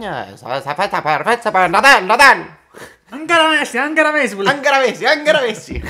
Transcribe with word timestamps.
la 0.00 0.28
España. 0.28 0.58
Está 0.58 0.74
perfecta, 0.76 1.02
perfecta 1.02 1.52
para 1.52 1.68
Nadal, 1.68 2.06
Nadal. 2.06 2.58
Άγκαρα 3.10 3.48
Μέση, 3.58 3.78
Άγκαρα 3.78 4.12
Μέση 4.12 4.36
που 4.36 4.42
λέει. 4.42 4.52
Άγκαρα 4.54 4.78
Μέση, 4.78 5.04
Άγκαρα 5.06 5.40
Μέση. 5.40 5.82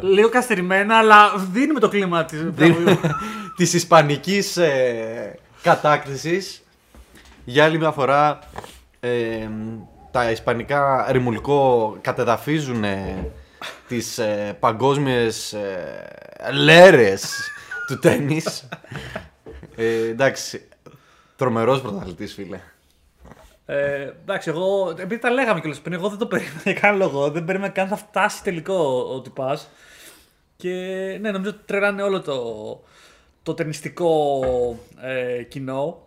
Λίγο 0.00 0.28
καθυστερημένα, 0.28 0.98
αλλά 0.98 1.32
δίνουμε 1.36 1.80
το 1.80 1.88
κλίμα 1.88 2.24
της. 2.24 2.40
Της 3.56 3.72
ισπανικής 3.72 4.56
ε, 4.56 5.38
κατάκριση. 5.62 6.42
Για 7.44 7.64
άλλη 7.64 7.78
μια 7.78 7.90
φορά, 7.90 8.38
ε, 9.00 9.48
τα 10.10 10.30
ισπανικά 10.30 11.06
ρημουλκό 11.10 11.96
κατεδαφίζουν 12.00 12.84
ε, 12.84 13.30
τις 13.88 14.18
ε, 14.18 14.56
παγκόσμιες 14.60 15.52
ε, 15.52 16.52
λέρες 16.52 17.50
του 17.86 17.98
τέννις. 17.98 18.68
Ε, 19.76 20.08
εντάξει, 20.08 20.68
τρομερός 21.40 21.80
πρωταθλητής 21.80 22.34
φίλε. 22.34 22.60
Ε, 23.66 24.02
εντάξει, 24.22 24.50
εγώ. 24.50 24.90
Επειδή 24.90 25.18
τα 25.18 25.30
λέγαμε 25.30 25.60
κιόλας 25.60 25.80
πριν, 25.80 25.94
εγώ 25.94 26.08
δεν 26.08 26.18
το 26.18 26.26
περίμενα 26.26 26.60
για 26.64 26.72
κανένα 26.72 27.04
λόγο. 27.04 27.30
Δεν 27.30 27.44
περίμενα 27.44 27.72
καν 27.72 27.88
θα 27.88 27.96
φτάσει 27.96 28.42
τελικό 28.42 29.08
ο 29.14 29.20
τυπάς. 29.20 29.70
Και 30.56 30.68
ναι, 31.20 31.30
νομίζω 31.30 31.50
ότι 31.50 31.58
τρελάνε 31.66 32.02
όλο 32.02 32.20
το, 32.20 32.44
το 33.42 33.54
ταινιστικό 33.54 34.40
ε, 35.00 35.42
κοινό. 35.42 36.06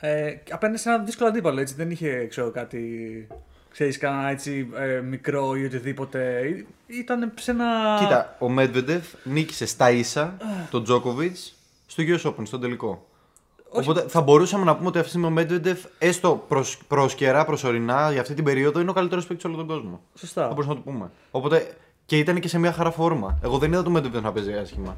Ε, 0.00 0.34
απέναντι 0.50 0.78
σε 0.78 0.88
ένα 0.88 0.98
δύσκολο 0.98 1.28
αντίπαλο, 1.28 1.60
έτσι. 1.60 1.74
Δεν 1.74 1.90
είχε, 1.90 2.26
ξέρω, 2.26 2.50
κάτι. 2.50 3.26
Ξέρεις, 3.70 3.98
κανένα 3.98 4.28
έτσι 4.28 4.68
ε, 4.76 5.00
μικρό 5.00 5.56
ή 5.56 5.64
οτιδήποτε. 5.64 6.40
Ή- 6.48 6.66
Ήταν 6.98 7.32
σε 7.38 7.50
ένα. 7.50 7.96
Κοίτα, 8.00 8.36
ο 8.38 8.46
Medvedev 8.58 9.00
νίκησε 9.24 9.66
στα 9.66 9.90
ίσα 9.90 10.36
τον 10.70 10.84
Τζόκοβιτ 10.84 11.36
στο 11.86 12.02
US 12.06 12.30
Open, 12.30 12.42
στον 12.46 12.60
τελικό. 12.60 13.06
Οπότε 13.70 14.04
θα 14.08 14.20
μπορούσαμε 14.20 14.64
να 14.64 14.76
πούμε 14.76 14.88
ότι 14.88 14.98
αυτή 14.98 15.10
τη 15.12 15.18
στιγμή 15.18 15.40
ο 15.40 15.42
Medvedev, 15.42 15.76
έστω 15.98 16.44
προς, 16.48 16.78
προσκαιρά, 16.88 17.44
προσωρινά, 17.44 18.10
για 18.12 18.20
αυτή 18.20 18.34
την 18.34 18.44
περίοδο, 18.44 18.80
είναι 18.80 18.90
ο 18.90 18.92
καλύτερος 18.92 19.26
παίκτης 19.26 19.42
σε 19.42 19.48
όλο 19.48 19.56
τον 19.56 19.66
κόσμο. 19.66 20.00
Σωστά. 20.14 20.42
Θα 20.42 20.48
μπορούσαμε 20.48 20.74
να 20.74 20.80
το 20.84 20.90
πούμε. 20.90 21.10
Οπότε 21.30 21.76
και 22.06 22.18
ήταν 22.18 22.40
και 22.40 22.48
σε 22.48 22.58
μια 22.58 22.72
χαρά 22.72 22.90
φόρμα. 22.90 23.38
Εγώ 23.42 23.58
δεν 23.58 23.72
είδα 23.72 23.82
τον 23.82 23.96
Medvedev 23.96 24.20
να 24.22 24.32
παίζει 24.32 24.52
άσχημα. 24.52 24.96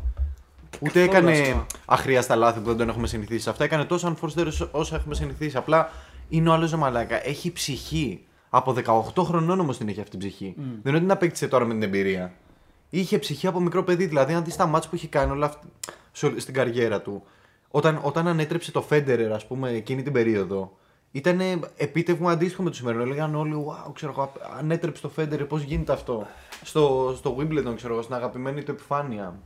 Ούτε 0.80 1.02
έκανε 1.02 1.30
άσχημα. 1.30 1.66
αχρίαστα 1.86 2.36
λάθη 2.36 2.61
που 2.61 2.66
δεν 2.69 2.77
τον 2.77 2.89
έχουμε 2.89 3.06
συνηθίσει. 3.06 3.41
σε 3.41 3.50
Αυτά 3.50 3.64
έκανε 3.64 3.84
τόσο 3.84 4.16
unforced 4.16 4.41
errors 4.41 4.69
όσα 4.70 4.96
έχουμε 4.96 5.14
συνηθίσει. 5.14 5.56
Απλά 5.56 5.91
είναι 6.28 6.48
ο 6.48 6.52
άλλος 6.52 6.72
μαλάκα. 6.74 7.27
Έχει 7.27 7.52
ψυχή. 7.52 8.22
Από 8.50 8.72
18 9.16 9.22
χρονών 9.24 9.61
όμως 9.61 9.78
την 9.78 9.89
έχει 9.89 9.98
αυτή 10.00 10.11
την 10.11 10.28
ψυχή. 10.28 10.55
Δεν 10.56 10.64
είναι 10.84 10.91
ότι 10.91 10.98
την 11.00 11.11
απέκτησε 11.11 11.48
τώρα 11.48 11.64
με 11.64 11.72
την 11.72 11.83
εμπειρία. 11.83 12.33
Είχε 12.91 13.19
ψυχή 13.19 13.46
από 13.46 13.61
μικρό 13.61 13.83
παιδί. 13.83 14.06
Δηλαδή, 14.06 14.33
αν 14.33 14.44
δεις 14.44 14.56
τα 14.56 14.66
μάτια 14.66 14.89
που 14.91 14.94
έχει 14.96 15.06
κάνει 15.06 15.30
όλα 15.30 15.46
αυτή, 15.46 15.66
σε 16.12 16.27
όλη- 16.27 16.41
στην 16.41 16.55
καριέρα 16.55 17.00
του. 17.00 17.22
Όταν, 17.70 18.00
όταν 18.02 18.28
ανέτρεψε 18.28 18.72
το 18.72 18.86
Federer, 18.91 19.30
ας 19.34 19.47
πούμε, 19.47 19.70
εκείνη 19.70 20.02
την 20.02 20.12
περίοδο, 20.12 20.77
ήταν 21.11 21.41
επίτευγμα 21.77 22.30
αντίστοιχο 22.30 22.62
με 22.62 22.70
το 22.70 22.77
σημερινό. 22.77 23.05
Λέγανε 23.05 23.36
όλοι, 23.36 23.66
wow, 23.69 23.92
ξέρω 23.94 24.12
εγώ, 24.12 24.33
ανέτρεψε 24.58 25.02
το 25.02 25.11
Federer, 25.16 25.48
πώς 25.48 25.62
γίνεται 25.62 25.92
αυτό. 25.92 26.27
Στο, 26.62 27.14
στο 27.16 27.36
Wimbledon, 27.39 27.72
ξέρω 27.77 27.92
εγώ, 27.92 28.02
στην 28.02 28.14
αγαπημένη 28.14 28.62
του 28.62 28.70
επιφάνεια. 28.70 29.39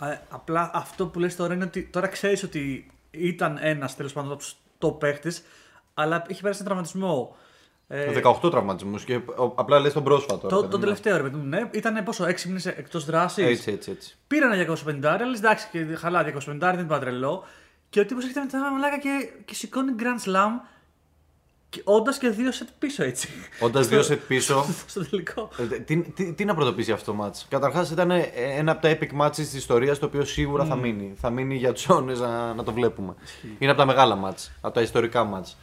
Ε, 0.00 0.18
απλά 0.28 0.70
αυτό 0.74 1.06
που 1.06 1.18
λες 1.18 1.36
τώρα 1.36 1.54
είναι 1.54 1.64
ότι 1.64 1.82
τώρα 1.82 2.06
ξέρεις 2.06 2.42
ότι 2.42 2.90
ήταν 3.10 3.58
ένας 3.60 3.96
τέλος 3.96 4.12
πάντων 4.12 4.30
από 4.30 4.40
τους 4.40 4.56
top 4.78 4.98
παίχτες, 4.98 5.42
αλλά 5.94 6.24
είχε 6.28 6.40
περάσει 6.40 6.58
ένα 6.60 6.68
τραυματισμό. 6.68 7.36
Ε, 7.94 8.20
18 8.42 8.50
τραυματισμούς 8.50 9.04
και 9.04 9.14
ο- 9.16 9.52
απλά 9.54 9.78
λες 9.80 9.92
τον 9.92 10.04
πρόσφατο. 10.04 10.48
ρε 10.48 10.54
το, 10.54 10.56
παιδί 10.56 10.68
το 10.70 10.76
μου. 10.76 10.82
τελευταίο 10.82 11.16
ρε 11.16 11.22
παιδί 11.22 11.36
μου, 11.36 11.44
ναι, 11.44 11.68
ήταν 11.72 12.04
πόσο, 12.04 12.24
6 12.24 12.46
μήνες 12.46 12.66
εκτός 12.66 13.04
δράσης; 13.04 13.44
Έτσι, 13.46 13.70
έτσι, 13.70 13.90
έτσι. 13.90 14.16
Πήραν 14.26 14.52
ένα 14.52 14.56
250, 14.62 15.04
αλλά 15.04 15.36
εντάξει, 15.36 15.68
και 15.72 15.84
χαλά 15.96 16.22
250, 16.22 16.70
δεν 16.70 16.78
είναι 16.78 16.88
πάντα 16.88 16.98
τρελό. 17.00 17.44
Και 17.90 18.00
ο 18.00 18.06
τύπος 18.06 18.22
έρχεται 18.24 18.40
μετά 18.40 18.70
μαλάκα 18.72 18.98
και, 18.98 19.08
και 19.44 19.54
σηκώνει 19.54 19.92
Grand 19.98 20.28
Slam, 20.28 20.50
όντας 21.84 22.18
και 22.18 22.28
δύο 22.28 22.52
σετ 22.52 22.68
πίσω 22.78 23.04
έτσι. 23.04 23.28
Όντας 23.60 23.88
δύο 23.88 24.02
σετ 24.02 24.20
πίσω. 24.28 24.64
Στο 24.86 25.08
τελικό. 25.08 25.48
Ε, 25.72 25.78
τι, 25.78 25.96
τι, 26.02 26.32
τι 26.32 26.44
να 26.44 26.54
πρωτοποιήσει 26.54 26.92
αυτό 26.92 27.10
το 27.10 27.16
μάτς; 27.16 27.46
Καταρχάς 27.50 27.90
ήταν 27.90 28.10
ε, 28.10 28.30
ένα 28.34 28.72
από 28.72 28.82
τα 28.82 28.96
epic 28.98 29.20
matches 29.22 29.34
της 29.34 29.54
ιστορίας 29.54 29.98
το 29.98 30.06
οποίο 30.06 30.24
σίγουρα 30.24 30.64
θα 30.64 30.76
μείνει. 30.76 31.14
Θα 31.16 31.30
μείνει 31.30 31.56
για 31.56 31.72
τους 31.72 31.88
αιώνες 31.88 32.20
να, 32.20 32.54
να 32.54 32.62
το 32.62 32.72
βλέπουμε. 32.72 33.14
Είναι 33.58 33.70
από 33.70 33.80
τα 33.80 33.86
μεγάλα 33.86 34.14
μάτς, 34.14 34.52
από 34.60 34.74
τα 34.74 34.80
ιστορικά 34.80 35.24
μάτς. 35.24 35.56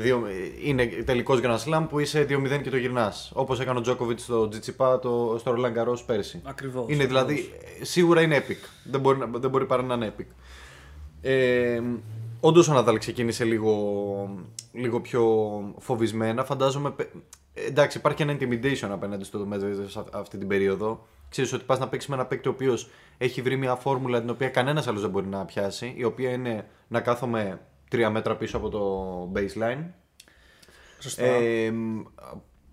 Δύο, 0.00 0.26
ε, 0.26 0.32
είναι 0.68 0.86
τελικός 0.86 1.40
Grand 1.42 1.58
Slam 1.64 1.86
που 1.88 1.98
είσαι 1.98 2.26
2-0 2.28 2.60
και 2.62 2.70
το 2.70 2.76
γυρνάς. 2.76 3.30
Όπως 3.34 3.60
έκανε 3.60 3.78
ο 3.78 3.82
Τζόκοβιτ 3.82 4.18
στο 4.20 4.48
Τζιτσιπά 4.48 4.98
το, 4.98 5.36
στο 5.38 5.54
Roland 5.56 5.78
Garros 5.78 5.98
πέρσι. 6.06 6.40
Ακριβώς, 6.44 6.84
Είναι 6.88 7.04
δηλαδή, 7.06 7.52
ε, 7.80 7.84
σίγουρα 7.84 8.22
είναι 8.22 8.38
epic. 8.48 8.68
Δεν 8.84 9.00
μπορεί, 9.00 9.18
να- 9.18 9.26
δεν 9.38 9.50
μπορεί 9.50 9.66
παρά 9.66 9.82
να 9.82 9.94
είναι 9.94 10.14
epic. 10.18 10.24
Ε, 11.22 11.80
Όντως 12.40 12.68
ο 12.68 12.72
Ναδάλ 12.72 12.98
ξεκίνησε 12.98 13.44
λίγο, 13.44 13.74
λίγο 14.72 15.00
πιο 15.00 15.24
φοβισμένα. 15.78 16.44
Φαντάζομαι. 16.44 16.90
πε- 16.90 17.14
ε, 17.54 17.64
Εντάξει, 17.66 17.98
υπάρχει 17.98 18.22
ένα 18.22 18.36
intimidation 18.40 18.88
απέναντι 18.90 19.24
στο 19.24 19.48
Medvedev 19.52 19.84
σε 19.88 19.98
αυ- 19.98 20.14
αυτή 20.16 20.38
την 20.38 20.48
περίοδο. 20.48 21.06
Ξέρεις 21.28 21.52
ότι 21.52 21.64
πας 21.64 21.78
να 21.78 21.88
παίξεις 21.88 22.08
με 22.10 22.14
ένα 22.16 22.26
παίκτη 22.26 22.48
ο 22.48 22.50
οποίος 22.50 22.88
έχει 23.18 23.42
βρει 23.42 23.56
μια 23.56 23.74
φόρμουλα 23.74 24.20
την 24.20 24.30
οποία 24.30 24.48
κανένας 24.48 24.86
άλλος 24.86 25.00
δεν 25.00 25.10
μπορεί 25.10 25.26
να 25.26 25.44
πιάσει. 25.44 25.94
Η 25.96 26.04
οποία 26.04 26.30
είναι 26.30 26.66
να 26.88 27.00
κάθομαι 27.00 27.60
τρία 27.88 28.10
μέτρα 28.10 28.36
πίσω 28.36 28.56
από 28.56 28.68
το 28.68 29.32
baseline. 29.34 29.84
Σωστά. 30.98 31.24
Ε, 31.24 31.72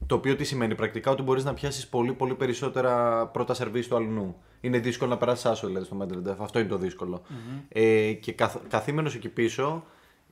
το 0.07 0.15
οποίο 0.15 0.35
τι 0.35 0.43
σημαίνει 0.43 0.75
πρακτικά 0.75 1.11
ότι 1.11 1.21
μπορείς 1.21 1.43
να 1.43 1.53
πιάσεις 1.53 1.87
πολύ 1.87 2.13
πολύ 2.13 2.33
περισσότερα 2.33 3.25
πρώτα 3.27 3.53
σερβίς 3.53 3.87
του 3.87 3.95
αλλού. 3.95 4.35
Είναι 4.61 4.79
δύσκολο 4.79 5.09
να 5.09 5.17
περάσεις 5.17 5.45
άσο 5.45 5.67
δηλαδή 5.67 5.85
στο 5.85 5.97
Medvedev. 6.01 6.35
Αυτό 6.39 6.59
είναι 6.59 6.67
το 6.67 6.77
δυσκολο 6.77 7.21
Ε, 7.69 8.13
και 8.13 8.31
καθ, 8.31 8.55
καθήμενος 8.67 9.15
εκεί 9.15 9.29
πίσω 9.29 9.83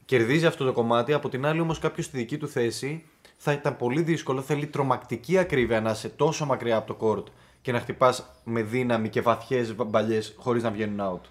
κερδίζει 0.06 0.46
αυτό 0.46 0.66
το 0.66 0.72
κομμάτι. 0.72 1.14
Από 1.14 1.30
την 1.30 1.46
άλλη 1.46 1.60
όμως 1.60 1.80
κάποιος 1.80 2.06
στη 2.06 2.18
δική 2.18 2.38
του 2.38 2.48
θέση 2.48 3.04
θα 3.38 3.52
ήταν 3.52 3.78
πολύ 3.78 4.02
δύσκολο. 4.02 4.42
Θέλει 4.42 4.68
τρομακτική 4.68 5.38
ακρίβεια 5.38 5.82
να 5.82 5.92
είσαι 5.92 6.10
τόσο 6.10 6.46
μακριά 6.46 6.78
από 6.78 6.94
το 6.94 7.08
court 7.08 7.32
και 7.62 7.72
να 7.72 7.80
χτυπάς 7.80 8.26
με 8.44 8.62
δύναμη 8.62 9.10
και 9.10 9.22
βαθιές 9.22 9.76
μπαλιές 9.76 10.34
χωρίς 10.38 10.64
να 10.64 10.72
βγαίνουν 10.72 11.00
out. 11.02 11.28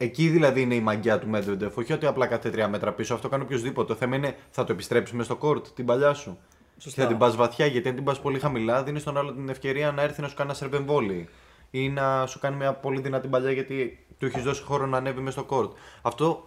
Εκεί 0.00 0.28
δηλαδή 0.28 0.60
είναι 0.60 0.74
η 0.74 0.80
μαγιά 0.80 1.18
του 1.18 1.30
Medvedev. 1.34 1.70
Όχι 1.74 1.92
ότι 1.92 2.06
απλά 2.06 2.26
κάθε 2.26 2.50
τρία 2.50 2.68
μέτρα 2.68 2.92
πίσω. 2.92 3.14
Αυτό 3.14 3.28
κάνει 3.28 3.42
οποιοδήποτε. 3.42 3.92
Το 3.92 3.98
θέμα 3.98 4.16
είναι 4.16 4.36
θα 4.50 4.64
το 4.64 4.72
επιστρέψει 4.72 5.16
με 5.16 5.22
στο 5.22 5.38
court 5.40 5.66
την 5.74 5.84
παλιά 5.86 6.14
σου. 6.14 6.38
Σωστά. 6.78 7.00
Και 7.00 7.00
θα 7.00 7.06
την 7.06 7.18
πας 7.18 7.36
βαθιά 7.36 7.66
γιατί 7.66 7.88
αν 7.88 7.94
την 7.94 8.04
πας 8.04 8.20
πολύ 8.20 8.38
χαμηλά, 8.38 8.82
δίνεις 8.82 9.02
στον 9.02 9.16
άλλο 9.16 9.32
την 9.32 9.48
ευκαιρία 9.48 9.92
να 9.92 10.02
έρθει 10.02 10.20
να 10.20 10.28
σου 10.28 10.34
κάνει 10.34 10.48
ένα 10.48 10.58
σερβεμβόλι. 10.58 11.28
Ή 11.70 11.88
να 11.88 12.26
σου 12.26 12.38
κάνει 12.38 12.56
μια 12.56 12.72
πολύ 12.72 13.00
δυνατή 13.00 13.28
παλιά 13.28 13.50
γιατί 13.50 14.06
του 14.18 14.26
έχεις 14.26 14.42
δώσει 14.42 14.62
χώρο 14.62 14.86
να 14.86 14.96
ανέβει 14.96 15.20
μες 15.20 15.32
στο 15.32 15.46
court. 15.48 15.70
Αυτό. 16.02 16.46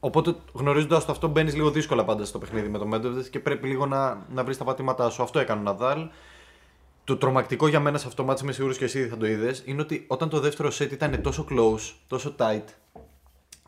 Οπότε 0.00 0.34
γνωρίζοντας 0.52 1.04
το 1.04 1.12
αυτό, 1.12 1.28
μπαίνεις 1.28 1.54
λίγο 1.54 1.70
δύσκολα 1.70 2.04
πάντα 2.04 2.24
στο 2.24 2.38
παιχνίδι 2.38 2.68
με 2.68 2.78
το 2.78 2.88
Medvedev 2.92 3.28
και 3.30 3.40
πρέπει 3.40 3.68
λίγο 3.68 3.86
να, 3.86 4.26
να 4.34 4.44
βρεις 4.44 4.56
τα 4.56 4.64
πατήματά 4.64 5.10
σου. 5.10 5.22
Αυτό 5.22 5.38
έκανε 5.38 5.60
ο 5.60 5.62
Ναδάλ. 5.62 6.08
Το 7.06 7.16
τρομακτικό 7.16 7.68
για 7.68 7.80
μένα 7.80 7.98
σε 7.98 8.06
αυτό 8.06 8.22
το 8.22 8.28
μάτι, 8.28 8.42
είμαι 8.42 8.52
σίγουρος 8.52 8.78
και 8.78 8.84
εσύ 8.84 9.08
θα 9.08 9.16
το 9.16 9.26
είδες, 9.26 9.62
είναι 9.64 9.80
ότι 9.80 10.04
όταν 10.06 10.28
το 10.28 10.40
δεύτερο 10.40 10.68
set 10.68 10.92
ήταν 10.92 11.22
τόσο 11.22 11.46
close, 11.50 11.92
τόσο 12.06 12.34
tight 12.38 12.64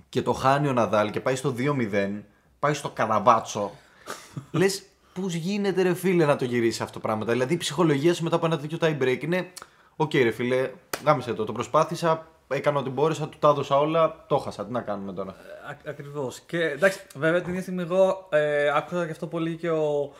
και 0.08 0.22
το 0.22 0.32
χάνει 0.32 0.68
ο 0.68 0.72
Ναδάλ 0.72 1.10
και 1.10 1.20
πάει 1.20 1.36
στο 1.36 1.54
2-0, 1.58 2.22
πάει 2.58 2.74
στο 2.74 2.90
καραβάτσο. 2.90 3.72
Λες, 4.50 4.82
πώς 5.12 5.34
γίνεται 5.34 5.82
ρε 5.82 5.94
φίλε 5.94 6.24
να 6.24 6.36
το 6.36 6.44
γυρίσεις 6.44 6.80
αυτό 6.80 6.92
το 6.92 7.00
πράγμα; 7.00 7.24
Δηλαδή 7.24 7.54
η 7.54 7.56
ψυχολογία 7.56 8.14
σου 8.14 8.22
μετά 8.22 8.36
από 8.36 8.46
ένα 8.46 8.58
τέτοιο 8.58 8.78
tie 8.80 9.02
break 9.02 9.22
είναι. 9.22 9.52
Οκ, 9.96 10.14
ρε 10.14 10.30
φίλε, 10.30 10.70
γάμησέ 11.04 11.32
το. 11.34 11.44
Το 11.44 11.52
προσπάθησα, 11.52 12.26
έκανα 12.48 12.78
ό,τι 12.78 12.90
μπόρεσα, 12.90 13.28
του 13.28 13.38
τα 13.38 13.48
έδωσα 13.48 13.78
όλα, 13.78 14.24
το 14.28 14.38
'χασα. 14.38 14.66
Τι 14.66 14.72
να 14.72 14.80
κάνουμε 14.80 15.12
τώρα; 15.12 15.36
Ακριβώς. 15.86 16.40
Και 16.40 16.62
εντάξει, 16.62 17.00
βέβαια 17.14 17.40
την 17.40 17.48
ίδια 17.48 17.62
στιγμή 17.62 17.82
εγώ 17.82 18.28
ε, 18.30 18.68
άκουσα 18.74 19.04
και 19.04 19.10
αυτό 19.10 19.26
πολύ 19.26 19.56
και 19.56 19.70
ο, 19.70 20.12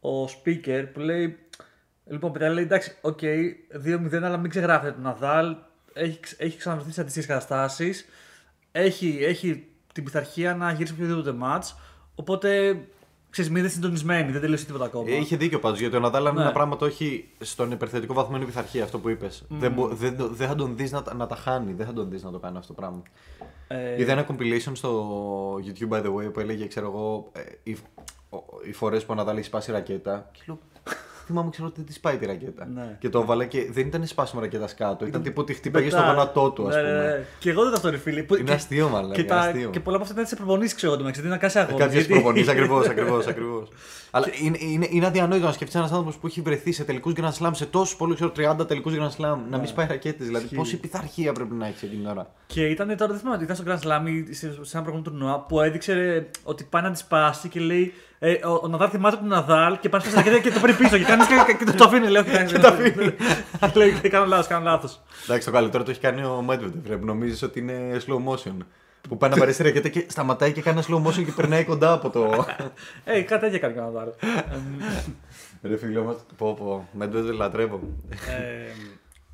ο 0.00 0.24
speaker 0.24 0.84
που 0.92 1.00
λέει. 1.00 1.38
Λοιπόν, 2.06 2.32
παιδιά, 2.32 2.48
λέει 2.48 2.64
εντάξει, 2.64 2.96
οκ, 3.00 3.18
2-0, 3.22 4.22
αλλά 4.22 4.36
μην 4.36 4.50
ξεγράφετε 4.50 4.92
τον 4.92 5.02
Ναδάλ. 5.02 5.56
Έχει, 5.92 6.20
ξ- 6.20 6.40
έχει 6.42 6.58
ξαναβρεθεί 6.58 6.92
σε 6.92 7.00
αντίστοιχες 7.00 7.28
καταστάσεις. 7.28 8.06
Έχει, 8.72 9.18
έχει 9.20 9.66
την 9.92 10.04
πειθαρχία 10.04 10.54
να 10.54 10.72
γυρίσει 10.72 10.92
οποιοδήποτε 10.92 11.34
match. 11.42 11.74
Οπότε 12.14 12.78
ξέρεις, 13.30 13.50
μην 13.50 13.60
είναι 13.60 13.68
συντονισμένοι, 13.68 14.32
δεν 14.32 14.40
τελείωσε 14.40 14.64
τίποτα 14.64 14.84
ακόμα. 14.84 15.10
Ε, 15.10 15.14
είχε 15.16 15.36
δίκιο 15.36 15.58
πάντως 15.60 15.78
γιατί 15.80 15.96
ο 15.96 16.00
Ναδάλ 16.00 16.26
αν 16.26 16.34
Ναι. 16.34 16.40
ένα 16.42 16.52
πράγμα 16.52 16.76
το 16.76 16.84
έχει 16.86 17.28
στον 17.40 17.70
υπερθετικό 17.70 18.14
βαθμό 18.14 18.34
είναι 18.34 18.44
η 18.44 18.46
πειθαρχία 18.46 18.84
αυτό 18.84 18.98
που 18.98 19.08
είπες. 19.08 19.44
Δεν, 19.48 19.72
μπο- 19.72 19.88
δεν, 19.88 20.16
το- 20.16 20.28
δεν 20.28 20.48
θα 20.48 20.54
τον 20.54 20.76
δεις 20.76 20.92
να, 20.92 21.02
τα- 21.02 21.14
να 21.14 21.26
τα 21.26 21.36
χάνει, 21.36 21.72
δεν 21.72 21.86
θα 21.86 21.92
τον 21.92 22.10
δεις 22.10 22.22
να 22.22 22.30
το 22.30 22.38
κάνει 22.38 22.56
αυτό 22.56 22.74
το 22.74 22.80
πράγμα. 22.80 23.02
Ε, 23.68 24.00
Είδα 24.00 24.12
ένα 24.12 24.26
compilation 24.28 24.72
στο 24.72 25.54
YouTube 25.56 25.88
by 25.88 26.02
the 26.02 26.14
way 26.14 26.32
που 26.32 26.40
έλεγε, 26.40 26.66
ξέρω 26.66 26.86
εγώ, 26.86 27.30
ε, 27.32 27.40
οι, 27.62 27.76
ο- 28.30 28.42
οι 28.68 28.72
φορές 28.72 29.00
που 29.04 29.08
ο 29.12 29.14
Ναδάλ 29.14 29.36
έχει 29.36 29.46
σπάσει 29.46 29.72
ρακέτα. 29.72 30.28
Και 30.32 30.40
λέω, 30.46 30.58
θυμάμαι 31.26 31.50
ξέρω 31.50 31.66
ότι 31.66 31.76
δεν 31.76 31.86
της 31.86 32.00
πάει 32.00 32.16
τη 32.16 32.26
ρακέτα. 32.26 32.68
Ναι. 32.74 32.96
Και 33.00 33.08
το 33.08 33.18
έβαλε 33.20 33.44
και 33.46 33.68
δεν 33.72 33.86
ήταν 33.86 34.06
σπάσιμο 34.06 34.40
ρακέτα 34.40 34.68
κάτω. 34.76 35.06
Ήταν 35.06 35.22
τύπου 35.22 35.40
ότι 35.40 35.54
χτύπαγε 35.54 35.88
στο 35.90 35.98
Μετά- 35.98 36.10
γόνατό 36.12 36.50
του, 36.50 36.68
ας 36.68 36.74
Ναι, 36.74 36.82
ναι, 36.82 36.88
πούμε. 36.88 37.04
ναι. 37.06 37.24
Και 37.38 37.50
εγώ 37.50 37.60
δεν 37.62 37.70
το 37.70 37.76
αυτό, 37.76 37.90
ρε 37.90 37.96
φίλε. 37.96 38.22
Που- 38.22 38.34
Είναι 38.34 38.44
και- 38.44 38.52
αστείο, 38.52 38.88
μάλλον. 38.88 39.12
Και, 39.12 39.24
τα, 39.24 39.36
αστείο. 39.36 39.70
και 39.70 39.80
πολλά 39.80 39.96
από 39.96 40.04
αυτά 40.04 40.16
ήταν 40.16 40.26
σε 40.28 40.36
προπονήσεις, 40.36 40.74
ξέρω 40.74 40.92
εγώ. 40.92 41.00
το 41.00 41.06
μεταξύ, 41.06 41.26
Δεν 41.26 41.30
ήταν 41.36 41.42
καν 41.42 41.50
σε 41.50 41.58
αγώνες, 41.60 41.80
Κάποιε 41.84 41.98
γιατί- 41.98 42.12
προπονήσεις, 42.12 42.48
ακριβώς, 42.48 42.86
ακριβώς. 43.26 43.68
Ακριβώς. 44.16 44.40
Αλλά 44.40 44.56
είναι, 44.56 44.72
είναι, 44.72 44.86
είναι 44.90 45.06
αδιανόητο 45.06 45.46
να 45.46 45.52
σκεφτείς 45.52 45.76
ένας 45.76 45.90
άνθρωπος 45.90 46.16
που 46.16 46.26
έχει 46.26 46.40
βρεθεί 46.40 46.72
σε 46.72 46.84
τελικούς 46.84 47.12
Grand 47.16 47.32
Slam, 47.38 47.50
σε 47.52 47.66
τόσους 47.66 47.96
πολλούς, 47.96 48.14
ξέρω 48.14 48.32
30 48.60 48.66
τελικούς 48.68 48.94
Grand 48.96 49.20
Slam, 49.20 49.36
να 49.50 49.58
μην 49.58 49.66
σπάει 49.66 49.86
ρακέτες. 49.86 50.26
Δηλαδή, 50.26 50.44
Ισχύει. 50.44 50.56
πόση 50.56 50.76
πειθαρχία 50.76 51.32
πρέπει 51.32 51.54
να 51.54 51.66
έχει 51.66 51.84
εκείνη 51.84 52.00
την 52.00 52.10
ώρα. 52.10 52.30
Και 52.46 52.66
ήταν 52.66 52.96
τώρα, 52.96 53.10
δεν 53.12 53.20
θυμάμαι, 53.20 53.42
ήταν 53.42 53.56
στο 53.56 53.64
Grand 53.66 53.78
Slam 53.78 54.06
ή 54.28 54.32
σε, 54.34 54.52
σε 54.64 54.76
ένα 54.76 54.82
προηγούμενο 54.84 55.02
τουρνουά 55.02 55.40
που 55.40 55.60
έδειξε 55.60 55.92
ρε, 55.92 56.26
ότι 56.42 56.64
πάει 56.64 56.82
να 56.82 56.90
της 56.90 57.00
σπάσει 57.00 57.48
και 57.48 57.60
λέει 57.60 57.92
ε, 58.18 58.32
ο, 58.32 58.60
ο 58.62 58.68
Ναδάλ 58.68 58.88
θυμάται 58.92 59.16
τον 59.16 59.26
Ναδάλ 59.26 59.78
και 59.78 59.88
πάει 59.88 60.00
να 60.04 60.10
σπάσει 60.10 60.30
και, 60.30 60.38
και 60.40 60.50
το 60.50 60.60
παίρνει 60.60 60.76
πίσω 60.76 60.98
και, 60.98 61.04
κάνεις, 61.04 61.26
και, 61.26 61.34
και, 61.46 61.64
και 61.64 61.76
το 61.76 61.84
αφήνει. 61.84 62.08
Λέω, 62.08 62.22
και 62.22 62.58
το 62.58 62.66
αφήνει. 62.68 63.14
λέει, 63.74 64.00
«Ε, 64.02 64.08
κάνω 64.08 64.26
λάθος, 64.26 64.46
κάνω 64.46 64.64
λάθος. 64.64 65.00
Εντάξει, 65.24 65.46
το 65.46 65.52
καλύτερο 65.52 65.82
το 65.84 65.90
έχει 65.90 66.00
κάνει 66.00 66.22
ο 66.22 66.44
Medvedev. 66.48 66.72
Πρέπει 66.82 67.04
νομίζεις 67.04 67.42
ότι 67.42 67.58
είναι 67.60 67.96
slow 68.06 68.32
motion. 68.32 68.56
Που 69.08 69.16
πάει 69.16 69.30
να 69.30 69.36
πάρει 69.36 69.54
τη 69.54 69.62
ρακέτα 69.62 69.88
και 69.88 70.06
σταματάει 70.08 70.52
και 70.52 70.62
κάνει 70.62 70.80
ένα 70.88 70.96
slow 71.02 71.06
motion 71.08 71.24
και 71.24 71.32
περνάει 71.32 71.64
κοντά 71.64 71.92
από 71.92 72.10
το. 72.10 72.46
Ε, 73.04 73.20
κάτι 73.22 73.40
τέτοια 73.40 73.58
κάνει 73.58 73.78
ο 73.78 73.82
Ναδάλ. 73.82 74.08
Ρε 75.62 75.76
φίλο 75.76 76.02
μα, 76.02 76.16
πω 76.36 76.54
πω. 76.54 76.88
Medvedev 77.02 77.32
λατρεύω. 77.36 77.80
Ε, 78.10 78.72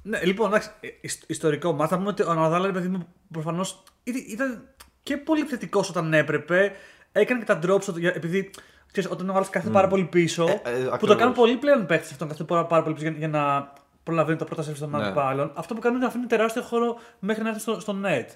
ναι, 0.03 0.21
λοιπόν, 0.25 0.49
εντάξει, 0.49 0.71
ε, 0.81 0.89
ισ- 1.01 1.31
ιστορικό 1.31 1.73
μάθημα. 1.73 1.89
Να 1.91 1.97
πούμε 1.97 2.09
ότι 2.11 2.23
ο 2.23 2.35
Ναδάλ, 2.43 2.65
ρε 2.67 2.73
παιδί 2.73 2.89
μου, 2.89 3.07
προφανώς 3.33 3.83
ήταν 4.05 4.63
και 5.03 5.17
πολύ 5.17 5.43
θετικός 5.45 5.89
όταν 5.89 6.15
έπρεπε. 6.15 6.73
Έκανε 7.13 7.41
και 7.45 7.47
τα 7.47 7.59
drops 7.63 7.85
του, 7.85 7.99
για- 7.99 8.13
επειδή 8.17 8.51
ξέρεις, 8.93 9.11
όταν 9.11 9.29
ο 9.31 9.35
άλλο 9.35 9.47
κάθεται 9.51 9.73
πάρα 9.73 9.89
πολύ 9.89 10.05
πίσω. 10.05 10.45
Ε, 10.45 10.51
ε, 10.53 10.55
που 10.55 10.83
το 10.85 10.93
ακριβώς. 10.93 11.17
κάνουν 11.17 11.35
πολλοί 11.35 11.57
πλέον 11.57 11.87
παίχτε 11.87 12.09
αυτόν, 12.13 12.29
κάθεται 12.29 12.45
πάρα, 12.45 12.67
πάρα 12.67 12.83
πολύ 12.83 12.95
πίσω 12.95 13.09
για, 13.09 13.19
για 13.19 13.29
να 13.29 13.73
προλαβαίνει 14.03 14.39
το 14.39 14.45
πρώτο 14.45 14.63
σερβις 14.63 14.81
των 14.81 14.91
Ναι. 14.91 15.05
αντιπάλων. 15.05 15.53
Αυτό 15.55 15.75
που 15.75 15.81
κάνουν 15.81 15.97
είναι 15.97 16.05
να 16.05 16.11
αφήνουν 16.11 16.29
τεράστιο 16.29 16.63
χώρο 16.63 16.99
μέχρι 17.19 17.43
να 17.43 17.49
έρθει 17.49 17.61
στο, 17.61 17.81
στο 17.81 17.97
net. 18.05 18.27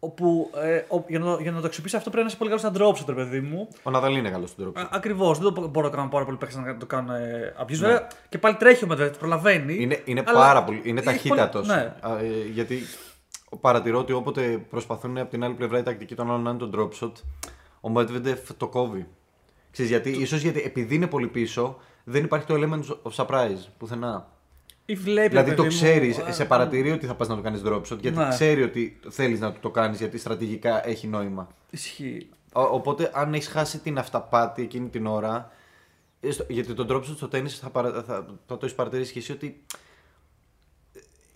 Όπου 0.00 0.50
ε, 0.62 0.76
ο- 0.88 1.04
για, 1.08 1.18
να, 1.18 1.34
για 1.40 1.50
να 1.52 1.60
το 1.60 1.66
αξιοποιήσει 1.66 1.96
αυτό 1.96 2.10
πρέπει 2.10 2.24
να 2.24 2.28
είσαι 2.30 2.38
πολύ 2.38 2.50
καλός 2.50 2.64
στα 2.64 2.72
drops, 2.86 3.04
του, 3.06 3.14
ρε 3.14 3.24
παιδί 3.24 3.40
μου. 3.40 3.68
Ο 3.82 3.90
Ναδάλ 3.90 4.16
είναι 4.16 4.30
καλός 4.30 4.50
στον 4.50 4.64
τρόπο. 4.64 4.88
Ακριβώς. 4.92 5.38
Δεν 5.38 5.54
το 5.54 5.68
μπορώ 5.68 5.88
να 5.88 5.94
κάνω 5.96 6.08
πάρα 6.08 6.24
πολύ 6.24 6.36
παίχτε 6.36 6.60
να 6.60 6.76
το 6.76 6.86
κάνουν 6.86 7.10
ε, 7.14 7.54
abuse. 7.62 7.74
Βέβαια 7.74 8.06
και 8.28 8.38
πάλι 8.38 8.56
τρέχει 8.56 8.84
ο 8.84 8.88
Medvedev, 8.90 9.18
προλαβαίνει. 9.18 9.74
Είναι, 9.74 10.02
είναι 10.04 10.22
αλλά 10.26 10.38
πάρα 10.38 10.64
πολύ. 10.64 10.80
Είναι 10.84 10.98
έχει 11.00 11.08
ταχύτατος. 11.08 11.66
πολύ- 11.66 11.78
Ναι. 11.80 12.28
γιατί 12.52 12.78
παρατηρώ 13.60 13.98
ότι 13.98 14.12
όποτε 14.12 14.42
προσπαθούν 14.70 15.18
από 15.18 15.30
την 15.30 15.44
άλλη 15.44 15.54
πλευρά 15.54 15.78
η 15.78 15.82
τακτική 15.82 16.14
των 16.14 16.26
άλλων 16.30 16.42
να 16.42 16.50
είναι 16.50 16.58
το 16.58 16.70
drop 16.74 17.04
shot, 17.04 17.12
ο 17.80 17.92
Medvedev 17.96 18.36
το 18.56 18.68
κόβει. 18.68 19.06
Ξέρεις, 19.70 19.90
γιατί, 19.90 20.10
ίσως 20.10 20.40
γιατί 20.40 20.60
επειδή 20.60 20.94
είναι 20.94 21.06
πολύ 21.06 21.26
πίσω, 21.26 21.76
δεν 22.04 22.24
υπάρχει 22.24 22.46
το 22.46 22.54
element 22.54 23.10
of 23.10 23.24
surprise 23.26 23.58
πουθενά. 23.78 24.28
Ή 24.90 24.94
βλέπει. 24.94 25.28
δηλαδή 25.28 25.50
ρε 25.50 25.56
το 25.56 25.62
παιδί 25.62 25.74
μου, 25.74 25.80
ξέρεις, 25.80 26.18
ε, 26.18 26.32
σε 26.32 26.44
παρατηρεί 26.44 26.90
ότι 26.90 27.06
θα 27.06 27.14
πας 27.14 27.28
να 27.28 27.34
το 27.36 27.40
κάνεις 27.42 27.62
drop 27.64 27.80
shot, 27.80 27.98
γιατί 28.00 28.16
Ναι. 28.18 28.28
ξέρει 28.28 28.62
ότι 28.62 29.00
θέλεις 29.08 29.40
να 29.40 29.52
του 29.52 29.58
το 29.60 29.70
κάνεις, 29.70 29.98
γιατί 29.98 30.18
στρατηγικά 30.18 30.88
έχει 30.88 31.06
νόημα. 31.06 31.48
Ισχύει. 31.70 32.28
Ο- 32.52 32.60
οπότε, 32.62 33.10
αν 33.14 33.34
έχεις 33.34 33.48
χάσει 33.48 33.78
την 33.78 33.98
αυταπάτη 33.98 34.62
εκείνη 34.62 34.88
την 34.88 35.06
ώρα. 35.06 35.50
ε, 36.20 36.30
στο- 36.30 36.44
Γιατί 36.48 36.74
το 36.74 36.86
drop 36.88 36.96
shot 36.98 37.14
στο 37.16 37.28
τέννη 37.28 37.48
θα, 37.48 37.70
παρα- 37.70 37.92
θα, 37.92 38.02
θα 38.46 38.56
το 38.56 38.58
έχεις 38.62 38.74
παρατηρήσει 38.74 39.12
και 39.12 39.18
εσύ 39.18 39.32
ότι 39.32 39.62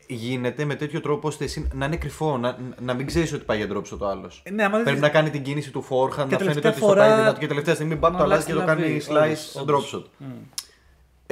γίνεται 0.09 0.65
με 0.65 0.75
τέτοιο 0.75 1.01
τρόπο 1.01 1.29
ώστε 1.29 1.45
εσύ 1.45 1.69
να 1.75 1.87
είναι 1.87 1.97
κρυφό, 1.97 2.37
να, 2.39 2.59
να 2.81 2.95
μην 2.95 3.07
ξέρεις 3.07 3.33
ότι 3.33 3.45
πάει 3.45 3.57
για 3.57 3.69
drop 3.73 3.83
shot 3.95 3.99
ο 3.99 4.07
άλλος. 4.07 4.43
Ε, 4.45 4.51
Ναι, 4.51 4.63
άμα 4.65 4.75
Πρέπει 4.75 4.91
δεν- 4.91 5.01
να 5.01 5.09
κάνει 5.09 5.31
την 5.31 5.43
κίνηση 5.43 5.71
του 5.71 5.85
forehand, 5.89 6.09
να 6.09 6.15
φαίνεται 6.17 6.37
τελευταία 6.37 6.71
ότι 6.71 6.79
στο 6.81 6.89
φορά 6.89 7.07
πάει 7.07 7.17
δυνατό 7.17 7.39
και 7.39 7.47
τελευταία 7.47 7.75
στιγμή 7.75 7.95
μπαπ 7.95 8.13
να 8.13 8.19
το 8.19 8.25
αλλάζει 8.25 8.45
και 8.47 8.53
αλλάζει 8.53 8.67
το 8.69 8.75
τη 8.77 8.83
κάνει 8.83 9.03
λαβή. 9.09 9.35
slice 9.55 9.61
Όντως, 9.61 9.95
drop 9.95 9.97
shot. 9.97 9.99
όντως. 9.99 10.11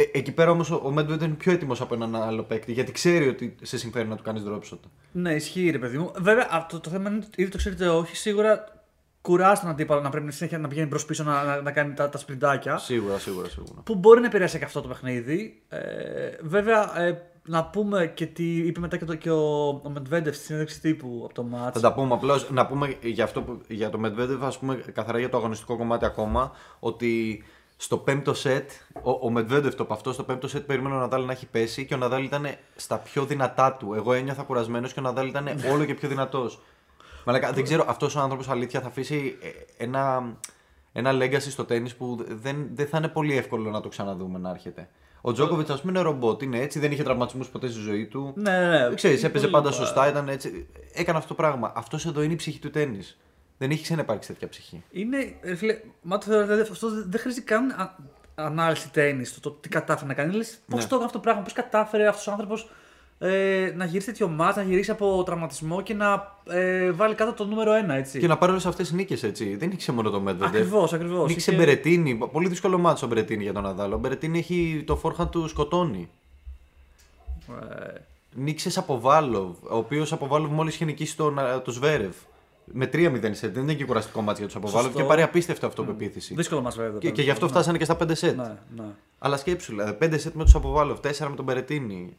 Ε, 0.00 0.19
εκεί 0.19 0.32
πέρα 0.32 0.50
όμως 0.50 0.70
ο 0.70 0.94
Medvedev 0.97 1.20
είναι 1.20 1.35
πιο 1.38 1.52
έτοιμος 1.52 1.81
από 1.81 1.94
έναν 1.94 2.14
άλλο 2.17 2.43
παίκτη 2.43 2.73
γιατί 2.73 2.93
ξέρει 2.93 3.29
ότι 3.29 3.55
σε 3.62 3.79
συμφέρει 3.79 4.08
να 4.08 4.17
του 4.17 4.23
κάνεις 4.23 4.43
drop 4.47 4.73
shot. 4.73 4.79
Ναι, 5.12 5.35
ισχύει 5.35 5.70
ρε 5.70 5.79
παιδί 5.79 5.99
μου. 5.99 6.12
Βέβαια, 6.19 6.49
αυτό 6.50 6.81
το 6.81 6.91
θέμα 6.91 7.11
είναι 7.11 7.19
ότι 7.26 7.43
είτε 7.43 7.50
το 7.50 7.56
ξέρετε 7.56 7.88
όχι, 7.88 8.17
σίγουρα 8.17 8.64
κουράζει 9.20 9.61
τον 9.61 9.70
αντίπαλο 9.70 10.00
να 10.00 10.11
πρέπει 10.11 10.32
συνέχεια 10.32 10.58
να 10.58 10.69
πηγαίνει 10.69 10.88
προς 10.88 11.05
πίσω 11.05 11.25
να, 11.25 11.44
να, 11.44 11.61
να 11.61 11.73
κάνει 11.73 11.94
τα, 11.94 12.08
τα 12.08 12.19
σπριντάκια. 12.19 12.79
Σίγουρα, 12.79 13.19
σίγουρα, 13.19 13.49
σίγουρα. 13.49 13.81
Που 13.85 13.94
μπορεί 13.94 14.20
να 14.20 14.26
επηρεάσει 14.26 14.58
και 14.58 14.64
αυτό 14.64 14.81
το 14.81 14.88
παιχνίδι. 14.88 15.62
Ε, 15.69 15.79
βέβαια, 16.41 17.00
ε, 17.00 17.23
να 17.44 17.64
πούμε 17.64 18.06
και 18.06 18.26
τι 18.26 18.56
είπε 18.56 18.81
μετά 18.81 18.97
και, 18.97 19.05
το, 19.05 19.14
και 19.14 19.31
ο, 19.31 19.69
ο 19.69 19.93
Medvedev 19.94 20.32
στη 20.32 20.44
συνέντευξη 20.44 20.81
τύπου 20.81 21.20
από 21.25 21.35
το 21.35 21.47
match. 21.52 21.73
Θα 21.73 21.81
τα 21.81 21.93
πούμε 21.93 22.14
απλώς. 22.14 22.50
Να 22.50 22.67
πούμε 22.67 22.97
για, 23.02 23.25
αυτό 23.25 23.43
που, 23.43 23.61
για 23.69 23.91
το 23.91 24.00
Medvedev, 24.05 24.38
ας 24.41 24.58
πούμε 24.58 24.75
καθαρά 24.75 25.19
για 25.19 25.29
το 25.29 25.37
αγωνιστικό 25.37 25.76
κομμάτι 25.76 26.05
ακόμα, 26.05 26.52
ότι 26.79 27.43
στο 27.82 27.97
πέμπτο 27.97 28.35
σετ, 28.35 28.71
ο, 29.03 29.11
ο 29.11 29.32
Medvedev 29.37 29.75
το 29.75 29.87
αυτό, 29.91 30.12
στο 30.12 30.23
πέμπτο 30.23 30.49
σετ 30.49 30.67
περίμενε 30.67 30.94
ο 30.94 30.99
Ναδάλ 30.99 31.25
να 31.25 31.32
έχει 31.32 31.47
πέσει 31.47 31.85
και 31.85 31.94
ο 31.94 31.97
Ναδάλ 31.97 32.25
ήταν 32.25 32.47
στα 32.77 32.97
πιο 32.99 33.25
δυνατά 33.25 33.73
του. 33.73 33.94
Εγώ 33.94 34.12
ένιωθα 34.12 34.43
κουρασμένος 34.43 34.93
και 34.93 34.99
ο 34.99 35.03
Ναδάλ 35.03 35.29
ήταν 35.29 35.49
όλο 35.73 35.85
και 35.85 35.94
πιο 35.94 36.09
δυνατός. 36.09 36.61
Μαλάκα, 37.25 37.53
δεν 37.53 37.65
ξέρω, 37.65 37.85
αυτός 37.88 38.17
ο 38.17 38.21
άνθρωπος 38.21 38.49
αλήθεια 38.49 38.81
θα 38.81 38.87
αφήσει 38.87 39.38
ε, 39.43 39.85
ένα, 39.85 40.32
ένα 40.93 41.12
legacy 41.12 41.50
στο 41.50 41.65
τέννη 41.65 41.91
που 41.99 42.25
δεν, 42.29 42.69
δεν 42.75 42.87
θα 42.87 42.99
είναι 42.99 43.09
πολύ 43.09 43.37
εύκολο 43.37 43.71
να 43.71 43.81
το 43.81 43.88
ξαναδούμε 43.88 44.38
να 44.38 44.50
έρχεται. 44.50 44.88
Ο 45.21 45.33
Τζόκοβιτς, 45.33 45.71
ας 45.71 45.81
πούμε, 45.81 45.93
είναι 45.93 46.03
ρομπότ, 46.09 46.43
είναι 46.43 46.59
έτσι, 46.59 46.79
δεν 46.79 46.93
είχε 46.93 47.03
τραυματισμούς 47.03 47.49
ποτέ 47.49 47.69
στη 47.69 47.81
ζωή 47.81 48.06
του. 48.06 48.33
Ναι, 48.37 48.59
ναι, 48.59 48.88
ναι. 48.88 48.94
Ξέρεις, 48.94 49.25
έπαιζε 49.25 49.44
Πολύ 49.44 49.53
πάντα 49.53 49.69
ωραία. 49.69 49.87
σωστά, 49.87 50.09
ήταν 50.09 50.29
έτσι. 50.29 50.67
Έκανε 50.93 51.19
αυτό 51.19 51.29
το 51.29 51.35
πράγμα. 51.35 51.73
Αυτός 51.76 52.06
εδώ 52.06 52.23
είναι 52.23 52.33
η 52.33 52.37
ψυχή 52.37 52.59
του 52.59 52.71
τέννη. 52.71 52.99
Δεν 53.62 53.71
έχει 53.71 53.83
ξαναυπάρξει 53.83 54.29
τέτοια 54.29 54.49
ψυχή. 54.49 54.83
Είναι, 54.91 55.35
ρε 55.43 55.55
φίλε, 55.55 55.79
μα 56.03 56.19
το 56.19 56.27
θεωρώ, 56.27 56.43
δηλαδή, 56.45 56.61
αυτός 56.61 56.95
δεν 56.95 57.05
δεν 57.09 57.21
χρειάζεται 57.21 57.45
καν 57.55 57.71
α- 57.71 57.97
ανάλυση 58.35 58.91
τέννη, 58.91 59.25
το, 59.27 59.41
το 59.41 59.51
τι 59.51 59.69
κατάφερε 59.69 60.07
να 60.07 60.15
κάνει. 60.15 60.35
Λες, 60.35 60.59
πώς 60.69 60.81
Ναι. 60.83 60.89
το 60.89 60.95
έκανε 60.95 61.05
αυτό 61.05 61.17
το 61.19 61.19
πράγμα, 61.25 61.43
πώς 61.43 61.53
κατάφερε 61.53 62.07
αυτός 62.09 62.27
ο 62.27 62.31
άνθρωπος 62.31 62.69
ε, 63.19 63.73
να 63.77 63.85
γυρίσει 63.85 64.07
τέτοιο 64.07 64.29
μάτς, 64.29 64.57
να 64.57 64.62
γυρίσει 64.62 64.91
από 64.91 65.23
τραυματισμό 65.23 65.81
και 65.83 65.95
να 65.95 66.37
ε, 66.49 66.91
βάλει 66.91 67.15
κάτω 67.15 67.33
το 67.33 67.45
νούμερο 67.45 67.73
ένα, 67.73 67.95
έτσι. 67.95 68.19
Και 68.19 68.27
να 68.27 68.39
πάρει 68.39 68.53
όλες 68.53 68.67
αυτές 68.67 68.87
τις 68.89 68.97
νίκες 68.97 69.23
έτσι. 69.23 69.57
Δεν 69.57 69.69
νίκησε 69.69 69.93
μόνο 69.93 70.11
το 70.11 70.23
Medvedev. 70.27 70.37
Ακριβώς, 70.41 70.93
ακριβώς. 70.93 71.29
Νίκησε 71.29 71.51
Είχε- 71.51 71.61
Μπερετίνη. 71.61 72.15
Πολύ 72.33 72.49
δύσκολο 72.49 72.79
μάτσο 72.79 73.07
ο 73.07 73.09
Μπερετίνη 73.09 73.43
για 73.43 73.53
τον 73.53 73.67
Αδάλο. 73.67 73.95
Ο 73.95 73.99
Μπερετίνη 73.99 74.39
έχει 74.39 74.85
το 74.87 74.97
φόρχαν 74.97 75.31
του 75.31 75.49
σκοτώνει. 75.49 76.09
Ε, 77.49 77.93
Νίκησε 78.35 78.71
Σαποβάλοβ, 78.71 79.57
ο 79.62 79.77
οποίος 79.77 80.09
Σαποβάλοβ 80.09 80.51
μόλις 80.53 80.75
είχε 80.75 80.85
νικήσει 80.85 81.17
τον, 81.17 81.39
α, 81.39 81.62
το 81.62 81.71
Σβέρευ. 81.73 82.15
Με 82.72 82.90
3-0 82.93 83.31
σετ. 83.32 83.55
Δεν 83.55 83.62
ήταν 83.64 83.76
και 83.76 83.84
κουραστικό 83.84 84.20
μάτσο 84.20 84.43
για 84.43 84.52
τον 84.52 84.61
Σαποβάλοβ 84.62 84.87
Σωστό. 84.87 85.02
και 85.02 85.08
πάρει 85.08 85.22
απίστευτο 85.22 85.67
αυτοπεποίθηση. 85.67 86.34
δύσκολο 86.34 86.61
μας 86.61 86.76
βέβαια. 86.76 86.93
Και, 86.93 86.99
τώρα. 86.99 87.14
και 87.14 87.22
γι' 87.22 87.31
αυτό 87.31 87.49
φτάσανε 87.49 87.78
και 87.78 87.84
στα 87.84 87.96
5 88.02 88.11
σετ. 88.12 88.37
Ναι, 88.37 88.56
ναι. 88.76 88.84
Αλλά 89.19 89.37
σκέψου, 89.37 89.70
δηλαδή 89.70 89.96
5 90.00 90.14
σετ 90.19 90.34
με 90.34 90.43
τον 90.43 90.49
Σαποβάλοβ, 90.49 90.99
4 91.00 91.28
με 91.28 91.37
τον 91.37 91.44
Μπερετίνη, 91.44 92.17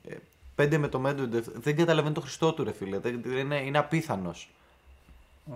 5 0.55 0.77
με 0.77 0.87
τον 0.87 1.05
Medvedev. 1.05 1.43
Δεν 1.53 1.75
καταλαβαίνει 1.75 2.13
το 2.13 2.21
Χριστό 2.21 2.53
του, 2.53 2.63
ρε 2.63 2.71
φίλε. 2.71 2.99
Δεν, 2.99 3.21
δεν 3.25 3.37
είναι, 3.37 3.61
είναι 3.61 3.77
απίθανος. 3.77 4.49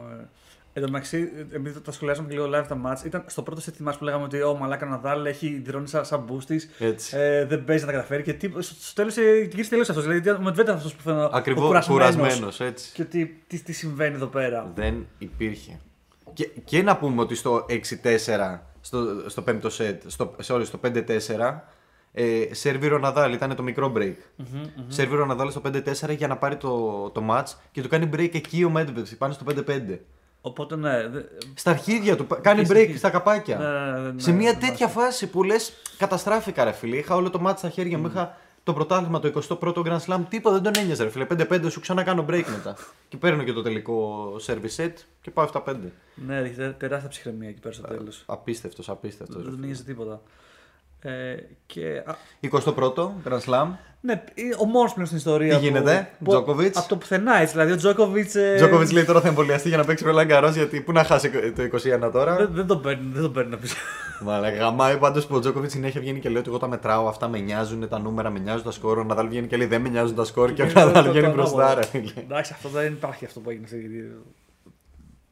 Ωραία. 0.05 0.29
Εν 0.77 0.83
τω 0.83 0.89
μεταξύ, 0.91 1.29
επειδή 1.51 1.81
τα 1.81 1.91
σχολιάσαμε 1.91 2.27
και 2.27 2.33
λίγο 2.33 2.45
live 2.45 2.65
τα 2.67 2.81
match, 2.85 3.05
ήταν 3.05 3.23
στο 3.27 3.41
πρώτο 3.41 3.61
set 3.65 3.87
match 3.87 3.95
που 3.97 4.03
λέγαμε 4.03 4.23
ότι 4.23 4.41
ο 4.41 4.55
Μαλάκα 4.55 4.85
Ναδάλ 4.85 5.25
έχει 5.25 5.61
δρόνει 5.65 5.87
σαν, 5.87 6.05
σαν 6.05 6.25
boosty. 6.29 6.55
Έτσι. 6.79 7.17
Ε, 7.17 7.45
δεν 7.45 7.63
παίζει 7.63 7.85
να 7.85 7.91
τα 7.91 7.95
καταφέρει. 7.95 8.23
Και 8.23 8.33
τι, 8.33 8.49
στο 8.49 8.61
στο 8.61 8.93
τέλος 8.93 9.15
γύρισε 9.49 9.69
τελείω 9.69 9.85
αυτός. 9.89 10.03
Δηλαδή, 10.03 10.29
ο 10.29 10.41
Μετβέντα 10.41 10.73
αυτός 10.73 10.95
που 10.95 11.01
φαίνεται. 11.01 11.29
Ακριβώ 11.31 11.63
ο 11.63 11.67
κουρασμένος. 11.67 12.15
κουρασμένος, 12.15 12.59
έτσι. 12.59 12.91
Και 12.93 13.03
τι, 13.03 13.25
τι, 13.25 13.59
τι 13.59 13.73
συμβαίνει 13.73 14.15
εδώ 14.15 14.27
πέρα. 14.27 14.71
Δεν 14.75 15.07
υπήρχε. 15.17 15.79
Και, 16.33 16.49
και 16.65 16.81
να 16.81 16.97
πούμε 16.97 17.21
ότι 17.21 17.35
στο 17.35 17.65
6-4, 17.69 18.59
στο, 18.81 19.29
στο 19.29 19.43
5ο 19.47 19.69
set, 19.77 19.97
στο, 20.05 20.35
sorry, 20.45 20.65
στο 20.65 20.79
5-4, 20.83 20.93
ε, 22.11 22.47
σερβίρ 22.51 22.93
ο 22.93 22.97
Ναδάλ, 22.97 23.33
ήταν 23.33 23.55
το 23.55 23.63
μικρό 23.63 23.93
break. 23.97 24.15
Σερβίρ 24.87 25.19
ο 25.19 25.25
Ναδάλ 25.25 25.51
στο 25.51 25.61
5-4 25.65 26.15
για 26.17 26.27
να 26.27 26.37
πάρει 26.37 26.55
το, 26.55 27.09
το 27.09 27.21
match 27.29 27.53
και 27.71 27.81
του 27.81 27.89
κάνει 27.89 28.09
break 28.13 28.35
εκεί 28.35 28.63
ο 28.63 28.71
Medvedev, 28.75 29.17
πάνω 29.17 29.33
στο 29.33 29.45
5-5. 29.67 29.97
Οπότε 30.47 30.75
ναι. 30.75 31.07
δε- 31.07 31.21
Στα 31.53 31.71
αρχίδια 31.71 32.15
του, 32.15 32.27
κάνει 32.41 32.59
Εκεί, 32.61 32.69
break 32.71 32.75
εκεί. 32.75 32.97
στα 32.97 33.09
καπάκια. 33.09 33.57
Ναι, 33.57 33.99
ναι, 34.01 34.11
ναι, 34.11 34.19
Σε 34.21 34.31
ναι, 34.31 34.37
μια 34.37 34.51
ναι, 34.51 34.57
τέτοια 34.59 34.87
φάση 34.87 35.27
που 35.27 35.43
λες, 35.43 35.73
καταστράφηκα 35.97 36.63
ρε 36.63 36.71
φίλε. 36.71 36.95
Είχα 36.97 37.15
όλο 37.15 37.29
το 37.29 37.41
match 37.47 37.53
στα 37.57 37.69
χέρια 37.69 37.97
μου, 37.97 38.07
είχα 38.07 38.37
το 38.63 38.73
πρωτάθλημα, 38.73 39.19
το 39.19 39.27
21ο 39.27 39.73
Grand 39.85 39.99
Slam, 40.07 40.19
τίποτα 40.29 40.59
δεν 40.59 40.73
τον 40.73 40.83
ένοιαζε 40.83 41.03
ρε 41.03 41.09
φίλε. 41.09 41.25
5-5 41.29 41.69
σου 41.69 41.79
ξανακάνω 41.79 42.25
break 42.29 42.43
μετά. 42.51 42.75
και 43.07 43.17
παίρνω 43.17 43.43
και 43.43 43.53
το 43.53 43.61
τελικό 43.61 44.25
service 44.45 44.75
set 44.83 44.91
και 45.21 45.31
πάω 45.31 45.45
7-5. 45.53 45.75
Ναι, 46.15 46.37
έχει 46.37 46.53
τε- 46.55 46.77
τεράστια 46.77 47.09
ψυχραιμία 47.09 47.49
εκεί 47.49 47.59
πέρα 47.59 47.73
στο 47.73 47.87
τέλος. 47.87 48.23
Απίστευτος, 48.25 48.89
απίστευτος. 48.89 49.43
Δεν 49.43 49.59
νοιάζει 49.59 49.83
τίποτα. 49.83 50.21
Ε, 51.07 51.35
και, 51.65 52.03
α, 52.05 52.15
21ο 52.51 53.11
Grand 53.27 53.39
Slam. 53.45 53.67
ναι, 54.01 54.23
είναι 54.33 54.55
ο 54.59 54.65
μόνο 54.65 54.89
πλέον 54.93 55.05
στην 55.05 55.17
ιστορία. 55.17 55.57
Τι 55.57 55.63
γίνεται, 55.63 56.09
που- 56.23 56.33
Djokovic? 56.33 56.71
Από 56.73 56.87
το 56.87 56.95
πουθενά 56.97 57.35
έτσι. 57.37 57.51
Δηλαδή 57.53 57.71
ο 57.71 57.75
Τζόκοβιτ. 57.75 58.35
Ε, 58.35 58.55
Τζόκοβιτ 58.55 58.91
λέει 58.91 59.03
τώρα 59.03 59.21
θα 59.21 59.27
εμβολιαστεί 59.27 59.67
για 59.67 59.77
να 59.77 59.83
παίξει 59.85 60.05
Roland 60.07 60.31
Garros 60.31 60.51
γιατί 60.53 60.81
πού 60.81 60.91
να 60.91 61.03
χάσει 61.03 61.29
το 61.29 61.63
21 61.63 62.09
τώρα; 62.11 62.35
δεν, 62.35 62.49
δεν 62.51 62.67
τον 62.67 62.81
παίρνει, 62.81 63.09
δεν 63.13 63.21
τον 63.21 63.31
παίρνει 63.33 63.49
να 63.51 63.57
πει. 63.57 63.67
Μα 64.23 64.49
γαμάει 64.49 64.97
πάντως 64.97 65.25
που 65.27 65.35
ο 65.35 65.39
Τζόκοβιτ 65.39 65.69
συνέχεια 65.71 66.01
βγαίνει 66.01 66.19
και 66.19 66.29
λέει 66.29 66.37
ότι 66.39 66.49
εγώ 66.49 66.57
τα 66.59 66.67
μετράω, 66.67 67.07
αυτά 67.07 67.27
με 67.27 67.39
νοιάζουν, 67.39 67.87
τα 67.89 67.99
νούμερα 67.99 68.29
με 68.29 68.39
νοιάζουν, 68.39 68.63
τα 68.63 68.71
σκόρ. 68.71 68.97
Ο 68.97 69.03
Ναδάλ 69.03 69.27
βγαίνει 69.27 69.47
και 69.47 69.57
λέει 69.57 69.67
δεν 69.67 69.81
με 69.81 69.89
νοιάζουν 69.89 70.15
τα 70.15 70.23
σκόρ 70.25 70.53
και 70.53 70.61
ο 70.61 70.65
Είναι 70.65 70.73
το- 70.73 70.79
Ναδάλ 70.79 71.03
το- 71.05 71.11
βγαίνει 71.11 71.27
το 71.27 71.33
μπροστά, 71.33 71.55
ανάποδο. 71.65 71.79
ρε 71.79 71.85
φίλε. 71.99 72.11
Εντάξει, 72.23 72.51
αυτό 72.55 72.69
δεν 72.69 72.93
υπάρχει 72.93 73.25
αυτό 73.25 73.39
που 73.39 73.49
έγινε 73.49 73.67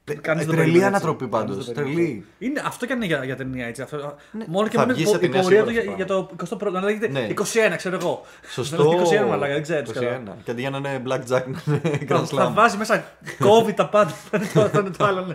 στη. 0.05 0.15
Κανείς 0.21 0.43
Ε, 0.43 0.45
δεν 0.45 0.45
το 0.45 0.51
τρελή 0.51 0.71
περίμενε 0.71 0.85
ανατροπή 0.85 1.23
έτσι. 1.23 1.37
πάντως, 1.37 1.49
Κανείς 1.55 1.65
δεν 1.65 1.75
το 1.75 1.81
τρελή. 1.81 1.95
περίμενε. 1.95 2.23
Είναι, 2.39 2.61
αυτό 2.65 2.85
και 2.85 2.91
αν 2.91 2.97
είναι 2.97 3.07
για, 3.07 3.23
για 3.25 3.35
ταινία 3.35 3.65
έτσι. 3.65 3.81
Αυτό, 3.81 4.15
μόνο 4.47 4.67
και 4.67 4.75
θα 4.77 4.81
μόνο 4.81 4.93
βγεις 4.93 5.05
η 5.07 5.11
σε 5.11 5.17
πο- 5.17 5.25
η 5.25 5.29
ταινία 5.29 5.41
πορεία 5.41 5.63
του 5.63 5.69
σίγουρα 5.69 5.95
για, 5.97 6.05
αυτό 6.05 6.35
για 6.45 6.57
το 6.57 6.67
21ο. 6.67 6.71
Να 6.71 6.81
λέγεται 6.81 7.07
Ναι. 7.07 7.27
21, 7.73 7.75
ξέρω 7.77 7.95
εγώ. 8.01 8.21
Σωστό. 8.49 8.83
Να 8.83 8.89
λέγεται 8.89 9.23
21, 9.25 9.27
μαλάκα, 9.27 9.53
δεν 9.53 9.61
ξέρω. 9.61 9.83
21. 10.27 10.35
Και 10.43 10.51
αντί 10.51 10.61
για 10.61 10.69
να 10.69 10.77
είναι 10.77 11.01
blackjack 11.07 11.43
να 11.65 11.79
είναι 11.83 11.97
Θα, 12.07 12.19
grand 12.19 12.23
θα 12.25 12.49
slam. 12.49 12.53
βάζει 12.53 12.77
μέσα 12.77 13.05
COVID 13.39 13.73
τα 13.75 13.89
πάντα. 13.89 14.09
Θα 14.11 14.37
είναι 14.37 14.47
το, 14.53 14.67
θα 14.67 14.79
είναι 14.79 14.89
το 14.89 15.05
άλλο. 15.05 15.25
ναι. 15.25 15.33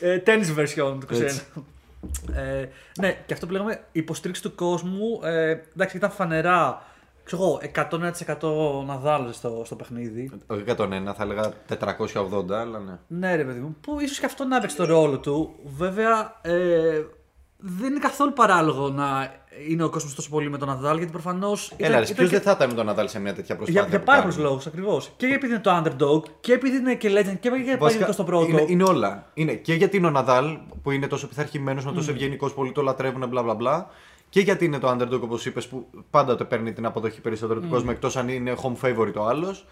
Ε, 0.00 0.22
tennis 0.26 0.58
version 0.60 0.96
του 1.00 1.06
21. 1.16 1.20
Έτσι. 1.20 1.42
Ε, 2.34 2.68
ναι, 3.00 3.16
και 3.26 3.32
αυτό 3.32 3.46
που 3.46 3.52
λέγαμε, 3.52 3.72
η 3.92 3.98
υποστήριξη 4.00 4.42
του 4.42 4.54
κόσμου. 4.54 5.20
Ε, 5.24 5.56
εντάξει, 5.74 5.96
ήταν 5.96 6.10
φανερά. 6.10 6.82
Ξέρω 7.28 7.42
εγώ, 7.42 7.60
101% 8.82 8.86
Ναδάλ 8.86 9.32
στο, 9.32 9.62
στο 9.64 9.76
παιχνίδι. 9.76 10.30
Όχι 10.46 10.62
101, 10.66 10.76
θα 11.16 11.22
έλεγα 11.22 11.52
480, 11.68 12.50
αλλά 12.50 12.78
ναι. 12.78 12.98
Ναι, 13.06 13.36
ρε 13.36 13.44
παιδί 13.44 13.60
μου, 13.60 13.76
που 13.80 14.00
ίσως 14.00 14.18
και 14.18 14.26
αυτό 14.26 14.44
να 14.44 14.56
έπαιξε 14.56 14.76
το 14.76 14.84
ρόλο 14.84 15.18
του. 15.18 15.54
Βέβαια, 15.64 16.38
ε, 16.42 17.02
δεν 17.56 17.90
είναι 17.90 17.98
καθόλου 17.98 18.32
παράλογο 18.32 18.88
να 18.88 19.32
είναι 19.68 19.84
ο 19.84 19.90
κόσμος 19.90 20.14
τόσο 20.14 20.30
πολύ 20.30 20.50
με 20.50 20.58
τον 20.58 20.68
Ναδάλ, 20.68 20.96
γιατί 20.96 21.12
προφανώς. 21.12 21.72
Έλα, 21.76 21.98
ρε, 21.98 22.06
ποιος 22.14 22.30
δεν 22.30 22.40
θα 22.40 22.50
ήταν 22.50 22.68
με 22.68 22.74
τον 22.74 22.86
Ναδάλ 22.86 23.08
σε 23.08 23.20
μια 23.20 23.34
τέτοια 23.34 23.56
προσπάθεια. 23.56 23.80
Για, 23.80 23.90
για 23.90 23.98
που 23.98 24.04
πάρα 24.04 24.20
κάνει; 24.20 24.32
πολλού 24.32 24.46
λόγους 24.46 24.66
ακριβώς. 24.66 25.10
Και 25.16 25.26
επειδή 25.26 25.52
είναι 25.52 25.62
το 25.62 25.82
underdog, 25.82 26.22
και 26.40 26.52
επειδή 26.52 26.76
είναι 26.76 26.94
και 26.94 27.08
legend, 27.08 27.38
και 27.40 27.48
επειδή 27.48 27.64
πάει 27.64 27.76
Βασικά, 27.76 28.12
στο 28.12 28.24
πρώτο. 28.24 28.46
Είναι, 28.46 28.64
είναι 28.68 28.84
όλα. 28.84 29.30
Είναι 29.34 29.54
και 29.54 29.74
γιατί 29.74 29.96
είναι 29.96 30.06
ο 30.06 30.10
Ναδάλ 30.10 30.58
που 30.82 30.90
είναι 30.90 31.06
τόσο 31.06 31.28
πειθαρχημένος, 31.28 31.84
με 31.84 31.92
τόσο 31.92 32.10
ευγενικός, 32.10 32.54
πολλοί 32.54 32.72
το 32.72 32.82
λατρεύουν, 32.82 33.28
μπλα 33.28 33.42
μπλα 33.42 33.54
μπλα. 33.54 33.90
Και 34.28 34.40
γιατί 34.40 34.64
είναι 34.64 34.78
το 34.78 34.90
underdog 34.90 35.20
όπως 35.20 35.46
είπες, 35.46 35.66
που 35.66 35.86
πάντα 36.10 36.36
το 36.36 36.44
παίρνει 36.44 36.72
την 36.72 36.86
αποδοχή 36.86 37.20
περισσότερο 37.20 37.60
του 37.60 37.68
κόσμου, 37.68 37.90
εκτός 37.90 38.16
αν 38.16 38.28
είναι 38.28 38.54
home 38.62 38.84
favorite 38.86 39.14
ο 39.16 39.26
άλλος. 39.26 39.66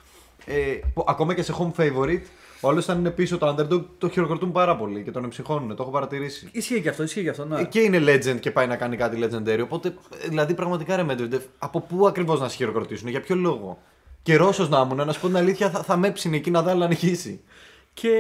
Ε, 0.45 0.55
που 0.95 1.05
ακόμα 1.09 1.35
και 1.35 1.43
σε 1.43 1.55
home 1.59 1.81
favorite, 1.81 2.21
ο 2.61 2.69
άλλος 2.69 2.89
αν 2.89 2.99
είναι 2.99 3.11
πίσω 3.11 3.39
το 3.39 3.55
underdog 3.59 3.85
το 3.99 4.09
χειροκροτούν 4.09 4.53
πάρα 4.53 4.77
πολύ 4.77 5.03
και 5.03 5.11
τον 5.11 5.25
εμψυχώνουν. 5.25 5.77
Το 5.77 5.83
έχω 5.83 5.91
παρατηρήσει. 5.91 6.49
Ισχύει 6.53 6.81
και 6.81 6.89
αυτό, 6.89 7.03
ισχύει 7.03 7.23
και 7.23 7.29
αυτό. 7.29 7.45
Ναι. 7.45 7.61
Ε, 7.61 7.65
Και 7.65 7.81
είναι 7.81 7.99
legend 7.99 8.41
και 8.41 8.51
πάει 8.51 8.67
να 8.67 8.77
κάνει 8.77 8.97
κάτι 8.97 9.19
legendary. 9.23 9.61
Οπότε, 9.63 9.89
ε, 10.25 10.29
δηλαδή, 10.29 10.55
πραγματικά 10.55 10.97
ρε 10.97 11.05
Medvedev, 11.09 11.41
από 11.59 11.81
πού 11.81 12.07
ακριβώς 12.07 12.41
να 12.41 12.49
σε 12.49 12.57
χειροκροτήσουν, 12.57 13.09
για 13.09 13.21
ποιο 13.21 13.37
λόγο; 13.37 13.79
Και 14.23 14.37
Ρώσο 14.37 14.67
να 14.69 14.81
ήμουν, 14.81 15.07
να 15.07 15.13
σου 15.13 15.21
πω 15.21 15.27
την 15.27 15.37
αλήθεια, 15.37 15.71
θα, 15.71 15.83
θα 15.83 15.97
με 15.97 16.09
έψινε 16.09 16.37
εκεί 16.37 16.51
να 16.51 16.63
δάλει 16.63 16.81
να 16.81 16.87
νικήσει. 16.89 17.41
Και 17.95 18.11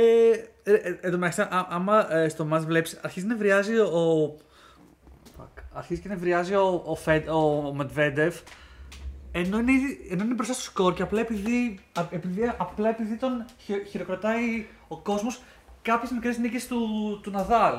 ε, 0.62 0.72
ε, 0.72 0.98
εν 1.00 1.10
τω 1.10 1.18
μεταξύ, 1.18 1.40
α- 1.40 1.66
άμα 1.70 2.14
ε, 2.16 2.28
στο 2.28 2.48
match 2.52 2.62
βλέπεις, 2.66 2.98
αρχίζει 3.02 3.26
να 3.26 3.32
νευριάζει 3.34 3.76
ο. 3.78 4.34
Fuck. 5.76 5.78
Αρχίζει 5.78 6.00
και 6.00 6.08
νευριάζει 6.08 6.54
ο, 6.54 6.82
ο, 6.84 6.94
Φε- 6.94 7.28
ο, 7.28 7.38
ο 7.38 7.76
Medvedev, 7.78 8.32
ενώ 9.32 9.58
είναι, 9.58 9.72
ήδη- 9.72 10.06
ενώ 10.10 10.24
είναι 10.24 10.34
μπροστά 10.34 10.52
στο 10.54 10.62
σκορ 10.62 10.94
και 10.94 11.02
απλά 11.02 11.20
επειδή, 11.20 11.80
α- 11.92 12.06
επειδή, 12.10 12.40
απλά 12.56 12.88
επειδή 12.88 13.16
τον 13.16 13.44
χει- 13.58 13.86
χειροκροτάει 13.88 14.66
ο 14.88 14.96
κόσμος 14.96 15.40
κάποιες 15.82 16.10
μικρές 16.10 16.38
νίκες 16.38 16.66
του, 16.66 16.78
του 17.22 17.30
Ναδάλ. 17.30 17.74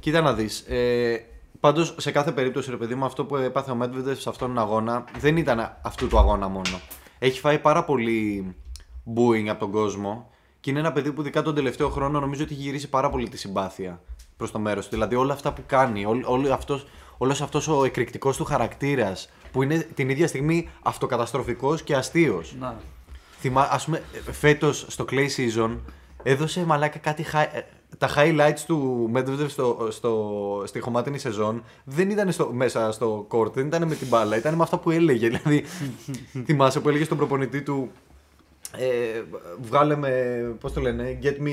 Κοίτα 0.00 0.20
να 0.20 0.32
δεις. 0.32 0.60
Ε, 0.60 1.26
Πάντως, 1.60 1.94
σε 1.98 2.10
κάθε 2.10 2.32
περίπτωση, 2.32 2.70
ρε 2.70 2.76
παιδί 2.76 2.94
μου, 2.94 3.04
αυτό 3.04 3.24
που 3.24 3.36
έπαθε 3.36 3.70
ο 3.70 3.78
Medvedev 3.82 4.16
σε 4.16 4.28
αυτόν 4.28 4.48
τον 4.48 4.58
αγώνα 4.58 5.04
δεν 5.18 5.36
ήταν 5.36 5.78
αυτού 5.82 6.06
του 6.08 6.18
αγώνα 6.18 6.48
μόνο. 6.48 6.80
Έχει 7.18 7.40
φάει 7.40 7.58
πάρα 7.58 7.84
πολύ 7.84 8.54
booing 9.16 9.46
από 9.48 9.60
τον 9.60 9.70
κόσμο 9.70 10.30
και 10.60 10.70
είναι 10.70 10.78
ένα 10.78 10.92
παιδί 10.92 11.12
που, 11.12 11.20
ειδικά 11.20 11.42
τον 11.42 11.54
τελευταίο 11.54 11.88
χρόνο, 11.88 12.20
νομίζω 12.20 12.42
ότι 12.44 12.52
έχει 12.52 12.62
γυρίσει 12.62 12.88
πάρα 12.88 13.10
πολύ 13.10 13.28
τη 13.28 13.36
συμπάθεια 13.36 14.00
προς 14.36 14.50
το 14.50 14.58
μέρος 14.58 14.84
του. 14.84 14.90
Δηλαδή, 14.90 15.14
όλα 15.14 15.32
αυτά 15.32 15.52
που 15.52 15.62
κάνει, 15.66 16.04
όλο, 16.04 16.58
όλος 17.18 17.40
αυτός, 17.40 17.66
όλος 17.66 17.68
αυτός 17.68 17.68
ο 17.68 17.84
εκρηκτικός 17.84 18.36
του 18.36 18.44
χαρακτήρας 18.44 19.30
που 19.52 19.62
είναι 19.62 19.78
την 19.94 20.08
ίδια 20.10 20.26
στιγμή 20.26 20.68
αυτοκαταστροφικός 20.82 21.82
και 21.82 21.94
αστείος. 21.96 22.54
Να. 22.60 22.76
Θυμά, 23.40 23.68
ας 23.70 23.84
πούμε, 23.84 24.02
φέτος 24.32 24.84
στο 24.88 25.04
Clay 25.10 25.26
Season 25.36 25.78
έδωσε 26.22 26.64
μαλάκα 26.64 26.98
κάτι. 26.98 27.24
hi- 27.32 27.48
ε, 27.52 27.60
τα 27.98 28.08
highlights 28.16 28.60
του 28.66 29.10
Medvedev 29.14 29.46
στο, 29.48 29.88
στο, 29.90 30.62
στη 30.66 30.80
χωμάτινη 30.80 31.18
σεζόν 31.18 31.62
δεν 31.84 32.10
ήταν 32.10 32.32
στο, 32.32 32.50
μέσα 32.52 32.92
στο 32.92 33.26
court, 33.30 33.52
δεν 33.52 33.66
ήταν 33.66 33.88
με 33.88 33.94
την 33.94 34.06
μπάλα, 34.06 34.36
ήταν 34.36 34.54
με 34.54 34.62
αυτά 34.62 34.78
που 34.78 34.90
έλεγε. 34.90 35.28
Δηλαδή, 35.28 35.64
θυμάσαι 36.44 36.80
που 36.80 36.88
έλεγε 36.88 37.04
στον 37.04 37.16
προπονητή 37.16 37.62
του. 37.62 37.90
Ε, 38.76 39.22
βγάλε 39.60 39.96
με. 39.96 40.10
Πώς 40.60 40.72
το 40.72 40.80
λένε, 40.80 41.18
get 41.22 41.26
me. 41.42 41.50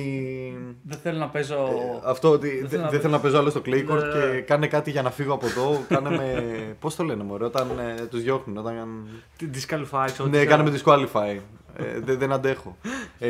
Δεν 0.84 0.98
θέλω 1.04 1.18
να 1.18 1.28
παίζω. 1.30 1.56
Ε, 1.56 2.02
αυτό 2.06 2.30
ότι 2.32 2.50
Δεν 2.50 2.60
δεν 2.60 2.70
θέλω 2.70 2.82
να 2.84 2.90
δεν 2.90 3.00
θέλω 3.00 3.14
να 3.14 3.20
παίζω 3.20 3.38
άλλο 3.38 3.50
στο 3.50 3.62
clay 3.66 3.90
court 3.90 4.04
Ναι. 4.04 4.32
και 4.32 4.42
κάνε 4.42 4.68
κάτι 4.68 4.92
για 4.92 5.02
να 5.02 5.12
φύγω 5.12 5.34
από 5.34 5.46
εδώ. 5.46 5.82
Κάνε 5.88 6.10
με. 6.10 6.44
Πώς 6.80 6.96
το 6.96 7.04
λένε, 7.04 7.24
Μωρέ, 7.24 7.46
όταν 7.46 7.68
ε, 7.80 8.06
τους 8.06 8.22
διώχνουν. 8.22 8.58
Όταν... 8.58 9.08
Τη 9.38 9.46
disqualify, 9.54 10.06
ξέρω. 10.06 10.30
Ναι, 10.30 10.46
κάνε 10.46 10.64
με 10.64 10.78
disqualify. 10.84 11.38
ε, 11.78 12.00
δεν, 12.00 12.18
δεν 12.20 12.32
αντέχω. 12.32 12.78
Ε, 13.20 13.30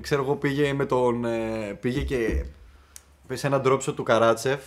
ξέρω 0.00 0.22
εγώ 0.22 0.34
πήγε 0.36 0.72
με 0.72 0.84
τον. 0.84 1.24
Ε, 1.24 1.78
πήγε 1.80 2.00
και 2.02 2.44
σε 3.32 3.46
ένα 3.46 3.62
drop 3.64 3.78
shot 3.78 3.94
του 3.96 4.02
Καράτσεφ. 4.02 4.60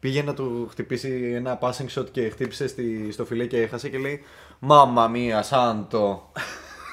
Πήγε 0.00 0.22
να 0.22 0.34
του 0.34 0.66
χτυπήσει 0.70 1.32
ένα 1.34 1.58
passing 1.62 1.98
shot 2.00 2.10
και 2.10 2.28
χτύπησε 2.30 2.66
στη, 2.68 3.08
στο 3.12 3.24
φιλέ 3.24 3.46
και 3.46 3.60
έχασε 3.62 3.88
και 3.88 3.98
λέει 3.98 4.20
Μάμα 4.58 5.08
μία, 5.08 5.42
σάντο. 5.42 6.32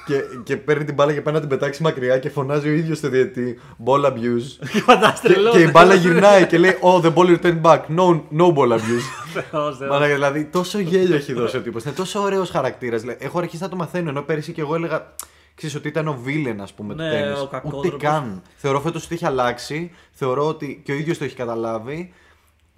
Και, 0.06 0.20
και 0.44 0.56
παίρνει 0.56 0.84
την 0.84 0.94
μπάλα 0.94 1.12
και 1.12 1.20
πάει 1.20 1.34
να 1.34 1.40
την 1.40 1.48
πετάξει 1.48 1.82
μακριά 1.82 2.18
και 2.18 2.30
φωνάζει 2.30 2.68
ο 2.68 2.72
ίδιος 2.72 2.98
στο 2.98 3.08
διετή 3.08 3.58
Ball 3.84 4.04
abuse. 4.04 4.66
Φαντάζεσαι 4.86 5.22
και, 5.22 5.28
τρελό. 5.32 5.50
και 5.50 5.58
η 5.60 5.68
μπάλα 5.72 5.94
γυρνάει 5.94 6.46
και 6.46 6.58
λέει 6.58 6.78
Oh, 6.80 7.00
the 7.04 7.14
ball 7.14 7.36
returned 7.38 7.60
back. 7.62 7.80
No, 7.96 8.20
no 8.38 8.54
ball 8.54 8.72
abuse. 8.72 9.06
Θεός, 9.50 9.76
Θεός. 9.76 9.90
Μαλάκα, 9.90 10.14
δηλαδή 10.14 10.44
τόσο 10.44 10.78
γέλιο 10.78 11.14
έχει 11.16 11.32
δώσει 11.32 11.56
ο 11.56 11.60
τύπος. 11.60 11.84
Είναι 11.84 11.94
τόσο 11.94 12.20
ωραίος 12.20 12.50
χαρακτήρας. 12.50 13.02
Έχω 13.18 13.38
αρχίσει 13.38 13.62
να 13.62 13.68
το 13.68 13.76
μαθαίνω. 13.76 14.08
Ενώ 14.08 14.22
πέρυσι 14.22 14.52
και 14.52 14.60
εγώ 14.60 14.74
έλεγα. 14.74 15.14
Ξέρεις 15.54 15.76
ότι 15.76 15.88
ήταν 15.88 16.08
ο 16.08 16.18
βίλεν, 16.22 16.60
ας 16.60 16.72
πούμε, 16.72 16.94
Ναι, 16.94 17.04
του 17.04 17.10
τέννις. 17.16 17.38
ο 17.38 17.42
Ούτε 17.42 17.50
κακόδρομος. 17.56 18.02
καν. 18.02 18.42
Θεωρώ 18.56 18.80
φέτος 18.80 19.04
ότι 19.04 19.14
έχει 19.14 19.26
αλλάξει. 19.26 19.90
Θεωρώ 20.10 20.48
ότι 20.48 20.80
και 20.84 20.92
ο 20.92 20.94
ίδιος 20.94 21.18
το 21.18 21.24
έχει 21.24 21.34
καταλάβει. 21.36 22.12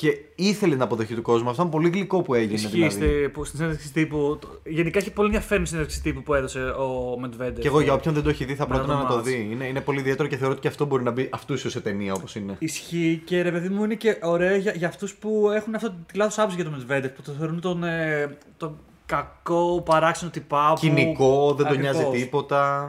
Και 0.03 0.19
ήθελε 0.35 0.73
την 0.73 0.83
αποδοχή 0.83 1.15
του 1.15 1.23
κόσμου. 1.23 1.51
Αυτό 1.51 1.63
είναι 1.63 1.71
πολύ 1.71 1.89
γλυκό 1.89 2.23
που 2.23 2.35
έγινε. 2.35 2.53
Ισχύει 2.55 2.69
Δηλαδή. 2.71 2.91
στη- 2.95 3.29
που 3.33 3.45
στην 3.45 3.59
συνέντευξη 3.59 3.93
τύπου. 3.93 4.39
το- 4.41 4.61
Γενικά 4.65 4.99
έχει 4.99 5.11
πολύ 5.13 5.27
ενδιαφέρον 5.29 5.63
η 5.63 5.67
συνέντευξη 5.67 6.03
τύπου 6.03 6.23
που 6.23 6.35
έδωσε 6.35 6.59
ο 6.61 7.19
Medvedev. 7.25 7.59
Και 7.61 7.67
εγώ 7.67 7.81
για 7.81 7.93
όποιον 7.93 8.15
δεν 8.15 8.23
το 8.23 8.29
έχει 8.29 8.45
δει 8.45 8.55
θα 8.55 8.67
Ναι, 8.69 8.75
πρότεινα 8.75 8.97
το 8.97 9.03
να 9.03 9.09
το 9.09 9.15
μάτς. 9.15 9.29
δει. 9.29 9.49
Είναι, 9.53 9.65
είναι 9.67 9.81
πολύ 9.81 9.99
ιδιαίτερο 10.01 10.29
και 10.29 10.37
θεωρώ 10.37 10.53
ότι 10.53 10.61
και 10.61 10.69
αυτό 10.69 10.85
μπορεί 10.85 11.03
να 11.03 11.11
μπει 11.11 11.29
αυτούσιο 11.33 11.71
σε 11.71 11.81
ταινία 11.81 12.13
όπως 12.13 12.35
είναι. 12.35 12.57
Ισχύει 12.59 13.23
και 13.25 13.43
ρε 13.43 13.51
παιδί 13.53 13.69
μου 13.69 13.85
είναι 13.85 13.95
και 13.95 14.17
ωραίο 14.23 14.57
για, 14.57 14.73
για 14.77 14.89
αυτούς 14.89 15.15
που 15.15 15.51
έχουν 15.55 15.75
αυτό 15.75 15.95
τη 16.07 16.17
λάθος 16.17 16.39
άποψη 16.39 16.57
για 16.57 16.65
τον 16.65 16.75
Medvedev 16.81 17.11
που 17.17 17.23
το 17.23 17.33
θεωρούν 17.33 17.61
τον, 17.61 17.85
ε, 17.85 18.37
τον 18.57 18.79
κακό 19.07 19.83
παράξενο 19.85 20.31
τυπά. 20.31 20.73
που- 20.73 20.81
Κοινικό, 20.81 21.55
δεν 21.57 21.67
τον 21.67 21.77
Ακριβώς. 21.77 21.97
νοιάζει 21.97 22.11
τίποτα. 22.25 22.87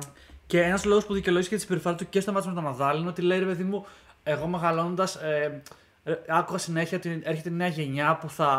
Και 0.48 0.62
ένας 0.62 0.86
λόγος 0.86 1.06
που 1.06 1.14
δικαιολογεί 1.14 1.48
και 1.48 1.56
τη 1.56 1.62
συμπεριφορά 1.62 1.96
του 1.96 2.06
και 2.10 2.20
στο 2.20 2.32
μάτσο 2.32 2.50
με 2.50 2.56
τον 2.56 2.64
Ναδάλ 2.64 3.00
είναι 3.00 3.10
ότι 3.10 3.22
λέει 3.22 3.40
ρε 3.40 3.46
παιδί 3.46 3.64
μου, 3.64 3.86
εγώ 4.24 4.48
μεγαλώνοντας. 4.48 5.16
Ε, 5.16 5.44
ε, 5.46 5.62
άκουγα 6.28 6.58
συνέχεια 6.58 6.98
ότι 6.98 7.22
έρχεται 7.24 7.50
η 7.50 7.54
νέα 7.54 7.68
γενιά 7.68 8.18
που 8.22 8.30
θα 8.30 8.50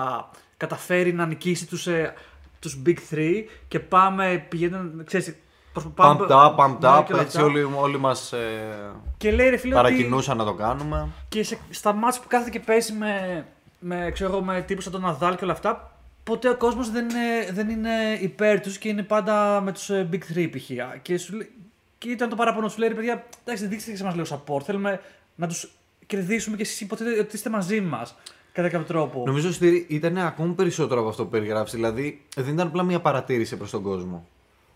καταφέρει 0.57 1.13
να 1.13 1.27
νικήσει 1.27 1.67
τους 1.67 1.87
ε, 1.87 2.15
τους 2.59 2.83
Big 2.87 2.97
Three 3.11 3.43
και 3.69 3.81
πάμε, 3.81 4.47
πηγαίνουν, 4.49 5.05
ξέρεις, 5.05 5.35
προς- 5.73 5.87
Pumped 5.97 6.29
up, 6.29 6.55
pumped 6.57 6.79
Ναι, 6.81 6.89
up. 6.99 7.03
και 7.07 7.13
όλα 7.13 7.23
Έτσι 7.23 7.37
αυτά. 7.37 7.43
όλοι, 7.45 7.63
όλοι 7.63 7.99
μας 7.99 8.33
ε, 8.33 8.93
Και 9.17 9.31
λέει 9.33 9.49
ρε 9.49 9.57
φίλε 9.57 9.75
ότι 9.75 9.83
παρακινούσαν 9.83 10.37
να 10.37 10.45
το 10.45 10.55
κάνουμε. 10.55 11.09
και 11.29 11.43
σε, 11.43 11.59
στα 11.71 11.93
μάτς 11.93 12.21
που 12.21 12.27
κάθεται 12.29 12.51
και 12.51 12.61
παίζει 12.61 12.93
με, 12.93 13.45
με, 13.79 14.11
ξέρω, 14.13 14.31
εγώ, 14.33 14.43
με 14.43 14.61
τύπους 14.63 14.85
σαν 14.85 14.93
τον 14.93 15.01
Ναδάλ 15.01 15.37
και 15.37 15.45
όλα 15.45 15.53
αυτά, 15.53 15.97
ποτέ 16.25 16.49
ο 16.49 16.57
κόσμος 16.57 16.91
δεν 16.91 17.09
είναι, 17.09 17.51
δεν 17.53 17.69
είναι 17.69 17.91
υπέρ 18.21 18.61
τους 18.61 18.79
και 18.79 18.89
είναι 18.89 19.03
πάντα 19.03 19.61
με 19.61 19.73
τους 19.73 19.91
ε, 19.91 20.09
Big 20.13 20.39
3 20.39 20.49
π.χ. 20.51 20.71
Και, 21.03 21.19
σου, 21.19 21.37
λέει- 21.37 21.51
και 21.99 22.09
ήταν 22.11 22.29
το 22.29 22.37
παράπονο 22.37 22.69
σου 22.69 22.79
λέει 22.79 22.89
ρε 22.89 22.95
παιδιά, 22.95 23.25
εντάξει 23.45 23.67
δείξτε 23.67 23.91
και 23.91 23.97
σε 23.97 24.05
μας 24.05 24.15
λίγο 24.15 24.27
support, 24.47 24.63
θέλουμε 24.63 25.01
να 25.35 25.47
τους 25.49 25.71
κερδίσουμε 26.07 26.57
και 26.57 26.63
εσείς 26.63 26.81
υποτίθεται 26.81 27.21
ότι 27.21 27.37
είστε 27.37 27.51
μαζί 27.51 27.81
μας 27.81 28.15
κατά 28.53 28.69
κάποιο 28.69 28.87
τρόπο. 28.87 29.23
Νομίζω 29.27 29.49
ότι 29.49 29.87
ήταν 29.89 30.19
ακόμη 30.19 30.53
περισσότερο 30.53 31.01
από 31.01 31.09
αυτό 31.09 31.25
που 31.25 31.31
περιγράφει. 31.31 31.77
Δηλαδή, 31.77 32.23
δεν 32.37 32.55
ήταν 32.55 32.67
απλά 32.67 32.83
μια 32.83 33.01
παρατήρηση 33.01 33.57
προς 33.57 33.71
τον 33.71 33.83
κόσμο. 33.83 34.27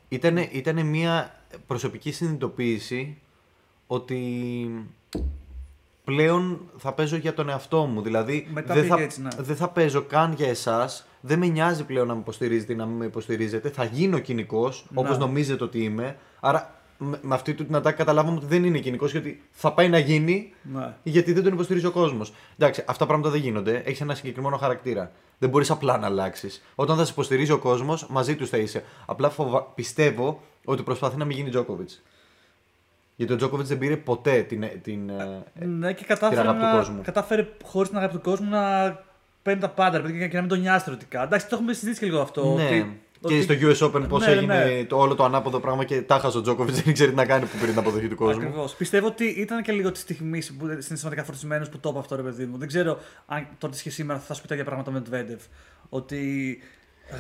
Ήτανε, 0.09 0.49
ήτανε 0.53 0.83
μια 0.83 1.35
προσωπική 1.67 2.13
συνειδητοποίηση 2.13 3.19
ότι 3.87 4.21
πλέον 6.05 6.61
θα 6.79 6.93
παίζω 6.93 7.17
για 7.17 7.35
τον 7.35 7.49
εαυτό 7.49 7.85
μου. 7.85 8.03
Δηλαδή, 8.03 8.49
Μετά 8.53 8.75
δεν 8.75 8.83
πήγε 8.83 8.95
θα, 8.95 9.03
έτσι, 9.03 9.23
ναι. 9.23 9.29
δεν 9.39 9.57
θα 9.57 9.69
παίζω 9.69 10.03
καν 10.03 10.33
για 10.33 10.49
εσάς. 10.49 11.07
Δεν 11.21 11.39
με 11.39 11.47
νοιάζει 11.47 11.85
πλέον 11.85 12.07
να 12.07 12.15
με 12.15 12.21
υποστηρίζετε 12.21 12.73
ή 12.73 12.77
να 12.77 12.87
μην 12.87 12.97
με 12.97 13.05
υποστηρίζετε. 13.05 13.71
Θα 13.71 13.85
γίνω 13.85 14.19
κοινικός, 14.19 14.87
όπως 14.95 15.19
Ναι. 15.19 15.25
νομίζετε 15.25 15.65
ότι 15.65 15.83
είμαι. 15.85 16.17
Άρα, 16.41 16.78
με, 16.99 17.19
με 17.23 17.35
αυτή 17.35 17.55
του 17.55 17.65
την 17.67 17.75
ατάκη 17.75 17.97
καταλάβαμε 17.97 18.37
ότι 18.37 18.47
δεν 18.47 18.65
είναι 18.65 18.79
κοινικό 18.79 19.07
και 19.09 19.19
ότι 19.19 19.43
θα 19.51 19.73
πάει 19.73 19.89
να 19.89 19.99
γίνει 19.99 20.53
Ναι. 20.63 20.95
γιατί 21.03 21.33
δεν 21.33 21.43
τον 21.43 21.53
υποστηρίζει 21.53 21.87
ο 21.87 21.91
κόσμος. 21.91 22.33
Εντάξει, 22.59 22.85
αυτά 22.87 23.07
πράγματα 23.07 23.31
δεν 23.31 23.41
γίνονται. 23.41 23.83
Έχεις 23.85 24.01
ένα 24.01 24.15
συγκεκριμένο 24.15 24.57
χαρακτήρα. 24.57 25.11
Δεν 25.39 25.49
μπορείς 25.51 25.71
απλά 25.71 25.99
να 25.99 26.07
αλλάξεις. 26.07 26.63
Όταν 26.75 26.97
θα 26.97 27.05
σε 27.05 27.13
υποστηρίζει 27.13 27.53
ο 27.53 27.59
κόσμος, 27.59 28.07
μαζί 28.09 28.37
τους 28.37 28.49
θα 28.49 28.57
είσαι. 28.57 28.85
Απλά 29.07 29.31
φοβα... 29.31 29.63
πιστεύω 29.63 30.43
ότι 30.65 30.83
προσπαθεί 30.83 31.17
να 31.17 31.25
μην 31.25 31.37
γίνει 31.37 31.51
Τζόκοβιτ. 31.51 31.91
Γιατί 33.17 33.33
ο 33.33 33.37
Τζόκοβιτ 33.37 33.67
δεν 33.67 33.79
πήρε 33.79 33.97
ποτέ 33.97 34.43
την. 34.43 34.65
την 34.83 35.11
ε, 35.11 35.65
Ναι, 35.67 35.93
και 35.93 36.05
κατάφερε, 36.05 36.41
αγάπη 36.41 36.59
του 36.59 36.65
να, 36.65 36.73
κόσμου. 36.73 37.01
κατάφερε 37.03 37.49
χωρίς 37.65 37.89
την 37.89 37.99
αγάπη 37.99 38.13
του 38.15 38.21
κόσμου 38.21 38.49
να 38.51 38.61
παίρνει 39.43 39.61
τα 39.61 39.69
πάντα 39.69 39.97
ρε 39.97 40.03
παιδιά, 40.03 40.29
και 40.29 40.35
να 40.35 40.41
μην 40.41 40.49
τον 40.51 40.61
νοιάζει 40.61 40.85
θεωρητικά. 40.85 41.23
Εντάξει, 41.23 41.49
το 41.49 41.55
έχουμε 41.57 41.73
συζητήσει 41.73 42.01
και 42.01 42.07
λίγο 42.07 42.21
αυτό. 42.21 42.55
ναι, 42.55 42.65
Ότι 42.65 43.01
Και 43.27 43.35
ότι- 43.35 43.43
στο 43.43 43.55
US 43.89 43.89
Open 43.91 44.09
πώς 44.09 44.27
Ναι, 44.27 44.33
έγινε 44.33 44.65
ναι. 44.65 44.85
το 44.85 44.97
όλο 44.99 45.15
το 45.15 45.25
ανάποδο 45.25 45.61
πράγμα 45.61 45.85
και 45.85 46.03
τάχα 46.03 46.29
ο 46.29 46.41
Τζόκοβιτς 46.41 46.77
δεν 46.81 46.85
ήξερε 46.91 47.11
τι 47.11 47.17
να 47.17 47.25
κάνει 47.25 47.45
που 47.45 47.57
πήρε 47.61 47.71
την 47.71 47.79
αποδοχή 47.81 48.09
του 48.09 48.17
κόσμου. 48.17 48.43
Ακριβώς. 48.43 48.75
Πιστεύω 48.75 49.07
ότι 49.07 49.25
ήταν 49.25 49.63
και 49.63 49.73
λίγο 49.73 49.93
τη 49.93 49.99
στιγμή 49.99 50.43
που 50.59 50.67
συναισθηματικά 50.79 51.25
φορτισμένος 51.25 51.69
που 51.69 51.79
το 51.79 51.89
είπε 51.89 51.99
αυτό, 51.99 52.17
ρε 52.17 52.23
παιδί 52.23 52.45
μου. 52.47 52.59
Δεν 52.59 52.69
ξέρω 52.69 52.99
αν 53.27 53.47
τότε 53.59 53.77
και 53.83 53.91
σήμερα 53.91 54.19
θα 54.19 54.35
σου 54.35 54.43
πει 54.43 54.49
τα 54.49 54.55
ίδια 54.55 54.67
πράγματα 54.67 54.91
με 54.91 55.01
τον 55.01 55.07
Τβέντεφ. 55.09 55.41
Ότι 55.89 56.59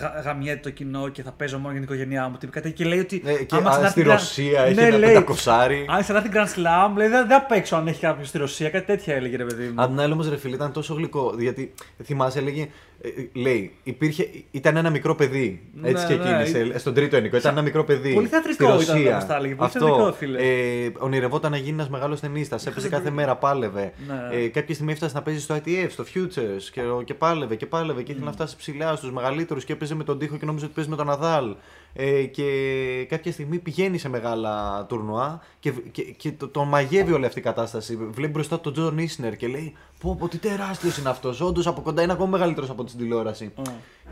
γα, 0.01 0.21
γαμιέται 0.25 0.61
το 0.63 0.71
κοινό 0.71 1.09
και 1.09 1.23
θα 1.23 1.33
παίζω 1.33 1.59
μόνο 1.59 1.73
για 1.73 1.81
την 1.81 1.89
οικογένειά 1.95 2.29
μου. 2.29 2.37
Τυπικά 2.37 2.61
τέτοια. 2.61 2.85
και 2.85 2.91
λέει 2.91 2.99
ότι. 2.99 3.23
Ε, 3.25 3.33
και 3.45 3.55
άμα 3.57 3.69
α, 3.69 3.71
ξανάρθει 3.73 4.01
στη 4.01 4.11
Grand- 4.11 4.13
Ρωσία 4.13 4.63
έχει 4.63 4.75
Ναι, 4.75 4.83
ένα 4.87 4.97
λέει, 4.99 5.09
πεντακοσάρι. 5.09 5.87
Αν 5.89 6.01
ξανάρθει 6.03 6.29
Grand 6.33 6.47
Slam, 6.59 6.97
λέει 6.97 7.09
δεν 7.09 7.27
θα 7.29 7.43
παίξω 7.43 7.77
αν 7.77 7.87
έχει 7.87 8.01
κάποιος 8.01 8.29
στη 8.29 8.39
Ρωσία. 8.39 8.71
Κάτι 8.71 8.87
τέτοια 8.87 9.15
έλεγε, 9.15 9.37
ρε 9.37 9.45
παιδί 9.45 9.65
μου. 9.67 9.73
Απ' 9.83 9.89
την 9.89 10.01
άλλη 10.01 10.13
όμως, 10.13 10.29
ρε 10.29 10.37
φίλε, 10.37 10.55
ήταν 10.55 10.73
τόσο 10.73 10.95
γλυκό. 10.95 11.35
Γιατί 11.39 11.75
θυμάσαι, 12.05 12.39
έλεγε. 12.39 12.69
Ε, 13.01 13.09
ε, 13.09 13.29
λέει, 13.33 13.73
υπήρχε, 13.83 14.29
ήταν 14.51 14.77
ένα 14.77 14.91
μικρό 14.91 15.15
παιδί. 15.15 15.61
Έτσι 15.83 16.07
Ναι, 16.07 16.17
και 16.17 16.23
ναι, 16.23 16.43
εκείνη. 16.43 16.79
στον 16.79 16.95
τρίτο 16.95 17.17
ενικό. 17.17 17.37
Ήταν 17.37 17.53
ένα 17.53 17.63
μικρό 17.63 17.85
παιδί. 17.85 18.15
Πολύ 18.15 18.27
θεατρικό 18.27 18.65
στη 18.81 18.83
ήταν 18.83 18.95
Ρωσία. 18.97 19.15
όπως 19.15 19.27
τα 19.27 19.37
έλεγε, 19.37 19.55
πολύ 19.55 19.67
Αυτό. 19.75 19.87
θεατρικό, 19.87 20.13
φίλε. 20.13 20.39
Ε, 20.39 20.93
ονειρευόταν 20.99 21.51
να 21.51 21.57
γίνει 21.57 21.71
ένας 21.71 21.89
μεγάλος 21.89 22.21
ταινίστας. 22.21 22.67
Έπαιζε 22.67 22.89
κάθε 22.89 23.11
μέρα, 23.11 23.37
πάλευε. 23.37 23.93
Ναι. 24.07 24.37
Ε, 24.37 24.49
κάποια 24.49 24.75
στιγμή 24.75 24.93
έφτασε 24.93 25.15
να 25.15 25.23
παίζει 25.23 25.41
στο 25.41 25.55
ITF, 25.57 25.87
στο 25.89 26.05
Futures 26.15 26.63
και, 26.73 26.81
και 27.05 27.15
πάλευε 27.15 27.57
και 27.57 27.67
πάλευε 27.67 28.03
και 28.03 28.11
ήθελε 28.13 28.27
να 28.27 28.33
φτάσει 28.33 28.57
ψηλά 28.57 28.97
στους 28.97 29.13
μεγαλύτερους 29.13 29.65
και 29.65 29.73
έπαιζε 29.73 29.95
με 29.95 30.05
τον 30.05 30.19
τοίχο 30.19 30.37
και 30.37 30.47
νόμιζε 30.47 30.65
ότι 30.65 30.75
παίζει 30.75 30.91
με 30.91 30.97
τον 30.97 31.07
Ναδάλ. 31.07 31.55
Ε, 32.01 32.23
και 32.25 33.07
κάποια 33.09 33.33
στιγμή 33.33 33.59
πηγαίνει 33.59 33.99
σε 33.99 34.09
μεγάλα 34.09 34.85
τουρνουά 34.89 35.41
και, 35.61 35.71
και, 35.71 36.03
και 36.03 36.33
το- 36.33 36.49
τον 36.49 36.69
μαγεύει 36.69 37.13
όλη 37.13 37.27
αυτή 37.27 37.39
η 37.39 37.43
κατάσταση. 37.43 37.97
Βλέπει 37.97 38.33
μπροστά 38.33 38.57
του 38.57 38.63
τον 38.63 38.73
Τζον 38.73 38.99
Ίσνερ 38.99 39.37
και 39.37 39.47
λέει: 39.49 39.75
Πω, 40.01 40.17
πω, 40.19 40.29
τι 40.29 40.39
τεράστιος 40.39 40.99
είναι 40.99 41.09
αυτός. 41.09 41.41
Όντως 41.41 41.67
από 41.67 41.81
κοντά 41.81 42.03
είναι 42.03 42.13
ακόμα 42.13 42.29
μεγαλύτερος 42.31 42.71
από 42.71 42.85
την 42.85 42.99
τηλεόραση. 42.99 43.45
Α. 43.45 43.63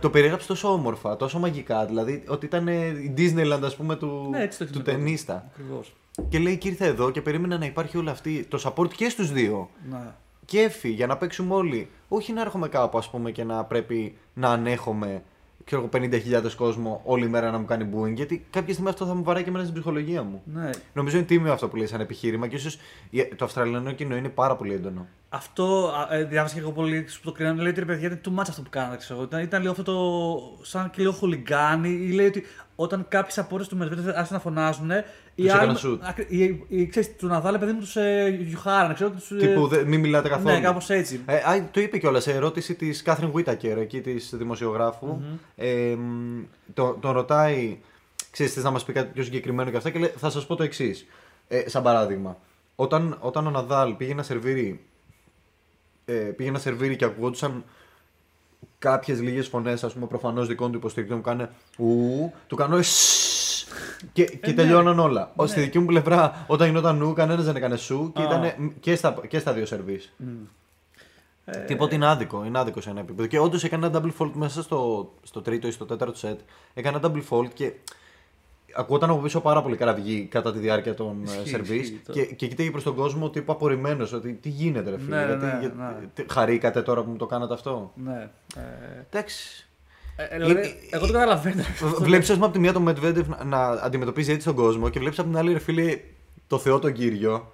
Το 0.01 0.11
περιέγραψε 0.11 0.47
τόσο 0.47 0.73
όμορφα, 0.73 1.17
τόσο 1.17 1.39
μαγικά. 1.39 1.87
Δηλαδή 1.87 2.23
ότι 2.29 2.47
ήταν 2.47 2.69
ε, 2.69 2.87
η 2.87 3.15
Disneyland, 3.17 3.61
ας 3.65 3.77
πούμε, 3.77 3.97
του, 3.97 4.27
Ναι, 4.31 4.43
έτσι 4.43 4.59
το 4.59 4.65
του 4.65 4.71
έχει 4.71 4.79
νικήσει. 4.81 4.97
τενίστα. 4.97 5.51
Ακριβώς. 5.53 5.93
Και 6.29 6.39
λέει: 6.39 6.57
Και 6.57 6.69
ήρθε 6.69 6.87
εδώ 6.87 7.11
και 7.11 7.23
περίμενα 7.23 7.59
να 7.59 7.65
υπάρχει 7.67 7.97
όλο 7.99 8.11
αυτή 8.11 8.45
το 8.49 8.61
support 8.77 8.93
και 8.95 9.09
στους 9.09 9.33
δύο. 9.33 9.69
Ναι. 9.91 9.99
Κέφι 10.45 10.89
για 10.89 11.07
να 11.07 11.17
παίξουμε 11.17 11.55
όλοι. 11.55 11.89
Όχι 12.09 12.33
να 12.33 12.41
έρχομαι 12.41 12.69
κάπου, 12.69 12.99
ας 12.99 13.11
πούμε, 13.11 13.31
και 13.31 13.45
να 13.45 13.65
πρέπει 13.65 14.17
να 14.35 14.49
ανέχομαι 14.51 15.23
ξέρω, 15.67 15.91
εγώ, 15.93 16.09
50.000 16.45 16.53
κόσμο 16.57 17.01
όλη 17.05 17.29
μέρα 17.29 17.51
να 17.51 17.59
μου 17.59 17.65
κάνει 17.65 17.89
booing. 17.95 18.15
Γιατί 18.15 18.47
κάποια 18.51 18.73
στιγμή 18.73 18.91
αυτό 18.91 19.07
θα 19.07 19.15
μου 19.15 19.23
βαράει 19.23 19.43
και 19.43 19.49
εμένα 19.49 19.65
στην 19.65 19.77
ψυχολογία 19.77 20.23
μου. 20.23 20.43
ναι. 20.45 20.71
Νομίζω 20.93 21.17
είναι 21.17 21.27
τίμιο 21.27 21.53
αυτό 21.53 21.69
που 21.69 21.77
λέει 21.77 21.87
σαν 21.87 22.01
επιχείρημα 22.01 22.47
και 22.49 22.57
ίσως 22.57 22.79
το 23.37 23.45
Αυστραλιανό 23.45 23.93
κοινό 23.93 24.17
είναι 24.17 24.29
πάρα 24.29 24.57
πολύ 24.57 24.73
έντονο. 24.75 25.07
Αυτό 25.37 25.93
α, 26.11 26.15
ε, 26.15 26.25
διάβασα 26.25 26.55
και 26.55 26.61
εγώ 26.61 26.71
πολύ 26.73 27.01
που 27.03 27.21
το 27.25 27.33
κρίνανε. 27.33 27.61
Λέει 27.63 27.71
ότι 27.71 27.81
ρε 27.81 27.87
παιδιά 27.87 28.07
είναι 28.09 28.21
too 28.25 28.31
much 28.41 28.45
αυτό 28.49 28.63
που 28.63 28.71
κάνατε. 28.71 28.97
Ξέρω. 28.97 29.15
εγώ. 29.19 29.29
Ήταν, 29.29 29.41
ήταν 29.43 29.61
λίγο 29.61 29.71
αυτό 29.73 29.83
το. 29.83 30.65
σαν 30.65 30.91
και 30.91 31.01
λίγο 31.01 31.13
χουλιγκάνι. 31.13 31.89
Ή 31.89 32.11
λέει 32.13 32.27
ότι 32.27 32.45
όταν 32.77 33.07
κάποιε 33.09 33.43
απόρριε 33.43 33.67
του 33.67 33.77
Μετβέντεφ 33.77 34.07
άρχισαν 34.07 34.29
να 34.37 34.39
φωνάζουν. 34.41 34.91
Οι 35.35 35.43
Τους 35.43 35.53
έκαναν 35.53 35.69
άλλοι. 35.69 35.79
shoot. 35.85 35.99
ακρι- 36.03 36.31
Οι, 36.33 36.65
οι, 36.69 36.87
ξέρεις, 36.87 37.17
του 37.17 37.27
Ναδάλ, 37.27 37.59
παιδί 37.59 37.73
μου, 37.73 37.79
τους 37.79 37.97
ε, 37.97 38.37
γιουχάρανε. 38.41 38.95
Ξέρω, 38.95 39.11
τους, 39.11 39.31
ε, 39.31 39.37
Τύπου 39.37 39.67
δε- 39.67 39.85
μην 39.85 40.01
μιλάτε 40.01 40.29
καθόλου. 40.29 40.55
Ναι, 40.55 40.61
κάπως 40.61 40.91
έτσι. 40.91 41.21
Ε, 41.27 41.37
α, 41.37 41.69
το 41.71 41.81
είπε 41.81 41.99
κιόλας 41.99 42.23
σε 42.23 42.33
ερώτηση 42.33 42.75
της 42.75 43.03
Κάθριν 43.03 43.31
Βίτακερ, 43.35 43.79
εκεί 43.79 44.01
της 44.01 44.31
δημοσιογραφου 44.35 45.21
Ε, 45.57 45.95
μ, 45.99 46.43
το, 46.75 46.97
τον 47.01 47.11
ρωτάει, 47.13 47.79
ξέρεις, 48.31 48.53
θες 48.53 48.65
να 48.65 48.71
μας 48.71 48.85
πει 48.85 48.93
κάτι 48.93 49.11
πιο 49.13 49.23
συγκεκριμένο 49.23 49.71
και 49.71 49.77
αυτά, 49.77 49.91
και 49.91 49.99
λέει, 49.99 50.13
θα 50.17 50.31
σας 50.31 50.47
πω 50.47 50.55
το 50.55 50.63
εξής. 50.63 51.07
Ε, 51.49 51.69
σαν 51.69 51.83
παράδειγμα, 51.83 52.37
όταν, 52.77 53.17
όταν 53.21 53.47
ο 53.47 53.51
Ναδάλ 53.51 53.93
πήγε 53.93 54.15
να 54.15 54.23
σερβίρει, 54.23 54.81
ε, 56.09 56.15
πήγε 56.15 56.51
να 56.51 56.59
σερβίρει 56.59 56.97
και 56.97 57.05
ακουγόντουσαν 57.05 57.65
κάποιες 58.79 59.21
λίγες 59.21 59.49
φωνές, 59.49 59.85
ας 59.85 59.93
πούμε, 59.93 60.07
προφανώς 60.07 60.47
δικών 60.47 60.71
του 60.71 60.77
υποστηρικτών 60.77 61.19
που 61.19 61.25
κάνε 61.25 61.51
ου, 61.77 62.33
του 62.47 62.57
κάνω 62.57 62.83
«σσσσ» 62.83 63.67
και, 64.13 64.25
και 64.25 64.47
ναι. 64.47 64.53
τελειώναν 64.53 64.99
όλα. 64.99 65.33
Ναι. 65.37 65.47
Στη 65.47 65.61
δική 65.61 65.79
μου 65.79 65.87
πλευρά, 65.87 66.45
όταν 66.47 66.69
γινόταν 66.69 66.97
νου, 66.97 67.13
κανένας 67.13 67.45
δεν 67.45 67.57
έκανε 67.57 67.77
σου 67.77 68.13
και 68.15 68.23
Α. 68.23 68.25
ήταν 68.25 68.73
και 68.81 68.97
στα, 68.97 69.21
και 69.29 69.39
στα 69.39 69.53
δύο 69.53 69.67
σερβίς. 69.67 70.13
Ε, 71.45 71.59
Τίποτα 71.59 71.95
είναι 71.95 72.07
άδικο, 72.07 72.45
είναι 72.45 72.59
άδικο 72.59 72.81
σε 72.81 72.91
ένα 72.91 73.01
επίπεδο. 73.01 73.29
Και 73.29 73.39
όντως 73.39 73.65
έκανε 73.65 73.87
ένα 73.87 74.01
double 74.01 74.23
fault 74.23 74.31
μέσα 74.33 74.63
στο, 74.63 75.13
στο 75.23 75.43
τρίτο 75.43 75.67
ή 75.67 75.71
στο 75.71 75.85
τέταρτο 75.85 76.19
set. 76.23 76.37
Έκανε 76.75 76.97
ένα 76.97 77.11
double 77.11 77.23
fault 77.31 77.49
και 77.55 77.73
ακούγονταν 78.77 79.11
από 79.11 79.21
πίσω 79.21 79.41
πάρα 79.41 79.63
πολύ 79.63 79.77
καραβγή 79.77 80.27
κατά 80.31 80.53
τη 80.53 80.59
διάρκεια 80.59 80.95
των 80.95 81.23
Ισχύει, 81.25 81.49
σερβίς. 81.49 81.81
ισχύει 81.81 82.01
το. 82.07 82.13
Και, 82.13 82.25
και 82.25 82.47
κοίταγε 82.47 82.71
προς 82.71 82.83
τον 82.83 82.95
κόσμο 82.95 83.31
τύπου 83.31 83.53
απορριμμένος 83.53 84.13
ότι 84.13 84.33
τι 84.33 84.49
γίνεται, 84.49 84.91
ρε 84.91 84.99
φίλε. 84.99 85.17
Ναι, 85.17 85.25
γιατί, 85.27 85.45
ναι, 85.45 85.57
γιατί- 85.61 85.77
ναι. 85.79 85.95
τι- 86.15 86.25
χαρήκατε 86.33 86.83
τώρα 86.83 87.03
που 87.03 87.11
μου 87.11 87.17
το 87.17 87.27
κάνατε 87.27 87.55
αυτό; 87.55 87.93
ναι. 87.95 88.31
Ε, 88.57 88.61
Εντάξει. 89.11 89.69
ε, 90.17 90.37
δηλαδή, 90.39 90.75
εγώ 90.91 91.07
το 91.07 91.13
καταλαβαίνω. 91.13 91.63
Βλέπεις, 91.99 92.29
ας 92.31 92.35
πούμε, 92.35 92.47
από 92.47 92.55
τη 92.55 92.61
μία 92.61 92.73
τον 92.73 92.83
Μετβέντεφ 92.83 93.29
να, 93.29 93.45
να 93.45 93.67
αντιμετωπίζει 93.67 94.33
έτσι 94.33 94.47
τον 94.47 94.55
κόσμο 94.55 94.89
και 94.89 94.99
βλέπεις 94.99 95.19
από 95.19 95.29
την 95.29 95.39
άλλη, 95.39 95.53
ρε 95.53 95.59
φίλε, 95.59 95.99
το 96.47 96.59
Θεό 96.59 96.79
τον 96.79 96.93
κύριο, 96.93 97.53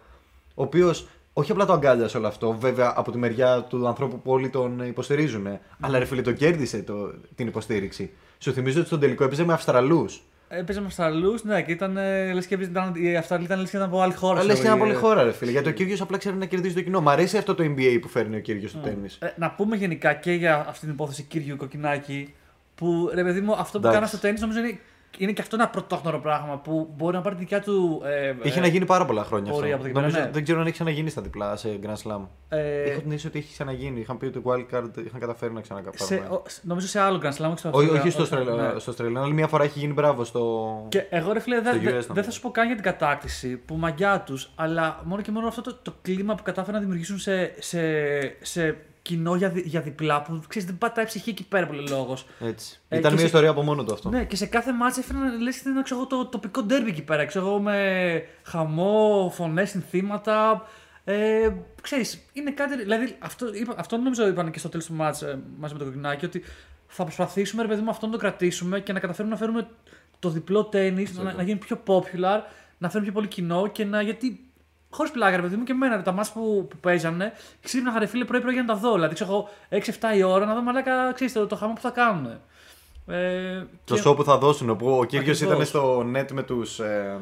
ο 0.55 0.63
οποίος 0.63 1.07
όχι 1.33 1.53
απλά 1.53 1.65
το 1.67 1.73
αγκάλιασε 1.73 2.17
όλο 2.17 2.27
αυτό, 2.27 2.57
βέβαια 2.61 2.93
από 2.97 3.11
τη 3.13 3.19
μεριά 3.19 3.63
του 3.63 3.87
ανθρώπου 3.89 4.21
που 4.21 4.31
όλοι 4.31 4.49
τον 4.49 4.87
υποστηρίζουν, 4.87 5.47
αλλά 5.81 5.99
ρε 5.99 6.05
φίλε, 6.05 6.23
τον 6.23 6.35
κέρδισε 6.35 6.83
το, 6.83 6.95
την 7.35 7.47
υποστήριξη. 7.47 8.11
Σου 8.39 8.53
θυμίζω 8.53 8.79
ότι 8.79 8.87
στον 8.87 9.01
τελικό 9.01 9.25
έπαιζε 9.25 9.45
με 9.45 9.53
Αυστραλούς. 9.53 10.23
Έπαιζε 10.59 10.81
με 10.81 10.87
Αυστραλού, 10.87 11.39
ναι, 11.43 11.63
και 11.63 11.73
ήταν. 11.73 11.97
ε, 11.97 12.33
Λες 12.33 12.47
και 12.47 12.55
ήταν, 12.55 12.95
οι 12.95 13.17
Αυστραλοί 13.17 13.45
ήταν 13.45 13.61
λες 13.61 13.71
και 13.71 13.77
ήταν 13.77 13.89
από 13.89 14.01
άλλη 14.01 14.13
χώρα. 14.13 14.35
Αλλά 14.39 14.45
λες 14.45 14.55
και 14.55 14.61
ξέρω, 14.61 14.75
ένα 14.75 14.85
πολύ 14.85 14.97
ε, 14.97 14.99
χώρα, 14.99 15.23
ρε 15.23 15.33
φίλε. 15.33 15.51
Γιατί 15.51 15.69
ο 15.69 15.73
κύριος 15.73 16.01
απλά 16.01 16.19
ξέρει 16.19 16.37
να 16.37 16.45
κερδίζει 16.47 16.75
το 16.75 16.81
κοινό. 16.81 17.01
Μ' 17.01 17.09
αρέσει 17.09 17.37
αυτό 17.37 17.55
το 17.55 17.65
NBA 17.65 17.99
που 18.01 18.09
φέρνει 18.09 18.37
ο 18.37 18.41
κύριος 18.41 18.71
στο 18.71 18.79
τέννη. 18.79 19.07
Ε, 19.19 19.27
να 19.37 19.51
πούμε 19.51 19.77
γενικά 19.77 20.15
και 20.15 20.33
για 20.33 20.65
αυτή 20.69 20.81
την 20.81 20.91
υπόθεση 20.95 21.23
Κύριου 21.23 21.57
Κοκκινάκη. 21.57 22.35
Που 22.75 23.11
ρε 23.15 23.23
παιδί 23.25 23.41
μου, 23.41 23.53
αυτό 23.53 23.71
που 23.81 23.87
Εντάξει. 23.87 23.95
κάνα 23.95 24.07
στο 24.07 24.19
τέννη 24.19 24.41
νομίζω 24.41 24.59
είναι, 24.59 24.79
είναι 25.19 25.33
και 25.33 25.41
αυτό 25.41 25.57
ένα 25.57 25.69
πρωτόγνωρο 25.69 26.21
πράγμα 26.21 26.59
που 26.59 26.89
μπορεί 26.97 27.17
να 27.17 27.23
πάρει 27.23 27.35
τη 27.35 27.41
δικιά 27.41 27.61
του. 27.61 28.03
Ε, 28.05 28.35
Είχε 28.43 28.59
ε, 28.59 28.63
να 28.63 28.67
γίνει 28.69 28.85
πάρα 28.85 29.05
πολλά 29.05 29.25
χρόνια 29.25 29.53
πορεία 29.53 29.75
αυτό. 29.75 29.77
από 29.77 29.85
εκεί 29.85 29.93
πέρα, 29.95 30.07
Νομίζω, 30.07 30.25
ναι. 30.25 30.31
Δεν 30.33 30.43
ξέρω 30.43 30.59
αν 30.61 30.65
έχει 30.65 30.75
ξαναγίνει 30.75 31.11
στα 31.11 31.23
διπλά 31.23 31.57
σε 31.57 31.79
Grand 31.83 32.11
Slam. 32.11 32.21
ε, 32.49 32.83
Έχω 32.83 33.01
την 33.01 33.09
αίσθηση 33.09 33.27
ότι 33.27 33.39
έχει 33.39 33.53
ξαναγίνει. 33.53 34.01
Είχαν 34.01 34.19
πει 34.19 34.27
ότι 34.27 34.43
Wildcard 34.45 35.05
είχαν 35.07 35.21
καταφέρει 35.21 35.53
να 35.53 35.61
ξανακάνουν. 35.61 35.95
σε, 35.99 36.15
ο- 36.15 36.43
νομίζω 36.63 36.87
σε 36.87 37.01
άλλο 37.01 37.21
Grand 37.23 37.37
Slam, 37.43 37.51
όχι 37.51 37.59
στο 37.59 37.69
Όχι, 37.73 37.77
Αυστραλία- 37.87 38.01
όχι 38.01 38.11
στο 38.11 38.23
όχι, 38.23 38.35
Αυστραλία, 38.35 38.73
ναι. 38.73 38.79
στο 38.79 38.91
Αυστραλία, 38.91 39.21
αλλά 39.21 39.33
μία 39.33 39.47
φορά 39.47 39.65
έχει 39.65 39.79
γίνει 39.79 39.93
μπράβο 39.93 40.25
στο. 40.25 40.87
Και 40.89 41.05
εγώ 41.11 41.33
ρε 41.33 41.41
φίλε 41.41 41.61
δεν 41.61 41.73
Στο 41.75 41.83
δεν- 41.83 41.89
US 41.93 41.97
δεν 41.97 42.05
νομίζω. 42.09 42.25
θα 42.27 42.31
σου 42.31 42.41
πω 42.41 42.51
καν 42.51 42.67
για 42.67 42.75
την 42.75 42.85
κατάκτηση 42.85 43.57
που 43.57 43.75
μαγιά 43.75 44.21
τους, 44.21 44.51
αλλά 44.55 45.01
μόνο 45.05 45.23
και 45.23 45.31
μόνο 45.31 45.47
αυτό 45.47 45.61
το, 45.63 45.79
το 45.83 45.95
κλίμα 46.03 46.35
που 46.35 46.43
κατάφεραν 46.43 46.75
να 46.75 46.81
δημιουργήσουν 46.81 47.19
σε, 47.19 47.55
σε, 47.59 47.81
σε 48.41 48.77
κοινό 49.03 49.35
για, 49.35 49.49
δι- 49.49 49.67
για 49.67 49.81
διπλά 49.81 50.23
που 50.23 50.43
ξέρεις 50.49 50.69
δεν 50.69 50.79
πατάει 50.79 51.05
ψυχή 51.05 51.31
εκεί 51.31 51.45
πέρα 51.45 51.67
πολύ 51.67 51.89
λόγος. 51.89 52.27
Έτσι. 52.41 52.81
Ε, 52.89 52.99
Ήταν 52.99 53.03
και 53.03 53.09
μια 53.09 53.19
σε- 53.19 53.27
ιστορία 53.27 53.51
από 53.51 53.63
μόνο 53.63 53.85
του 53.85 53.93
αυτό. 53.93 54.09
Ναι, 54.09 54.25
και 54.25 54.37
σε 54.37 54.47
κάθε 54.47 54.73
μάτσα 54.73 55.01
έφεραν 55.01 55.41
λες 55.41 55.59
και 55.59 55.69
ήταν 55.69 55.83
ξέρω, 55.83 56.01
εγώ, 56.01 56.09
το 56.09 56.27
τοπικό 56.27 56.63
ντέρμπι 56.63 56.89
εκεί 56.91 57.03
πέρα. 57.03 57.25
Ξέρω 57.25 57.47
εγώ 57.47 57.61
με 57.61 58.23
χαμό, 58.43 59.31
φωνές, 59.35 59.71
συνθήματα. 59.71 60.67
Ε, 61.05 61.49
ξέρεις, 61.83 62.23
είναι 62.33 62.51
κάτι. 62.51 62.77
Δηλαδή, 62.77 63.17
αυτό, 63.19 63.55
είπα, 63.55 63.75
αυτό 63.77 63.97
νομίζω 63.97 64.27
είπαν 64.27 64.51
και 64.51 64.59
στο 64.59 64.69
τέλος 64.69 64.87
του 64.87 64.95
μάτσα 64.95 65.29
ε, 65.29 65.39
μαζί 65.59 65.73
με 65.73 65.79
το 65.79 65.85
κοκκινάκι, 65.85 66.25
ότι 66.25 66.43
θα 66.87 67.03
προσπαθήσουμε 67.05 67.63
ρε 67.63 67.69
παιδί 67.69 67.81
μου 67.83 67.91
αυτό 67.91 68.07
να 68.07 68.13
το 68.13 68.19
κρατήσουμε 68.19 68.81
και 68.81 68.93
να 68.93 69.01
καταφέρουμε 69.01 69.35
να 69.35 69.41
φέρουμε 69.41 69.69
το 70.19 70.29
διπλό 70.29 70.65
τέννη 70.65 71.07
να, 71.23 71.33
να 71.33 71.43
γίνει 71.43 71.59
πιο 71.59 71.81
popular, 71.87 72.41
να 72.79 72.89
φέρουμε 72.89 73.03
πιο 73.03 73.13
πολύ 73.13 73.27
κοινό 73.29 73.67
και 73.67 73.85
να. 73.85 74.03
Γιατί 74.03 74.47
Χωρίς 74.95 75.13
πλάκα, 75.13 75.37
ρε 75.37 75.43
παιδί 75.43 75.57
μου 75.57 75.65
και 75.65 75.73
εμένα, 75.73 75.97
ρε, 75.97 76.03
τα 76.03 76.13
μάτς 76.13 76.33
που, 76.33 76.67
που 76.71 76.77
παίζανε, 76.77 77.33
ξύπνα 77.63 77.99
ρε 77.99 78.07
φίλε 78.07 78.25
πρωί-πρωί 78.25 78.53
για 78.53 78.63
να 78.63 78.75
τα 78.75 78.81
δω. 78.81 78.93
Δηλαδή, 78.95 79.15
ξέρω 79.15 79.31
εγώ, 79.31 79.49
6-7 79.69 80.17
η 80.17 80.23
ώρα 80.23 80.45
να 80.47 80.55
δω 80.55 80.61
μαλάκα, 80.63 81.13
ξέρεις, 81.13 81.33
το, 81.33 81.47
το 81.47 81.57
χαμό 81.57 81.73
που 81.73 81.81
θα 81.81 81.91
κάνουν. 81.91 82.27
Ε, 83.07 83.65
Το 83.85 83.95
και- 83.95 84.03
show 84.07 84.17
που 84.17 84.25
θα 84.25 84.39
δώσουν, 84.39 84.71
όπου 84.71 84.99
ο 84.99 85.05
κύριο 85.05 85.31
Ακριβώς. 85.33 85.41
ήταν 85.55 85.67
στο 85.67 86.07
net 86.17 86.33
με 86.33 86.43
τους. 86.43 86.79
Ε, 86.81 87.19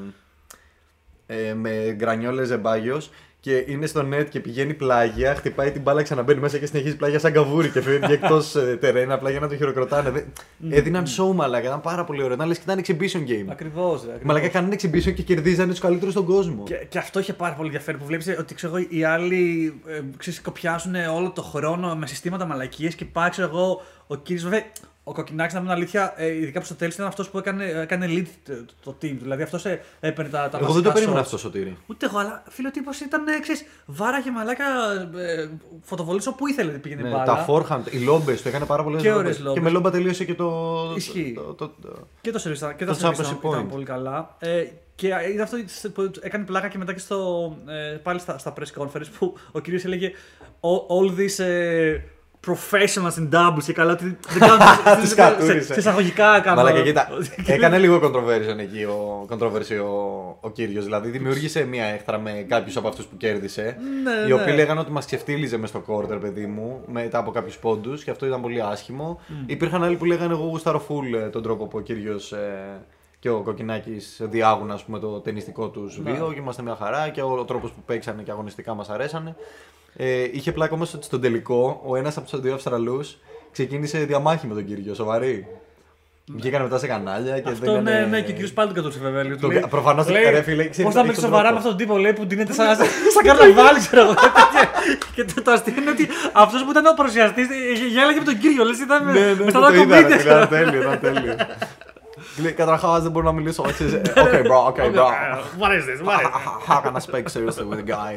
ε, 1.26 1.54
με 1.54 1.92
γκρανιόλες 1.92 2.46
ζεμπάγιος 2.46 3.10
και 3.40 3.64
είναι 3.66 3.86
στο 3.86 4.06
net 4.12 4.26
και 4.30 4.40
πηγαίνει 4.40 4.74
πλάγια, 4.74 5.34
χτυπάει 5.34 5.70
την 5.70 5.82
μπάλα, 5.82 6.02
ξαναμπαίνει 6.02 6.40
μέσα 6.40 6.58
και 6.58 6.66
συνεχίζει 6.66 6.96
πλάγια 6.96 7.18
σαν 7.18 7.32
καβούρι 7.32 7.68
και 7.70 7.80
φεύγει 7.80 8.12
εκτός 8.12 8.56
τερένα 8.80 9.14
απλά 9.14 9.30
για 9.30 9.40
να 9.40 9.48
το 9.48 9.56
χειροκροτάνε. 9.56 10.10
Δεν- 10.10 10.24
Έδιναν 10.70 11.04
show 11.06 11.34
μαλάκα, 11.34 11.66
ήταν 11.66 11.80
πάρα 11.80 12.04
πολύ 12.04 12.22
ωραίο. 12.22 12.34
Ήταν 12.34 12.48
λες 12.48 12.58
και 12.58 12.64
ήταν 12.72 12.84
exhibition 12.84 13.30
game. 13.30 13.46
Ακριβώς. 13.50 14.02
Μαλάκα 14.22 14.48
κάνανε 14.48 14.76
exhibition 14.80 15.12
και 15.14 15.22
κερδίζανε 15.22 15.70
τους 15.70 15.80
καλύτερους 15.80 16.12
στον 16.12 16.24
κόσμο. 16.24 16.62
Και, 16.64 16.74
και 16.88 16.98
αυτό 16.98 17.20
είχε 17.20 17.32
πάρα 17.32 17.54
πολύ 17.54 17.66
ενδιαφέρον 17.66 18.00
που 18.00 18.06
βλέπεις 18.06 18.36
ότι 18.38 18.54
ξέρω, 18.54 18.76
εγώ, 18.76 18.86
οι 18.90 19.04
άλλοι 19.04 19.74
ε, 19.86 20.00
ξέρεις, 20.16 20.40
κοπιάζουν 20.40 20.94
όλο 20.94 21.30
το 21.30 21.42
χρόνο 21.42 21.96
με 21.96 22.06
συστήματα 22.06 22.44
μαλακίες 22.46 22.94
και 22.94 23.04
πάει 23.04 23.30
ξέρω 23.30 23.48
εγώ 23.48 23.82
ο 24.06 24.16
κύριος. 24.16 24.44
Βέβαια, 24.44 24.62
ο 25.04 25.12
Κοκκινάκη, 25.12 25.54
να 25.54 25.60
πούμε 25.60 25.72
την 25.72 25.80
αλήθεια, 25.82 26.12
ε, 26.16 26.26
ειδικά 26.34 26.58
προ 26.60 26.68
το 26.68 26.74
τέλος 26.74 26.94
ήταν 26.94 27.06
αυτός 27.06 27.30
που 27.30 27.38
έκανε, 27.38 27.64
έκανε 27.64 28.06
lead 28.08 28.26
το, 28.44 28.52
το 28.84 28.90
team. 29.02 29.16
Δηλαδή 29.20 29.42
αυτός 29.42 29.64
έπαιρνε 30.00 30.30
τα, 30.30 30.48
τα 30.48 30.58
Εγώ 30.58 30.72
δεν 30.72 30.82
το 30.82 30.88
βασικά 30.88 30.92
περίμενα 30.92 31.18
shots. 31.20 31.22
αυτό, 31.24 31.38
Σωτήρη. 31.38 31.76
Ούτε 31.86 32.06
εγώ, 32.06 32.18
αλλά 32.18 32.42
φίλο 32.48 32.68
ο 32.68 32.70
τύπος 32.70 33.00
ήταν, 33.00 33.28
ε, 33.28 33.38
ξέρεις, 33.40 33.64
βάραγε 33.86 34.30
μαλάκα 34.30 34.64
ε, 35.18 35.48
φωτοβολής 35.82 36.26
όπου 36.26 36.46
ήθελε 36.46 36.72
να 36.72 36.78
πήγαινε 36.78 37.00
η 37.00 37.04
Ναι, 37.04 37.10
μπάλα. 37.10 37.24
τα 37.24 37.46
forehand, 37.48 37.92
οι 37.92 37.98
λόμπες 37.98 38.42
το 38.42 38.48
έκανε 38.48 38.64
πάρα 38.64 38.82
πολλές 38.82 39.02
Και 39.02 39.12
ωραίες 39.12 39.38
λόμπες. 39.38 39.54
Και 39.54 39.60
με 39.60 39.70
λόμπα 39.70 39.90
τελείωσε 39.90 40.24
και 40.24 40.34
το. 40.34 40.76
Ισχύει. 40.96 41.32
το- 41.36 41.42
το- 41.54 41.68
το- 41.82 42.06
Και 42.20 42.30
το 42.30 42.42
service 42.44 42.56
ήταν, 42.56 42.76
και 42.76 42.84
Το 42.84 42.96
το 42.96 42.98
service 43.02 43.10
championship 43.10 43.20
ήταν, 43.20 43.38
point. 43.42 43.52
ήταν 43.52 43.68
πολύ 43.68 43.84
καλά. 43.84 44.36
Ε, 44.38 44.64
και 44.94 45.06
είδα 45.32 45.42
αυτό 45.42 45.56
που 45.94 46.10
έκανε 46.20 46.44
πλάκα 46.44 46.68
και 46.68 46.78
μετά 46.78 46.92
και 46.92 46.98
στο, 46.98 47.56
ε, 47.68 47.96
πάλι 47.96 48.18
στα, 48.18 48.38
στα 48.38 48.52
press 48.58 48.82
conference 48.82 49.06
που 49.18 49.36
ο 49.52 49.60
κύριος 49.60 49.84
έλεγε 49.84 50.12
all, 50.60 51.08
all 51.10 51.14
this 52.46 52.48
ε, 52.48 52.52
professional 52.52 53.10
στην 53.10 53.28
doubles 53.32 53.62
και 53.64 53.72
καλά 53.72 53.92
ότι 53.92 54.18
δεν 54.28 54.38
κάνω. 54.48 55.00
Τους 55.00 55.08
σε- 55.08 55.14
κατούρισε. 55.14 55.72
σε 55.72 55.78
εισαγωγικά 55.80 56.40
κάνω. 56.40 56.56
Μαλάκα, 56.56 56.82
κοίτα, 56.82 57.08
έκανε 57.46 57.78
λίγο 57.78 58.00
controversy 58.04 58.58
εκεί 58.58 58.82
ο, 58.84 59.26
controversy 59.30 59.80
ο, 59.84 60.36
ο 60.40 60.50
Κύριος. 60.50 60.84
Δηλαδή 60.84 61.08
δημιούργησε 61.10 61.64
μια 61.64 61.84
έχθρα 61.84 62.18
με 62.18 62.30
κάποιους 62.48 62.76
από 62.76 62.88
αυτούς 62.88 63.04
που 63.04 63.16
κέρδισε. 63.16 63.76
Ναι, 64.04 64.28
οι 64.28 64.32
οποίοι 64.32 64.44
ναι. 64.48 64.54
λέγανε 64.54 64.80
ότι 64.80 64.90
μας 64.90 65.06
ξεφτύλιζε 65.06 65.56
μες 65.56 65.68
στο 65.68 65.82
quarter, 65.86 66.20
παιδί 66.20 66.46
μου, 66.46 66.80
μετά 66.86 67.18
από 67.18 67.30
κάποιους 67.30 67.56
πόντους 67.58 68.04
και 68.04 68.10
αυτό 68.10 68.26
ήταν 68.26 68.40
πολύ 68.40 68.62
άσχημο. 68.62 69.20
Υπήρχαν 69.46 69.84
άλλοι 69.84 69.96
που 69.96 70.04
λέγανε 70.04 70.32
εγώ 70.32 70.44
γουστάρω 70.44 70.84
full 70.88 71.14
ε, 71.24 71.28
τον 71.28 71.42
τρόπο 71.42 71.66
που 71.66 71.78
ο 71.78 71.80
Κύριος 71.80 72.32
ε, 72.32 72.38
και 73.20 73.30
ο 73.30 73.40
Κοκκινάκης 73.40 74.16
διάγουν 74.20 74.70
ας 74.70 74.84
πούμε, 74.84 74.98
το 74.98 75.06
ταινιστικό 75.20 75.68
τους 75.68 75.98
Ναι. 75.98 76.12
βίο 76.12 76.30
και 76.32 76.38
είμαστε 76.38 76.62
μια 76.62 76.76
χαρά 76.80 77.08
και 77.08 77.22
ο, 77.22 77.30
ο 77.38 77.44
τρόπος 77.44 77.70
που 77.70 77.82
παίξανε 77.86 78.22
και 78.22 78.30
αγωνιστικά 78.30 78.74
μας 78.74 78.88
αρέσανε. 78.90 79.34
Ε, 79.96 80.22
είχε 80.32 80.52
πλάκα 80.52 80.74
όμως 80.74 80.94
ότι 80.94 81.04
στον 81.04 81.20
τελικό 81.20 81.82
ο 81.86 81.96
ένας 81.96 82.16
από 82.16 82.30
τους 82.30 82.40
δύο 82.40 82.54
Αυστραλούς 82.54 83.16
ξεκίνησε 83.52 83.98
διαμάχη 83.98 84.46
με 84.46 84.54
τον 84.54 84.64
Κύριο, 84.64 84.94
σοβαρή. 84.94 85.46
Βγήκανε 86.36 86.64
μετά 86.64 86.78
σε 86.78 86.86
κανάλια 86.86 87.40
και 87.40 87.50
Αυτό 87.50 87.72
δεν 87.72 87.82
ναι, 87.82 88.00
ναι, 88.10 88.20
και 88.22 88.30
ο 88.30 88.34
κύριο 88.34 88.50
πάλι 88.54 88.68
το 88.68 88.74
κατούσε 88.74 88.98
βέβαια. 88.98 89.22
λέει, 89.24 89.36
Το- 89.36 89.48
λέει- 89.48 89.64
προφανώς, 89.70 90.08
λέει, 90.08 90.22
ρε 90.30 90.42
φίλε, 90.42 90.68
ξέρεις, 90.68 90.84
Πώς 90.84 90.92
θα 90.94 90.98
έχει 90.98 91.08
παίξει 91.08 91.20
τον 91.22 91.30
σοβαρά 91.30 91.48
τρόπο. 91.48 91.62
με 91.62 91.68
αυτόν 91.70 91.70
τον 91.76 91.86
τύπο, 91.86 91.98
λέει, 91.98 92.12
που 92.12 92.24
ντύνεται 92.26 92.52
σαν, 92.52 92.76
σαν 92.76 93.22
καρναβάλι, 93.24 93.78
ξέρω 93.78 94.02
εγώ. 94.02 94.14
και 95.14 95.24
το, 95.24 95.42
το 95.42 95.50
αστείο 95.50 95.74
είναι 95.80 95.90
ότι 95.90 96.08
αυτός 96.32 96.64
που 96.64 96.70
ήταν 96.70 96.86
ο 96.86 96.92
παρουσιαστής 96.96 97.46
γέλαγε 97.94 98.18
με 98.18 98.24
τον 98.24 98.38
κύριο. 98.38 98.64
Λες, 98.64 98.78
ήταν 98.78 99.04
με, 99.04 99.12
Ναι, 99.12 99.18
ναι, 99.20 99.34
με 99.34 99.44
ναι, 99.44 99.50
στα 99.50 99.60
το 99.60 99.66
είδα, 99.74 99.78
ρε 99.96 100.02
κομμάτια. 100.02 100.18
φίλε, 100.18 100.30
ήταν 100.32 100.48
τέλειο, 100.48 100.80
ήταν 100.82 101.00
τέλειο. 101.00 101.34
Λέει, 102.42 102.52
Καταρχάς 102.52 103.02
δεν 103.02 103.10
μπορώ 103.10 103.24
να 103.26 103.32
μιλήσω 103.32 103.64
έτσι. 103.68 103.84
Okay 104.14 104.42
bro, 104.46 104.72
okay 104.72 104.94
bro. 104.94 105.06
What 105.60 105.72
is 105.78 105.84
this, 105.86 106.00
what 106.06 106.20
is 106.22 106.26
this; 106.26 106.66
How 106.68 106.80
can 106.82 106.96
I 106.96 107.00
speak 107.00 107.28
seriously 107.28 107.64
with 107.70 107.78
a 107.78 107.88
guy 107.96 108.12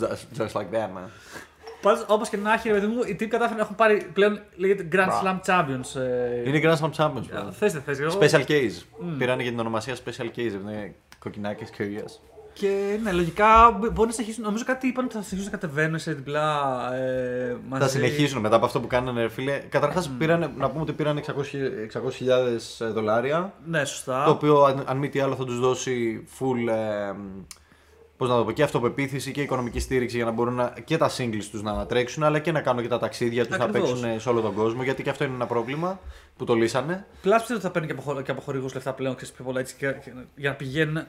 just, 0.00 0.38
just 0.38 0.54
like 0.54 0.70
that, 0.76 0.88
man? 0.94 1.08
Πάντως, 1.82 2.04
όπως 2.08 2.28
και 2.28 2.36
να 2.36 2.52
έχει, 2.52 2.68
ρε 2.68 2.74
παιδί 2.74 2.86
μου, 2.86 3.00
οι 3.02 3.14
τύποι 3.14 3.26
κατάφεραν 3.26 3.56
να 3.56 3.62
έχουν 3.62 3.74
πάρει 3.76 4.10
πλέον 4.12 4.40
λέγεται 4.56 4.88
Grand 4.92 5.08
Slam 5.24 5.38
Champions. 5.46 6.00
ε, 6.00 6.48
Είναι 6.48 6.60
Grand 6.62 6.76
Slam 6.84 6.90
Champions, 6.96 7.36
bro. 7.38 7.48
Θες, 7.50 7.72
δεν 7.72 7.82
θες, 7.82 8.00
εγώ. 8.00 8.18
Special 8.20 8.44
case. 8.50 8.82
Πήρανε 9.18 9.42
για 9.42 9.50
την 9.50 9.60
ονομασία 9.60 9.94
Special 10.04 10.38
Case. 10.38 10.52
Είναι 10.62 10.94
κοκκινάκες 11.18 11.68
curious. 11.78 12.31
Και 12.52 12.98
ναι, 13.02 13.12
λογικά 13.12 13.70
μπο- 13.70 13.90
μπορεί 13.90 14.06
να 14.08 14.12
συνεχίσουν. 14.14 14.44
Νομίζω 14.44 14.64
κάτι 14.64 14.86
είπαν 14.86 15.04
ότι 15.04 15.14
θα 15.14 15.22
συνεχίσουν 15.22 15.52
να 15.52 15.58
κατεβαίνουν 15.58 15.98
σε 15.98 16.12
διπλά 16.12 16.78
ε, 16.94 17.56
μαζί. 17.68 17.82
Θα 17.82 17.88
συνεχίσουν 17.88 18.40
μετά 18.40 18.56
από 18.56 18.64
αυτό 18.66 18.80
που 18.80 18.86
κάνανε, 18.86 19.20
ρε 19.22 19.28
φίλε. 19.28 19.58
Καταρχάς, 19.68 20.10
πήρανε, 20.18 20.50
να 20.56 20.68
πούμε 20.70 20.82
ότι 20.82 20.92
πήραν 20.92 21.20
600.000 21.26 22.92
δολάρια. 22.92 23.52
Ναι, 23.66 23.84
σωστά. 23.84 24.24
Το 24.24 24.30
οποίο, 24.30 24.62
αν, 24.62 24.82
αν 24.86 24.96
μη 24.96 25.08
τι 25.08 25.20
άλλο, 25.20 25.34
θα 25.34 25.44
τους 25.44 25.58
δώσει 25.60 26.24
full. 26.38 26.68
Ε, 26.68 27.12
πώς 28.16 28.28
να 28.30 28.36
το 28.36 28.44
πω, 28.44 28.52
και 28.52 28.62
αυτοπεποίθηση 28.62 29.32
και 29.32 29.42
οικονομική 29.42 29.80
στήριξη 29.80 30.16
για 30.16 30.24
να 30.24 30.30
μπορούν 30.30 30.54
να, 30.54 30.74
και 30.84 30.96
τα 30.96 31.10
singles 31.16 31.44
τους 31.50 31.62
να 31.62 31.86
τρέξουν, 31.86 32.22
αλλά 32.22 32.38
και 32.38 32.52
να 32.52 32.60
κάνουν 32.60 32.82
και 32.82 32.88
τα 32.88 32.98
ταξίδια 32.98 33.46
τους 33.46 33.58
να 33.58 33.64
Ακριβώς. 33.64 33.90
παίξουν 34.00 34.20
σε 34.20 34.28
όλο 34.28 34.40
τον 34.40 34.54
κόσμο. 34.54 34.82
Γιατί 34.82 35.02
και 35.02 35.10
αυτό 35.10 35.24
είναι 35.24 35.34
ένα 35.34 35.46
πρόβλημα 35.46 36.00
που 36.36 36.44
το 36.44 36.54
λύσανε. 36.54 37.06
Πλά 37.22 37.36
πιστεύω 37.36 37.54
ότι 37.58 37.66
θα 37.66 37.72
παίρνει 37.72 37.86
και 37.86 37.92
από, 37.92 38.02
χω- 38.02 38.22
και 38.22 38.30
από 38.30 38.40
χορηγού 38.40 38.66
λεφτά 38.74 38.92
πλέον 38.92 39.14
ξέρεις, 39.14 39.34
πιο 39.34 39.44
πολλά 39.44 39.60
έτσι 39.60 39.74
και, 39.78 39.86
και- 39.86 40.12
για 40.36 40.50
να 40.50 40.56
πηγαίνουν. 40.56 41.02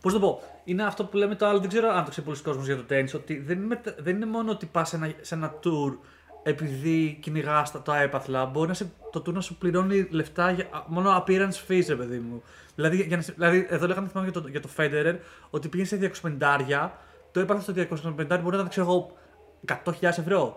Πώς 0.00 0.12
να 0.12 0.20
το 0.20 0.26
πω, 0.26 0.40
είναι 0.64 0.82
αυτό 0.82 1.04
που 1.04 1.16
λέμε 1.16 1.34
το 1.34 1.46
άλλο, 1.46 1.58
δεν 1.60 1.68
ξέρω 1.68 1.88
αν 1.88 2.04
το 2.04 2.10
ξέρει 2.10 2.26
πολλοί 2.26 2.40
κόσμος 2.40 2.66
για 2.66 2.76
το 2.76 2.82
τέννη, 2.82 3.10
ότι 3.14 3.38
δεν 3.46 3.62
είναι, 3.62 3.80
δεν 3.98 4.16
είναι 4.16 4.26
μόνο 4.26 4.50
ότι 4.50 4.66
πας 4.66 4.88
σε 4.88 4.96
ένα, 4.96 5.12
σε 5.20 5.34
ένα 5.34 5.54
tour 5.64 5.96
επειδή 6.42 7.18
κυνηγάς 7.22 7.70
τα, 7.72 7.82
τα 7.82 8.00
έπαθλα, 8.00 8.44
μπορεί 8.46 8.68
να 8.68 8.74
σε, 8.74 8.90
το 9.12 9.22
tour 9.26 9.32
να 9.32 9.40
σου 9.40 9.56
πληρώνει 9.56 10.06
λεφτά 10.10 10.50
για, 10.50 10.64
α, 10.70 10.82
μόνο 10.86 11.24
appearance 11.24 11.68
fees, 11.68 11.84
ρε 11.88 11.94
παιδί 11.94 12.18
μου. 12.18 12.42
Δηλαδή, 12.74 13.02
για 13.02 13.16
να, 13.16 13.22
σε- 13.22 13.32
δηλαδή 13.32 13.66
εδώ 13.70 13.86
λέγαμε 13.86 14.08
θυμάμαι 14.08 14.30
για 14.30 14.40
το, 14.42 14.48
για 14.48 14.60
το 14.60 14.68
Federer 14.76 15.14
ότι 15.50 15.68
πήγαινε 15.68 15.88
σε 15.88 16.12
250, 16.22 16.88
το 17.32 17.40
έπαθλο 17.40 17.62
στο 17.62 17.72
250 18.12 18.14
μπορεί 18.16 18.28
να 18.28 18.54
ήταν, 18.54 18.68
ξέρω 18.68 18.86
εγώ, 18.86 19.12
100.000 19.84 20.02
ευρώ. 20.02 20.56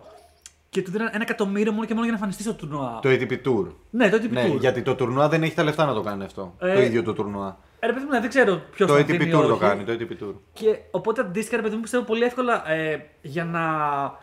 Και 0.70 0.82
του 0.82 0.92
δίνανε 0.92 1.10
ένα 1.14 1.24
εκατομμύριο 1.24 1.72
μόνο 1.72 1.86
και 1.86 1.94
μόνο 1.94 2.06
για 2.06 2.12
να 2.12 2.18
εμφανιστεί 2.18 2.44
στο 2.44 2.54
τουρνουά. 2.54 3.00
Το 3.02 3.10
ATP 3.10 3.32
Tour. 3.32 3.74
Ναι, 3.90 4.10
το 4.10 4.18
ATP 4.22 4.30
Ναι, 4.30 4.48
Tour. 4.54 4.60
γιατί 4.60 4.82
το 4.82 4.96
τουρνουά 4.96 5.30
δεν 5.30 5.44
έχει 5.44 5.54
τα 5.56 5.64
λεφτά 5.64 5.86
να 5.86 5.94
το 5.94 6.02
κάνει 6.02 6.24
αυτό. 6.24 6.56
Ε, 6.60 6.74
το 6.74 6.82
ίδιο 6.82 7.04
το 7.04 7.14
τουρνουά. 7.14 7.58
Ε, 7.84 7.86
ρε 7.86 7.94
παιδί 7.94 8.06
μου, 8.06 8.12
ναι, 8.12 8.20
δεν 8.20 8.30
ξέρω 8.30 8.62
ποιος 8.76 8.90
Το 8.90 8.96
θα 8.96 9.02
ATP 9.02 9.06
δίνει 9.06 9.24
ή 9.30 9.34
Tour 9.36 9.42
το 9.42 9.52
όχι. 9.52 9.60
κάνει. 9.60 9.84
Το 9.84 9.94
ATP 10.00 10.24
Tour. 10.24 10.34
Και 10.54 10.78
οπότε 10.92 11.22
αντίστοιχα, 11.22 11.56
ρε 11.56 11.62
παιδί 11.62 11.76
μου, 11.76 11.82
πιστεύω 11.82 12.04
πολύ 12.04 12.24
εύκολα 12.24 12.72
ε, 12.72 13.06
για, 13.22 13.46
να, 13.46 13.62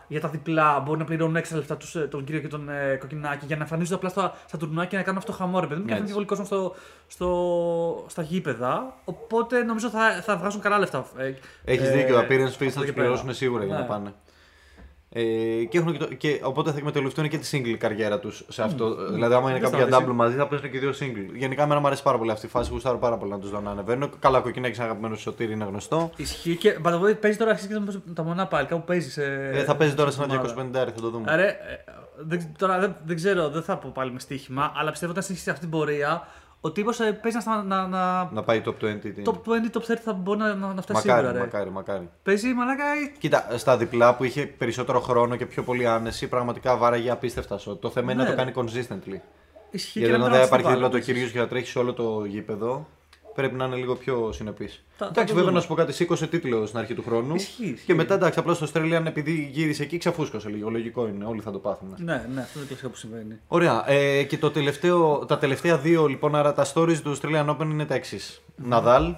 για 0.07 0.19
τα 0.21 0.27
διπλά 0.27 0.79
μπορεί 0.79 0.99
να 0.99 1.05
πληρώνουν 1.05 1.35
έξτρα 1.35 1.57
λεφτά 1.57 1.77
τους, 1.77 1.95
ε, 1.95 1.99
τον 1.99 2.23
κύριο 2.23 2.41
και 2.41 2.47
τον 2.47 2.69
ε, 2.69 2.95
κοκκινάκι 2.99 3.45
για 3.45 3.55
να 3.55 3.61
εμφανίζονται 3.61 3.95
απλά 3.95 4.09
στα, 4.09 4.35
στα 4.47 4.57
τουρνουά 4.57 4.85
και 4.85 4.95
να 4.97 5.01
κάνουν 5.03 5.17
αυτό 5.19 5.31
χαμό, 5.31 5.59
ρε 5.59 5.67
παιδί 5.67 5.79
μου. 5.79 5.85
Και 5.85 5.91
να 5.91 5.97
Έτσι. 5.97 6.13
φύγει 6.13 6.25
πολύ 6.25 6.25
κόσμο 6.25 6.45
στο, 6.45 6.75
στο, 7.07 8.05
στα 8.07 8.21
γήπεδα. 8.21 8.93
Οπότε 9.05 9.63
νομίζω 9.63 9.89
θα, 9.89 10.11
θα 10.21 10.37
βγάζουν 10.37 10.61
καλά 10.61 10.79
λεφτά. 10.79 11.05
Ε, 11.17 11.33
Έχεις 11.65 11.87
ε, 11.87 11.91
δίκιο. 11.91 12.19
Appearance 12.19 12.29
fees 12.29 12.29
από 12.29 12.57
θα 12.57 12.63
εκεί 12.65 12.71
τους 12.77 12.85
πέρα. 12.85 12.91
πληρώσουν 12.93 13.33
σίγουρα 13.33 13.65
για 13.65 13.73
Ναι. 13.73 13.79
να 13.79 13.85
πάνε. 13.85 14.13
Ε, 15.13 15.21
και, 15.69 15.77
έχουν 15.77 15.91
και, 15.91 15.97
το, 15.97 16.05
και 16.13 16.39
οπότε 16.43 16.71
θα 16.71 16.77
εκμεταλλευτούν 16.77 17.29
και 17.29 17.37
τη 17.37 17.49
single 17.51 17.75
καριέρα 17.77 18.19
τους 18.19 18.43
σε 18.47 18.63
αυτό. 18.63 19.11
Δηλαδή, 19.11 19.33
άμα 19.33 19.49
είναι 19.49 19.59
Δεν 19.59 19.69
κάποια 19.69 19.85
σταματήσει. 19.85 20.11
double 20.11 20.15
μαζί, 20.15 20.35
θα 20.35 20.47
παίζουν 20.47 20.71
και 20.71 20.79
δύο 20.79 20.91
single. 20.99 21.35
Γενικά, 21.35 21.63
εμένα 21.63 21.79
μου 21.79 21.87
αρέσει 21.87 22.03
πάρα 22.03 22.17
πολύ 22.17 22.31
αυτή 22.31 22.45
η 22.45 22.49
φάση. 22.49 22.69
Γουστάρω 22.71 22.97
πάρα 22.97 23.17
πολύ 23.17 23.31
να 23.31 23.39
τους 23.39 23.49
δω 23.49 23.59
να 23.59 23.71
ανεβαίνουν. 23.71 24.11
Καλά, 24.19 24.39
κοκκινάκι 24.39 24.75
σαν 24.75 24.85
αγαπημένο 24.85 25.15
σου 25.15 25.21
σωτήρι 25.21 25.53
είναι 25.53 25.65
γνωστό. 25.65 26.09
Ισχύει 26.15 26.55
και 26.55 26.77
by 26.83 26.89
the 26.89 27.01
way, 27.01 27.19
παίζει 27.21 27.37
τώρα 27.37 27.51
αρχίζει 27.51 27.67
και 27.67 27.73
τα- 27.91 28.01
τα 28.13 28.23
μονά 28.23 28.47
πάλι. 28.47 28.67
Κάπου 28.67 28.83
παίζεις. 28.83 29.13
Σε, 29.13 29.23
Ε, 29.53 29.63
θα 29.63 29.75
παίζει 29.75 29.93
τώρα 29.93 30.11
σε 30.11 30.23
ένα 30.23 30.33
ομάδα. 30.33 30.47
250, 30.47 30.91
θα 30.95 31.01
το 31.01 31.09
δούμε. 31.09 31.31
Άρα, 31.31 31.43
ε, 31.43 31.57
δεν, 32.17 32.41
τώρα 32.57 32.79
δεν, 32.79 32.95
δεν 33.05 33.15
ξέρω, 33.15 33.49
δεν 33.49 33.61
θα 33.63 33.77
πω 33.77 33.91
πάλι 33.93 34.11
με 34.11 34.19
στοίχημα, 34.19 34.71
αλλά 34.75 34.89
πιστεύω 34.91 35.11
ότι 35.11 35.19
όταν 35.19 35.23
συνεχίσει 35.23 35.49
αυτή 35.49 35.61
την 35.61 35.69
πορεία, 35.69 36.27
ο 36.61 36.71
τύπος 36.71 36.99
ε, 36.99 37.11
παίζει 37.11 37.37
να, 37.37 37.41
στα- 37.43 37.63
να, 37.63 37.87
να, 37.87 38.29
Να 38.31 38.43
πάει 38.43 38.61
top 38.65 38.69
20. 38.85 38.99
τι. 39.01 39.13
top 39.25 39.31
20, 39.31 39.77
top 39.77 39.91
30 39.91 39.95
θα 40.03 40.13
μπορεί 40.13 40.39
να, 40.39 40.53
να, 40.55 40.73
να 40.73 40.81
φτάσει 40.81 41.07
Μακάρι, 41.07 41.19
σίγουρα. 41.25 41.31
Ρε. 41.31 41.39
μακάρι, 41.45 41.69
μακάρι. 41.69 42.09
Παίζει 42.23 42.53
μαλάκα. 42.53 42.83
ε, 42.85 43.17
Κοίτα, 43.19 43.47
στα 43.57 43.77
διπλά 43.77 44.15
που 44.15 44.23
είχε 44.23 44.45
περισσότερο 44.45 44.99
χρόνο 44.99 45.35
και 45.35 45.45
πιο 45.45 45.63
πολύ 45.63 45.87
άνεση, 45.87 46.27
πραγματικά 46.27 46.77
βάραγε 46.77 47.09
απίστευτα 47.11 47.57
σο. 47.57 47.75
Το 47.75 47.89
θέμα 47.89 48.11
είναι 48.11 48.23
Ναι, 48.23 48.29
να 48.29 48.35
το 48.35 48.43
ρε. 48.43 48.51
κάνει 48.51 48.69
consistently. 48.69 49.19
Ισχύει 49.71 49.99
Γιατί 49.99 50.13
και 50.13 50.19
όταν 50.21 50.31
να 50.31 50.37
δεν 50.37 50.45
υπάρχει 50.45 50.65
βάλει 50.65 50.75
δίπλα 50.75 50.89
το 50.89 50.95
επίσης. 50.97 51.13
κύριο 51.13 51.29
και 51.31 51.37
θα 51.39 51.47
τρέχεις 51.47 51.69
σε 51.69 51.79
όλο 51.79 51.93
το 51.93 52.25
γήπεδο, 52.25 52.87
πρέπει 53.35 53.55
να 53.55 53.65
είναι 53.65 53.75
λίγο 53.75 53.95
πιο 53.95 54.31
συνεπής. 54.31 54.83
θα 54.97 55.05
Εντάξει, 55.05 55.25
το 55.25 55.27
βέβαια 55.33 55.43
δούμε. 55.43 55.51
να 55.51 55.61
σου 55.61 55.67
πω 55.67 55.73
κάτι, 55.73 55.93
σήκωσε 55.93 56.27
τίτλο 56.27 56.65
στην 56.65 56.79
αρχή 56.79 56.93
του 56.93 57.03
χρόνου. 57.03 57.35
Ισχύει, 57.35 57.63
ισχύει. 57.65 57.85
Και 57.85 57.93
μετά 57.95 58.13
εντάξει, 58.13 58.39
απλά 58.39 58.53
στο 58.53 58.67
Australian 58.73 59.03
επειδή 59.05 59.49
γύρισε 59.51 59.83
εκεί, 59.83 59.97
ξαφούσκωσε 59.97 60.49
λίγο. 60.49 60.69
Λογικό 60.69 61.07
είναι, 61.07 61.25
όλοι 61.25 61.41
θα 61.41 61.51
το 61.51 61.59
πάθουν. 61.59 61.95
Ναι, 61.97 62.25
ναι, 62.33 62.41
αυτό 62.41 62.59
είναι 62.59 62.61
το 62.61 62.65
κλασικό 62.67 62.89
που 62.89 62.95
συμβαίνει. 62.95 63.39
Ωραία. 63.47 63.89
Ε, 63.89 64.23
και 64.23 64.37
το 64.37 64.51
τελευταίο, 64.51 65.25
τα 65.25 65.37
τελευταία 65.37 65.77
δύο 65.77 66.07
λοιπόν, 66.07 66.35
άρα 66.35 66.53
τα 66.53 66.65
stories 66.73 66.97
του 67.03 67.17
Australian 67.17 67.45
Open 67.49 67.65
είναι 67.65 67.85
τα 67.85 67.93
εξής. 67.95 68.41
Ναδάλ, 68.55 69.15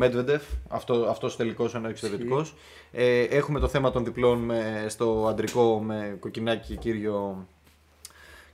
Medvedev, 0.00 0.40
αυτό 0.68 0.94
αυτός 0.94 1.36
τελικός 1.36 1.72
είναι 1.74 1.86
ο 1.86 1.90
εξαιρετικός. 1.90 2.54
Ε, 2.92 3.20
έχουμε 3.20 3.60
το 3.60 3.68
θέμα 3.68 3.90
των 3.90 4.04
διπλών 4.04 4.38
με, 4.38 4.86
στο 4.88 5.26
αντρικό 5.30 5.80
με 5.80 6.16
κοκκινάκι 6.20 6.76
κύριο 6.76 7.46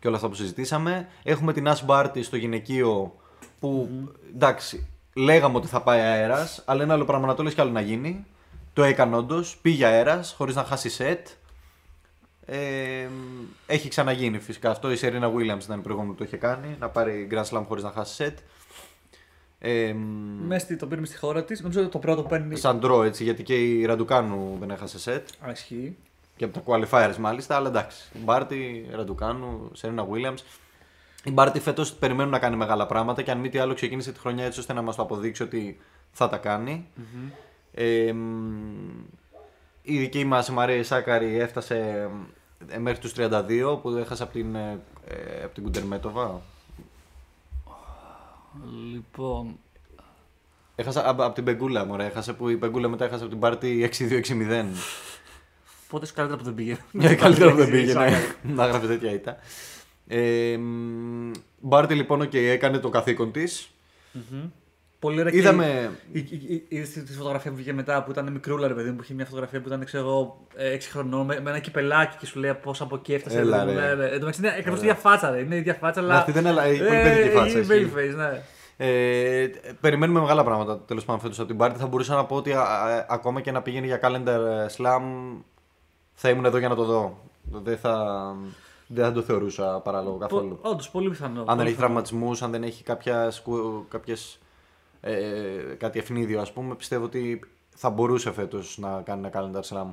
και 0.00 0.06
όλα 0.08 0.16
αυτά 0.16 0.28
που 0.28 0.34
συζητήσαμε. 0.34 1.08
Έχουμε 1.22 1.52
την 1.52 1.66
Ash 1.68 1.86
Barty 1.86 2.22
στο 2.22 2.36
γυναικείο 2.36 3.14
που 3.62 3.88
εντάξει, 4.34 4.86
λέγαμε 5.14 5.56
ότι 5.56 5.66
θα 5.66 5.82
πάει 5.82 6.00
αέρας, 6.00 6.62
αλλά 6.64 6.82
είναι 6.82 6.92
άλλο 6.92 7.04
πράγμα 7.04 7.26
να 7.26 7.34
το 7.34 7.42
λες 7.42 7.54
και 7.54 7.60
άλλο 7.60 7.70
να 7.70 7.80
γίνει. 7.80 8.26
Το 8.72 8.82
έκανε 8.82 9.16
όντως, 9.16 9.56
πήγε 9.62 9.84
αέρας 9.86 10.34
χωρίς 10.36 10.54
να 10.54 10.64
χάσει 10.64 10.88
σετ. 10.88 11.28
Ε, 12.46 13.06
έχει 13.66 13.88
ξαναγίνει 13.88 14.38
φυσικά 14.38 14.70
αυτό. 14.70 14.90
Η 14.92 14.96
Σερίνα 14.96 15.28
Williams 15.32 15.62
ήταν 15.62 15.78
η 15.78 15.82
προηγούμενη 15.82 16.12
που 16.12 16.18
το 16.18 16.24
είχε 16.24 16.36
κάνει. 16.36 16.76
Να 16.78 16.88
πάρει 16.88 17.28
Grand 17.30 17.44
Slam 17.44 17.64
χωρίς 17.68 17.82
να 17.82 17.90
χάσει 17.90 18.14
σετ. 18.14 18.38
Ε, 19.58 19.94
Μέσα 20.46 20.64
στη- 20.64 20.76
το 20.76 20.86
πήρε 20.86 21.04
στη 21.04 21.16
χώρα 21.16 21.44
της. 21.44 21.60
Νομίζω 21.60 21.80
ότι 21.80 21.90
το 21.90 21.98
πρώτο 21.98 22.22
που 22.22 22.28
παίρνει. 22.28 22.56
σαν 22.56 22.80
draw 22.84 23.04
έτσι, 23.04 23.24
γιατί 23.24 23.42
και 23.42 23.54
η 23.54 23.84
Ραντουκάνου 23.84 24.56
δεν 24.60 24.70
έχασε 24.70 24.98
σετ. 24.98 25.28
Α, 25.46 25.50
ισχύει. 25.50 25.96
Και 26.36 26.44
από 26.44 26.60
τα 26.60 26.62
qualifiers 26.66 27.16
μάλιστα, 27.16 27.56
αλλά 27.56 27.68
εντάξει. 27.68 28.08
Η 28.14 28.18
Μπάρτι, 28.18 28.88
Ραντουκάνου, 28.94 29.70
Σερίνα 29.72 30.06
Williams. 30.12 30.38
Η 31.24 31.30
Μπάρτι 31.30 31.60
φέτος 31.60 31.92
περιμένουν 31.92 32.30
να 32.32 32.38
κάνει 32.38 32.56
μεγάλα 32.56 32.86
πράγματα 32.86 33.22
και 33.22 33.30
αν 33.30 33.38
μη 33.38 33.48
τι 33.48 33.58
άλλο 33.58 33.74
ξεκίνησε 33.74 34.12
τη 34.12 34.18
χρονιά 34.18 34.44
έτσι 34.44 34.60
ώστε 34.60 34.72
να 34.72 34.82
μας 34.82 34.96
το 34.96 35.02
αποδείξει 35.02 35.42
ότι 35.42 35.80
θα 36.12 36.28
τα 36.28 36.36
κάνει. 36.36 36.86
Ε, 37.74 38.12
μ, 38.12 39.12
η 39.82 39.98
δική 39.98 40.24
μας 40.24 40.48
η 40.48 40.52
Μαρία 40.52 40.84
Σάκαρη 40.84 41.38
έφτασε 41.38 42.08
ε, 42.68 42.78
μέχρι 42.78 42.98
τους 42.98 43.12
32 43.16 43.78
που 43.82 43.90
έχασε 43.90 44.22
από 44.22 44.32
την, 44.32 44.54
ε, 44.54 44.80
ε, 45.06 45.44
από 45.44 45.54
την 45.54 45.62
Κουντερμέτοβα. 45.62 46.40
Λοιπόν. 48.92 49.58
Έχασε 50.74 51.02
από, 51.04 51.24
από 51.24 51.34
την 51.34 51.44
Πεγκούλα, 51.44 51.84
μωρέ. 51.84 52.04
Έχασε 52.04 52.32
που 52.32 52.48
η 52.48 52.56
Πεγκούλα 52.56 52.88
μετά 52.88 53.04
έχασε 53.04 53.22
από 53.22 53.32
την 53.32 53.40
Μπάρτι 53.40 53.90
6-2-6-0. 53.98 54.64
Πόσο 55.88 56.14
καλύτερα 56.14 56.38
που 56.38 56.44
δεν 56.44 56.54
πήγε. 56.54 56.76
Ναι, 56.90 57.14
καλύτερα 57.14 57.50
που 57.50 57.56
δεν 57.56 57.70
πήγε 57.70 57.92
να, 57.92 58.10
να 58.42 58.66
γράφει 58.66 58.86
τέτοια 58.86 59.12
ήττα. 59.12 59.36
Ε, 60.14 60.56
μ, 60.56 61.30
Μπάρτι 61.60 61.94
λοιπόν, 61.94 62.20
οκ, 62.20 62.34
έκανε 62.34 62.78
το 62.78 62.88
καθήκον 62.88 63.32
της. 63.32 63.70
Πολύ 64.98 65.20
ωραία. 65.20 65.32
και 65.32 65.38
Είδαμε. 65.38 65.90
η- 66.12 66.18
η- 66.18 66.54
η- 66.54 66.64
Είδε 66.68 67.00
τη 67.00 67.12
φωτογραφία 67.12 67.50
που 67.50 67.56
βγήκε 67.56 67.72
μετά 67.72 68.02
που 68.04 68.10
ήταν 68.10 68.32
μικρούλα, 68.32 68.68
ρε 68.68 68.74
παιδί 68.74 68.90
μου, 68.90 68.96
που 68.96 69.02
είχε 69.02 69.14
μια 69.14 69.24
φωτογραφία 69.24 69.60
που 69.60 69.68
ήταν, 69.68 69.84
ξέρω 69.84 70.04
εγώ, 70.08 70.46
6 70.56 70.88
χρονών 70.90 71.26
με, 71.26 71.40
με 71.40 71.50
ένα 71.50 71.58
κυπελάκι 71.58 72.16
και 72.16 72.26
σου 72.26 72.38
λέει 72.40 72.54
πώ 72.62 72.74
από 72.78 72.94
εκεί 72.96 73.14
έφτασε. 73.14 73.38
Έλα, 73.38 73.58
παιδί 73.64 73.72
μου, 73.72 73.78
ρε. 73.80 73.86
ναι, 73.86 73.94
ναι. 73.94 74.04
Εν 74.04 74.10
τω 74.12 74.18
μεταξύ 74.18 74.40
είναι 74.40 74.50
ακριβώς 74.58 74.78
η 74.78 74.82
ίδια 74.82 74.94
φάτσα, 74.94 75.30
ρε. 75.30 75.38
Είναι 75.40 75.54
η 75.54 75.58
ίδια 75.58 75.74
φάτσα, 75.74 76.00
αλλά. 76.00 76.14
αυτή 76.18 76.32
δεν 76.32 76.40
είναι, 76.40 76.50
αλλά 76.50 76.66
η 76.68 76.78
πολύ 76.78 76.88
παιδική 77.02 77.28
φάτσα, 77.28 77.58
Είναι 77.58 77.74
ισχύει. 77.74 77.90
babyface, 77.94 78.16
ναι. 78.16 78.42
Ε, 78.76 79.50
περιμένουμε 79.80 80.20
μεγάλα 80.20 80.44
πράγματα 80.44 80.78
τέλος 80.80 81.04
πάντων 81.04 81.20
φέτος 81.20 81.38
από 81.38 81.46
την 81.46 81.56
Μπάρτι. 81.56 81.78
Θα 81.78 81.86
μπορούσα 81.86 82.14
να 82.14 82.24
πω 82.24 82.36
ότι 82.36 82.52
α, 82.52 82.60
α, 82.62 83.06
ακόμα 83.08 83.40
και 83.40 83.52
να 83.52 83.62
πηγαίνει 83.62 83.86
για 83.86 84.00
calendar 84.02 84.40
slam 84.76 85.02
θα 86.12 86.28
ήμουν 86.28 86.44
εδώ 86.44 86.58
για 86.58 86.68
να 86.68 86.74
το 86.74 86.84
δω. 86.84 87.18
Δεν 87.42 87.76
θα. 87.78 87.96
Δεν 88.94 89.04
θα 89.04 89.12
το 89.12 89.22
θεωρούσα 89.22 89.80
παράλογο 89.84 90.16
καθόλου. 90.16 90.58
Όντως, 90.62 90.90
πολύ 90.90 91.08
πιθανό. 91.08 91.40
Αν 91.40 91.46
δεν 91.46 91.56
πολύ 91.56 91.60
έχει 91.68 91.74
πιθανό. 91.76 91.86
τραυματισμούς, 91.92 92.42
αν 92.42 92.50
δεν 92.50 92.62
έχει 92.62 92.82
κάποια, 92.82 93.30
σκου- 93.30 93.88
κάποιες, 93.88 94.38
ε, 95.00 95.16
κάτι 95.78 95.98
ευνίδιο, 95.98 96.40
ας 96.40 96.52
πούμε, 96.52 96.74
πιστεύω 96.74 97.04
ότι 97.04 97.40
θα 97.74 97.90
μπορούσε 97.90 98.32
φέτος 98.32 98.78
να 98.78 99.02
κάνει 99.04 99.26
ένα 99.26 99.30
calendar 99.62 99.74
slam. 99.74 99.86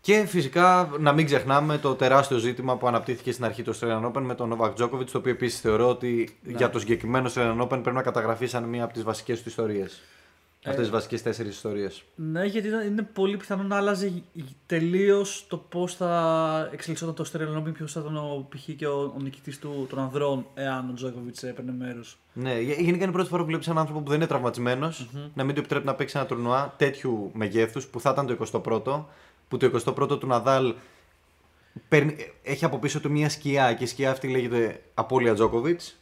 Και 0.00 0.24
φυσικά 0.26 0.90
να 0.98 1.12
μην 1.12 1.26
ξεχνάμε 1.26 1.78
το 1.78 1.94
τεράστιο 1.94 2.36
ζήτημα 2.36 2.76
που 2.76 2.86
αναπτύχθηκε 2.86 3.32
στην 3.32 3.44
αρχή 3.44 3.62
του 3.62 3.74
Australian 3.74 4.04
Open 4.12 4.20
με 4.20 4.34
τον 4.34 4.56
Novak 4.58 4.72
Djokovic, 4.74 5.04
το 5.12 5.18
οποίο 5.18 5.32
επίσης 5.32 5.60
θεωρώ 5.60 5.88
ότι 5.88 6.38
για 6.42 6.70
το 6.70 6.78
συγκεκριμένο 6.78 7.30
Australian 7.34 7.60
Open 7.62 7.68
πρέπει 7.68 7.92
να 7.92 8.02
καταγραφεί 8.02 8.46
σαν 8.46 8.64
μία 8.64 8.84
από 8.84 8.92
τις 8.92 9.02
βασικές 9.02 9.42
του 9.42 9.48
ιστορίες. 9.48 10.02
Αυτές 10.66 10.82
τις 10.84 10.90
βασικές 10.90 11.22
τέσσερις 11.22 11.54
ιστορίες. 11.54 12.02
Ναι, 12.14 12.44
γιατί 12.44 12.68
ήταν- 12.68 12.86
είναι 12.86 13.02
πολύ 13.02 13.36
πιθανό 13.36 13.62
να 13.62 13.76
άλλαζε 13.76 14.22
τελείως 14.66 15.44
το 15.48 15.56
πώς 15.56 15.94
θα 15.94 16.68
εξελισσόταν 16.72 17.14
το 17.14 17.24
Australian 17.32 17.58
Open, 17.62 17.72
ποιος 17.74 17.92
θα 17.92 18.00
ήταν 18.00 18.16
ο, 18.16 18.46
π.χ. 18.50 18.68
και 18.76 18.86
ο, 18.86 19.12
ο 19.16 19.20
νικητής 19.22 19.58
του 19.58 19.86
των 19.90 19.98
ανδρών, 19.98 20.46
εάν 20.54 20.88
ο 20.90 20.92
Τζόκοβιτς 20.94 21.42
έπαιρνε 21.42 21.72
μέρος. 21.72 22.18
Ναι, 22.32 22.58
γε- 22.60 22.78
γενικά 22.80 22.96
είναι 23.02 23.10
η 23.10 23.14
πρώτη 23.14 23.28
φορά 23.28 23.42
που 23.42 23.48
βλέπεις 23.48 23.66
έναν 23.66 23.78
άνθρωπο 23.78 24.00
που 24.00 24.08
δεν 24.08 24.16
είναι 24.18 24.26
τραυματισμένος, 24.26 25.08
να 25.34 25.44
μην 25.44 25.54
του 25.54 25.60
επιτρέπει 25.60 25.86
να 25.86 25.94
παίξει 25.94 26.18
ένα 26.18 26.26
τουρνουά 26.26 26.74
τέτοιου 26.76 27.30
μεγέθους 27.34 27.86
που 27.86 28.00
θα 28.00 28.10
ήταν 28.10 28.26
το 28.26 28.32
21ο. 28.32 29.04
Που 29.48 29.56
το 29.56 29.66
21ο 29.86 30.18
του 30.20 30.26
Ναδάλ 30.26 30.74
παίρνει- 31.88 32.18
έχει 32.42 32.64
από 32.64 32.78
πίσω 32.78 33.00
του 33.00 33.10
μια 33.10 33.28
σκιά 33.28 33.74
και 33.74 33.84
η 33.84 33.86
σκιά 33.86 34.10
αυτή 34.10 34.28
λέγεται 34.28 34.82
Απόλυα 34.94 35.34
Τζόκοβιτς. 35.34 35.98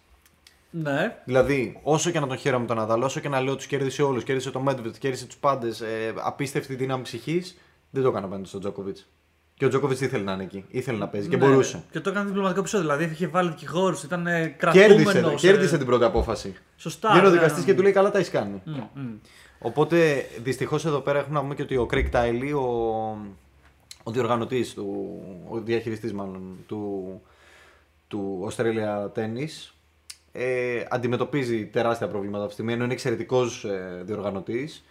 Ναι, 0.75 1.17
Δηλαδή, 1.25 1.81
όσο 1.83 2.11
και 2.11 2.21
να 2.21 2.27
τον 2.27 2.37
χαίρομαι 2.37 2.67
τον 2.67 2.77
Ναδάλ, 2.77 3.03
όσο 3.03 3.21
και 3.21 3.29
να 3.29 3.41
λέω 3.41 3.57
τους 3.57 3.67
κέρδισε 3.67 4.03
όλους, 4.03 4.25
κέρδισε 4.25 4.51
τον 4.51 4.63
Μέντβιτ, 4.63 4.97
κέρδισε 4.99 5.27
τους 5.27 5.37
πάντες, 5.37 5.81
ε, 5.81 6.15
απίστευτη 6.17 6.75
δύναμη 6.75 7.03
ψυχής, 7.03 7.59
δεν 7.91 8.03
το 8.03 8.09
έκανα 8.09 8.27
απέναντι 8.27 8.49
στον 8.49 8.61
Τζόκοβιτς. 8.61 9.09
Και 9.55 9.65
ο 9.65 9.69
Τζόκοβιτς 9.69 10.01
ήθελε 10.01 10.23
να 10.23 10.33
είναι 10.33 10.43
εκεί, 10.43 10.65
ήθελε 10.69 10.99
να 10.99 11.09
παίζει 11.09 11.29
και 11.29 11.37
ναι. 11.37 11.47
μπορούσε. 11.47 11.83
Και 11.91 12.01
το 12.01 12.11
έκανε 12.11 12.27
διπλωματικό 12.27 12.61
επεισόδιο. 12.61 12.87
Δηλαδή 12.87 13.13
είχε 13.13 13.27
βάλει 13.27 13.49
δικηγόρου, 13.49 13.97
ήταν 14.05 14.27
ε, 14.27 14.47
κρατούμενο. 14.47 15.03
Κέρδισε, 15.03 15.47
κέρδισε 15.47 15.77
την 15.77 15.87
πρώτη 15.87 16.05
απόφαση. 16.05 16.55
Σωστά. 16.77 17.11
Βγαίνει 17.11 17.27
ο 17.27 17.31
ναι. 17.31 17.37
δικαστής 17.37 17.65
και 17.65 17.75
του 17.75 17.83
λέει: 17.83 17.93
Καλά 17.93 18.11
τα 18.11 18.19
έχεις 18.19 18.31
κάνει. 18.31 18.63
Μμ, 18.65 18.73
μμ. 18.95 19.15
Οπότε 19.59 20.27
δυστυχώς 20.43 20.85
εδώ 20.85 21.01
πέρα 21.01 21.19
έχουμε 21.19 21.35
να 21.35 21.41
πούμε 21.41 21.55
και 21.55 21.63
ότι 21.63 21.77
ο 21.77 21.89
Craig 21.91 22.11
Tiley, 22.13 22.53
ο, 22.55 22.65
ο 24.03 24.11
διοργανωτής, 24.11 24.77
ο 25.49 25.61
διαχειριστής 25.61 26.13
μάλλον 26.13 26.57
του, 26.67 27.21
του 28.09 28.51
Australia 28.51 29.19
Tennis, 29.19 29.72
ε, 30.33 30.85
αντιμετωπίζει 30.89 31.67
τεράστια 31.67 32.09
προβλήματα 32.09 32.37
αυτή 32.39 32.49
τη 32.49 32.53
στιγμή, 32.55 32.73
ενώ 32.73 32.85
είναι 32.85 32.93
εξαιρετικός 32.93 33.65
ε, 33.65 34.03
διοργανωτής 34.05 34.85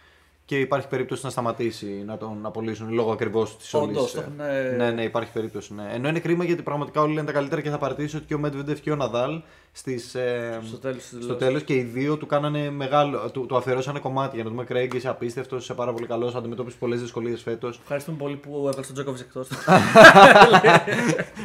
και 0.44 0.60
υπάρχει 0.60 0.88
περίπτωση 0.88 1.24
να 1.24 1.30
σταματήσει 1.30 2.02
να 2.06 2.16
τον 2.16 2.38
απολύσουν 2.42 2.92
λόγω 2.92 3.12
ακριβώς 3.12 3.56
της 3.56 3.74
όλης. 3.74 3.96
Όντως, 3.96 4.12
το 4.12 4.20
έχουν- 4.20 4.76
Ναι, 4.76 4.90
ναι, 4.90 5.02
υπάρχει 5.02 5.32
περίπτωση. 5.32 5.74
Ναι. 5.74 5.88
Ενώ 5.92 6.08
είναι 6.08 6.20
κρίμα 6.20 6.44
γιατί 6.44 6.62
πραγματικά 6.62 7.00
όλοι 7.00 7.14
λένε 7.14 7.26
τα 7.26 7.32
καλύτερα 7.32 7.60
και 7.60 7.70
θα 7.70 7.78
παρατηρήσει 7.78 8.16
ότι 8.16 8.24
και 8.26 8.34
ο 8.34 8.40
Medvedev 8.44 8.80
και 8.80 8.90
ο 8.90 8.96
Ναδάλ 8.96 9.40
στις, 9.72 10.14
ε, 10.14 10.60
Στο 10.66 10.76
τέλος 10.78 10.96
της 10.98 11.06
στο 11.08 11.18
δηλώσης. 11.18 11.46
τέλος 11.46 11.62
και 11.62 11.74
οι 11.74 11.82
δύο 11.82 12.16
του 12.16 12.26
κάνανε 12.26 12.70
μεγάλο. 12.70 13.30
του, 13.30 13.46
του 13.46 13.56
αφιερώσανε 13.56 13.98
κομμάτι 13.98 14.34
για 14.34 14.44
να 14.44 14.50
δούμε 14.50 14.64
Craig, 14.68 14.94
είσαι 14.94 15.08
απίστευτος, 15.08 15.62
είσαι 15.62 15.74
πάρα 15.74 15.92
πολύ 15.92 16.06
καλός, 16.06 16.34
αντιμετώπισες 16.34 16.78
πολλές 16.78 17.00
δυσκολίες 17.00 17.42
φέτος. 17.42 17.78
Ευχαριστούμε 17.82 18.16
πολύ 18.16 18.36
που 18.36 18.56
έβαλες 18.56 18.86
τον 18.86 18.94
Τζόκοβιτς 18.94 19.22
εκτός. 19.22 19.48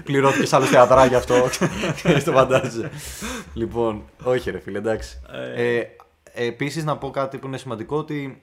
Πληρώθηκες 0.04 0.54
άλλος 0.54 0.70
θεατρά 0.70 1.06
γι' 1.06 1.16
αυτό. 1.16 1.36
Και 2.04 2.22
το 2.26 2.32
φαντάζεσαι. 2.32 2.90
λοιπόν, 3.54 4.04
όχι 4.24 4.52
ρε 4.52 4.60
φίλε, 4.60 4.78
εντάξει. 4.78 5.20
Ε. 5.56 5.78
Ε, 5.80 5.88
Επίσης 6.40 6.84
να 6.84 6.98
πω 6.98 7.10
κάτι 7.10 7.38
που 7.38 7.48
είναι 7.48 7.58
σημαντικό 7.58 7.98
ότι 7.98 8.42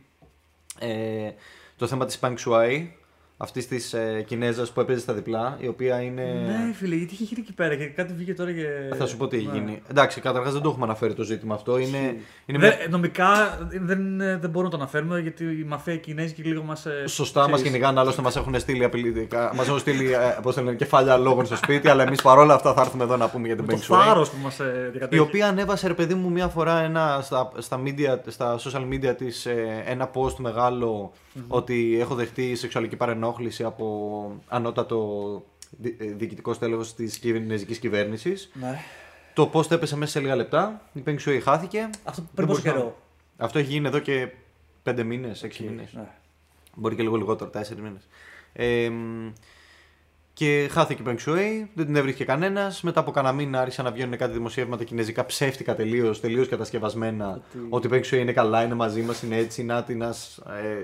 ε, 0.79 1.31
το 1.77 1.87
θέμα 1.87 2.05
της 2.07 2.19
Peng 2.23 2.35
Shuai, 2.47 2.87
αυτής 3.37 3.69
της 3.69 3.93
ε, 3.93 4.25
Κινέζας 4.27 4.71
που 4.73 4.81
έπαιζε 4.81 5.01
στα 5.01 5.13
διπλά, 5.13 5.57
η 5.61 5.67
οποία 5.69 6.01
είναι. 6.03 6.23
ναι, 6.23 6.73
φίλε, 6.75 6.95
γιατί 6.95 7.15
είχε 7.15 7.25
γίνει 7.25 7.41
εκεί 7.41 7.53
πέρα 7.53 7.75
και 7.75 7.85
κάτι 7.87 8.13
βγήκε 8.13 8.35
τώρα 8.35 8.53
και. 8.53 8.67
Θα 8.99 9.07
σου 9.07 9.17
πω 9.17 9.27
τι 9.29 9.37
έχει 9.37 9.47
Ναι. 9.47 9.53
γίνει. 9.59 9.83
Εντάξει, 9.91 10.21
καταρχάς 10.21 10.53
δεν 10.53 10.63
το 10.63 10.69
έχουμε 10.69 10.85
αναφέρει 10.85 11.15
το 11.15 11.23
ζήτημα 11.23 11.55
αυτό. 11.55 11.79
Είναι, 11.79 11.99
είναι 12.47 12.59
Δεν- 12.59 12.75
μια- 12.79 12.87
νομικά 12.91 13.59
δεν, 13.71 14.19
δεν 14.19 14.51
μπορούμε 14.51 14.63
να 14.63 14.71
το 14.71 14.77
αναφέρουμε 14.77 15.21
γιατί 15.21 15.45
η 15.45 15.65
μαφία 15.69 15.97
κινέζικη 15.97 16.43
λίγο 16.43 16.63
μας. 16.63 16.87
Σωστά, 17.07 17.49
μας 17.49 17.63
κυνηγάνε. 17.63 18.01
Άλλωστε, 18.01 18.23
μας 18.23 18.37
έχουν 18.37 18.59
στείλει, 18.61 18.85
απειλητικά- 18.85 19.53
μας 19.55 19.67
έχουν 19.67 19.79
στείλει 19.79 20.13
ε, 20.13 20.19
πώς 20.43 20.55
το 20.55 20.63
λένε, 20.63 20.77
κεφάλια 20.77 21.17
λόγων 21.17 21.47
στο 21.47 21.57
σπίτι. 21.57 21.89
αλλά 21.89 22.03
εμείς 22.03 22.23
παρόλα 22.23 22.55
αυτά 22.55 22.73
θα 22.75 22.81
έρθουμε 22.81 23.05
εδώ 23.05 23.17
να 23.17 23.29
πούμε 23.29 23.47
για 23.47 23.57
την 23.57 23.67
Το 23.67 23.75
Peng 23.77 23.79
Shuai. 23.93 23.99
θάρρο 24.05 24.23
που 24.23 24.37
μας 24.43 24.59
Η 24.59 24.63
διακατέχει. 24.91 25.21
οποία 25.23 25.49
ανέβασε, 25.49 25.87
ρε 25.87 25.95
παιδί 25.95 26.15
μου, 26.15 26.31
μία 26.31 26.49
φορά 26.49 26.79
ένα, 26.81 27.19
στα, 27.23 27.53
στα, 27.59 27.81
media, 27.85 28.19
στα 28.27 28.59
social 28.59 28.89
media 28.93 29.15
της 29.17 29.47
ε, 29.47 29.83
ένα 29.87 30.11
post 30.15 30.35
μεγαλο 30.37 31.13
ότι 31.49 31.99
έχω 32.01 32.15
δεχτεί 32.15 32.55
σεξουαλική 32.57 32.97
παρενόχληση 32.97 33.23
από 33.65 34.43
ανώτατο 34.49 35.43
δι- 35.71 36.01
ε, 36.01 36.05
διοικητικό 36.05 36.53
στέλεχος 36.53 36.95
της 36.95 37.19
κινέζικης 37.19 37.79
κυβέρνησης. 37.79 38.51
Ναι. 38.55 38.79
Το 39.35 39.51
post 39.53 39.71
έπεσε 39.71 39.97
μέσα 39.97 40.11
σε 40.13 40.21
λίγα 40.21 40.37
λεπτά, 40.37 40.83
η 40.93 41.03
Peng 41.07 41.17
Shuai 41.27 41.41
χάθηκε. 41.43 41.91
Αυτό 42.05 42.23
Δεν 42.23 42.31
πριν 42.35 42.47
πόσο 42.47 42.61
μπορούσα- 42.61 42.79
καιρό; 42.81 42.97
Αυτό 43.37 43.59
έχει 43.59 43.71
γίνει 43.73 43.87
εδώ 43.87 43.99
και 43.99 44.29
πέντε 44.83 45.03
μήνες, 45.03 45.43
έξι 45.43 45.63
μήνες. 45.63 45.93
Ναι. 45.93 46.09
Μπορεί 46.75 46.97
και 46.97 47.03
λίγο 47.03 47.17
λιγότερο, 47.17 47.51
τέσσερις 47.51 47.83
μήνες. 47.83 48.09
Ε, 48.53 48.89
μ, 48.91 49.33
και 50.35 50.69
χάθηκε 50.71 51.03
η 51.03 51.05
Peng 51.09 51.29
Shuai, 51.29 51.69
δεν 51.75 51.87
την 51.87 51.97
έβρισκε 51.97 52.25
κανένας. 52.25 52.83
Μετά 52.83 53.01
από 53.01 53.11
κανένα 53.11 53.35
μήνα 53.35 53.61
άρχισαν 53.61 53.85
να 53.85 53.91
βγαίνουν 53.91 54.17
κάτι 54.17 54.33
δημοσιεύματα 54.33 54.85
κινέζικα 54.85 55.27
ψεύτικα 55.27 55.75
τελείως, 55.75 56.21
τελείως 56.21 56.49
κατασκευασμένα. 56.49 57.41
Ότι... 57.69 57.87
η 57.87 57.91
Peng 57.93 58.15
Shuai 58.15 58.19
είναι 58.19 58.33
καλά, 58.33 58.65
είναι 58.65 58.75
μαζί 58.75 59.03
μας, 59.03 59.23
είναι 59.23 59.37
έτσι. 59.37 59.63
Να 59.63 59.83
την 59.83 60.03
ε, 60.03 60.13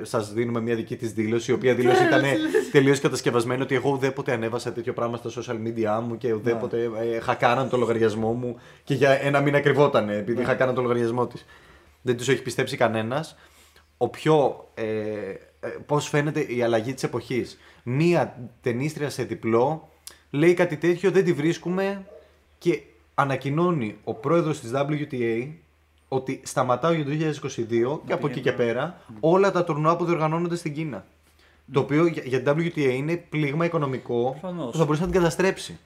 σας 0.03 0.33
δίνουμε 0.33 0.61
μια 0.61 0.75
δική 0.75 0.97
της 0.97 1.13
δήλωση, 1.13 1.51
η 1.51 1.55
οποία 1.55 1.75
δήλωση 1.75 2.05
ήταν 2.05 2.23
τελείως 2.73 3.01
κατασκευασμένη. 3.01 3.63
Ότι 3.63 3.75
εγώ 3.75 3.91
ουδέποτε 3.91 4.33
ανέβασα 4.33 4.73
τέτοιο 4.73 4.93
πράγμα 4.93 5.17
στα 5.17 5.31
social 5.43 5.57
media 5.67 6.01
μου 6.03 6.17
και 6.17 6.33
ουδέποτε 6.33 6.91
ε, 7.15 7.21
χακάραν 7.21 7.69
το 7.69 7.77
λογαριασμό 7.77 8.33
μου 8.33 8.57
και 8.85 8.95
για 8.95 9.11
ένα 9.11 9.41
μήνα 9.41 9.61
κρυβόταν 9.61 10.09
επειδή 10.09 10.45
χακάραν 10.45 10.75
το 10.75 10.83
λογαριασμό 10.83 11.27
της. 11.27 11.45
Δεν 12.03 12.17
τους 12.17 12.29
έχει 12.29 12.43
πιστέψει 12.43 12.77
κανένας 12.77 13.37
ο 13.97 14.09
πιο. 14.09 14.69
Ε, 14.75 14.85
ε, 15.61 15.69
Πώς 15.87 16.09
φαίνεται 16.09 16.41
η 16.41 16.63
αλλαγή 16.63 16.95
της 16.95 17.03
εποχής. 17.03 17.59
Μία 17.83 18.51
ταινίστρια 18.63 19.11
σε 19.11 19.23
διπλό 19.23 19.89
λέει 20.31 20.55
κάτι 20.55 20.77
τέτοιο, 20.77 21.11
δεν 21.11 21.25
τη 21.25 21.33
βρίσκουμε 21.33 22.07
και 22.59 22.83
ανακοινώνει 23.15 23.97
ο 24.05 24.15
πρόεδρος 24.15 24.61
της 24.61 24.71
WTA 24.75 25.49
ότι 26.09 26.41
σταματάω 26.45 26.93
για 26.93 27.05
το 27.05 27.11
2022 27.11 28.01
και 28.07 28.13
από 28.13 28.29
εκεί 28.29 28.41
και 28.41 28.53
πέρα 28.53 29.01
όλα 29.21 29.53
τα 29.53 29.65
τουρνουά 29.65 29.97
που 29.97 30.05
διοργανώνονται 30.05 30.57
στην 30.57 30.75
Κίνα. 30.75 31.05
Το 31.73 31.81
οποίο 31.81 32.07
για, 32.07 32.23
για 32.27 32.43
την 32.43 32.53
WTA 32.57 32.95
είναι 32.95 33.17
πλήγμα 33.17 33.65
οικονομικό 33.65 34.37
Προφανώς. 34.41 34.71
που 34.71 34.79
θα 34.79 34.85
μπορούσε 34.85 35.03
να 35.03 35.11
την 35.11 35.19
καταστρέψει. 35.19 35.79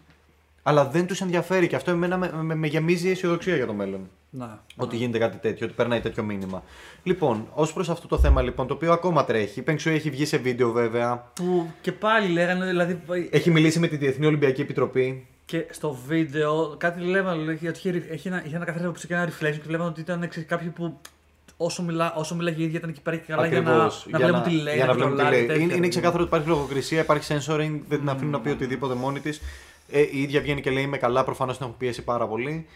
Αλλά 0.62 0.88
δεν 0.88 1.06
τους 1.06 1.20
ενδιαφέρει 1.20 1.66
και 1.66 1.76
αυτό 1.76 1.90
εμένα 1.90 2.16
με, 2.16 2.32
με, 2.42 2.54
με 2.54 2.66
γεμίζει 2.66 3.08
αισιοδοξία 3.08 3.56
για 3.56 3.66
το 3.66 3.72
μέλλον. 3.72 4.08
Να. 4.36 4.62
Ότι 4.76 4.96
γίνεται 4.96 5.18
κάτι 5.18 5.36
τέτοιο, 5.36 5.66
ότι 5.66 5.74
περνάει 5.74 6.00
τέτοιο 6.00 6.22
μήνυμα. 6.22 6.62
Λοιπόν, 7.02 7.46
ως 7.54 7.72
προς 7.72 7.88
αυτό 7.88 8.08
το 8.08 8.18
θέμα 8.18 8.42
λοιπόν, 8.42 8.66
το 8.66 8.74
οποίο 8.74 8.92
ακόμα 8.92 9.24
τρέχει, 9.24 9.60
η 9.60 9.64
Peng 9.66 9.76
Shuai 9.76 9.92
έχει 9.92 10.10
βγει 10.10 10.24
σε 10.24 10.36
βίντεο 10.36 10.72
βέβαια. 10.72 11.30
Που 11.34 11.70
και 11.80 11.92
πάλι 11.92 12.28
λέγανε, 12.28 12.66
δηλαδή. 12.66 13.00
Έχει 13.30 13.50
μιλήσει 13.50 13.78
με 13.78 13.86
τη 13.86 13.96
Διεθνή 13.96 14.26
Ολυμπιακή 14.26 14.60
Επιτροπή. 14.60 15.26
Και 15.44 15.66
στο 15.70 15.98
βίντεο 16.06 16.74
κάτι 16.78 17.00
λέγανε 17.00 17.42
λέει, 17.42 17.58
ότι 17.68 17.88
είχε, 17.88 18.04
είχε 18.12 18.28
ένα, 18.28 18.44
είχε 18.46 18.56
ένα 18.56 18.64
καθαρό 18.64 18.92
που 18.92 19.00
και 19.06 19.14
ένα 19.14 19.28
reflection 19.28 19.56
και 19.56 19.66
βλέπανε 19.66 19.88
ότι 19.88 20.00
ήταν 20.00 20.28
ξέρεις, 20.28 20.48
κάποιοι 20.48 20.68
που 20.68 21.00
όσο, 21.56 21.82
μιλά, 21.82 22.14
όσο 22.14 22.34
μιλάγε 22.34 22.60
η 22.60 22.64
ίδια 22.64 22.78
ήταν 22.78 22.90
εκεί 22.90 23.00
πέρα 23.00 23.16
και 23.16 23.22
καλά 23.26 23.46
για 23.46 23.60
να, 23.60 23.70
Ακριβώς, 23.70 24.06
να 24.10 24.18
βλέπουν 24.18 24.42
τι 24.42 24.50
λέει. 24.50 24.76
για 24.76 24.86
να 24.86 24.92
βλέπουν 24.92 25.10
τι 25.10 25.16
κολλάρει, 25.16 25.36
λέει. 25.36 25.46
τέτοια, 25.46 25.62
Είναι, 25.62 25.72
είναι 25.72 25.82
ρε 25.82 25.88
ξεκάθαρο 25.88 26.18
ότι 26.22 26.28
υπάρχει 26.28 26.48
λογοκρισία, 26.48 27.00
υπάρχει 27.00 27.34
censoring, 27.34 27.80
δεν 27.88 27.98
την 27.98 28.08
αφήνουν 28.08 28.30
να 28.30 28.40
πει 28.40 28.50
οτιδήποτε 28.50 28.94
μόνη 28.94 29.20
της. 29.20 29.40
Ε, 29.90 30.00
η 30.00 30.22
ίδια 30.22 30.40
βγαίνει 30.40 30.60
και 30.60 30.70
λέει 30.70 30.82
Είμαι 30.82 30.98
καλά, 30.98 31.24
προφανώς 31.24 31.56
την 31.56 31.66
έχουν 31.66 31.78
πιέσει 31.78 32.02
πάρα 32.02 32.26
πολύ. 32.26 32.66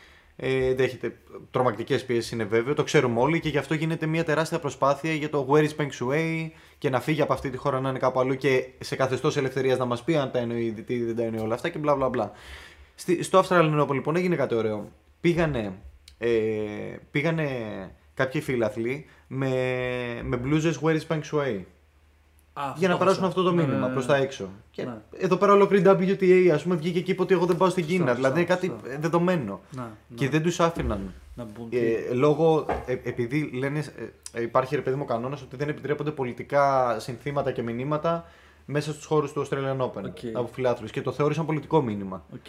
Ε, 0.41 0.75
δέχεται 0.75 1.17
τρομακτικές 1.51 2.05
πιέσεις, 2.05 2.31
είναι 2.31 2.45
βέβαιο, 2.45 2.75
το 2.75 2.83
ξέρουμε 2.83 3.21
όλοι 3.21 3.41
και 3.41 3.49
γι' 3.49 3.59
αυτό 3.59 3.75
γίνεται 3.75 4.07
μια 4.07 4.25
τεράστια 4.25 4.59
προσπάθεια 4.59 5.13
για 5.13 5.31
το 5.31 5.47
Where 5.51 5.63
is 5.63 5.77
Peng 5.77 5.89
Shuai 6.01 6.51
και 6.79 6.91
να 6.91 7.01
φύγει 7.01 7.23
από 7.23 7.33
αυτή 7.33 7.51
τη 7.51 7.57
χώρα 7.57 7.81
να 7.81 7.89
είναι 7.89 7.99
κάπου 7.99 8.21
αλλού 8.21 8.37
και 8.37 8.69
σε 8.79 8.97
καθεστώς 8.97 9.37
ελευθερίας 9.37 9.79
να 9.79 9.85
μας 9.85 10.05
πει 10.05 10.17
αν 10.17 10.31
τα 10.31 10.39
εννοεί, 10.39 10.73
τι 10.73 11.05
δεν 11.05 11.17
τα 11.17 11.23
εννοεί 11.23 11.41
όλα 11.41 11.55
αυτά 11.55 11.69
και 11.69 11.79
μπλα 11.79 11.95
μπλα 11.95 12.09
μπλα. 12.09 12.33
Στη, 12.95 13.23
στο 13.23 13.43
Australian 13.45 13.81
Open 13.81 13.93
λοιπόν 13.93 14.17
έγινε 14.17 14.37
κάτι 14.37 14.55
ωραίο. 14.55 14.93
Πήγανε, 15.21 15.73
ε, 16.19 16.29
πήγανε 17.11 17.49
κάποιοι 18.15 18.41
φίλαθλοι 18.41 19.07
με, 19.27 19.49
με 20.25 20.37
μπλούζες 20.37 20.81
Where 20.83 20.99
is 20.99 21.15
Peng 21.15 21.21
Shuai 21.33 21.63
Α, 22.61 22.73
για 22.77 22.89
να 22.89 22.93
το 22.95 22.99
περάσουν 22.99 23.25
άκουσα. 23.25 23.39
αυτό 23.39 23.51
το 23.51 23.57
Ναι, 23.57 23.63
μήνυμα 23.67 23.87
ναι, 23.87 23.93
προς 23.93 24.07
ναι. 24.07 24.13
τα 24.13 24.19
έξω. 24.19 24.49
Και 24.71 24.85
Ναι. 24.85 24.95
εδώ 25.19 25.37
πέρα 25.37 25.53
ολόκληρη 25.53 25.85
WTA 25.87 26.49
ας 26.55 26.63
πούμε 26.63 26.75
βγήκε 26.75 27.01
και 27.01 27.11
είπε 27.11 27.23
ότι 27.23 27.35
εγώ 27.35 27.47
δεν 27.47 27.57
πάω 27.57 27.69
στην 27.69 27.87
Κίνα. 27.87 27.99
Σωστά, 27.99 28.15
δηλαδή 28.15 28.39
είναι 28.41 28.49
κάτι 28.49 28.67
σωστά. 28.67 28.99
δεδομένο. 29.01 29.61
Ναι, 29.71 29.83
Και 30.15 30.25
ναι. 30.25 30.31
δεν 30.31 30.43
τους 30.43 30.61
άφηναν. 30.61 31.13
Να 31.35 31.45
μπουν. 31.45 31.69
Ε, 31.71 32.15
λόγω, 32.15 32.67
ε, 32.87 32.93
επειδή 32.93 33.51
λένε, 33.55 33.79
ε, 33.79 34.39
ε, 34.39 34.43
υπάρχει 34.43 34.75
ρε 34.77 34.81
παιδί 34.83 34.97
μου 34.97 35.05
κανόνας 35.05 35.43
ότι 35.43 35.57
δεν 35.57 35.69
επιτρέπονται 35.69 36.11
πολιτικά 36.11 36.97
συνθήματα 36.99 37.53
και 37.53 37.63
μηνύματα 37.63 38.25
μέσα 38.65 38.93
στους 38.93 39.05
χώρους 39.05 39.33
του 39.33 39.47
Australian 39.47 39.81
Open 39.81 40.05
Οκ. 40.05 40.19
από 40.37 40.49
φιλάθλους. 40.53 40.91
Και 40.91 41.03
το 41.03 41.13
θεώρησαν 41.13 41.47
πολιτικό 41.47 41.83
μήνυμα. 41.83 42.25
Οκ. 42.35 42.47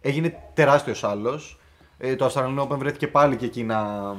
Έγινε 0.00 0.34
τεράστιος 0.54 1.04
σάλος. 1.04 1.58
Ε, 1.98 2.16
το 2.16 2.26
Australian 2.34 2.58
Open 2.58 2.76
βρέθηκε 2.78 3.08
πάλι 3.08 3.36
και 3.36 3.44
εκεί 3.44 3.62
να, 3.62 4.10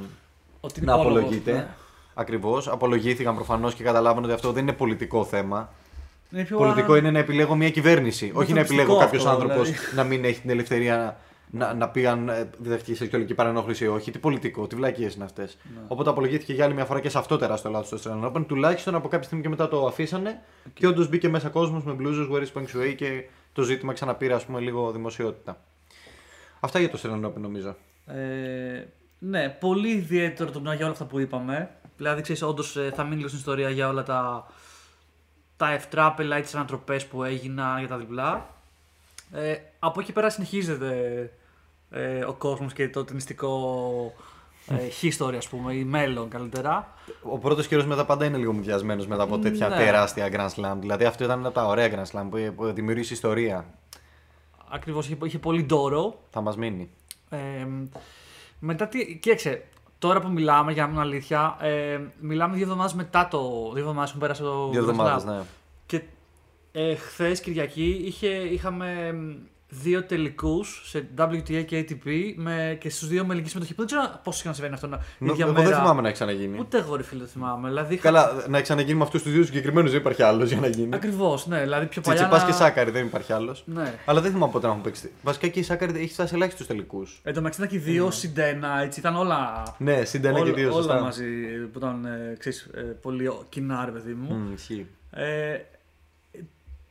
Ότι 0.60 0.80
είναι 0.80 0.92
να 0.92 0.98
υπόλογο, 1.00 1.18
απολογείται. 1.18 1.68
Ναι. 2.14 2.22
Ακριβώς. 2.22 2.68
Απολογήθηκαν 2.68 3.34
προφανώς 3.34 3.74
και 3.74 3.84
καταλάβανε 3.84 4.26
ότι 4.26 4.34
αυτό 4.34 4.52
δεν 4.52 4.62
είναι 4.62 4.72
πολιτικό 4.72 5.24
θέμα. 5.24 5.72
Είναι 6.32 6.44
πιο 6.44 6.56
Πολιτικό 6.56 6.92
α- 6.92 6.96
είναι 6.96 7.10
να 7.10 7.18
επιλέγω 7.18 7.54
μια 7.54 7.70
κυβέρνηση. 7.70 8.24
Όχι 8.34 8.52
να 8.52 8.60
ανθρωπιστικό 8.60 8.82
επιλέγω 8.82 8.98
κάποιος 8.98 9.26
αυτό, 9.26 9.42
άνθρωπος 9.42 9.70
δηλαδή. 9.70 9.96
να 9.96 10.04
μην 10.04 10.24
έχει 10.24 10.40
την 10.40 10.50
ελευθερία 10.50 11.16
να, 11.54 11.74
να 11.74 11.88
πει 11.88 12.06
αν 12.06 12.28
ε, 12.28 12.50
δεχτεί 12.58 12.94
σεξουαλική 12.94 13.34
παρενόχληση 13.34 13.84
ή 13.84 13.86
όχι. 13.86 14.10
Τι 14.10 14.18
πολιτικό, 14.18 14.66
τι 14.66 14.76
βλακίες 14.76 15.14
είναι 15.14 15.24
αυτές. 15.24 15.56
Ναι. 15.74 15.80
Οπότε 15.88 16.10
απολογήθηκε 16.10 16.52
για 16.52 16.64
άλλη 16.64 16.74
μια 16.74 16.84
φορά 16.84 17.00
και 17.00 17.08
σε 17.08 17.18
αυτό 17.18 17.36
τεράστιο 17.38 17.70
λάθος 17.70 18.00
στο 18.00 18.10
Australian 18.10 18.32
Open. 18.32 18.44
Τουλάχιστον 18.46 18.94
από 18.94 19.08
κάποια 19.08 19.24
στιγμή 19.24 19.42
και 19.42 19.48
μετά 19.48 19.68
το 19.68 19.86
αφήσανε 19.86 20.42
και 20.74 20.86
όντως 20.86 21.08
μπήκε 21.08 21.28
μέσα 21.28 21.48
κόσμος 21.48 21.84
με 21.84 21.92
μπλούζες, 21.92 22.26
where 22.32 22.40
is 22.40 22.60
Peng 22.60 22.76
Shui 22.76 22.94
και 22.96 23.24
το 23.52 23.62
ζήτημα 23.62 23.92
ξαναπήρε 23.92 24.34
ας 24.34 24.44
πούμε 24.44 24.60
λίγο 24.60 24.90
δημοσιότητα. 24.92 25.60
Αυτά 26.60 26.78
για 26.78 26.90
το 26.90 26.98
Australian 27.02 27.26
Open 27.26 27.40
νομίζω. 27.40 27.76
Ε, 28.06 28.84
ναι, 29.18 29.48
πολύ 29.48 29.88
ιδιαίτερο 29.88 30.50
το 30.50 30.60
για 30.60 30.74
όλα 30.76 30.90
αυτά 30.90 31.04
που 31.04 31.18
είπαμε. 31.18 31.70
Δηλαδή, 32.02 32.22
ξέρεις, 32.22 32.42
όντως 32.42 32.76
θα 32.94 33.02
μείνει 33.02 33.16
λίγο 33.16 33.28
στην 33.28 33.38
ιστορία 33.38 33.70
για 33.70 33.88
όλα 33.88 34.02
τα, 34.02 34.46
τα 35.56 35.72
ευτράπελα 35.72 36.38
ή 36.38 36.40
τις 36.40 36.54
ανατροπές 36.54 37.06
που 37.06 37.24
έγιναν 37.24 37.78
για 37.78 37.88
τα 37.88 37.96
διπλά. 37.96 38.46
Ε, 39.32 39.54
από 39.78 40.00
εκεί 40.00 40.12
πέρα 40.12 40.30
συνεχίζεται 40.30 41.32
ε, 41.90 42.24
ο 42.24 42.32
κόσμος 42.32 42.72
και 42.72 42.88
το 42.88 43.04
ταινιστικό 43.04 44.14
ε, 44.66 44.76
history, 45.02 45.34
ας 45.36 45.48
πούμε, 45.48 45.74
ή 45.74 45.84
μέλλον 45.84 46.28
καλύτερα. 46.28 46.94
Ο 47.22 47.38
πρώτος 47.38 47.66
καιρός 47.66 47.86
μετά 47.86 48.04
πάντα 48.04 48.24
είναι 48.24 48.36
λίγο 48.36 48.52
μουδιασμένος 48.52 49.06
μετά 49.06 49.22
από 49.22 49.38
τέτοια 49.38 49.68
Ναι. 49.68 49.76
τεράστια 49.76 50.28
Grand 50.32 50.60
Slam. 50.60 50.76
Δηλαδή 50.78 51.04
αυτό 51.04 51.24
ήταν 51.24 51.38
ένα 51.38 51.48
από 51.48 51.56
τα 51.56 51.66
ωραία 51.66 51.90
Grand 51.90 52.18
Slam 52.18 52.26
που, 52.30 52.52
που 52.56 52.72
δημιουργήσει 52.72 53.12
ιστορία. 53.12 53.66
Ακριβώς 54.70 55.06
είχε, 55.06 55.16
είχε 55.24 55.38
πολύ 55.38 55.64
ντόρο. 55.64 56.20
Θα 56.30 56.40
μας 56.40 56.56
μείνει. 56.56 56.90
Ε, 57.30 57.66
μετά 58.58 58.88
τι. 58.88 59.16
Κοίταξε, 59.18 59.62
τώρα 60.02 60.20
που 60.20 60.28
μιλάμε, 60.28 60.72
για 60.72 60.86
να 60.86 60.92
είμαι 60.92 61.00
αλήθεια, 61.00 61.56
ε, 61.60 62.00
μιλάμε 62.20 62.54
δύο 62.54 62.62
εβδομάδες 62.64 62.94
μετά 62.94 63.28
το. 63.28 63.70
Δύο 63.72 63.82
εβδομάδες 63.82 64.12
που 64.12 64.18
πέρασε 64.18 64.42
το. 64.42 64.68
Δύο 64.68 64.80
Grand 64.84 64.88
εβδομάδες, 64.88 65.22
Slam. 65.22 65.26
ναι. 65.26 65.40
Και 65.86 66.02
ε, 66.72 66.94
χθες 66.94 67.40
Κυριακή 67.40 68.02
είχε, 68.04 68.28
είχαμε 68.28 69.12
μ, 69.12 69.34
δύο 69.74 70.02
τελικούς 70.04 70.82
σε 70.84 71.06
WTA 71.18 71.64
και 71.66 71.86
ATP 71.88 72.32
με, 72.36 72.76
και 72.80 72.90
στους 72.90 73.08
δύο 73.08 73.20
με 73.24 73.28
ελληνική 73.28 73.48
συμμετοχή. 73.50 73.74
Που 73.74 73.86
δεν 73.86 73.96
ξέρω 73.98 74.20
πώς 74.24 74.40
είχαν 74.40 74.54
συμβαίνει 74.54 74.74
αυτό. 74.74 74.86
η 74.86 74.90
Νο- 75.24 75.32
ίδια 75.32 75.44
Εγώ 75.44 75.54
μέρα. 75.54 75.68
δεν 75.68 75.78
θυμάμαι 75.78 76.00
να 76.00 76.06
έχει 76.08 76.16
ξαναγίνει. 76.16 76.58
Ούτε 76.58 76.78
εγώ 76.78 76.96
ρε 76.96 77.02
φίλε 77.02 77.20
το 77.20 77.26
θυμάμαι. 77.26 77.68
Δηλαδή, 77.68 77.96
Καλά, 77.96 78.44
να 78.48 78.60
ξαναγίνει 78.60 78.96
με 78.98 79.04
αυτούς 79.04 79.22
τους 79.22 79.32
δύο 79.32 79.44
συγκεκριμένους 79.44 79.90
δεν 79.90 80.00
υπάρχει 80.00 80.22
άλλος 80.22 80.48
για 80.50 80.60
να 80.60 80.66
γίνει. 80.66 80.94
Ακριβώς, 80.94 81.46
ναι. 81.46 81.60
Δηλαδή 81.60 81.86
πιο 81.86 82.00
παλιά. 82.02 82.20
Τσιτσιπά 82.20 82.42
να- 82.44 82.50
και 82.50 82.56
Σάκαρη 82.56 82.90
δεν 82.90 83.06
υπάρχει 83.06 83.32
άλλος. 83.32 83.62
Ναι. 83.66 83.94
Αλλά 84.04 84.20
δεν 84.20 84.30
θυμάμαι 84.32 84.52
πότε 84.52 84.66
να 84.66 84.72
έχουν 84.72 84.84
παίξει. 84.84 85.10
Βασικά 85.22 85.48
και 85.48 85.58
η 85.58 85.62
Σάκαρη 85.62 86.00
έχει 86.00 86.12
φτάσει 86.12 86.34
ελάχιστους 86.34 86.66
τελικούς. 86.66 87.20
Εν 87.22 87.34
τω 87.34 87.40
μεταξύ 87.40 87.60
ήταν 87.64 87.70
και 87.72 87.76
οι 87.90 87.92
δύο 87.92 88.10
συν 88.10 88.30
ένα, 88.34 88.82
έτσι 88.82 89.00
ήταν 89.00 89.16
όλα. 89.16 89.62
Ναι, 89.78 90.04
συντένα 90.04 90.34
και 90.36 90.42
όλα, 90.42 90.52
δύο 90.52 90.66
όλα 90.72 90.82
σωστά. 90.82 91.00
μαζί 91.00 91.24
που 91.72 91.78
ήταν 91.78 92.04
ε, 92.04 92.36
ξέρεις, 92.38 92.68
ε, 92.74 92.80
πολύ 92.80 93.30
κοινά, 93.48 93.84
ρε 93.84 93.90
παιδί 93.90 94.12
μου. 94.14 94.34
Μμ, 94.34 94.52
ισχύει. 94.54 94.86
Ε, 95.10 95.56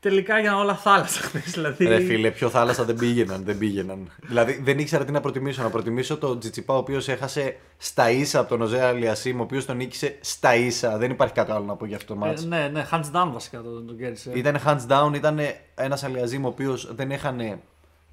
τελικά 0.02 0.36
έγιναν 0.38 0.56
όλα 0.56 0.76
θάλασσα 0.76 1.22
χθες, 1.28 1.52
δηλαδή. 1.52 1.86
Ρε 1.86 2.00
φίλε, 2.00 2.32
πιο 2.32 2.50
θάλασσα 2.50 2.84
δεν 2.84 2.96
πήγαιναν. 2.96 3.44
Δεν 3.44 3.58
πήγαιναν. 3.58 4.12
δηλαδή 4.28 4.62
δεν 4.64 4.80
ήξερα 4.80 5.06
τι 5.06 5.12
να 5.12 5.20
προτιμήσω. 5.22 5.64
Να 5.64 5.70
προτιμήσω 5.70 6.18
τον 6.18 6.40
Τζιτσιπά 6.40 6.74
ο 6.74 6.78
οποίος 6.78 7.08
έχασε 7.08 7.56
στα 7.78 8.12
ίσα 8.12 8.40
από 8.40 8.50
τον 8.50 8.62
Οζέα 8.62 8.88
Αλιασίμ, 8.88 9.40
ο 9.40 9.44
οποίος 9.44 9.66
τον 9.66 9.76
νίκησε 9.78 10.18
στα 10.22 10.56
ίσα. 10.56 10.98
Δεν 10.98 11.12
υπάρχει 11.12 11.34
κάτι 11.34 11.52
άλλο 11.52 11.66
να 11.66 11.76
πω 11.76 11.86
για 11.86 11.96
αυτό 11.98 12.16
το 12.16 12.26
Ε, 12.26 12.32
match. 12.34 12.46
ναι, 12.48 12.68
ναι, 12.72 12.88
hands 12.92 13.12
down 13.14 13.30
βασικά 13.34 13.62
τον, 13.62 13.88
τον 13.88 13.98
κέρδισε. 13.98 14.32
Ήταν 14.34 14.60
hands 14.66 14.88
down, 14.88 15.12
ήταν 15.16 15.40
ένας 15.76 16.04
Αλιαζίμ 16.04 16.46
ο 16.46 16.48
οποίος 16.48 16.96
δεν 16.96 17.12
έχανε 17.12 17.60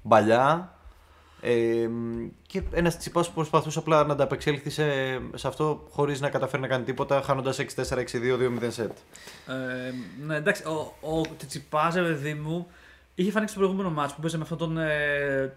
μπαλιά. 0.01 0.73
Ε, 1.41 1.89
και 2.47 2.61
ένας 2.71 2.97
τσιπάς 2.97 3.27
που 3.27 3.33
προσπαθούσε 3.33 3.79
απλά 3.79 4.03
να 4.03 4.13
ανταπεξέλθει 4.13 4.69
σε, 4.69 4.83
σε 5.35 5.47
αυτό 5.47 5.87
χωρίς 5.89 6.21
να 6.21 6.29
καταφέρει 6.29 6.61
να 6.61 6.67
κάνει 6.67 6.83
τίποτα, 6.83 7.21
χάνοντας 7.21 7.59
6-4-6-2-2-0 7.59 8.67
σετ. 8.67 8.91
Ε, 9.47 9.93
ναι, 10.25 10.35
εντάξει, 10.35 10.63
ο, 10.63 10.93
ο 11.01 11.21
Τσιτσιπάς, 11.37 11.95
ρε 11.95 12.01
παιδί 12.01 12.33
μου, 12.33 12.67
είχε 13.15 13.31
φανεί 13.31 13.47
στο 13.47 13.57
προηγούμενο 13.59 13.89
μάτς 13.89 14.13
που 14.13 14.21
παίζει 14.21 14.37
με 14.37 14.43
αυτόν 14.43 14.57
τον, 14.57 14.77
ε, 14.77 15.53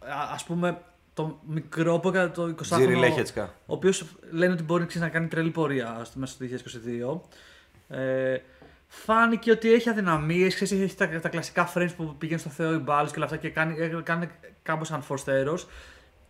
α- 0.00 0.32
ας 0.32 0.44
πούμε, 0.44 0.78
το 1.14 1.38
μικρό 1.48 1.98
που 1.98 2.08
έκανε 2.08 2.28
το 2.28 2.42
20 2.44 2.54
Τζίρι 2.60 2.96
Λέχετσκα. 2.96 3.42
ο 3.42 3.74
οποίος 3.74 4.04
λένε 4.30 4.52
ότι 4.52 4.62
μπορεί 4.62 4.86
ξέρεις, 4.86 5.06
να 5.06 5.12
κάνει 5.12 5.26
τρελή 5.28 5.50
πορεία 5.50 6.00
στο 6.04 6.18
μέσα 6.18 6.32
στο 6.32 6.44
2022. 6.44 7.20
Ε, 7.88 8.36
φάνηκε 8.88 9.50
ότι 9.50 9.72
έχει 9.72 9.88
αδυναμίες, 9.88 10.60
έχει 10.60 10.94
τα, 10.94 11.20
τα 11.20 11.28
κλασικά 11.28 11.72
frames 11.74 11.90
που 11.96 12.14
πηγαίνει 12.18 12.40
στο 12.40 12.48
Θεό 12.50 12.72
οι 12.72 12.78
μπάλες 12.78 13.10
και 13.10 13.16
όλα 13.16 13.24
αυτά 13.24 13.36
και 13.36 13.48
κάνει, 13.50 13.76
ε, 13.78 14.00
κάνει 14.02 14.28
κάπως 14.64 14.90
unforced 14.92 15.28
errors. 15.28 15.64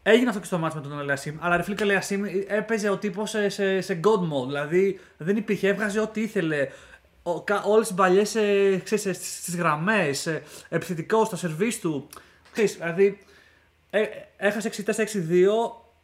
Έγινε 0.03 0.29
αυτό 0.29 0.41
και 0.41 0.47
στο 0.47 0.59
μάτς 0.59 0.75
με 0.75 0.81
τον 0.81 0.99
Ελιασίμ, 0.99 1.37
αλλά 1.41 1.57
ρε 1.57 1.63
φίλε 1.63 1.75
και 1.75 1.83
ο 1.83 1.87
Ελιασίμ 1.87 2.25
έπαιζε 2.47 2.89
ο 2.89 2.97
τύπος 2.97 3.31
σε, 3.31 3.49
σε, 3.49 3.81
σε 3.81 4.01
god 4.05 4.21
mode, 4.21 4.47
δηλαδή 4.47 5.01
δεν 5.17 5.37
υπήρχε, 5.37 5.69
έβγαζε 5.69 6.01
ό,τι 6.01 6.21
ήθελε. 6.21 6.69
Ο, 7.23 7.43
κα, 7.43 7.63
όλες 7.63 7.87
τις 7.87 7.97
μπαλιές 7.97 8.35
ε, 8.35 8.81
ξέρεις, 8.85 9.07
ε, 9.07 9.13
στις, 9.13 9.37
στις 9.37 9.57
γραμμές, 9.57 10.27
ε, 10.27 10.43
επιθετικό 10.69 11.25
στα 11.25 11.37
σερβίς 11.37 11.81
του. 11.81 12.09
Ξέρεις, 12.53 12.77
δηλαδή 12.77 13.19
ε, 13.91 14.03
έχασε 14.37 14.71
6-4-6-2 14.87 14.95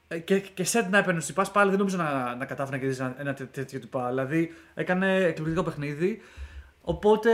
ε, 0.08 0.18
και, 0.18 0.38
και 0.40 0.64
σετ 0.64 0.90
να 0.90 0.98
έπαιρνε 0.98 1.22
ο 1.38 1.42
πάλι 1.52 1.70
δεν 1.70 1.78
νομίζω 1.78 1.96
να, 1.96 2.34
να 2.34 2.44
κατάφερε 2.44 2.76
να 2.76 2.82
κερδίσει 2.82 3.02
ένα, 3.02 3.14
ένα 3.18 3.34
τέ- 3.34 3.52
τέτοιο 3.52 3.80
τυπά. 3.80 4.08
Δηλαδή 4.08 4.54
έκανε 4.74 5.16
εκπληκτικό 5.16 5.62
παιχνίδι. 5.62 6.22
Οπότε, 6.82 7.30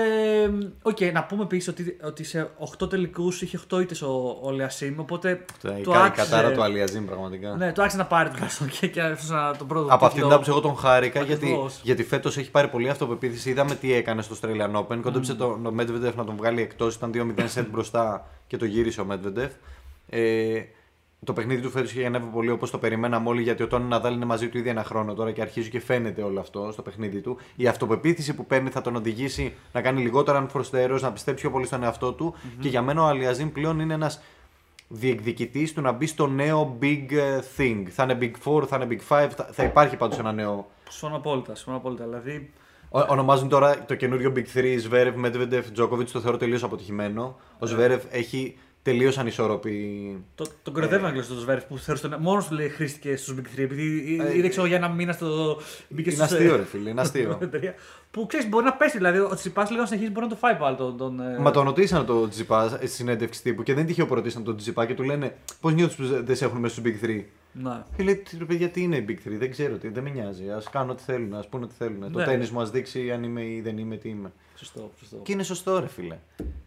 μ, 0.48 0.58
οκ, 0.82 1.00
να 1.12 1.24
πούμε 1.24 1.42
επίσης 1.42 1.68
ότι, 1.68 1.96
ότι 2.04 2.24
σε 2.24 2.50
8 2.80 2.88
τελικούς 2.90 3.42
είχε 3.42 3.60
8 3.70 3.80
ήττες 3.80 4.02
ο, 4.02 4.38
ο 4.42 4.50
Αλιασίμ. 4.50 4.98
Οπότε 4.98 5.30
Η, 5.30 5.82
το 5.82 5.90
κα- 5.90 5.98
η 5.98 6.02
άξιζε, 6.06 6.30
κατάρα 6.30 6.52
του 6.54 6.62
Αλιασίμ 6.62 7.04
πραγματικά. 7.04 7.54
Ναι, 7.56 7.72
το 7.72 7.82
άξιζε 7.82 8.02
να 8.02 8.08
πάρει 8.08 8.30
τουλάχιστον 8.30 8.68
και, 8.68 8.86
και 8.86 9.00
αυτός 9.00 9.28
να 9.30 9.56
τον 9.56 9.66
πρώτο. 9.66 9.84
Από 9.94 10.04
αυτή 10.06 10.06
την 10.08 10.14
τίτλο. 10.14 10.28
άποψη, 10.28 10.50
εγώ 10.50 10.60
τον 10.60 10.76
χάρηκα 10.76 11.22
γιατί, 11.22 11.44
Ακριβώς. 11.46 11.80
γιατί 11.82 12.04
φέτος 12.04 12.36
έχει 12.36 12.50
πάρει 12.50 12.68
πολύ 12.68 12.88
αυτοπεποίθηση. 12.88 13.50
Είδαμε 13.50 13.74
τι 13.74 13.92
έκανε 13.92 14.22
στο 14.22 14.36
Australian 14.40 14.72
Open. 14.76 14.98
Κόντεψε 15.02 15.34
τον 15.34 15.76
Medvedev 15.80 16.14
να 16.14 16.24
τον 16.24 16.36
βγάλει 16.36 16.60
εκτός. 16.62 16.94
Ήταν 16.94 17.34
2-0 17.38 17.44
σετ 17.46 17.68
μπροστά 17.68 18.28
και 18.46 18.56
το 18.56 18.64
γύρισε 18.64 19.00
ο 19.00 19.06
Medvedev. 19.10 19.48
Ε, 20.08 20.60
το 21.26 21.32
παιχνίδι 21.32 21.62
του 21.62 21.70
φέτος 21.70 21.90
είχε 21.92 22.06
ανέβει 22.06 22.26
πολύ 22.26 22.50
όπως 22.50 22.70
το 22.70 22.78
περιμέναμε 22.78 23.28
όλοι 23.28 23.42
γιατί 23.42 23.62
ο 23.62 23.66
Τόνι 23.66 23.88
Ναδάλ 23.88 24.14
είναι 24.14 24.24
μαζί 24.24 24.48
του 24.48 24.58
ήδη 24.58 24.68
ένα 24.68 24.84
χρόνο 24.84 25.14
τώρα 25.14 25.32
και 25.32 25.40
αρχίζει 25.40 25.70
και 25.70 25.80
φαίνεται 25.80 26.22
όλο 26.22 26.40
αυτό 26.40 26.68
στο 26.72 26.82
παιχνίδι 26.82 27.20
του. 27.20 27.36
Η 27.56 27.66
αυτοπεποίθηση 27.66 28.34
που 28.34 28.46
παίρνει 28.46 28.70
θα 28.70 28.80
τον 28.80 28.96
οδηγήσει 28.96 29.54
να 29.72 29.80
κάνει 29.80 30.02
λιγότερα 30.02 30.46
unforced 30.46 30.86
errors, 30.86 31.00
να 31.00 31.12
πιστέψει 31.12 31.42
πιο 31.42 31.50
πολύ 31.50 31.66
στον 31.66 31.82
εαυτό 31.82 32.12
του. 32.12 32.34
Και 32.60 32.68
για 32.68 32.82
μένα 32.82 33.02
ο 33.02 33.06
Αλιαζίν 33.06 33.52
πλέον 33.52 33.80
είναι 33.80 33.94
ένας 33.94 34.20
διεκδικητής 34.88 35.72
του 35.72 35.80
να 35.80 35.92
μπει 35.92 36.06
στο 36.06 36.26
νέο 36.26 36.78
big 36.82 37.12
ε, 37.12 37.40
thing. 37.56 37.82
Θα 37.90 38.02
είναι 38.02 38.18
big 38.20 38.58
4, 38.58 38.66
θα 38.66 38.76
είναι 38.76 38.86
big 38.90 39.24
5, 39.24 39.28
θα, 39.36 39.48
θα 39.52 39.64
υπάρχει 39.64 39.96
πάντως 39.96 40.18
ένα 40.18 40.32
νέο. 40.32 40.70
Συμφωνώ 40.88 41.16
απόλυτα. 41.16 41.54
Συμφωνώ 41.54 41.76
απόλυτα. 41.76 42.04
Δηλαδή, 42.04 42.50
Ο, 42.88 43.00
ονομάζουν 43.08 43.48
τώρα 43.48 43.84
το 43.84 43.94
καινούριο 43.94 44.32
big 44.36 44.58
3 44.58 44.78
Zverev, 44.90 45.14
Medvedev, 45.24 45.62
Djokovic. 45.76 46.08
Το 46.12 46.20
θεωρώ 46.20 46.36
τελείως 46.36 46.62
αποτυχημένο. 46.62 47.36
Ο 47.58 47.66
Zverev 47.70 48.00
έχει 48.10 48.56
τελείως 48.86 49.18
ανισόρροπη. 49.18 50.16
το, 50.34 50.46
τον 50.62 50.72
κοροϊδεύαν 50.72 51.14
και 51.14 51.22
στο 51.22 51.34
Σβέρφ 51.34 51.64
που 51.64 51.78
θεωρώ 51.78 51.98
στον. 51.98 52.16
Μόνος 52.20 52.46
του 52.46 52.54
λέει 52.54 52.68
χρήστηκε 52.68 53.16
στους 53.16 53.34
Big 53.38 53.58
3. 53.58 53.62
Επειδή 53.62 54.16
Ε, 54.20 54.36
είδε 54.36 54.48
ξέρω 54.48 54.66
για 54.66 54.76
ένα 54.76 54.88
μήνα 54.88 55.12
στο. 55.12 55.60
Μπήκε 55.88 56.10
Είναι 56.10 56.24
στους, 56.24 56.36
αστείο, 56.36 56.54
ε, 56.54 56.56
ρε 56.56 56.64
φίλε, 56.64 56.90
είναι 56.90 57.00
αστείο. 57.00 57.38
εταιρεία. 57.42 57.74
που 58.10 58.26
ξέρεις, 58.26 58.48
μπορεί 58.48 58.64
να 58.64 58.72
πέσει. 58.72 58.96
Δηλαδή, 58.96 59.18
ο 59.18 59.34
Τσιπά 59.34 59.66
λίγο 59.68 59.80
να 59.80 59.86
συνεχίσει 59.86 60.10
μπορεί 60.10 60.26
να 60.26 60.32
το 60.32 60.38
φάει 60.38 60.54
πάλι 60.56 60.76
τον. 60.76 60.96
τον 60.96 61.20
ε, 61.20 61.38
Μα 61.38 61.50
τον 61.50 61.64
ρωτήσαν 61.64 62.06
το 62.06 62.28
Τζιπά 62.28 62.68
στη 62.68 62.86
συνέντευξη 62.86 63.42
τύπου 63.42 63.62
και 63.62 63.74
δεν 63.74 63.86
τυχαίο 63.86 64.06
που 64.06 64.14
ρωτήσαν 64.14 64.44
τον 64.44 64.56
Τζιπά 64.56 64.86
και 64.86 64.94
του 64.94 65.02
λένε 65.02 65.36
Πώς 65.60 65.74
νιώθεις 65.74 65.96
που 65.96 66.24
δεν 66.24 66.36
σε 66.36 66.44
έχουν 66.44 66.58
μέσα 66.58 66.74
στους 66.74 66.92
Big 67.02 67.04
3. 67.06 67.22
Ναι. 67.62 67.82
Και 67.96 68.02
λέει, 68.02 68.16
«Τι, 68.16 68.36
ρε 68.38 68.44
παιδιά, 68.44 68.68
τι 68.68 68.82
είναι 68.82 68.96
οι 68.96 69.04
Big 69.08 69.28
3, 69.28 69.36
δεν 69.38 69.50
ξέρω 69.50 69.76
τι, 69.76 69.88
δεν 69.88 70.02
με 70.02 70.10
νοιάζει. 70.10 70.50
Α 70.50 70.62
κάνουν 70.70 70.90
ό,τι 70.90 71.02
θέλουν, 71.02 71.34
ας 71.34 71.48
πούνε 71.48 71.64
ό,τι 71.64 71.74
θέλουν. 71.78 72.12
Το 72.12 72.18
Ναι. 72.18 72.24
τέννη 72.24 72.48
μου 72.52 72.60
ας 72.60 72.70
δείξει 72.70 73.10
αν 73.12 73.22
είμαι 73.22 73.44
ή 73.44 73.60
δεν 73.60 73.78
είμαι, 73.78 73.96
τι 73.96 74.08
είμαι. 74.08 74.32
Σωστό. 74.56 74.90
σωστό. 74.98 75.16
Και 75.16 75.32
είναι 75.32 75.42
σωστό, 75.42 75.78
ρε 75.80 75.86
φίλε. 75.88 76.18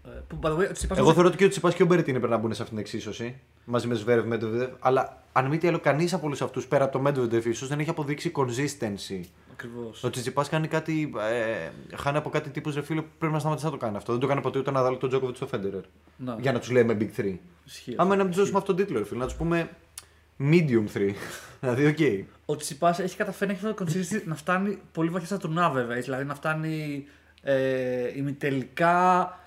Ε, 0.06 0.10
που, 0.28 0.39
by 0.41 0.47
the 0.47 0.52
way, 0.58 0.67
ο 0.69 0.71
Τσιπάς 0.71 0.84
Εγώ 0.97 1.02
όμως- 1.02 1.13
θεωρώ 1.13 1.28
ότι 1.28 1.38
και 1.38 1.45
ο 1.45 1.49
Τσιπάς 1.49 1.73
και 1.75 1.84
ο 1.84 1.86
Μπερτίνη 1.86 2.17
πρέπει 2.17 2.34
να 2.34 2.39
μπουν 2.39 2.54
σε 2.54 2.62
αυτήν 2.62 2.78
την 2.78 2.86
εξίσωση. 2.86 3.36
Μαζί 3.65 3.88
με 3.88 3.93
Σβέρευ, 3.95 4.25
Medvedev. 4.34 4.69
Αλλά 4.80 5.23
αν 5.32 5.45
μη 5.47 5.58
τι 5.58 5.67
άλλο, 5.67 5.80
κανείς 5.80 6.13
από 6.13 6.25
όλους 6.25 6.41
αυτούς 6.41 6.67
πέρα 6.67 6.84
από 6.84 6.99
το 6.99 7.08
Medvedev 7.10 7.45
ίσω 7.45 7.65
δεν 7.67 7.80
έχει 7.80 7.89
αποδείξει 7.89 8.32
consistency. 8.36 9.21
Ακριβώς. 9.52 10.04
Ο 10.04 10.10
Τσιτσιπάς 10.10 10.46
κάνει 10.49 10.67
κάτι. 10.67 11.12
Ε, 11.32 11.95
χάνει 11.95 12.17
από 12.17 12.30
κάτι 12.30 12.49
τύπους 12.49 12.75
ρε 12.75 12.82
φίλε 12.82 13.02
που 13.02 13.08
πρέπει 13.17 13.34
να 13.34 13.39
σταματήσει 13.39 13.65
να 13.65 13.71
το 13.71 13.78
κάνει 13.78 13.95
αυτό. 13.97 14.12
Δεν 14.12 14.21
το 14.21 14.28
κάνει 14.28 14.41
ποτέ 14.41 14.60
ούτε 14.60 14.71
Ναδάλ 14.72 14.98
ούτε 14.98 15.10
Τζόκοβιτς 15.10 15.38
ούτε 15.38 15.48
Φέντερερ. 15.47 15.82
Ναι. 16.17 16.36
Για 16.41 16.52
να 16.52 16.60
τους 16.60 16.69
λέμε 16.71 16.97
Big 16.99 17.10
3. 17.19 17.39
Ισχύει 17.65 17.93
Άμα 17.97 18.12
αυτό. 18.12 18.23
να 18.23 18.30
τους 18.30 18.38
δώσουμε 18.39 18.58
αυτόν 18.58 18.75
τον 18.75 18.86
τίτλο, 18.86 18.99
ρε 18.99 19.06
φίλε, 19.06 19.19
να 19.19 19.25
τους 19.25 19.36
πούμε 19.36 19.69
Medium 20.39 20.84
3. 20.93 21.13
δηλαδή, 21.62 21.86
οκ. 21.86 22.28
Ο 22.45 22.56
Τσιτσιπάς 22.56 23.00
έχει 22.99 23.15
καταφέρει 23.17 23.52
να 23.52 23.58
έχει 23.58 23.67
αυτό 23.67 23.84
το 23.86 23.91
consistency 23.91 24.21
να 24.25 24.36
φτάνει 24.36 24.80
πολύ 24.91 25.10
βαθιά 25.10 25.28
στα 25.28 25.38
τουρνουά, 25.38 25.70
βέβαια. 25.69 25.95
έτσι, 25.95 26.10
Δηλαδή 26.10 26.25
να 26.28 26.36
φτάνει 26.36 27.06
ε, 27.41 28.17
ημιτελικά. 28.17 29.39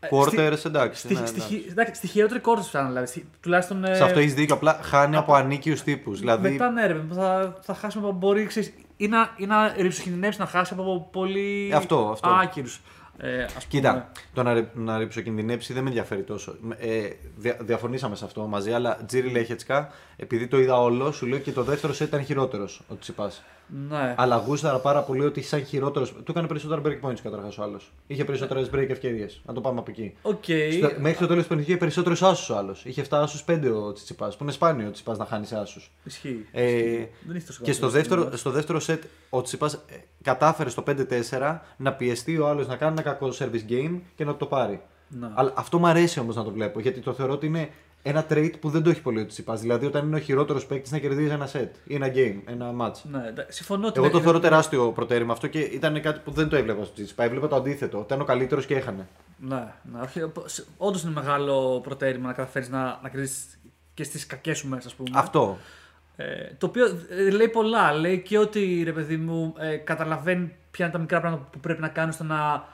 ε, 0.00 0.08
Quarters, 0.10 0.52
στη- 0.56 0.68
εντάξει. 0.68 1.00
Στη, 1.00 1.14
ναι, 1.14 1.26
στη, 1.26 1.38
ναι. 1.38 1.44
χει- 1.44 1.70
εντάξει, 1.70 1.94
στη 1.94 2.06
χειρότερη 2.06 2.40
quarter 2.40 2.62
φτάνει. 2.62 2.88
Δηλαδή, 2.88 3.06
στη- 3.06 3.28
τουλάχιστον. 3.40 3.84
ε, 3.84 3.94
Σε 3.94 4.02
αυτό 4.04 4.18
έχεις 4.18 4.34
δίκιο. 4.34 4.54
Απλά 4.54 4.78
χάνει 4.82 5.16
από 5.16 5.34
άκυρους 5.34 5.82
τύπους. 5.82 6.18
Δηλαδή, 6.20 6.50
Μετά 6.50 6.70
ναι, 6.70 6.86
ρε, 6.86 7.00
θα, 7.12 7.56
θα 7.62 7.74
χάσουμε 7.74 8.08
από 8.08 8.16
μπορεί 8.18 8.46
ξέρεις, 8.46 8.72
ή 8.96 9.06
να, 9.08 9.30
ή 9.36 9.46
να 9.46 9.72
ριψοκινδυνεύσει 9.78 10.40
να 10.40 10.46
χάσει 10.46 10.74
από 10.74 11.08
πολύ 11.12 11.72
Αυτό, 11.74 12.08
αυτό. 12.12 12.28
άκυρους. 12.30 12.80
Ε, 13.18 13.42
ας 13.42 13.52
πούμε. 13.52 13.64
Κοίτα, 13.68 14.10
το 14.34 14.42
να, 14.42 14.52
ρε- 14.52 14.68
να 14.74 14.98
ριψοκινδυνεύσει 14.98 15.72
δεν 15.72 15.82
με 15.82 15.88
ενδιαφέρει 15.88 16.22
τόσο. 16.22 16.56
Ε, 16.78 17.08
δια, 17.36 17.56
διαφωνήσαμε 17.60 18.16
σε 18.16 18.24
αυτό 18.24 18.46
μαζί, 18.46 18.72
αλλά 18.72 18.98
Γίρι 19.06 19.28
Λέχετσκα, 19.30 19.90
επειδή 20.16 20.46
το 20.46 20.58
είδα 20.60 20.80
όλο, 20.82 21.12
σου 21.12 21.26
λέω 21.26 21.38
και 21.38 21.52
το 21.52 21.62
δεύτερο 21.62 21.92
σετ 21.92 22.08
ήταν 22.08 22.24
χειρότερος 22.24 22.82
ο 22.88 22.96
Τσιτσιπάς. 22.98 23.42
Ναι. 23.88 24.14
Αλλά 24.16 24.36
γούσταρα 24.36 24.78
πάρα 24.78 25.02
πολύ 25.02 25.24
ότι 25.24 25.42
σαν 25.42 25.64
χειρότερο. 25.64 26.06
Του 26.06 26.30
έκανε 26.30 26.46
περισσότερα 26.46 26.80
break 26.84 27.08
points 27.08 27.20
καταρχάς 27.22 27.58
ο 27.58 27.62
άλλος. 27.62 27.92
Είχε 28.06 28.24
περισσότερες 28.24 28.70
break 28.74 28.88
ευκαιρίες. 28.88 29.40
Να 29.44 29.52
το 29.52 29.60
πάμε 29.60 29.78
από 29.78 29.90
εκεί. 29.90 30.14
Οκ. 30.22 30.44
Στο, 30.72 30.90
μέχρι 31.00 31.18
το 31.18 31.26
τέλος 31.26 31.42
του 31.42 31.48
παιχνιδιού 31.48 31.70
είχε 31.70 31.76
περισσότερους 31.76 32.22
άσους 32.22 32.50
ο 32.50 32.56
άλλος. 32.56 32.84
Είχε 32.84 33.02
7 33.02 33.06
άσους, 33.10 33.44
5 33.46 33.70
ο 33.86 33.92
Τσιτσιπάς. 33.92 34.36
Που 34.36 34.42
είναι 34.42 34.52
σπάνιο 34.52 34.86
ο 34.86 34.90
Τσιτσιπάς 34.90 35.18
να 35.18 35.24
χάνεις 35.24 35.52
άσους. 35.52 35.90
Ισχύει. 36.04 36.46
Ε, 36.52 36.70
Ισχύει. 36.70 37.08
Δεν 37.26 37.36
έχει 37.36 37.46
τόσο 37.46 37.62
και 37.62 37.72
στο 37.72 37.80
καλό 37.80 37.92
δεύτερο, 37.92 38.20
σύστημα. 38.20 38.36
στο 38.38 38.50
δεύτερο 38.50 38.80
σετ 38.80 39.02
ο 39.30 39.42
Τσιπάς 39.42 39.74
ε, 39.74 39.78
κατάφερε 40.22 40.68
στο 40.68 40.82
5-4 40.86 41.58
να 41.76 41.92
πιεστεί 41.92 42.38
ο 42.38 42.48
άλλος 42.48 42.66
να 42.66 42.76
κάνει 42.76 42.92
ένα 42.92 43.02
κακό 43.02 43.32
service 43.38 43.70
game 43.72 44.00
και 44.16 44.24
να 44.24 44.36
το 44.36 44.46
πάρει. 44.46 44.80
Να. 45.08 45.32
Αλλά 45.34 45.52
αυτό 45.56 45.78
μου 45.78 45.86
αρέσει 45.86 46.20
όμως 46.20 46.36
να 46.36 46.44
το 46.44 46.50
βλέπω 46.50 46.80
γιατί 46.80 47.00
το 47.00 47.12
θεωρώ 47.12 47.32
ότι 47.32 47.46
είναι 47.46 47.70
ένα 48.08 48.26
trait 48.30 48.50
που 48.60 48.68
δεν 48.70 48.82
το 48.82 48.90
έχει 48.90 49.00
πολύ 49.02 49.20
ο 49.20 49.26
Τσιπάς. 49.26 49.60
Δηλαδή 49.60 49.86
όταν 49.86 50.06
είναι 50.06 50.16
ο 50.16 50.18
χειρότερος 50.18 50.66
παίκτης 50.66 50.90
να 50.92 50.98
κερδίζει 50.98 51.30
ένα 51.32 51.48
set 51.52 51.68
ή 51.84 51.94
ένα 51.94 52.06
game, 52.14 52.34
ένα 52.46 52.70
match. 52.80 52.94
Ναι, 53.10 53.28
εντά- 53.28 53.52
συμφωνώ 53.52 53.86
ότι. 53.86 53.98
Εγώ 53.98 54.06
το 54.08 54.12
είναι- 54.14 54.24
θεωρώ 54.24 54.40
τεράστιο 54.40 54.92
προτέρημα 54.92 55.32
αυτό 55.32 55.46
και 55.46 55.58
ήταν 55.58 56.00
κάτι 56.00 56.20
που 56.24 56.30
δεν 56.30 56.48
το 56.48 56.56
έβλεπα 56.56 56.84
στο 56.84 57.02
Τσιπά. 57.02 57.24
Έβλεπα 57.24 57.48
το 57.48 57.56
αντίθετο. 57.56 57.98
Ήταν 58.06 58.20
ο 58.20 58.24
καλύτερος 58.24 58.66
και 58.66 58.74
έχανε. 58.76 59.06
Ναι, 59.38 59.72
ναι. 59.82 60.00
Όντως 60.76 61.02
είναι 61.02 61.12
μεγάλο 61.12 61.80
προτέρημα 61.80 62.26
να 62.26 62.32
καταφέρεις 62.32 62.68
να, 62.68 62.98
να 63.02 63.08
κερδίσεις 63.08 63.58
και 63.94 64.04
στις 64.04 64.26
κακές 64.26 64.58
σου 64.58 64.68
μέρες, 64.68 64.86
ας 64.86 64.94
πούμε. 64.94 65.08
Αυτό. 65.14 65.58
Ε, 66.16 66.24
το 66.58 66.66
οποίο 66.66 66.86
ε, 67.10 67.30
λέει 67.30 67.48
πολλά. 67.48 67.92
Λέει 67.92 68.18
και 68.18 68.38
ότι 68.38 68.82
ρε 68.84 68.92
παιδί 68.92 69.16
μου 69.16 69.54
ε, 69.58 69.76
καταλαβαίνει 69.76 70.52
ποια 70.70 70.84
είναι 70.84 70.94
τα 70.94 71.00
μικρά 71.00 71.20
πράγματα 71.20 71.48
που 71.52 71.60
πρέπει 71.60 71.80
να 71.80 71.88
κάνεις 71.88 72.14
ώστε 72.14 72.24
να, 72.34 72.64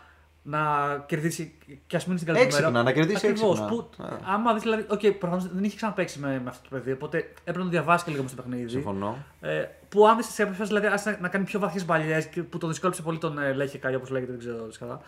να 0.43 0.59
κερδίσει 1.07 1.59
και 1.86 1.97
ας 1.97 2.07
μην 2.07 2.11
είναι 2.16 2.20
στην 2.20 2.26
καλή 2.32 2.38
του 2.38 2.45
Έξυπνα, 2.45 2.70
μέρα. 2.70 2.84
να 2.84 2.93
κερδίσει 2.93 3.26
Ακριβώς, 3.26 3.51
έξυπνα. 3.61 3.66
Που, 3.76 3.88
Ναι. 3.97 4.18
άμα 4.24 4.53
δεις 4.53 4.62
δηλαδή. 4.62 4.86
Οκ, 4.88 5.01
προφανώς 5.18 5.49
δεν 5.53 5.64
είχε 5.64 5.76
ξαναπαίξει 5.76 6.18
με, 6.18 6.40
με 6.45 6.51
αυτό 6.51 6.68
το 6.68 6.76
παιδί, 6.76 6.93
οπότε 6.93 7.16
έπρεπε 7.40 7.59
να 7.59 7.64
το 7.64 7.70
διαβάσει 7.70 8.05
και 8.05 8.11
λίγο 8.11 8.22
μες 8.22 8.32
στο 8.32 8.43
παιχνίδι. 8.43 8.68
Συμφωνώ. 8.70 9.16
Ε, 9.40 9.64
που 9.88 10.07
αν 10.09 10.16
δει 10.16 10.22
σε 10.22 10.43
έπρεπε 10.43 10.64
δηλαδή 10.64 10.86
άρχισε 10.86 11.11
να, 11.11 11.18
να 11.20 11.28
κάνει 11.28 11.45
πιο 11.45 11.59
βαθιές 11.61 11.84
μπαλιές 11.84 12.28
που 12.51 12.59
τον 12.59 12.68
δυσκόλεψε 12.68 13.03
πολύ 13.03 13.18
τον 13.18 13.38
ε, 13.38 13.53
Λέχετσκα, 13.52 13.96
όπως 13.97 14.11
λέγεται, 14.11 14.30
δεν 14.30 14.40
ξέρω 14.40 14.68
καλά. 14.78 15.01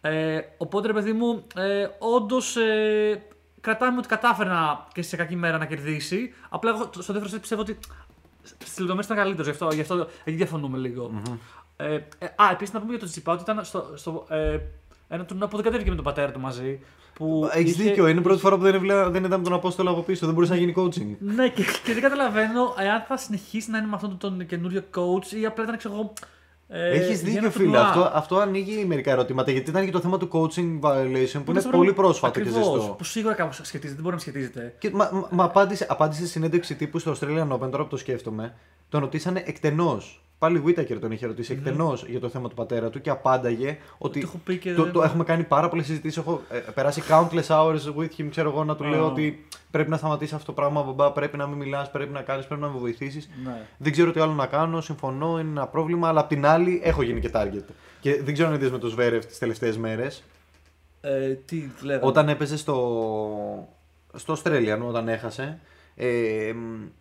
Ε, 0.00 0.40
οπότε 0.56 0.86
ρε 0.86 0.92
παιδί 0.92 1.12
μου, 1.12 1.46
ε, 1.54 1.86
όντως 1.98 2.56
ε, 2.56 3.22
κρατάμε 3.60 3.98
ότι 3.98 4.08
κατάφερε 4.08 4.48
να, 4.48 4.86
και 4.92 5.02
σε 5.02 5.16
κακή 5.16 5.36
μέρα 5.36 5.58
να 5.58 5.64
κερδίσει. 5.66 6.34
Απλά 6.48 6.70
εγώ 6.70 6.90
στο 6.98 7.12
δεύτερο 7.12 7.36
set 7.36 7.40
πιστεύω 7.40 7.60
ότι 7.60 7.78
στις 8.42 8.78
λεπτομέρειες 8.78 9.04
ήταν 9.04 9.16
καλύτερος, 9.16 9.46
γι' 9.46 9.52
αυτό, 9.52 9.68
γι 9.74 9.80
αυτό 9.80 10.08
εκεί 10.24 10.36
διαφωνούμε 10.36 10.78
λίγο. 10.78 11.22
Ε, 11.80 11.94
ε, 11.94 12.26
α, 12.36 12.50
επίσης 12.52 12.74
να 12.74 12.78
πούμε 12.80 12.90
για 12.90 13.00
τον 13.00 13.08
Τσιπά 13.08 13.32
ότι 13.32 13.42
ήταν 13.42 13.64
στο, 13.64 13.92
στο, 13.94 14.26
ε, 14.28 14.58
ένα 15.08 15.24
τουρνουά 15.24 15.48
που 15.48 15.56
δεν 15.56 15.64
κατέβηκε 15.64 15.90
με 15.90 15.96
τον 15.96 16.04
πατέρα 16.04 16.32
του 16.32 16.40
μαζί. 16.40 16.80
Που 17.14 17.48
Έχεις 17.52 17.72
είχε- 17.72 17.82
δίκιο. 17.82 18.06
Είναι 18.08 18.18
η 18.18 18.22
πρώτη 18.22 18.40
φορά 18.40 18.56
που 18.56 18.62
δεν, 18.62 18.74
έβλεπα- 18.74 19.10
δεν 19.10 19.24
είδαμε 19.24 19.44
τον 19.44 19.52
Απόστολο 19.52 19.90
από 19.90 20.00
πίσω. 20.02 20.24
Δεν 20.26 20.34
μπορούσε 20.34 20.52
να 20.52 20.58
γίνει 20.58 20.74
coaching. 20.76 21.16
Ναι, 21.18 21.48
και, 21.48 21.62
και 21.84 21.92
δεν 21.92 22.02
καταλαβαίνω 22.02 22.74
εάν 22.78 23.02
θα 23.08 23.16
συνεχίσει 23.16 23.70
να 23.70 23.78
είναι 23.78 23.86
με 23.86 23.94
αυτόν 23.94 24.18
τον 24.18 24.46
καινούριο 24.46 24.82
coach 24.94 25.32
ή 25.40 25.46
απλά 25.46 25.64
ήταν 25.64 25.76
ξέρω 25.76 25.94
εγώ. 25.94 26.12
Ε, 26.68 26.88
Έχεις 26.90 27.06
για 27.06 27.16
δίκιο, 27.16 27.38
ένα 27.38 27.50
φίλε. 27.50 27.64
τουρνουά. 27.64 27.86
Αυτό, 27.88 28.10
αυτό 28.14 28.38
ανοίγει 28.38 28.84
μερικά 28.84 29.10
ερωτήματα 29.10 29.50
γιατί 29.50 29.70
ήταν 29.70 29.84
και 29.84 29.90
το 29.90 30.00
θέμα 30.00 30.18
του 30.18 30.28
coaching 30.32 30.80
violation 30.80 31.40
που 31.44 31.50
είναι 31.50 31.60
στο 31.60 31.70
πολύ 31.70 31.92
πράγμα- 31.92 31.92
πρόσφατο 31.92 32.40
και 32.40 32.48
ακριβώς, 32.48 32.64
ζεστό. 32.80 32.94
Που 32.98 33.04
σίγουρα 33.04 33.34
κάπως 33.34 33.56
σχετίζεται, 33.62 33.94
δεν 33.94 34.02
μπορεί 34.02 34.14
να 34.14 34.20
σχετίζεται. 34.20 34.74
Και, 34.78 34.90
μα, 34.90 35.10
μα, 35.12 35.28
μα 35.30 35.44
απάντησε, 35.44 35.86
απάντησε 35.90 36.20
σε 36.20 36.26
συνέντευξη 36.26 36.74
τύπου 36.74 36.98
στο 36.98 37.14
Australian 37.20 37.48
Open, 37.52 37.70
τώρα 37.70 37.82
που 37.82 37.88
το 37.88 37.96
σκέφτομαι. 37.96 38.54
Τον 38.88 39.00
ρωτήσανε 39.00 39.42
εκτενώς. 39.46 40.22
Πάλι 40.38 40.62
Whittaker 40.66 40.96
τον 41.00 41.10
είχε 41.12 41.26
ρωτήσει 41.26 41.52
εκτενώς 41.52 42.04
για 42.08 42.20
το 42.20 42.28
θέμα 42.28 42.48
του 42.48 42.54
πατέρα 42.54 42.90
του 42.90 43.00
και 43.00 43.10
απάνταγε 43.10 43.78
ότι. 43.98 44.20
Το 44.20 44.26
έχω 44.28 44.40
πει 44.44 44.56
και 44.58 44.74
το, 44.74 44.82
δεν- 44.82 44.92
το 44.92 45.02
έχουμε 45.02 45.24
κάνει 45.24 45.42
πάρα 45.44 45.68
πολλές 45.68 45.86
συζητήσεις. 45.86 46.16
Έχω 46.18 46.42
ε, 46.50 46.58
περάσει 46.58 47.02
countless 47.08 47.46
hours 47.46 47.78
with 47.98 48.08
him. 48.18 48.26
Ξέρω 48.30 48.50
εγώ 48.50 48.64
να 48.64 48.76
του 48.76 48.84
λέω 48.84 49.02
Α. 49.04 49.06
ότι 49.06 49.46
πρέπει 49.70 49.90
να 49.90 49.96
σταματήσεις 49.96 50.32
αυτό 50.34 50.46
το 50.46 50.52
πράγμα, 50.52 50.82
μπαμπά. 50.82 51.12
Πρέπει 51.12 51.36
να 51.36 51.46
μην 51.46 51.58
μιλάς, 51.58 51.90
πρέπει 51.90 52.12
να 52.12 52.22
κάνεις, 52.22 52.46
πρέπει 52.46 52.60
να 52.60 52.68
με 52.68 52.78
βοηθήσεις. 52.78 53.28
Ναι. 53.44 53.60
Δεν 53.76 53.92
ξέρω 53.92 54.12
τι 54.12 54.20
άλλο 54.20 54.32
να 54.32 54.46
κάνω, 54.46 54.80
συμφωνώ, 54.80 55.38
είναι 55.40 55.50
ένα 55.50 55.66
πρόβλημα. 55.66 56.08
Αλλά 56.08 56.20
απ' 56.20 56.28
την 56.28 56.46
άλλη 56.46 56.80
έχω 56.84 57.02
γίνει 57.02 57.20
και 57.20 57.30
target. 57.34 57.64
Και 58.00 58.22
δεν 58.22 58.32
ξέρω 58.34 58.48
αν 58.48 58.54
είδες 58.54 58.70
με 58.70 58.78
το 58.78 58.88
Σβέρεφ 58.88 59.26
τις 59.26 59.38
τελευταίες 59.38 59.76
μέρες. 59.78 60.22
Ε, 61.00 61.28
τι 61.28 61.62
λέγαμε. 61.82 62.06
Όταν 62.06 62.28
έπαιζε 62.28 62.56
στο, 62.56 63.68
στο 64.14 64.36
Australian, 64.42 64.78
όταν 64.88 65.08
έχασε 65.08 65.58
ε, 65.96 66.52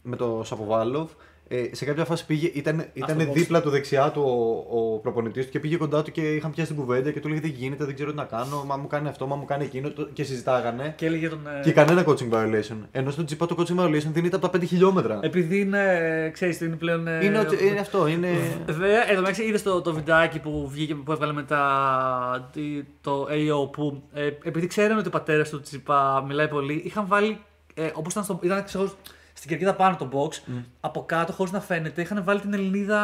με 0.01 0.15
το 0.15 0.41
Σαποβάλοβ, 0.45 1.09
ε, 1.49 1.63
σε 1.71 1.85
κάποια 1.85 2.05
φάση 2.05 2.25
πήγε, 2.25 2.51
ήταν, 2.53 2.85
ήταν 2.93 3.17
box. 3.19 3.33
δίπλα 3.33 3.61
του 3.61 3.69
δεξιά 3.69 4.11
του 4.11 4.21
ο, 4.69 4.77
ο 4.79 4.97
προπονητής 4.97 5.45
του 5.45 5.51
και 5.51 5.59
πήγε 5.59 5.77
κοντά 5.77 6.03
του 6.03 6.11
και 6.11 6.21
είχαν 6.35 6.51
πιάσει 6.51 6.73
την 6.73 6.79
κουβέντα 6.81 7.11
και 7.11 7.19
του 7.19 7.27
λέγε 7.27 7.39
Δεν 7.39 7.49
γίνεται, 7.49 7.85
δεν 7.85 7.93
ξέρω 7.95 8.09
τι 8.09 8.15
να 8.15 8.23
κάνω. 8.23 8.63
Μα 8.67 8.75
μου 8.77 8.87
κάνει 8.87 9.07
αυτό, 9.07 9.27
μα 9.27 9.35
μου 9.35 9.45
κάνει 9.45 9.63
εκείνο. 9.63 9.89
το- 9.89 10.07
Και 10.13 10.23
συζητάγανε. 10.23 10.93
Και 10.97 11.05
έλεγε 11.05 11.29
τον. 11.29 11.39
ε, 11.57 11.61
Και 11.63 11.71
κανένα 11.71 12.05
coaching 12.07 12.29
violation. 12.33 12.77
Ενώ 12.91 13.11
στο 13.11 13.23
Τζιπά 13.23 13.45
το 13.45 13.55
coaching 13.59 13.79
violation 13.79 14.07
δίνεται 14.11 14.35
από 14.35 14.49
τα 14.49 14.57
5 14.57 14.63
χιλιόμετρα. 14.65 15.19
Επειδή 15.21 15.59
είναι. 15.59 16.29
ξέρεις, 16.33 16.61
είναι 16.61 16.75
πλέον. 16.75 17.07
ε, 17.07 17.19
είναι, 17.25 17.39
ότι- 17.39 17.65
είναι 17.67 17.79
αυτό, 17.79 18.07
είναι. 18.07 18.29
Βέβαια, 18.65 19.09
εδώ 19.11 19.19
μεταξύ 19.19 19.43
είδες 19.43 19.63
το, 19.63 19.81
το 19.81 19.93
βιντεάκι 19.93 20.39
που 20.39 20.67
βγήκε 20.71 20.95
που 20.95 21.11
έβγαλε 21.11 21.33
μετά 21.33 22.49
τι- 22.53 22.83
το 23.01 23.27
AO 23.29 23.71
που 23.71 24.03
ε, 24.13 24.25
επειδή 24.43 24.67
ξέρανε 24.67 24.99
ότι 24.99 25.07
ο 25.07 25.11
πατέρας 25.11 25.49
του 25.49 25.61
Τσιπά 25.61 26.23
μιλάει 26.27 26.47
πολύ, 26.47 26.81
είχαν 26.85 27.07
βάλει. 27.07 27.37
Ε, 27.73 27.89
Όπως 27.93 28.11
ήταν, 28.11 28.23
στο, 28.23 28.39
ήταν 28.43 28.63
ξέρω, 28.63 28.91
στην 29.37 29.49
κερκίδα 29.49 29.73
πάνω 29.75 29.95
το 29.95 30.09
box, 30.13 30.51
από 30.79 31.03
κάτω 31.05 31.33
χωρίς 31.33 31.51
να 31.51 31.59
φαίνεται, 31.61 32.01
είχαν 32.01 32.23
βάλει 32.23 32.39
την 32.39 32.53
Ελληνίδα. 32.53 32.99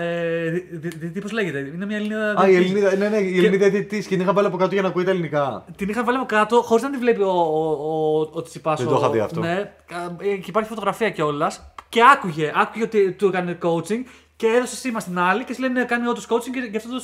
Ε, 0.00 0.50
δι- 0.50 0.66
δι- 0.70 0.98
δι- 0.98 1.12
τι 1.12 1.20
πώς 1.20 1.32
λέγεται, 1.32 1.58
είναι 1.58 1.86
μια 1.86 1.96
Ελληνίδα. 1.96 2.34
Α, 2.40 2.48
η 2.48 2.50
διαιτητής. 2.50 2.72
Ελληνίδα, 2.74 2.96
ναι, 2.96 3.08
ναι, 3.08 3.16
η 3.16 3.38
Ελληνίδα 3.38 3.68
διαιτητής 3.70 4.06
και 4.06 4.14
την 4.14 4.20
είχα 4.24 4.32
βάλει 4.32 4.46
από 4.46 4.56
κάτω 4.56 4.72
για 4.72 4.82
να 4.82 4.88
ακούει 4.88 5.04
τα 5.04 5.10
ελληνικά. 5.10 5.64
Την 5.76 5.88
είχαν 5.88 6.04
βάλει 6.04 6.16
από 6.16 6.26
κάτω 6.26 6.62
χωρίς 6.62 6.82
να 6.82 6.90
τη 6.90 6.96
βλέπει 6.98 7.22
ο, 7.22 7.30
ο, 7.30 7.70
ο, 7.70 8.28
ο 8.32 8.42
Τσιπάς, 8.42 8.78
Δεν 8.78 8.86
ο- 8.88 8.90
το 8.90 8.96
είχα 8.98 9.10
δει 9.10 9.18
αυτό. 9.20 9.40
Ναι, 9.40 9.72
κα- 9.86 10.16
ε, 10.20 10.36
και 10.36 10.44
υπάρχει 10.48 10.68
φωτογραφία 10.68 11.10
κιόλας. 11.10 11.72
Και 11.88 12.00
άκουγε, 12.12 12.52
άκουγε 12.54 12.84
ότι 12.84 13.12
του 13.12 13.26
έκανε 13.26 13.58
coaching 13.62 14.02
και 14.42 14.48
έδωσε 14.56 14.76
σήμα 14.76 15.00
στην 15.00 15.18
άλλη 15.18 15.44
και 15.44 15.54
σου 15.54 15.60
λένε 15.60 15.84
κάνει 15.84 16.06
όντω 16.06 16.20
coaching 16.28 16.50
και 16.52 16.68
γι' 16.70 16.76
αυτό 16.76 16.88
το 16.90 17.02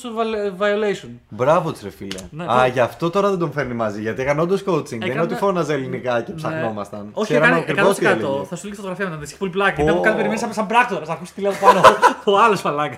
violation. 0.59 1.09
Μπράβο 1.29 1.73
της, 1.73 1.83
ρε 1.83 1.91
φίλε. 1.91 2.19
Ναι, 2.31 2.45
Α, 2.45 2.63
το- 2.65 2.71
γι' 2.73 2.81
αυτό 2.81 3.11
τώρα 3.11 3.29
δεν 3.31 3.39
τον 3.39 3.53
φέρνει 3.53 3.75
μαζί. 3.75 4.01
Γιατί 4.01 4.23
έκανε 4.23 4.41
όντω 4.41 4.55
coaching. 4.55 4.85
Δεν 4.85 4.95
είναι 4.97 5.05
Έκανα- 5.05 5.23
ότι 5.23 5.35
φώναζε 5.35 5.73
ελληνικά 5.73 6.23
και 6.23 6.33
ψαχνόμασταν. 6.33 7.01
Ναι. 7.05 7.11
Όχι, 7.13 7.33
Ξέραμε 7.33 7.57
έκανε 7.59 7.71
ακριβώς 7.71 7.97
τι 7.99 8.05
100%. 8.07 8.11
έλεγε. 8.11 8.45
Θα 8.45 8.57
σου 8.57 8.65
λέει 8.67 8.75
φωτογραφία 8.75 9.05
μετά, 9.05 9.17
δεν 9.17 9.27
έχει 9.29 9.37
πολύ 9.39 9.51
πλάκα. 9.51 9.75
Πω. 9.77 9.83
Ήταν 9.83 9.95
που 9.97 10.01
κάνει 10.03 10.17
περιμένει 10.17 10.41
σαν, 10.41 10.53
σαν 10.53 10.67
πράκτορα. 10.67 11.05
Θα 11.05 11.13
ακούσεις 11.13 11.35
τι 11.35 11.41
λέω 11.41 11.53
πάνω. 11.61 11.81
ο 12.25 12.39
άλλος 12.39 12.61
φαλάκα. 12.61 12.97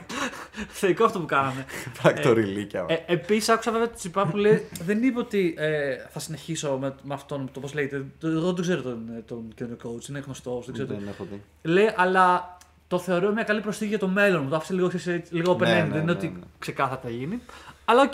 Θεϊκό 0.69 1.05
αυτό 1.05 1.19
που 1.19 1.27
κάναμε. 1.27 1.65
Πράκτορη 2.03 2.41
ηλίκια. 2.43 2.85
Ε, 2.89 2.97
Επίσης, 3.07 3.49
άκουσα 3.49 3.71
βέβαια 3.73 3.87
το 3.89 3.95
Τσιπά 3.97 4.27
που 4.27 4.37
λέει 4.37 4.69
δεν 4.85 5.03
είπε 5.03 5.19
ότι 5.19 5.55
ε, 5.59 5.71
θα 6.11 6.19
συνεχίσω 6.19 6.79
με, 6.81 6.95
με 7.03 7.15
αυτόν, 7.15 7.49
το 7.53 7.61
πώς 7.61 7.75
λέγεται. 7.75 8.05
Το- 8.21 8.29
Εγώ 8.29 8.53
δεν 8.53 8.63
ξέρω 8.63 8.81
τον, 8.83 8.99
τον 9.27 9.43
καινούριο 9.55 9.79
coach, 9.91 10.09
είναι 10.09 10.19
γνωστός. 10.25 10.65
Δεν 10.65 10.75
ξέρω. 10.75 10.89
Δεν 10.89 11.09
έχω 11.09 11.27
δει. 11.31 11.43
Λέει, 11.63 11.91
αλλά 11.97 12.59
το 12.91 12.99
θεωρώ 12.99 13.33
μια 13.33 13.43
καλή 13.43 13.61
προσθήκη 13.61 13.89
για 13.89 13.99
το 13.99 14.09
μέλλον 14.09 14.43
μου. 14.43 14.49
Το 14.49 14.57
άφησε 14.57 14.75
λίγο, 14.75 14.89
ξέρεις, 14.89 15.31
λίγο 15.31 15.53
open 15.53 15.59
Ναι, 15.59 15.81
end. 15.81 15.85
ναι, 15.87 15.93
δεν 15.93 16.03
είναι 16.03 16.05
ναι, 16.05 16.11
ότι 16.11 16.27
ναι. 16.29 16.39
ξεκάθαρα 16.59 17.01
θα 17.03 17.11
γίνει. 17.11 17.41
Αλλά 17.85 18.03
οκ. 18.03 18.13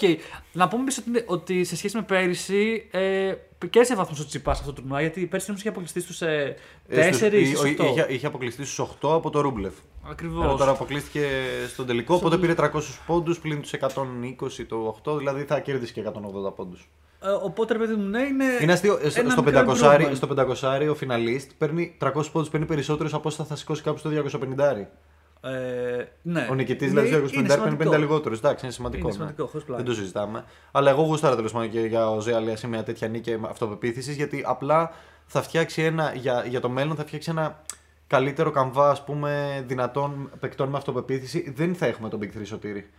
Να 0.52 0.68
πούμε 0.68 0.82
επίσης 0.82 1.04
ότι, 1.08 1.24
ότι 1.26 1.64
σε 1.64 1.76
σχέση 1.76 1.96
με 1.96 2.02
πέρυσι 2.02 2.88
ε, 2.90 3.32
κέρδισε 3.70 3.94
βαθμού 3.94 4.16
ο 4.20 4.24
Τσιπάς 4.24 4.56
σε 4.56 4.62
αυτό 4.62 4.74
το 4.74 4.80
τουρνουά 4.80 5.00
γιατί 5.00 5.26
πέρυσι 5.26 5.46
όμως 5.48 5.60
είχε 5.60 5.68
αποκλειστεί 5.70 6.00
στους 6.00 6.22
ε, 6.22 6.56
Ε, 6.88 7.12
στους- 7.12 7.28
4 7.28 7.32
ή 7.32 7.40
εί- 7.40 7.46
στους 7.56 7.60
8. 7.60 7.84
είχε, 7.84 8.06
είχε 8.08 8.26
αποκλειστεί 8.26 8.64
στους 8.64 8.78
8 9.00 9.14
από 9.14 9.30
το 9.30 9.40
Ρούμπλεφ. 9.40 9.72
Ενώ 10.02 10.10
Ακριβώ. 10.12 10.56
τώρα 10.56 10.70
αποκλείστηκε 10.70 11.26
στον 11.68 11.86
τελικό, 11.86 12.14
οπότε 12.14 12.36
πήρε 12.38 12.54
300 12.54 12.68
πόντους 13.06 13.38
πλην 13.40 13.60
τους 13.60 13.72
120 13.72 14.64
το 14.68 14.96
8, 15.04 15.16
δηλαδή 15.18 15.42
θα 15.42 15.60
κέρδισε 15.60 15.92
και 15.92 16.00
180 16.00 16.54
πόντους. 16.56 16.88
Ε, 17.22 17.28
οπότε, 17.28 17.72
ρε 17.72 17.78
παιδί 17.78 17.94
μου, 17.94 18.08
ναι, 18.08 18.22
είναι. 18.22 18.44
Είναι 18.60 18.72
αστείο. 18.72 18.98
ε, 19.02 19.08
στο- 19.08 19.20
ένα 19.20 19.30
Στο 19.30 19.42
μικρό 19.42 19.60
500, 19.60 19.96
improvement. 19.96 20.14
στο 20.14 20.26
500 20.26 20.88
ο 20.88 20.94
φιναλίστ 20.94 21.50
παίρνει 21.58 21.96
300 21.98 22.30
πόντους, 22.32 22.48
παίρνει 22.50 22.66
περισσότερους 22.66 23.14
από 23.14 23.28
όσα 23.28 23.44
θα 23.44 23.56
σηκώσει 23.56 23.82
κάποιος 23.82 24.00
στο 24.00 24.08
250. 24.10 24.90
Ε, 25.40 26.04
ναι. 26.22 26.46
Ο 26.50 26.54
νικητής 26.54 26.90
Είναι- 26.90 27.00
δηλαδή 27.00 27.18
είναι 27.18 27.28
στο 27.28 27.36
250 27.36 27.46
παίρνει 27.48 27.62
σημαντικό. 27.62 27.90
50 27.90 27.98
λιγότερους. 27.98 28.38
Εντάξει, 28.38 28.64
είναι 28.64 28.74
σημαντικό. 28.74 29.00
Είναι 29.02 29.08
ναι. 29.08 29.14
σημαντικό, 29.22 29.46
χωρίς 29.46 29.66
πλάκα. 29.66 29.82
Δεν 29.82 29.92
το 29.92 29.98
συζητάμε. 30.00 30.44
Αλλά 30.72 30.90
εγώ 30.90 31.02
γούσταρα 31.02 31.36
τέλος 31.36 31.52
πάντων 31.52 31.70
και 31.70 31.80
για 31.80 32.10
ο 32.10 32.20
Ζέαλια 32.20 32.56
σε 32.56 32.66
μια 32.68 32.82
τέτοια 32.82 33.08
νίκη 33.08 33.38
αυτοπεποίθησης, 33.50 34.16
γιατί 34.16 34.42
απλά 34.46 34.90
θα 35.26 35.42
φτιάξει 35.42 35.82
ένα, 35.82 36.12
για, 36.14 36.44
για 36.48 36.60
το 36.60 36.68
μέλλον 36.68 36.96
θα 36.96 37.04
φτιάξει 37.04 37.30
ένα 37.30 37.62
καλύτερο 38.06 38.50
καμβά 38.50 38.90
ας 38.90 39.04
πούμε, 39.04 39.64
δυνατών 39.66 40.30
παικτών 40.40 40.68
με 40.68 40.76
αυτοπεποίθηση. 40.76 41.52
Δεν 41.56 41.74
θα 41.74 41.86
έχουμε 41.86 42.08
τον 42.08 42.20
Big 42.22 42.38
3 42.38 42.46
σωτήρι. 42.46 42.90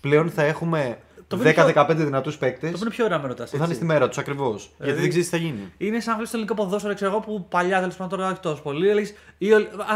Πλέον 0.00 0.30
θα 0.30 0.42
έχουμε 0.42 0.98
Το 1.28 1.36
οποίο 1.36 1.50
είναι 1.50 1.72
10-15 1.76 1.94
δυνατούς 1.96 2.36
παίκτες 2.36 2.70
Το 2.70 2.76
που 2.76 2.82
είναι 2.84 2.94
πιο 2.94 3.04
ωραία 3.04 3.18
με 3.18 3.28
ρωτάς. 3.28 3.50
που 3.50 3.56
θα 3.56 3.64
είναι 3.64 3.74
στη 3.74 3.84
μέρα 3.84 4.08
τους 4.08 4.18
ακριβώς. 4.18 4.60
Γιατί 4.62 4.74
Δηλαδή- 4.78 5.00
δεν 5.00 5.08
ξέρεις 5.08 5.28
τι 5.30 5.36
θα 5.36 5.42
γίνει. 5.42 5.72
Είναι 5.78 6.00
σαν 6.00 6.08
να 6.08 6.14
βλέπεις 6.14 6.30
το 6.30 6.36
ελληνικό 6.36 6.54
ποδόσφαιρο, 6.62 6.94
ξέρω 6.94 7.10
εγώ, 7.10 7.20
που 7.20 7.46
παλιά 7.48 7.78
τέλος 7.78 7.94
πάντων 7.96 8.18
τώρα 8.18 8.30
όχι 8.30 8.40
τόσο 8.40 8.62
πολύ. 8.62 8.88
Έλεγες, 8.88 9.14
ή, 9.38 9.48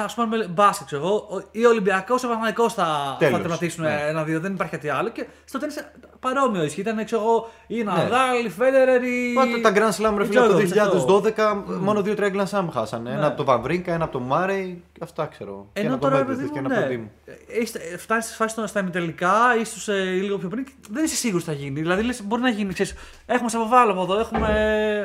ας 0.05 0.15
πούμε, 0.15 0.47
μπάσκετ, 0.51 0.87
ξέρω 0.87 1.03
εγώ, 1.07 1.15
ο- 1.15 1.49
ή 1.51 1.65
ο 1.65 1.69
Ολυμπιακός, 1.69 2.25
ο 2.25 2.29
Παναγικό 2.29 2.69
θα, 2.71 2.85
θα 2.85 3.17
Τέλος. 3.19 3.41
τερματίσουν 3.41 3.85
Ναι. 3.85 4.05
ένα-δύο, 4.09 4.41
δεν 4.41 4.53
υπάρχει 4.53 4.73
κάτι 4.73 4.89
άλλο. 4.89 5.09
Και 5.09 5.27
στο 5.45 5.59
τέννη 5.59 5.75
παρόμοιο 6.21 6.65
ισχύει. 6.65 6.81
Ήταν, 6.81 7.05
ξέρω 7.05 7.23
εγώ, 7.23 7.51
ή 7.67 7.77
Ναι. 7.77 7.83
Ναδάλ, 7.83 8.45
η 8.45 8.49
Φέντερερ, 8.49 9.03
ή. 9.03 9.33
Μα 9.35 9.71
τα 9.71 9.73
Grand 9.75 10.03
Slam 10.05 10.15
ρε 10.17 10.25
ή 10.25 10.27
φίλε 10.27 10.41
από 10.41 10.49
το 10.49 10.57
Djokovic, 10.59 10.79
αυτό. 10.79 11.21
2012 11.21 11.65
μόνο 11.81 12.03
δύο 12.03 12.15
τρία 12.15 12.31
Grand 12.35 12.59
Slam 12.59 12.67
χάσανε. 12.73 13.11
Ναι. 13.11 13.17
Ένα 13.17 13.27
από 13.27 13.37
τον 13.37 13.45
Βαμβρίνκα, 13.47 13.93
ένα 13.93 14.05
από 14.05 14.13
τον 14.13 14.23
Μάρεϊ. 14.23 14.83
Αυτά 15.01 15.27
ξέρω. 15.27 15.67
Και 15.73 15.81
ένα 15.81 15.87
Ενώ 15.89 15.97
από 15.97 16.03
τον 16.05 16.13
τώρα, 16.13 16.25
ρε 16.25 16.33
Medvedev 16.33 16.37
παιδί 16.37 16.51
και 16.51 16.61
μου, 16.61 16.67
ένα 16.71 16.79
από 16.79 16.89
τον 16.89 16.97
ναι. 16.97 17.09
Team. 17.57 17.61
Είστε- 17.63 17.99
Φτάνεις 17.99 18.25
στη 18.25 18.35
φάση 18.35 18.55
των 18.55 18.67
στα 18.67 18.81
ημιτελικά 18.81 19.33
ή 19.61 19.65
στου 19.65 19.91
ε, 19.91 19.95
λίγο 20.03 20.39
πιο 20.39 20.49
πριν. 20.49 20.65
και 20.65 20.73
Δεν 20.91 21.07
είσαι 21.15 21.21
σίγουρος 21.27 21.45
τι 21.45 21.51
θα 21.51 21.57
γίνει. 21.57 21.81
Δηλαδή, 21.81 22.03
λες, 22.03 22.23
μπορεί 22.23 22.43
να 22.43 22.49
γίνει. 22.49 22.73
Ξέρεις, 22.73 22.95
έχουμε 23.27 23.49
Σαββοβάλοβο 23.51 24.03
εδώ, 24.03 24.19
έχουμε, 24.21 24.49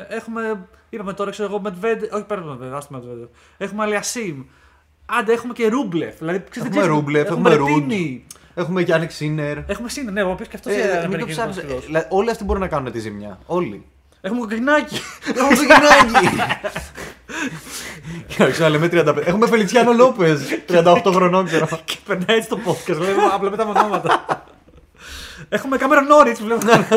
έχουμε. 0.10 0.68
Είπαμε 0.90 1.14
τώρα, 1.14 1.32
ξέρω 1.32 1.50
εγώ, 1.50 1.62
Μετβέντε. 1.62 2.10
Όχι, 2.12 2.24
πέρα 2.24 2.40
από 2.40 2.50
τον 2.50 2.58
Μετβέντε, 2.58 2.76
άστο 2.78 2.94
Μετβέντε. 2.94 3.28
Έχουμε 3.58 3.84
Αλιασίμ. 3.84 4.44
Άντε, 5.06 5.34
έχουμε 5.34 5.54
και 5.54 5.68
Ρούμπλεφ. 5.68 6.18
Δηλαδή, 6.18 6.44
ξέρεις, 6.50 6.70
δεν 6.70 6.78
Έχουμε 6.78 6.80
ξέρεις- 6.82 6.98
Ρούμπλεφ, 7.00 7.28
έχουμε 7.28 7.50
έχουμε 7.54 7.70
Ρούντ. 7.72 7.80
Μπερτίνι. 7.88 8.26
Έχουμε 8.56 8.82
Γιάννη 8.82 9.08
Σίνερ. 9.10 9.58
Έχουμε 9.68 9.90
Σίνερ, 9.90 10.14
ναι, 10.14 10.24
ο 10.24 10.30
οποίος 10.32 10.48
και 10.48 10.56
αυτός 10.56 10.74
Ε, 10.74 10.76
είναι 10.76 10.84
μην 10.86 10.94
το 11.00 11.06
Αμερικανός 11.06 11.32
ψάχνεις. 11.36 11.56
ποδοσφαιρός. 11.56 11.84
Ε, 11.84 11.86
δηλαδή, 11.86 12.06
Όλοι 12.10 12.30
αυτοί 12.30 12.44
μπορούν 12.44 12.62
να 12.62 12.68
κάνουν 12.68 12.92
τη 12.92 13.00
ζημιά. 13.00 13.40
Όλοι. 13.46 13.86
Έχουμε 14.22 14.40
κοκκινάκι. 14.40 14.96
Έχουμε 15.38 15.56
το 15.56 15.62
Γινάκη. 15.62 16.36
Κοίταξε, 18.28 18.62
να 18.62 18.70
λέμε 18.70 18.88
35. 18.92 19.18
Έχουμε 19.26 19.48
Φελιτσιάνο 19.48 19.94
Λόπε. 19.94 20.38
38 20.68 21.02
χρονών 21.14 21.46
ξέρω. 21.46 21.68
και 21.86 21.98
περνάει 22.06 22.38
έτσι 22.38 22.50
το 22.50 22.60
podcast. 22.66 22.98
Λέμε 22.98 23.24
απλά 23.34 23.50
μετά 23.50 23.66
με 23.66 23.80
ονόματα. 23.80 24.39
Έχουμε 25.50 25.78
κάμερα 25.78 26.02
Νόριτς 26.02 26.40
που 26.40 26.46
βλέπουμε. 26.46 26.88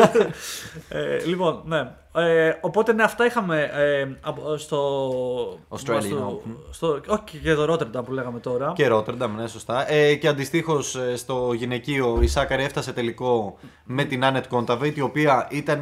ε, 0.89 1.25
λοιπόν, 1.25 1.61
ναι. 1.65 1.91
Ε, 2.15 2.57
οπότε 2.61 2.93
ναι, 2.93 3.03
αυτά 3.03 3.25
είχαμε 3.25 3.69
ε, 3.73 4.07
από- 4.21 4.57
στο. 4.57 5.59
Australian 5.69 6.01
στο, 6.01 6.41
Open. 6.45 6.51
στο, 6.71 7.01
όχι 7.07 7.37
και 7.43 7.53
το 7.53 7.73
Rotterdam 7.73 8.03
που 8.05 8.11
λέγαμε 8.11 8.39
τώρα. 8.39 8.73
Και 8.75 8.87
Ρότερνταμ, 8.87 9.35
ναι, 9.35 9.47
σωστά. 9.47 9.91
Ε, 9.91 10.15
και 10.15 10.27
αντιστοίχως 10.27 10.97
στο 11.15 11.53
γυναικείο 11.53 12.17
η 12.21 12.27
Σάκαρη 12.27 12.63
έφτασε 12.63 12.93
τελικό 12.93 13.57
με 13.83 14.03
την 14.03 14.25
Άνετ 14.25 14.45
Κόνταβεϊτ, 14.47 14.97
η 14.97 15.01
οποία 15.01 15.47
ήταν 15.51 15.81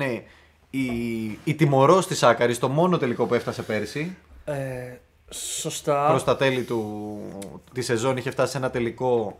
η, 0.70 1.40
η 1.44 1.54
τιμωρός 1.56 2.08
της 2.08 2.18
Σάκαρης, 2.18 2.60
το 2.60 2.68
μόνο 2.70 2.98
τελικό 2.98 3.26
που 3.26 3.34
έφτασε 3.34 3.62
πέρσι. 3.62 4.18
Ε, 4.46 4.54
σωστά. 5.34 6.08
Προς 6.10 6.24
τα 6.24 6.36
τέλη 6.36 6.62
του, 6.64 7.20
της 7.74 7.86
σεζόν 7.86 8.18
είχε 8.18 8.32
φτάσει 8.32 8.52
σε 8.52 8.58
ένα 8.58 8.70
τελικό 8.70 9.16
που 9.26 9.36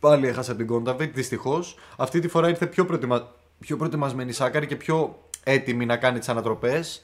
πάλι 0.00 0.26
έχασε 0.26 0.54
την 0.54 0.66
Κόνταβεϊτ, 0.66 1.14
δυστυχώς. 1.14 1.76
Αυτή 1.96 2.20
τη 2.20 2.28
φορά 2.28 2.48
ήρθε 2.48 2.66
πιο, 2.66 2.84
προετοιμα... 2.84 3.32
πιο 3.60 3.76
προετοιμασμένη 3.76 4.30
η 4.30 4.32
Σάκαρη 4.32 4.66
και 4.66 4.76
πιο 4.76 5.18
έτοιμη 5.44 5.86
να 5.86 5.96
κάνει 5.96 6.18
τις 6.18 6.28
ανατροπές. 6.28 7.02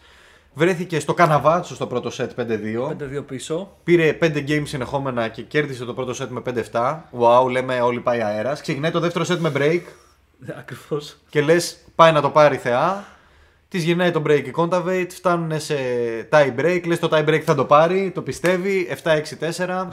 Βρέθηκε 0.55 1.01
στο 1.01 1.15
Καναβάτσο 1.15 1.75
στο 1.75 1.87
πρώτο 1.87 2.11
σετ 2.11 2.33
5-2. 2.37 2.43
5-2 3.19 3.25
πίσω. 3.27 3.77
Πήρε 3.85 4.19
5 4.21 4.49
games 4.49 4.63
συνεχόμενα 4.65 5.29
και 5.29 5.43
κέρδισε 5.43 5.85
το 5.85 5.95
πρώτο 5.95 6.25
set 6.25 6.29
με 6.29 6.43
5-7. 6.73 7.01
Wow, 7.21 7.51
λέμε 7.51 7.81
όλοι 7.81 8.01
πάει 8.01 8.23
αέρας. 8.23 8.61
Ξεκινάει 8.61 8.91
το 8.91 9.01
δεύτερο 9.01 9.25
set 9.29 9.39
με 9.39 9.53
break 9.57 9.81
Ακριβώς. 10.59 11.17
και 11.29 11.41
λες 11.41 11.79
πάει 11.95 12.13
να 12.13 12.21
το 12.21 12.31
πάρει 12.31 12.57
θεά. 12.57 13.05
Της 13.69 13.85
γυρνάει 13.85 14.11
το 14.11 14.23
break 14.27 14.45
η 14.47 14.53
Contavate, 14.57 15.09
φτάνουν 15.09 15.61
σε 15.61 15.77
tie 16.31 16.55
break. 16.61 16.83
Λες 16.87 16.99
το 16.99 17.09
tie 17.13 17.29
break 17.29 17.41
θα 17.41 17.55
το 17.55 17.65
πάρει, 17.65 18.11
το 18.15 18.23
πιστεύει. 18.23 18.89
7-6-4. 19.03 19.89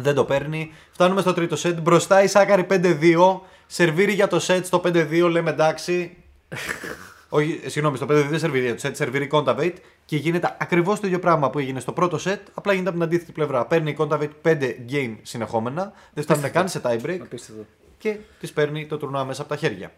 Δεν 0.00 0.14
το 0.14 0.24
παίρνει. 0.24 0.72
Φτάνουμε 0.90 1.20
στο 1.20 1.32
τρίτο 1.32 1.56
set. 1.62 1.74
Μπροστά 1.82 2.22
η 2.22 2.26
Σάκαρη 2.26 2.66
5-2. 2.70 3.40
Σερβίρει 3.66 4.12
για 4.12 4.28
το 4.28 4.40
set 4.46 4.60
στο 4.64 4.82
5-2. 4.84 5.28
Λέμε 5.30 5.50
εντάξει. 5.50 6.16
Όχι, 7.28 7.60
ε, 7.64 7.68
συγγνώμη, 7.68 7.96
στο 7.96 8.06
5-2 8.06 8.08
δεν 8.28 8.38
σερβίρει 8.38 8.64
για 8.64 8.76
το 8.76 8.88
set, 8.88 8.90
σερβίρει 8.94 9.24
η 9.24 9.28
Contavate 9.32 9.74
και 10.04 10.16
γίνεται 10.16 10.56
ακριβώς 10.60 11.00
το 11.00 11.06
ίδιο 11.06 11.18
πράγμα 11.18 11.50
που 11.50 11.58
έγινε 11.58 11.80
στο 11.80 11.92
πρώτο 11.92 12.18
set, 12.24 12.38
απλά 12.54 12.72
γίνεται 12.72 12.88
από 12.88 12.98
την 12.98 13.02
αντίθετη 13.02 13.32
πλευρά. 13.32 13.66
Παίρνει 13.66 13.90
η 13.90 13.96
Contavate 13.98 14.30
5 14.42 14.74
game 14.90 15.16
συνεχόμενα, 15.22 15.92
δεν 16.14 16.24
φτάνουν 16.24 16.50
καν 16.50 16.68
σε 16.68 16.80
tie 16.84 17.00
break 17.06 17.18
Απίστευτο. 17.22 17.64
και 17.98 18.16
τη 18.40 18.48
παίρνει 18.48 18.86
το 18.86 18.96
τουρνουά 18.96 19.24
μέσα 19.24 19.40
από 19.40 19.50
τα 19.50 19.56
χέρια. 19.56 19.92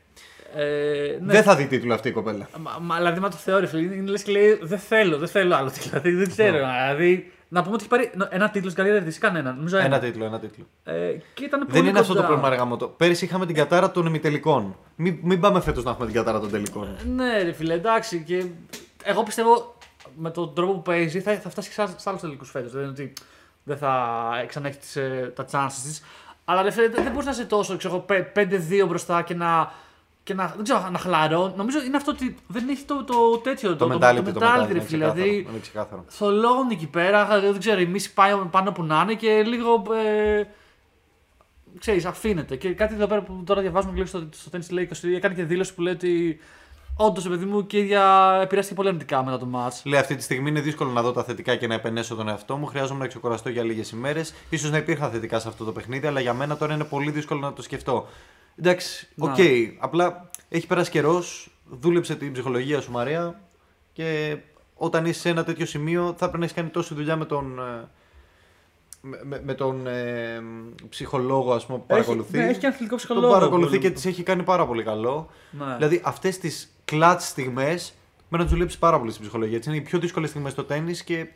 Ε, 0.55 1.19
ναι. 1.21 1.33
Δεν 1.33 1.43
θα 1.43 1.57
δει 1.57 1.67
τίτλο 1.67 1.95
αυτή 1.95 2.09
η 2.09 2.13
κοπέλα. 2.13 2.49
Μα, 2.59 2.79
μα, 2.81 2.97
δηλαδή, 2.97 3.21
μα 3.21 3.29
το 3.29 3.37
θεωρεί, 3.37 3.67
φίλε. 3.67 3.95
Είναι 3.95 4.11
λες 4.11 4.23
και 4.23 4.33
λέει: 4.33 4.59
Δεν 4.63 4.79
θέλω, 4.79 5.19
δεν 5.19 5.29
θέλω 5.29 5.55
άλλο. 5.57 5.69
Δηλαδή, 5.83 6.11
δεν 6.15 6.29
ξέρω. 6.29 6.57
Δηλαδή, 6.59 7.33
να 7.49 7.63
πούμε 7.63 7.75
ότι 7.75 7.85
έχει 7.91 7.91
πάρει 8.15 8.29
ένα 8.31 8.51
τίτλος 8.51 8.73
στην 8.73 8.85
καριέρα 8.85 9.05
της, 9.05 9.19
κανέναν. 9.19 9.57
Νομίζω 9.57 9.77
ένα. 9.77 9.87
Ένα 9.87 9.99
τίτλο, 9.99 10.25
ένα 10.25 10.39
τίτλο. 10.39 10.67
Ε, 10.85 10.93
και 11.35 11.45
ήταν 11.45 11.61
πολύ 11.61 11.73
Δεν 11.73 11.87
είναι 11.87 11.99
αυτό 11.99 12.13
το 12.13 12.21
κοντά. 12.21 12.27
πρόβλημα, 12.33 12.53
αργά 12.53 12.65
μου. 12.65 12.95
Πέρυσι 12.97 13.25
είχαμε 13.25 13.47
την 13.47 13.55
κατάρα 13.55 13.91
των 13.91 14.07
ημιτελικών. 14.07 14.77
Μην, 14.97 15.19
μην 15.23 15.41
πάμε 15.41 15.61
φέτος 15.61 15.85
να 15.85 15.91
έχουμε 15.91 16.07
την 16.07 16.15
κατάρα 16.15 16.41
των 16.41 16.51
τελικών. 16.51 16.97
Ναι, 17.15 17.43
ρε 17.43 17.53
φίλε, 17.53 17.75
εντάξει. 17.75 18.23
Και 18.27 18.45
εγώ 19.03 19.23
πιστεύω 19.23 19.77
με 20.17 20.31
τον 20.31 20.55
τρόπο 20.55 20.73
που 20.73 20.83
παίζει 20.83 21.21
θα, 21.21 21.33
θα 21.35 21.51
φτάσει 21.51 21.71
σε 21.73 22.09
άλλους 22.09 22.21
τελικούς 22.21 22.51
φέτος. 22.51 22.73
Δεν 22.73 22.81
είναι 22.81 22.91
ότι 22.91 23.13
δεν 23.63 23.77
θα 23.77 24.15
ξαναέχει 24.47 24.79
τις, 24.79 24.97
ε, 24.97 25.33
τα 25.37 25.45
chances 25.53 25.81
της. 25.85 26.03
Αλλά 26.45 26.63
ρε 26.63 26.71
φίλε, 26.71 26.89
δεν 26.89 27.03
δεν 27.03 27.13
μπορείς 27.13 27.27
να 27.27 27.33
είσαι 27.33 27.45
τόσο 27.45 27.77
ξέρω, 27.77 27.95
εγώ, 27.95 28.03
πέ- 28.03 28.33
5-2 28.39 28.87
μπροστά 28.89 29.23
και 29.23 29.35
να. 29.35 29.73
Και 30.23 30.35
να, 30.35 30.53
δεν 30.57 30.65
ξέρω, 30.65 30.89
να 30.91 30.99
χαλαρώ. 30.99 31.53
Νομίζω 31.57 31.83
είναι 31.83 31.97
αυτό 31.97 32.11
ότι 32.11 32.37
δεν 32.47 32.69
έχει 32.69 32.85
το, 32.85 33.05
το 33.05 33.39
τέτοιο. 33.39 33.77
Το 33.77 33.87
το, 33.87 33.95
mentality, 33.95 34.23
το, 34.25 34.33
το 34.33 34.41
mentality, 34.41 34.63
mentality, 34.63 34.67
ρε 34.67 34.73
είναι 34.73 34.81
φίλε. 34.81 35.05
ξεκάθαρο, 35.05 35.13
Δηλαδή, 35.15 35.47
είναι 35.51 35.59
ξεκάθαρο. 35.61 36.05
θολώνει 36.09 36.73
εκεί 36.73 36.87
πέρα. 36.87 37.41
Δεν 37.41 37.59
ξέρω, 37.59 37.81
η 37.81 37.87
μίση 37.87 38.13
πάει 38.13 38.33
πάνω 38.51 38.73
που 38.73 38.83
να 38.83 39.01
είναι 39.03 39.15
και 39.15 39.43
λίγο. 39.43 39.83
Ε, 40.07 40.45
ξέρεις, 41.79 42.05
αφήνεται. 42.05 42.57
Και 42.57 42.75
κάτι 42.75 42.95
εδώ 42.95 43.07
πέρα 43.07 43.23
που 43.23 43.43
τώρα 43.47 43.61
διαβάζουμε 43.61 43.93
λίγο 43.95 44.07
στο, 44.07 44.29
στο 44.31 44.51
Tennis 44.59 44.71
λέει 44.71 44.91
20 44.93 45.09
έκανε 45.17 45.35
και 45.35 45.45
δήλωση 45.45 45.75
που 45.75 45.83
λέει 45.83 45.93
ότι 45.93 46.41
όντως, 46.97 47.29
παιδί 47.29 47.45
μου, 47.45 47.67
και 47.67 47.77
η 47.77 47.81
ίδια 47.81 48.39
επηρεάστηκε 48.43 48.77
πολύ 48.77 48.89
αρνητικά 48.89 49.25
μετά 49.25 49.39
το 49.39 49.49
match. 49.55 49.81
Λέει 49.85 50.01
αυτή 50.01 50.17
τη 50.17 50.23
στιγμή 50.23 50.49
είναι 50.49 50.61
δύσκολο 50.61 50.91
να 50.91 51.03
δω 51.03 51.13
τα 51.13 51.25
θετικά 51.25 51.57
και 51.57 51.67
να 51.67 51.75
επαινέσω 51.75 52.15
τον 52.15 52.29
εαυτό 52.29 52.57
μου. 52.57 52.67
Χρειάζομαι 52.67 53.01
να 53.01 53.07
ξεκουραστώ 53.07 53.49
για 53.49 53.63
λίγες 53.63 53.91
ημέρες. 53.91 54.35
Ίσως 54.57 54.69
να 54.69 54.77
υπήρχαν 54.77 55.11
θετικά 55.11 55.39
σε 55.39 55.49
αυτό 55.49 55.65
το 55.65 55.73
παιχνίδι, 55.73 56.07
αλλά 56.07 56.21
για 56.21 56.35
μένα 56.35 56.57
τώρα 56.57 56.75
είναι 56.75 56.85
πολύ 56.85 57.11
δύσκολο 57.11 57.41
να 57.41 57.53
το 57.53 57.63
σκεφτώ. 57.63 58.09
Εντάξει, 58.61 59.09
Να. 59.15 59.31
οκ. 59.33 59.39
Απλά 59.79 60.31
έχει 60.49 60.67
περάσει 60.67 60.91
καιρός, 60.91 61.51
δούλεψε 61.71 62.15
την 62.17 62.33
ψυχολογία 62.33 62.81
σου 62.81 62.91
Μαρία 62.91 63.41
και 63.93 64.37
όταν 64.75 65.05
είσαι 65.07 65.21
σε 65.21 65.29
ένα 65.29 65.45
τέτοιο 65.45 65.67
σημείο 65.67 66.05
θα 66.07 66.17
πρέπει 66.17 66.39
να 66.39 66.45
έχεις 66.45 66.57
κάνει 66.57 66.69
τόση 66.69 66.95
δουλειά 66.95 67.17
με 67.17 67.25
τον. 67.25 67.59
ε, 67.59 67.89
Με, 69.03 69.21
με- 69.25 69.41
με 69.45 69.55
τον 69.55 69.87
ε, 69.87 70.43
ψυχολόγο 70.89 71.53
ας 71.53 71.67
πούμε, 71.67 71.79
που 71.79 71.87
παρακολουθεί. 71.87 72.39
ναι, 72.39 72.45
έχει 72.49 72.59
και 72.59 72.67
αθλητικό 72.67 72.97
ψυχολόγο. 72.97 73.27
Τον 73.27 73.35
παρακολουθεί 73.35 73.69
πολύ. 73.69 73.81
και 73.81 73.91
της 73.91 74.07
έχει 74.07 74.23
κάνει 74.23 74.43
πάρα 74.43 74.67
πολύ 74.67 74.83
καλό. 74.83 75.31
Ναι. 75.51 75.75
Δηλαδή 75.77 76.01
αυτές 76.05 76.39
τις 76.39 76.73
clutch 76.85 77.27
στιγμές 77.29 77.93
με 78.29 78.39
να 78.39 78.45
τους 78.45 78.53
δουλέψεις 78.53 78.79
πάρα 78.79 78.99
πολύ 78.99 79.11
στην 79.11 79.23
ψυχολογία. 79.23 79.57
Έτσι, 79.57 79.69
είναι 79.69 79.79
οι 79.79 79.83
πιο 79.83 79.99
δύσκολες 79.99 80.29
στιγμές 80.31 80.53
στο 80.53 80.65
τέννη 80.65 80.97
και 80.97 81.19
ε, 81.19 81.27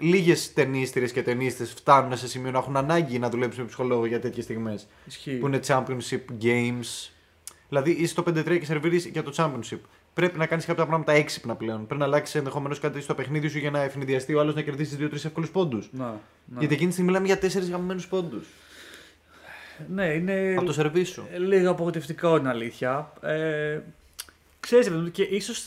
λίγες 0.00 0.52
ταινίστριες 0.52 1.12
και 1.12 1.22
ταινίστες 1.22 1.70
φτάνουν 1.70 2.16
σε 2.16 2.28
σημείο 2.28 2.50
να 2.50 2.58
έχουν 2.58 2.76
ανάγκη 2.76 3.18
να 3.18 3.30
δουλέψουν 3.30 3.60
με 3.62 3.66
ψυχολόγο 3.66 4.06
για 4.06 4.20
τέτοιες 4.20 4.44
στιγμές. 4.44 4.86
Ισχύει. 5.06 5.34
Που 5.36 5.46
είναι 5.46 5.60
championship 5.66 6.20
games. 6.42 7.10
Δηλαδή 7.68 7.90
είσαι 7.90 8.06
στο 8.12 8.22
5-3 8.26 8.58
και 8.58 8.64
σερβίρεις 8.64 9.04
για 9.06 9.22
το 9.22 9.32
championship. 9.36 9.78
Πρέπει 10.14 10.38
να 10.38 10.46
κάνεις 10.46 10.64
κάποια 10.64 10.86
πράγματα 10.86 11.12
έξυπνα 11.12 11.54
πλέον. 11.54 11.86
Πρέπει 11.86 12.00
να 12.00 12.06
αλλάξεις 12.06 12.34
ενδεχομένως 12.34 12.78
κάτι 12.80 13.00
στο 13.00 13.14
παιχνίδι 13.14 13.48
σου 13.48 13.58
για 13.58 13.70
να 13.70 13.82
ευνηδιαστεί 13.82 14.34
ο 14.34 14.40
άλλος 14.40 14.54
να 14.54 14.62
κερδίσεις 14.62 14.96
2-3 15.00 15.12
εύκολους 15.12 15.50
πόντους. 15.50 15.88
Ναι, 15.92 16.04
ναι. 16.04 16.58
Γιατί 16.58 16.74
εκείνη 16.74 16.86
τη 16.88 16.92
στιγμή 16.92 17.10
μιλάμε 17.10 17.26
για 17.26 17.38
4 17.38 17.70
γαμμένους 17.70 18.06
πόντους. 18.08 18.46
ναι, 19.94 20.04
είναι 20.06 20.54
Από 20.56 20.66
το 20.66 20.72
σερβί 20.72 21.04
σου. 21.04 21.26
ε, 21.32 21.38
λίγο 21.38 21.70
απογοητευτικό 21.70 22.36
είναι 22.36 22.48
αλήθεια. 22.48 23.12
Ε, 23.22 23.80
ξέρεις, 24.60 24.86
ρε 24.86 24.92
παιδί 24.92 25.02
μου, 25.04 25.10
και 25.10 25.22
ίσως 25.22 25.64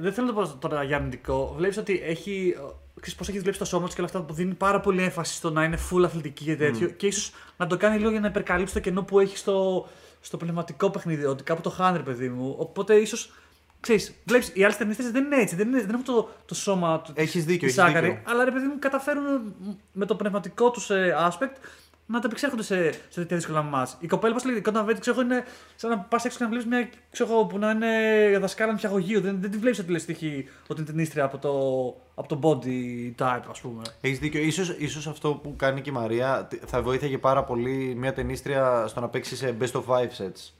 δεν 0.00 0.12
θέλω 0.12 0.26
να 0.26 0.32
το 0.32 0.40
πω 0.40 0.56
τώρα 0.68 0.82
για 0.82 0.96
αρνητικό. 0.96 1.54
Βλέπεις 1.56 1.76
ότι 1.76 2.02
έχει. 2.04 2.54
Ξέρεις 3.00 3.18
πώς 3.18 3.28
έχει 3.28 3.38
δουλέψει 3.38 3.60
το 3.60 3.66
σώμα 3.66 3.86
του 3.86 3.94
και 3.94 4.00
όλα 4.00 4.10
αυτά 4.12 4.22
που 4.22 4.32
δίνει 4.32 4.54
πάρα 4.54 4.80
πολύ 4.80 5.02
έμφαση 5.02 5.34
στο 5.34 5.50
να 5.50 5.64
είναι 5.64 5.78
full 5.90 6.04
αθλητική 6.04 6.44
και 6.44 6.56
τέτοιο. 6.56 6.88
Και 6.88 7.06
ίσως 7.06 7.32
να 7.56 7.66
το 7.66 7.76
κάνει 7.76 7.98
λίγο 7.98 8.10
για 8.10 8.20
να 8.20 8.26
υπερκαλύψει 8.26 8.74
το 8.74 8.80
κενό 8.80 9.02
που 9.02 9.20
έχει 9.20 9.36
στο, 9.36 9.88
στο 10.20 10.36
πνευματικό 10.36 10.90
παιχνίδι. 10.90 11.24
Ότι 11.24 11.42
κάπου 11.42 11.60
το 11.60 11.70
χάνει, 11.70 11.96
ρε 11.96 12.02
παιδί 12.02 12.28
μου. 12.28 12.54
Οπότε 12.58 12.94
ίσως. 12.94 13.32
Ξέρεις, 13.80 14.14
βλέπεις, 14.24 14.50
οι 14.54 14.64
άλλες 14.64 14.76
ταινίστε 14.76 15.10
δεν 15.10 15.24
είναι 15.24 15.36
έτσι. 15.36 15.56
Δεν, 15.56 15.68
είναι, 15.68 15.80
δεν 15.80 15.90
έχουν 15.90 16.04
το, 16.04 16.30
το 16.46 16.54
σώμα 16.54 17.00
του. 17.00 17.12
Έχεις 17.16 17.44
δίκιο, 17.44 17.68
της 17.68 17.78
έχεις 17.78 17.90
Σάκαρη, 17.92 18.08
δίκιο. 18.08 18.22
Αλλά 18.32 18.44
ρε 18.44 18.50
παιδί 18.50 18.66
μου 18.66 18.78
καταφέρουν 18.78 19.54
με 19.92 20.06
το 20.06 20.14
πνευματικό 20.14 20.70
τους 20.70 20.90
aspect 21.28 21.56
να 22.06 22.20
τα 22.20 22.26
επεξέρχονται 22.26 22.62
σε, 22.62 22.92
σε 22.92 22.98
τέτοια 23.20 23.36
δύσκολα 23.36 23.62
μάτς. 23.62 23.96
Η 24.00 24.06
κοπέλα, 24.06 24.34
πώ 24.34 24.40
λέγεται, 24.44 24.58
η 24.58 24.62
Κόντα 24.62 24.84
Βέτ, 24.84 24.98
ξέρω 24.98 25.20
εγώ, 25.20 25.28
είναι 25.30 25.44
σαν 25.76 25.90
να 25.90 25.98
πας 25.98 26.24
έξω 26.24 26.36
και 26.38 26.44
να 26.44 26.50
βλέπεις 26.50 26.66
μια 26.68 26.88
ξέρω 27.10 27.30
εγώ, 27.32 27.44
που 27.46 27.58
να 27.58 27.70
είναι 27.70 28.38
δασκάλα 28.38 28.72
νηπιαγωγείου. 28.72 29.20
Δεν, 29.20 29.40
δεν 29.40 29.50
τη 29.50 29.58
βλέπεις 29.58 29.78
ότι 29.78 29.90
λε 29.90 29.98
τύχη 29.98 30.48
ότι 30.66 30.80
είναι 30.80 30.90
ταινίστρια 30.90 31.24
από 31.24 31.38
το, 31.38 31.52
από 32.14 32.28
το 32.28 32.38
body 32.42 33.12
type, 33.22 33.42
ας 33.50 33.60
πούμε. 33.60 33.82
Έχεις 34.00 34.18
δίκιο. 34.18 34.40
Ίσως, 34.42 34.68
ίσως 34.78 35.06
αυτό 35.06 35.30
που 35.34 35.54
κάνει 35.56 35.80
και 35.80 35.90
η 35.90 35.92
Μαρία 35.92 36.46
τε- 36.50 36.62
θα 36.66 36.82
βοήθαγε 36.82 37.18
πάρα 37.18 37.44
πολύ 37.44 37.94
μια 37.96 38.12
ταινίστρια 38.12 38.84
στο 38.86 39.00
να 39.00 39.08
παίξει 39.08 39.36
σε 39.36 39.56
best 39.60 39.72
of 39.72 39.82
5 39.84 40.00
sets. 40.00 40.52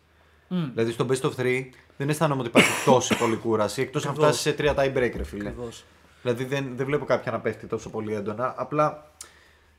Mm. 0.50 0.70
Δηλαδή 0.74 0.92
στο 0.92 1.06
best 1.10 1.20
of 1.20 1.40
3 1.40 1.68
δεν 1.96 2.08
αισθάνομαι 2.08 2.40
ότι 2.40 2.48
υπάρχει 2.48 2.84
τόση 2.90 3.16
πολύ 3.16 3.36
κούραση 3.36 3.82
εκτός 3.82 4.04
αν 4.06 4.10
Ακριβώς. 4.10 4.36
φτάσεις 4.40 4.54
σε 4.54 4.72
3 4.74 4.74
tie 4.74 4.96
break, 4.98 5.12
ρε 5.16 5.24
φίλε. 5.24 5.48
Ακριβώς. 5.48 5.84
Δηλαδή 6.22 6.44
δεν, 6.44 6.72
δεν 6.76 6.86
βλέπω 6.86 7.04
κάποια 7.04 7.32
να 7.32 7.40
πέφτει 7.40 7.66
τόσο 7.66 7.90
πολύ 7.90 8.14
έντονα. 8.14 8.54
Απλά 8.56 9.10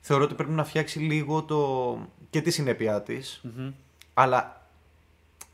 θεωρώ 0.08 0.24
ότι 0.24 0.34
πρέπει 0.34 0.51
να 0.51 0.64
φτιάξει 0.64 0.99
λίγο 0.99 1.43
το... 1.43 1.97
και 2.30 2.41
τη 2.41 2.51
συνέπειά 2.51 3.01
της. 3.01 3.41
Μμμ. 3.43 3.72
Αλλά 4.14 4.62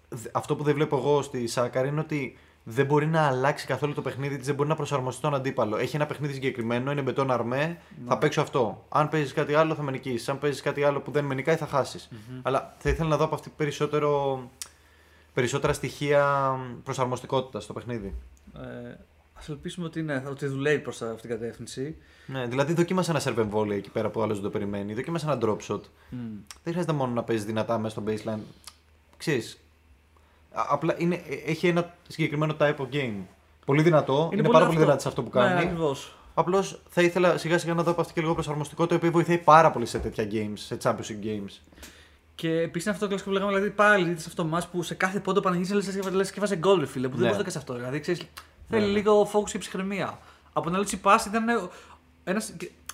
δ- 0.10 0.28
αυτό 0.32 0.56
που 0.56 0.64
δεν 0.64 0.74
βλέπω 0.74 0.98
εγώ 0.98 1.22
στη 1.22 1.48
Σάκαρη 1.48 1.88
είναι 1.88 2.00
ότι 2.00 2.38
δεν 2.64 2.86
μπορεί 2.86 3.08
να 3.08 3.22
αλλάξει 3.22 3.66
καθόλου 3.66 3.94
το 3.94 4.02
παιχνίδι 4.02 4.38
της, 4.38 4.46
δεν 4.46 4.56
μπορεί 4.56 4.70
να 4.70 4.76
προσαρμοστεί 4.76 5.20
στον 5.20 5.36
αντίπαλο. 5.36 5.78
Έχει 5.78 5.96
ένα 5.96 6.06
παιχνίδι 6.06 6.34
συγκεκριμένο, 6.34 6.92
είναι 6.92 7.02
μπετόν 7.02 7.32
αρμέ, 7.32 7.80
θα 8.08 8.18
παίξω 8.18 8.42
αυτό. 8.42 8.86
Αν 8.90 9.10
παίζεις 9.10 9.34
κάτι 9.34 9.54
άλλο 9.54 9.76
θα 9.76 9.82
με 9.82 9.92
νικήσεις. 9.92 10.30
Αν 10.30 10.40
παίζεις 10.40 10.62
κάτι 10.62 10.84
άλλο 10.84 11.02
που 11.02 11.12
δεν 11.12 11.26
με 11.26 11.34
νικάει 11.34 11.56
θα 11.56 11.68
χασει 11.68 12.10
Αλλά 12.42 12.76
θα 12.78 12.90
ήθελα 12.90 13.10
να 13.10 13.18
δω 13.18 13.24
από 13.24 13.36
αυτή 13.36 13.50
περισσότερο, 13.50 14.42
περισσότερα 15.34 15.74
στοιχεία 15.74 16.56
προσαρμοστικότητας 16.84 17.64
στο 17.64 17.74
παιχνίδι. 17.74 18.16
Ε, 18.56 18.96
Α 19.42 19.44
ελπίσουμε 19.50 19.86
ότι, 19.86 20.02
ναι, 20.02 20.24
ότι 20.30 20.46
δουλεύει 20.48 20.80
προς 20.80 21.02
αυτήν 21.02 21.30
την 21.30 21.30
κατεύθυνση. 21.30 21.96
Ναι, 22.26 22.46
δηλαδή 22.46 22.74
δοκίμασε 22.74 23.12
ένα 23.12 23.22
serve 23.24 23.38
and 23.40 23.50
volley 23.58 23.72
εκεί 23.72 23.90
πέρα 23.90 24.10
που 24.10 24.20
ο 24.20 24.24
άλλος 24.24 24.36
δεν 24.36 24.44
το 24.44 24.50
περιμένει. 24.50 24.94
Δοκίμασε 24.94 25.26
ένα 25.26 25.38
drop 25.42 25.58
shot. 25.68 25.80
Μμ. 26.10 26.18
Δεν 26.64 26.74
χρειάζεται 26.74 26.94
μόνο 26.94 27.14
να 27.14 27.24
παίζει 27.24 27.46
δυνατά 27.46 27.78
μέσα 27.78 28.00
στο 28.02 28.04
baseline. 28.08 28.40
Ξέρεις, 29.18 29.58
α- 30.52 30.66
απλά 30.70 30.96
είναι, 30.98 31.16
ε, 31.16 31.52
έχει 31.52 31.68
ένα 31.68 31.94
συγκεκριμένο 32.08 32.56
type 32.60 32.76
of 32.76 32.88
game. 32.94 33.14
Πολύ 33.66 33.82
δυνατό, 33.82 34.30
είναι, 34.34 34.42
πολύ 34.42 34.54
πάρα 34.54 34.66
πολύ 34.66 34.78
αυτό. 34.78 34.80
δυνατή 34.80 35.02
σε 35.02 35.08
αυτό 35.08 35.24
που 35.24 35.30
Ναι, 35.34 35.46
κάνει. 35.46 35.60
ακριβώς. 35.60 36.16
Απλώς 36.34 36.82
θα 36.90 37.02
ήθελα 37.02 37.38
σιγά 37.38 37.58
σιγά 37.58 37.74
να 37.74 37.84
δω 37.84 37.92
από 37.92 38.02
αυτή 38.02 38.14
και 38.14 38.22
λίγο 38.22 38.34
προσαρμοστικό 38.34 38.88
το 38.88 38.96
οποίο 38.96 39.12
βοηθάει 39.12 39.38
πάρα 39.38 39.72
πολύ 39.72 39.86
σε 39.86 40.00
τέτοια 40.00 40.28
games, 40.32 40.54
σε 40.54 40.78
championship 40.84 41.26
games. 41.26 41.60
Και 42.36 42.50
επίσης 42.52 42.88
αυτό 42.88 43.00
το 43.02 43.08
κλασικό 43.08 43.30
που 43.30 43.36
λέγαμε, 43.36 43.54
δηλαδή 43.54 43.72
πάλι 43.76 44.06
σε 44.20 44.26
αυτό 44.28 44.44
το 44.44 44.58
match 44.58 44.64
που 44.72 44.84
σε 44.84 44.94
κάθε 44.94 45.20
πόντο 45.20 45.40
Παναγίνη 45.42 45.82
λες 46.12 46.32
και 46.32 46.40
βάζει 46.40 46.56
γκολ, 46.56 46.80
ρε 46.80 46.86
φίλε, 46.86 47.08
που 47.08 47.14
δεν 47.18 47.26
Ναι. 47.26 47.32
μπορείς 47.32 47.46
να 47.46 47.52
σε 47.52 47.58
αυτό. 47.58 47.74
Δηλαδή 47.74 48.00
ξέρεις, 48.00 48.20
Ναι, 48.22 48.28
θέλει 48.72 48.86
ναι. 48.86 48.92
λίγο 48.92 49.30
focus 49.34 49.50
και 49.50 49.58
ψυχραιμία. 49.58 50.20
Από 50.54 50.66
την 50.66 50.76
άλλη, 50.76 50.86
Τσιπά 50.86 51.24
ήταν 51.28 51.72
ένα. 52.24 52.42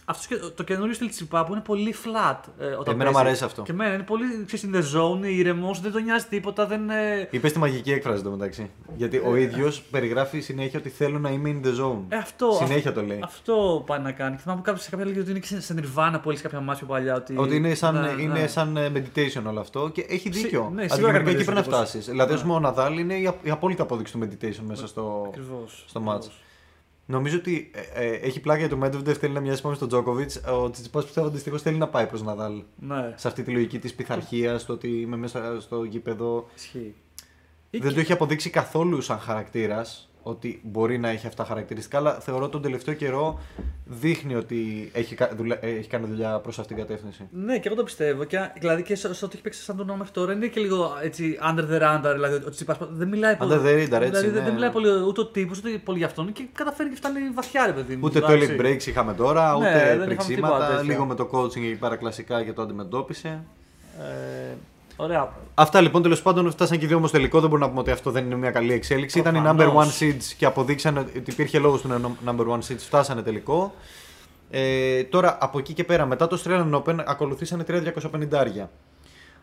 Αυτός 0.09 0.53
το 0.55 0.63
καινούριο 0.63 0.93
στυλ 0.93 1.09
Τσιπά 1.09 1.43
που 1.45 1.51
είναι 1.51 1.61
πολύ 1.61 1.95
flat. 2.03 2.37
Ε, 2.59 2.65
όταν 2.65 2.93
Εμένα 2.93 3.09
μου 3.09 3.15
παίζει. 3.15 3.27
αρέσει 3.29 3.43
αυτό. 3.43 3.61
Και 3.61 3.71
εμένα 3.71 3.93
είναι 3.93 4.03
πολύ 4.03 4.23
ξέρεις, 4.45 4.65
in 4.71 4.75
the 4.77 4.81
zone, 4.99 5.25
ηρεμό, 5.25 5.75
δεν 5.81 5.91
τον 5.91 6.03
νοιάζει 6.03 6.25
τίποτα. 6.25 6.65
Δεν, 6.65 6.89
ε, 6.89 7.27
Είπες 7.31 7.51
τη 7.51 7.59
μαγική 7.59 7.91
έκφραση 7.91 8.19
εδώ 8.19 8.29
μεταξύ. 8.29 8.69
Γιατί 8.95 9.21
ο 9.25 9.35
ίδιος 9.35 9.81
περιγράφει 9.81 10.39
συνέχεια 10.39 10.79
ότι 10.79 10.89
θέλω 10.89 11.19
να 11.19 11.29
είμαι 11.29 11.59
in 11.61 11.65
the 11.67 11.69
zone. 11.69 11.99
ε, 12.09 12.15
αυτό, 12.17 12.51
Συνέχεια 12.51 12.89
αυ- 12.89 12.99
το 12.99 13.05
λέει. 13.05 13.19
Αυτό 13.23 13.83
πάει 13.85 13.99
να 13.99 14.11
κάνει. 14.11 14.35
Και 14.35 14.41
θυμάμαι 14.41 14.61
κάποιος 14.61 14.83
σε 14.83 14.89
κάποια 14.89 15.05
λέγει 15.05 15.19
ότι 15.19 15.29
είναι 15.29 15.39
και 15.39 15.59
σε 15.59 15.75
Nirvana 15.77 16.19
που 16.21 16.29
έλεγε 16.29 16.41
κάποια 16.43 16.59
μάτια 16.61 16.87
παλιά. 16.87 17.15
Ότι, 17.15 17.37
Ότι 17.37 17.55
είναι 17.55 17.73
σαν, 17.73 18.01
Ναι, 18.01 18.21
είναι 18.21 18.39
ναι. 18.39 18.47
σαν 18.47 18.77
ε, 18.77 18.91
meditation 18.95 19.41
όλο 19.47 19.59
αυτό 19.59 19.89
και 19.93 20.05
έχει 20.09 20.29
Συ- 20.33 20.41
δίκιο. 20.41 20.71
ναι, 20.73 20.81
σίγουρα 20.87 20.93
Αντικειμενικά 20.93 21.17
κάνει 21.17 21.29
εκεί 21.35 21.43
πρέπει 21.43 21.57
να 21.59 21.63
meditation, 21.63 21.77
φτάσεις. 21.79 22.05
Δηλαδή, 22.05 22.33
Ναι. 22.33 22.39
α 22.39 22.41
πούμε, 22.41 22.53
ο 22.53 22.59
Ναδάλ 22.59 22.97
είναι 22.99 23.13
η, 23.13 23.25
α- 23.27 23.35
η 23.43 23.49
απόλυτη 23.49 23.81
απόδειξη 23.81 24.13
του 24.13 24.19
meditation 24.23 24.61
μέσα 24.67 24.87
στο, 24.87 25.23
Ακριβώς, 25.27 25.83
στο 25.87 25.99
ακριβώς. 25.99 26.31
Match. 27.07 27.13
Νομίζω 27.13 27.37
ότι 27.37 27.71
ε, 27.93 28.05
ε, 28.05 28.15
έχει 28.15 28.39
πλάκα 28.39 28.59
για 28.59 28.69
το 28.69 28.79
Medvedev 28.83 29.13
θέλει 29.13 29.33
να 29.33 29.39
μοιάζει 29.39 29.61
πάνω 29.61 29.75
στον 29.75 29.87
Τζόκοβιτ. 29.87 30.31
Ο 30.51 30.69
Τσιτσιπά 30.69 31.01
πιστεύω 31.03 31.27
αντιστοιχώ 31.27 31.57
θέλει 31.57 31.77
να 31.77 31.87
πάει 31.87 32.05
προς 32.07 32.23
Ναδάλ. 32.23 32.63
Ναι, 32.79 33.13
Σε 33.15 33.27
αυτή 33.27 33.43
τη 33.43 33.51
λογική 33.51 33.79
της 33.79 33.93
πειθαρχίας, 33.93 34.65
το 34.65 34.73
ότι 34.73 34.87
είμαι 35.01 35.17
μέσα 35.17 35.61
στο 35.61 35.83
γήπεδο. 35.83 36.49
ισχύει. 36.55 36.95
Ή 37.69 37.77
Δεν 37.77 37.87
και- 37.87 37.93
το 37.95 37.99
έχει 37.99 38.11
αποδείξει 38.11 38.49
καθόλου 38.49 39.01
σαν 39.01 39.19
χαρακτήρας 39.19 40.09
ότι 40.29 40.59
μπορεί 40.63 40.97
να 40.97 41.09
έχει 41.09 41.27
αυτά 41.27 41.43
χαρακτηριστικά, 41.45 41.97
αλλά 41.97 42.13
θεωρώ 42.13 42.49
τον 42.49 42.61
τελευταίο 42.61 42.93
καιρό 42.93 43.39
δείχνει 43.85 44.35
ότι 44.35 44.89
έχει, 44.93 45.15
κα- 45.15 45.31
δουλε- 45.37 45.63
έχει 45.63 45.87
κάνει 45.89 46.05
δουλειά 46.07 46.39
προς 46.39 46.59
αυτήν 46.59 46.75
την 46.75 46.85
κατεύθυνση. 46.85 47.27
Ναι, 47.31 47.59
και 47.59 47.67
εγώ 47.67 47.77
το 47.77 47.83
πιστεύω. 47.83 48.23
Και, 48.23 48.37
δηλαδή 48.59 48.83
και 48.83 48.95
σε, 48.95 49.13
σε 49.13 49.25
ό,τι 49.25 49.33
έχει 49.33 49.43
παίξει 49.43 49.61
σαν 49.63 49.75
τον 49.77 49.91
μέχρι 49.97 50.11
τώρα 50.13 50.33
είναι 50.33 50.47
και 50.47 50.59
λίγο 50.59 50.91
έτσι 51.03 51.37
under 51.51 51.59
the 51.71 51.81
radar. 51.81 52.11
Δηλαδή 52.13 52.35
ο 52.45 52.49
Τσιπάς 52.49 52.77
δεν 52.91 53.07
μιλάει 53.07 53.35
πολύ. 53.35 53.51
Under 53.53 53.57
the 53.57 53.59
radar, 53.59 54.01
έτσι, 54.01 54.09
Δηλαδή 54.09 54.27
δεν- 54.29 54.33
ναι. 54.33 54.41
δεν 54.43 54.53
μιλάει 54.53 54.69
πολύ 54.71 54.89
ούτε 55.07 55.21
ο 55.21 55.25
τύπος 55.25 55.57
ούτε 55.57 55.69
πολύ 55.83 55.97
για 55.97 56.07
αυτόν 56.07 56.31
και 56.31 56.43
καταφέρει 56.53 56.89
και 56.89 56.95
φτάνει 56.95 57.19
βαθιά, 57.33 57.65
ρε 57.65 57.71
παιδί 57.71 57.93
μου. 57.95 58.01
Ούτε 58.03 58.17
εντάξει. 58.17 58.55
toilet 58.59 58.61
breaks 58.61 58.85
είχαμε 58.87 59.13
τώρα, 59.13 59.51
Ναι, 59.51 59.57
ούτε 59.57 59.71
δεν 59.77 59.87
είχαμε 59.87 60.05
πρεξίματα. 60.05 60.53
τίποτα 60.55 60.67
τέτοια. 60.67 60.83
Λίγο 60.93 61.05
με 61.05 61.15
το 61.15 61.29
coaching 61.31 61.55
εκεί 61.55 61.75
πέρα 61.79 61.95
κλασικά 61.95 62.43
και 62.43 62.53
το 62.53 62.61
αντιμετώπισε. 62.61 63.43
Ε, 63.99 64.53
ωραία. 64.97 65.33
Αυτά 65.53 65.81
λοιπόν 65.81 66.01
τέλος 66.01 66.21
πάντων 66.21 66.51
φτάσαν 66.51 66.77
και 66.77 66.85
οι 66.85 66.87
δύο 66.87 66.97
όμως 66.97 67.11
τελικό. 67.11 67.39
Δεν 67.39 67.49
μπορούμε 67.49 67.65
να 67.65 67.71
πούμε 67.71 67.83
ότι 67.83 67.91
αυτό 67.91 68.11
δεν 68.11 68.25
είναι 68.25 68.35
μια 68.35 68.51
καλή 68.51 68.73
εξέλιξη. 68.73 69.19
Ήταν 69.19 69.35
οι 69.35 69.41
number 69.45 69.55
Προφανώς. 69.55 69.99
one 69.99 70.03
seeds 70.03 70.23
και 70.37 70.45
αποδείξαν 70.45 70.97
ότι 70.97 71.23
υπήρχε 71.25 71.59
λόγος 71.59 71.81
του 71.81 71.87
να 71.87 71.99
number 72.25 72.47
one 72.47 72.59
seeds. 72.59 72.77
Φτάσανε 72.77 73.21
τελικό. 73.21 73.73
Ε, 74.49 75.03
τώρα 75.03 75.37
από 75.41 75.59
εκεί 75.59 75.73
και 75.73 75.83
πέρα, 75.83 76.05
μετά 76.05 76.27
το 76.27 76.41
Australian 76.43 76.81
Open, 76.81 76.95
ακολουθήσαν 77.05 77.63
τρία 77.65 77.93
250 78.11 78.69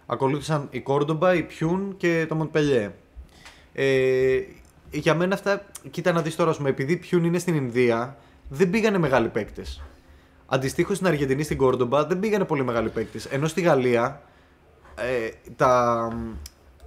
Ακολούθησαν 0.07 0.67
η 0.71 0.81
Κόρντομπα, 0.81 1.35
η 1.35 1.43
Πιούν 1.43 1.95
και 1.97 2.27
το 2.29 2.35
Μοντπελιέ. 2.35 2.91
Ε, 3.73 4.41
για 4.91 5.15
μένα 5.15 5.35
αυτά, 5.35 5.67
κοίτα 5.91 6.13
να 6.13 6.23
δεις 6.23 6.37
τώρα, 6.37 6.51
ας 6.51 6.57
πούμε, 6.57 6.69
επειδή 6.69 6.93
η 6.93 6.97
Πιούν 6.97 7.25
είναι 7.25 7.39
στην 7.39 7.55
Ινδία, 7.55 8.17
δεν 8.49 8.71
πήγανε 8.71 8.99
μεγάλοι 8.99 9.29
παίκτες. 9.29 9.83
Αντιστοίχως 10.47 10.97
στην 10.97 11.09
Αργεντινή, 11.09 11.43
στην 11.43 11.57
Κόρντομπα, 11.57 12.07
δεν 12.07 12.21
πήγανε 12.21 12.45
πολύ 12.45 12.65
μεγάλοι 12.65 12.89
παίκτες. 12.89 13.25
Ενώ 13.25 13.47
στη 13.47 13.61
Γαλλία, 13.61 14.23
ε, 14.97 15.29
τα, 15.57 15.93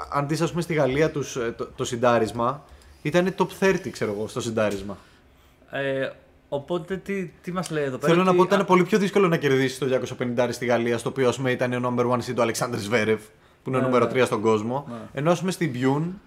αν 0.10 0.28
δεις 0.28 0.42
ας 0.42 0.50
πούμε 0.50 0.62
στη 0.62 0.74
Γαλλία 0.74 1.12
τους, 1.12 1.36
ε, 1.36 1.54
το, 1.58 1.68
το 1.76 1.86
συντάρισμα, 1.86 2.64
ήταν 3.02 3.36
top 3.38 3.48
30 3.64 3.90
ξέρω 3.92 4.12
εγώ 4.12 4.28
στο 4.28 4.42
συντάρισμα. 4.42 4.98
Ε, 5.72 6.10
οπότε 6.50 6.98
τι, 6.98 7.26
τι 7.26 7.52
μας 7.52 7.70
λέει 7.70 7.84
εδώ 7.84 7.98
πέρα. 7.98 8.12
Θέλω 8.14 8.24
να 8.24 8.34
πω 8.34 8.42
ότι 8.42 8.48
ήταν 8.48 8.62
α, 8.62 8.66
πολύ 8.66 8.84
πιο 8.84 8.98
δύσκολο 8.98 9.28
να 9.28 9.38
κερδίσεις 9.38 9.78
το 9.78 9.88
250 10.38 10.48
στη 10.52 10.66
Γαλλία, 10.66 10.98
στο 10.98 11.10
οποίο 11.10 11.28
ας 11.30 11.36
πούμε 11.38 11.52
ήταν 11.52 11.86
ο 11.86 11.94
number 11.96 12.06
one 12.12 12.20
seed 12.30 12.36
ο 12.38 12.42
Αλεξάνδρ 12.42 12.78
Σβέρευ, 12.78 13.20
που 13.64 13.70
είναι 13.70 13.78
ο 13.78 13.80
Ναι, 13.80 13.86
νούμερο 13.86 14.06
ναι. 14.06 14.22
3 14.24 14.26
στον 14.26 14.42
κόσμο. 14.42 14.86
Ναι. 14.90 14.96
Ενώ 15.14 15.32
ας 15.32 15.40
πούμε 15.40 15.52
στην 15.52 15.70
Μπιούν, 15.70 16.22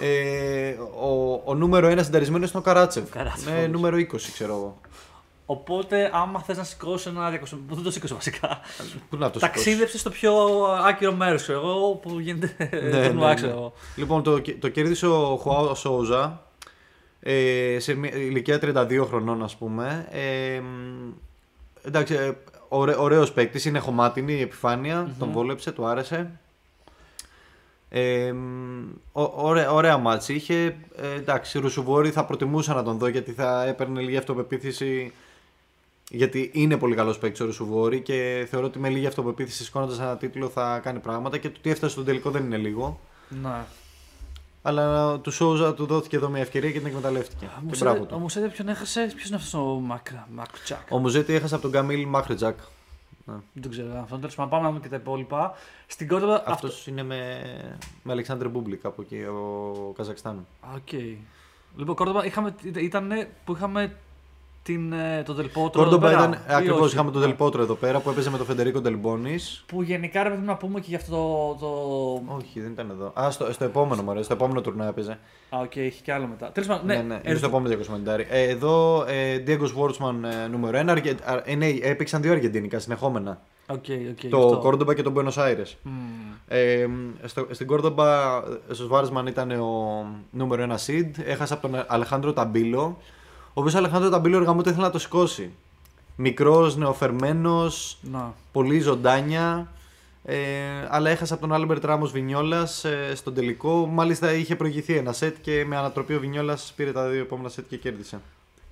ε, 0.00 0.70
ο, 1.00 1.42
ο 1.44 1.54
νούμερο 1.54 1.88
1 1.90 1.98
συνταρισμένος 2.04 2.50
είναι 2.50 2.58
ο 2.58 2.62
Καράτσεφ. 2.62 3.10
Καράτσεφ, 3.10 3.46
Είναι 3.48 3.58
όντως. 3.58 3.70
νούμερο 3.70 3.96
20, 3.96 4.16
ξέρω 4.32 4.52
εγώ. 4.52 4.80
Οπότε, 5.50 6.10
άμα 6.12 6.40
θες 6.40 6.56
να 6.56 6.64
σηκώσει 6.64 7.08
ένα 7.08 7.30
200. 7.30 7.58
Δεν 7.68 7.82
το 7.82 7.90
σήκωσε 7.90 8.14
βασικά. 8.14 8.60
Πού 9.10 9.16
να 9.16 9.30
το 9.30 9.38
σηκώσεις; 9.38 9.40
Ταξίδεψε 9.64 9.98
στο 9.98 10.10
πιο 10.10 10.32
άκυρο 10.86 11.12
μέρος, 11.12 11.42
ξέρω 11.42 11.58
εγώ, 11.58 11.94
που 11.94 12.18
γίνεται. 12.18 12.68
Ναι, 12.72 12.90
τουρνουά, 13.06 13.10
ναι, 13.26 13.28
ναι. 13.28 13.34
ξέρω 13.34 13.52
εγώ. 13.52 13.72
Λοιπόν, 13.96 14.22
το, 14.22 14.40
το 14.58 14.68
κέρδισε 14.68 15.06
ο 15.06 15.36
Χουάο 15.36 15.74
Σόουζα 15.74 16.42
ε, 17.20 17.76
σε 17.78 17.94
μια 17.94 18.14
ηλικία 18.14 18.58
32 18.62 19.04
χρονών, 19.06 19.42
ας 19.42 19.56
πούμε. 19.56 20.08
Ε, 20.10 20.60
μ, 20.60 21.10
εντάξει, 21.82 22.14
ε, 22.14 22.30
ωραί, 22.68 22.94
ωραίος 22.98 23.32
παίκτης, 23.32 23.64
είναι 23.64 23.78
χωμάτινη 23.78 24.32
η 24.32 24.40
επιφανεια 24.40 25.14
τον 25.18 25.30
βόλεψε, 25.30 25.72
του 25.72 25.86
άρεσε. 25.86 26.30
Ε, 27.88 28.32
μ, 28.32 28.88
ω- 29.12 29.32
ωραία, 29.36 29.72
ωραία 29.72 29.96
μάτς 29.96 30.28
είχε. 30.28 30.64
Ε, 30.96 31.14
εντάξει, 31.16 31.58
Ρουσουβόρη 31.58 32.10
θα 32.10 32.24
προτιμούσα 32.24 32.74
να 32.74 32.82
τον 32.82 32.98
δω 32.98 33.06
γιατί 33.08 33.32
θα 33.32 33.64
έπαιρνε 33.64 34.00
λίγη 34.00 34.16
αυτοπεποίθηση. 34.16 35.12
Γιατί 36.10 36.50
είναι 36.54 36.76
πολύ 36.76 36.94
καλός 36.94 37.18
παίκτης 37.18 37.40
ο 37.40 37.44
Ρουσουβόρη 37.44 38.00
και 38.00 38.46
θεωρώ 38.50 38.66
ότι 38.66 38.78
με 38.78 38.88
λίγη 38.88 39.06
αυτοπεποίθηση 39.06 39.64
σηκώνοντα 39.64 40.02
ένα 40.02 40.16
τίτλο 40.16 40.48
θα 40.48 40.78
κάνει 40.78 40.98
πράγματα 40.98 41.38
και 41.38 41.48
το 41.48 41.54
ότι 41.58 41.70
έφτασε 41.70 41.92
στον 41.92 42.04
τελικό 42.04 42.30
δεν 42.30 42.44
είναι 42.44 42.56
λίγο. 42.56 43.00
Ναι. 43.42 43.64
Αλλά 44.62 45.18
του 45.18 45.30
Σόουζα 45.30 45.74
του 45.74 45.86
δόθηκε 45.86 46.16
εδώ 46.16 46.28
μια 46.28 46.40
ευκαιρία 46.40 46.70
και 46.70 46.78
την 46.78 46.86
εκμεταλλεύτηκε. 46.86 47.48
Και 47.70 47.76
μπράβο 47.78 48.02
Ο 48.02 48.04
του. 48.06 48.18
Μουσέτε 48.18 48.48
ποιον 48.48 48.68
έχασε, 48.68 49.12
ποιος 49.16 49.26
είναι 49.28 49.36
αυτός 49.36 49.54
ο 49.54 49.64
Μακ- 49.64 50.26
Μακτσάκ; 50.34 50.90
Ο 50.90 50.98
Μουζέτη 50.98 51.32
έχασε 51.34 51.54
από 51.54 51.62
τον 51.62 51.72
Καμίλ 51.72 52.06
Μάχρετζακ. 52.06 52.58
Δεν 53.24 53.62
το 53.62 53.68
ξέρω 53.68 54.00
αυτό. 54.02 54.16
Τέλος 54.16 54.34
πάντων, 54.34 54.50
πάμε 54.50 54.62
να 54.62 54.68
δούμε 54.68 54.80
και 54.80 54.88
τα 54.88 54.96
υπόλοιπα. 54.96 55.52
Στην 55.86 56.08
Κόρδοβα. 56.08 56.42
Αυτός 56.46 56.86
είναι 56.86 57.02
με, 57.02 57.40
με 58.02 58.12
Αλεξάνδρ 58.12 58.48
Μπούμπλικ 58.48 58.84
από 58.84 59.02
εκεί, 59.02 59.16
ο 59.16 59.92
Καζακστάν. 59.96 60.46
Οκ. 60.74 60.92
Λοιπόν, 61.76 61.94
Κόρδοβα 61.94 62.24
είχαμε, 62.24 62.54
ήταν 62.76 63.26
που 63.44 63.52
είχαμε 63.52 63.96
την, 64.72 64.92
ε, 64.92 65.22
τον 65.26 65.36
Ντελ 65.36 65.54
Πότρο. 65.54 65.82
Κόρντομπα 65.82 66.08
εδώ 66.10 66.16
πέρα, 66.16 66.28
ήταν. 66.28 66.40
ή 66.50 66.54
Ακριβώς 66.54 66.80
όχι; 66.80 66.94
είχαμε 66.94 67.10
τον 67.10 67.20
Ναι. 67.20 67.26
Ντελ 67.26 67.42
Πότρο 67.42 67.62
εδώ 67.62 67.74
πέρα 67.74 68.00
που 68.00 68.10
έπαιζε 68.10 68.30
με 68.30 68.36
τον 68.36 68.46
Φεντερίκο 68.46 68.80
Ντελμπόνης. 68.80 69.64
Που 69.66 69.82
γενικά 69.82 70.22
ρε 70.22 70.28
παιδί 70.28 70.40
μου, 70.40 70.46
να 70.46 70.56
πούμε 70.56 70.80
και 70.80 70.86
για 70.88 70.98
αυτό 70.98 71.16
το. 71.60 71.66
το... 72.26 72.34
Όχι, 72.36 72.60
δεν 72.60 72.70
ήταν 72.70 72.90
εδώ. 72.90 73.12
Α, 73.20 73.30
στο, 73.30 73.52
στο 73.52 73.64
επόμενο 73.64 74.02
μωρέ, 74.02 74.22
στο 74.22 74.32
επόμενο 74.32 74.60
τουρνουά 74.60 74.86
έπαιζε. 74.86 75.18
Α, 75.50 75.58
οκ, 75.62 75.76
έχει 75.76 76.02
και 76.02 76.12
άλλο 76.12 76.26
μετά. 76.26 76.50
Τέλος 76.52 76.68
πάντων, 76.68 76.86
Ναι, 76.86 76.94
ναι, 76.94 77.00
ναι, 77.02 77.04
είναι 77.14 77.20
εδώ- 77.24 77.38
στο 77.38 77.46
επόμενο 77.46 77.74
250. 77.74 78.24
Ε, 78.30 78.42
εδώ, 78.48 79.04
ε, 79.08 79.42
Diego 79.46 79.62
Schwartzman 79.76 80.14
ε, 80.44 80.48
νούμερο 80.48 80.78
1. 80.80 80.84
Αργε... 80.88 81.10
α, 81.10 81.42
ε, 81.44 81.54
ναι, 81.54 81.66
έπαιξαν 81.82 82.22
δύο 82.22 82.32
Αργεντίνικα 82.32 82.78
συνεχόμενα. 82.78 83.40
Οκ, 83.70 83.84
οκ. 84.10 84.30
το 84.30 84.44
αυτό. 84.44 84.58
Κόρντομπα 84.58 84.94
και 84.94 85.02
τον 85.02 85.14
Buenos 85.16 85.42
Aires. 85.42 85.72
Μμμ. 85.82 85.92
Ε, 86.48 86.86
στο, 87.24 87.46
στην 87.50 87.66
Κόρδομπα, 87.66 88.36
ο 88.36 88.42
Σβάρτσμαν 88.72 89.26
ήταν 89.26 89.50
ο 89.50 90.04
νούμερο 90.30 90.62
ένα 90.62 90.78
seed. 90.86 91.10
Έχασε 91.24 91.52
από 91.54 91.68
τον 91.68 91.84
Αλεχάνδρο 91.86 92.32
Ταμπίλο. 92.32 92.98
Ο 93.48 93.60
οποίος 93.60 93.74
Αλεχάνδρο 93.74 94.10
Ταμπίλο 94.10 94.36
ρε 94.36 94.44
γαμώτο 94.44 94.70
ήθελε 94.70 94.84
να 94.84 94.92
το 94.92 94.98
σηκώσει. 94.98 95.52
Μικρός, 96.16 96.76
νεοφερμένος, 96.76 97.98
Να. 98.02 98.34
πολύ 98.52 98.80
ζωντάνια. 98.80 99.72
Ε, 100.24 100.36
αλλά 100.88 101.10
έχασε 101.10 101.32
από 101.32 101.42
τον 101.42 101.52
Άλμπερτ 101.52 101.84
Ράμος 101.84 102.10
Βινιόλας 102.10 102.84
ε, 102.84 103.12
στον 103.14 103.34
τελικό. 103.34 103.86
Μάλιστα 103.86 104.32
είχε 104.32 104.56
προηγηθεί 104.56 104.96
ένα 104.96 105.12
σετ 105.12 105.36
και 105.40 105.64
με 105.66 105.76
ανατροπή 105.76 106.14
ο 106.14 106.20
Βινιόλας 106.20 106.72
πήρε 106.76 106.92
τα 106.92 107.08
δύο 107.08 107.20
επόμενα 107.20 107.48
σετ 107.48 107.68
και 107.68 107.76
κέρδισε. 107.76 108.20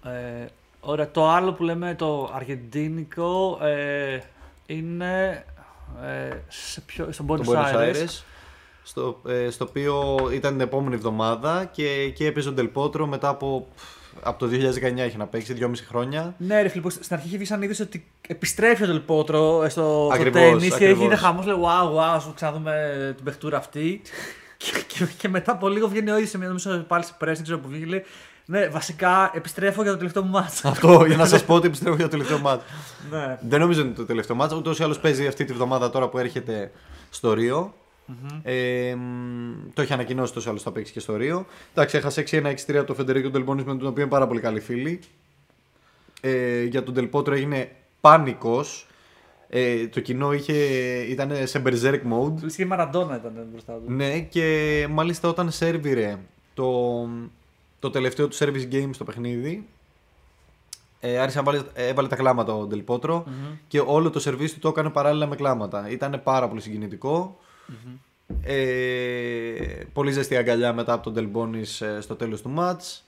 Ε, 0.04 0.46
ωραία, 0.80 1.10
το 1.10 1.28
άλλο 1.28 1.52
που 1.52 1.62
λέμε 1.62 1.94
το 1.94 2.30
αργεντίνικο 2.34 3.58
ε, 3.62 4.20
είναι 4.66 5.44
ε, 6.02 6.36
σε 6.48 6.80
ποιο, 6.80 7.12
στον 7.12 7.26
Buenos, 7.28 7.44
Τον 7.44 7.54
Buenos 7.54 7.74
Aires. 7.74 7.94
Aires. 7.94 8.22
Στο, 8.82 9.20
ε, 9.26 9.50
στο 9.50 9.64
οποίο 9.68 10.16
ήταν 10.32 10.52
την 10.52 10.60
επόμενη 10.60 10.94
εβδομάδα 10.94 11.64
και 11.64 11.88
εκεί 11.88 12.24
έπαιζε 12.24 12.48
ο 12.48 12.52
Ντελπότρο 12.52 13.06
μετά 13.06 13.28
από, 13.28 13.68
από 14.22 14.38
το 14.38 14.46
2019 14.46 14.96
έχει 14.96 15.16
να 15.16 15.26
παίξει, 15.26 15.56
2,5 15.60 15.70
χρόνια. 15.88 16.34
Ναι, 16.38 16.62
ρε 16.62 16.68
φίλε, 16.68 16.82
που 16.82 16.90
στην 16.90 17.06
αρχή 17.10 17.26
είχες 17.26 17.38
βγει 17.38 17.46
σαν 17.46 17.62
είδηση 17.62 17.82
ότι 17.82 18.06
επιστρέφει 18.28 18.82
ο 18.82 18.86
Τελπότρο 18.86 19.62
ε, 19.62 19.68
στο, 19.68 19.82
στο 19.82 20.10
Ακριβώς, 20.12 20.40
τέννις 20.42 20.68
και 20.68 20.74
ακριβώς. 20.74 20.98
έγινε 20.98 21.16
χαμός. 21.16 21.46
Λέει, 21.46 21.56
wow, 21.60 22.16
wow, 22.16 22.20
σου 22.20 22.32
ξαναδούμε 22.34 23.12
την 23.16 23.24
παιχτούρα 23.24 23.56
αυτή. 23.56 24.00
και, 24.56 24.72
και, 24.86 25.06
και 25.18 25.28
μετά 25.28 25.52
από 25.52 25.68
λίγο 25.68 25.88
βγαίνει 25.88 26.10
ο 26.10 26.14
ίδιος 26.14 26.30
σε 26.30 26.38
μια 26.38 26.46
νομίζω 26.46 26.84
πάλι 26.88 27.04
σε 27.04 27.12
press, 27.20 27.24
δεν 27.24 27.42
ξέρω 27.42 27.58
που 27.58 27.68
βγήκε. 27.68 27.86
Λέει, 27.86 28.04
ναι, 28.48 28.68
βασικά 28.68 29.30
επιστρέφω 29.34 29.82
για 29.82 29.90
το 29.90 29.96
τελευταίο 29.96 30.22
μου 30.22 30.30
μάτσα. 30.30 30.68
Αυτό 30.68 31.04
για 31.06 31.16
να 31.16 31.26
σας 31.26 31.44
πω 31.44 31.54
ότι 31.54 31.66
επιστρέφω 31.66 31.94
για 31.96 32.04
το 32.04 32.10
τελευταίο 32.10 32.38
μάτς. 32.38 32.62
ναι. 33.10 33.38
Δεν 33.48 33.60
νομίζω 33.60 33.80
ότι 33.80 33.88
είναι 33.88 33.98
το 33.98 34.04
τελευταίο 34.04 34.36
μάτς, 34.36 34.54
ούτως 34.54 34.78
ή 34.78 34.82
άλλως 34.82 34.98
παίζει 34.98 35.26
αυτή 35.26 35.44
τη 35.44 35.52
βδομάδα 35.52 35.90
τώρα 35.90 36.08
που 36.08 36.18
έρχεται 36.18 36.70
στο 37.10 37.32
Ρίο. 37.32 37.74
Ε, 38.42 38.94
μ, 38.94 39.72
το 39.74 39.82
έχει 39.82 39.92
ανακοινώσει 39.92 40.32
τόσο 40.32 40.50
άλλο 40.50 40.58
θα 40.58 40.72
παίξει 40.72 40.92
και 40.92 41.00
στο 41.00 41.16
Ρίο. 41.16 41.46
Εντάξει, 41.70 41.96
έχασε 41.96 42.24
6-1-6-3 42.30 42.74
από 42.76 42.86
το 42.86 42.94
Φεντερίκο 42.94 43.30
Ντελμπόνης 43.30 43.64
με 43.64 43.76
τον 43.76 43.86
οποίο 43.86 44.02
είναι 44.02 44.10
πάρα 44.10 44.26
πολύ 44.26 44.40
καλή 44.40 44.60
φίλη. 44.60 45.00
Ε, 46.20 46.62
για 46.62 46.82
τον 46.82 46.94
Τελπότρο 46.94 47.34
έγινε 47.34 47.70
πάνικος. 48.00 48.86
Ε, 49.48 49.86
το 49.86 50.00
κοινό 50.00 50.32
είχε, 50.32 50.54
ήταν 51.08 51.46
σε 51.46 51.62
berserk 51.66 52.00
mode. 52.12 52.40
Του 52.40 52.46
είχε 52.46 52.64
Μαραντόνα 52.64 53.16
ήταν 53.16 53.46
μπροστά 53.50 53.72
του. 53.72 53.92
Ναι, 53.92 54.20
και 54.20 54.86
μάλιστα 54.90 55.28
όταν 55.28 55.50
σερβιρε 55.50 56.18
το, 56.54 57.08
το 57.78 57.90
τελευταίο 57.90 58.28
του 58.28 58.36
service 58.36 58.72
game 58.72 58.90
στο 58.92 59.04
παιχνίδι, 59.04 59.66
ε, 61.00 61.18
άρχισε 61.18 61.38
να 61.38 61.44
βάλει, 61.44 61.62
ε, 61.74 61.86
έβαλε 61.86 62.08
τα 62.08 62.16
κλάματα 62.16 62.54
ο 62.54 62.68
Del 62.70 62.84
Potro 62.86 63.22
και 63.68 63.80
όλο 63.80 64.10
το 64.10 64.20
σερβίς 64.20 64.52
του 64.52 64.58
το 64.58 64.68
έκανε 64.68 64.90
παράλληλα 64.90 65.26
με 65.26 65.36
κλάματα. 65.36 65.90
Ήταν 65.90 66.20
πάρα 66.22 66.48
πολύ 66.48 66.60
συγκινητικό. 66.60 67.38
Ε, 68.42 69.84
πολύ 69.92 70.12
ζεστή 70.12 70.36
αγκαλιά 70.36 70.72
μετά 70.72 70.92
από 70.92 71.10
τον 71.10 71.14
Del 71.16 71.36
Bonis 71.36 71.86
ε, 71.86 72.00
στο 72.00 72.14
τέλος 72.14 72.42
του 72.42 72.48
μάτς. 72.50 73.04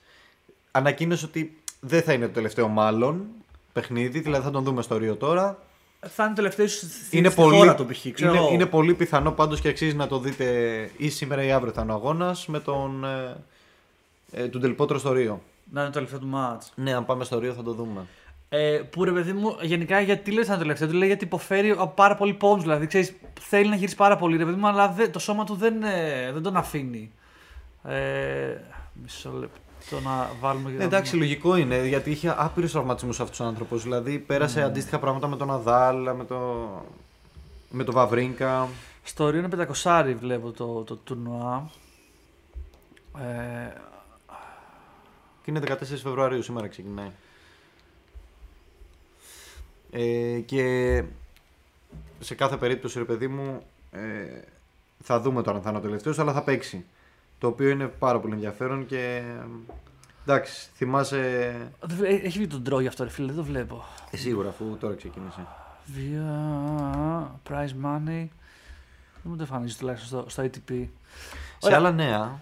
Ανακοίνωσε 0.71 1.25
ότι 1.25 1.57
δεν 1.79 2.01
θα 2.01 2.13
είναι 2.13 2.27
το 2.27 2.33
τελευταίο 2.33 2.67
μάλλον 2.67 3.25
παιχνίδι, 3.73 4.19
δηλαδή 4.19 4.43
θα 4.43 4.51
τον 4.51 4.63
δούμε 4.63 4.81
στο 4.81 4.97
Ρίο 4.97 5.15
τώρα. 5.15 5.63
Θα 6.07 6.25
είναι 6.25 6.33
τελευταίο 6.33 6.67
στη, 6.67 6.87
Είναι 7.17 7.29
στη 7.29 7.41
πολύ, 7.41 7.57
χώρα 7.57 7.75
του 7.75 7.85
π.χ. 7.85 8.11
ξέρω 8.13 8.29
είναι, 8.29 8.39
εγώ. 8.39 8.53
είναι 8.53 8.65
πολύ 8.65 8.93
πιθανό 8.93 9.31
πάντως 9.31 9.61
και 9.61 9.67
αξίζει 9.67 9.95
να 9.95 10.07
το 10.07 10.19
δείτε 10.19 10.89
ή 10.97 11.09
σήμερα 11.09 11.43
ή 11.43 11.51
αύριο 11.51 11.73
θα 11.73 11.81
είναι 11.81 11.91
ο 11.91 11.95
αγώνας 11.95 12.47
με 12.47 12.59
τον 12.59 13.03
ε, 13.03 13.35
ε, 14.31 14.47
του 14.47 14.61
Del 14.63 14.75
Potro 14.77 14.99
στο 14.99 15.11
Ρίο. 15.11 15.41
Να 15.71 15.79
είναι 15.79 15.89
το 15.89 15.93
τελευταίο 15.95 16.19
του 16.19 16.27
μάτς. 16.27 16.71
Ναι, 16.75 16.93
αν 16.93 17.05
πάμε 17.05 17.23
στο 17.23 17.39
Ρίο 17.39 17.53
θα 17.53 17.63
το 17.63 17.73
δούμε. 17.73 18.05
Ε, 18.51 18.81
που 18.89 19.03
ρε 19.03 19.11
παιδί 19.11 19.33
μου, 19.33 19.55
γενικά 19.61 19.99
γιατί 19.99 20.31
λες 20.31 20.47
να 20.47 20.53
είναι 20.53 20.61
τελευταίο, 20.61 20.87
του 20.87 20.93
λέει 20.93 21.07
γιατί 21.07 21.23
υποφέρει 21.25 21.69
από 21.71 21.87
πάρα 21.87 22.15
πολύ 22.15 22.33
πόντου. 22.33 22.61
Δηλαδή, 22.61 22.87
ξέρεις, 22.87 23.13
θέλει 23.39 23.69
να 23.69 23.75
γυρίσει 23.75 23.95
πάρα 23.95 24.15
πολύ, 24.15 24.37
ρε 24.37 24.45
παιδί 24.45 24.57
μου, 24.59 24.67
αλλά 24.67 24.87
δεν- 24.89 25.11
το 25.11 25.19
σώμα 25.19 25.43
του 25.43 25.55
δεν, 25.55 25.83
ε, 25.83 26.31
δεν 26.31 26.41
τον 26.41 26.57
αφήνει. 26.57 27.11
Ε, 27.83 28.57
μισό 29.03 29.31
λεπτό 29.39 30.09
να 30.09 30.29
βάλουμε. 30.39 30.69
Ναι, 30.71 30.83
εντάξει, 30.83 31.15
λογικό 31.15 31.55
είναι 31.55 31.87
γιατί 31.87 32.11
είχε 32.11 32.35
άπειρους 32.37 32.71
τραυματισμούς 32.71 33.19
αυτός 33.19 33.39
ο 33.39 33.43
άνθρωπος. 33.43 33.83
Δηλαδή 33.83 34.19
πέρασε 34.19 34.61
αντίστοιχα 34.61 34.99
πράγματα 34.99 35.27
με 35.27 35.35
τον 35.37 35.47
Ναδάλ, 35.47 36.15
με 36.15 36.25
το, 36.27 36.37
με 37.69 37.83
το 37.83 37.91
Βαβρίνκα. 37.91 38.67
Στο 39.03 39.29
Ρίο 39.29 39.39
είναι 39.39 39.47
500 39.83 40.15
βλέπω 40.19 40.51
το, 40.51 40.65
το 40.83 40.95
τουρνουά. 40.95 41.69
Ε, 43.19 43.73
Και 45.43 45.51
είναι 45.51 45.59
14 45.59 45.75
Φεβρουαρίου, 46.03 46.41
σήμερα 46.43 46.67
ξεκινάει. 46.67 47.11
Ε, 49.91 50.39
και 50.45 51.03
σε 52.19 52.35
κάθε 52.35 52.57
περίπτωση, 52.57 52.99
ρε 52.99 53.05
παιδί 53.05 53.27
μου, 53.27 53.61
ε, 53.91 54.41
θα 55.03 55.19
δούμε 55.19 55.41
τώρα 55.43 55.57
αν 55.57 55.63
θα 55.63 55.69
είναι 55.69 55.77
ο 55.77 55.81
τελευταίος, 55.81 56.19
αλλά 56.19 56.33
θα 56.33 56.43
παίξει. 56.43 56.85
Το 57.39 57.47
οποίο 57.47 57.69
είναι 57.69 57.85
πάρα 57.87 58.19
πολύ 58.19 58.33
ενδιαφέρον 58.33 58.85
και. 58.85 59.21
Εντάξει, 60.23 60.69
θυμάσαι. 60.75 61.17
δεν 61.81 61.97
βλέ- 61.97 62.23
έχει 62.25 62.37
βγει 62.37 62.47
το 62.47 62.63
draw 62.69 62.81
γι' 62.81 62.87
αυτό, 62.87 63.03
ρε 63.03 63.09
φίλε, 63.09 63.27
δεν 63.27 63.35
το 63.35 63.43
βλέπω. 63.43 63.83
Ε, 64.11 64.17
σίγουρα, 64.17 64.49
αφού 64.49 64.77
τώρα 64.79 64.95
ξεκίνησε. 64.95 65.47
Βία, 65.85 67.39
prize 67.49 67.85
money. 67.85 68.27
Δεν 69.23 69.31
μου 69.31 69.35
το 69.35 69.41
εμφανίζεις 69.41 69.77
τουλάχιστον 69.77 70.19
στο, 70.19 70.29
στο 70.29 70.43
ATP. 70.43 70.67
Σε 70.67 70.87
Ωραία. 71.61 71.77
άλλα 71.77 71.91
νέα, 71.91 72.39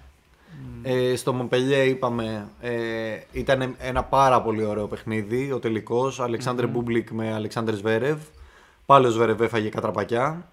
ε, 0.82 1.16
στο 1.16 1.34
Μονπελιέ 1.34 1.84
είπαμε, 1.84 2.50
ε, 2.62 3.20
ήταν 3.32 3.76
ένα 3.80 4.04
πάρα 4.04 4.42
πολύ 4.42 4.64
ωραίο 4.64 4.88
παιχνίδι. 4.88 5.52
Ο 5.52 5.60
τελικός, 5.60 6.20
Αλεξάντερ 6.20 6.68
Μπούμπλικ 6.68 7.10
με 7.10 7.34
Αλεξάντερ 7.34 7.76
Ζβέρεφ. 7.76 8.20
Πάλι 8.86 9.06
ο 9.06 9.10
Ζβέρεφ 9.10 9.42
έφαγε 9.42 9.70
κατραπακιά. 9.70 10.52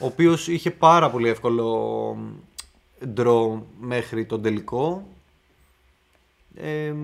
ο 0.00 0.06
οποίος 0.06 0.48
είχε 0.48 0.70
πάρα 0.70 1.10
πολύ 1.10 1.28
εύκολο 1.28 2.16
draw 3.06 3.66
μέχρι 3.80 4.24
τον 4.24 4.42
τελικό. 4.42 5.06
Ε, 6.54 6.94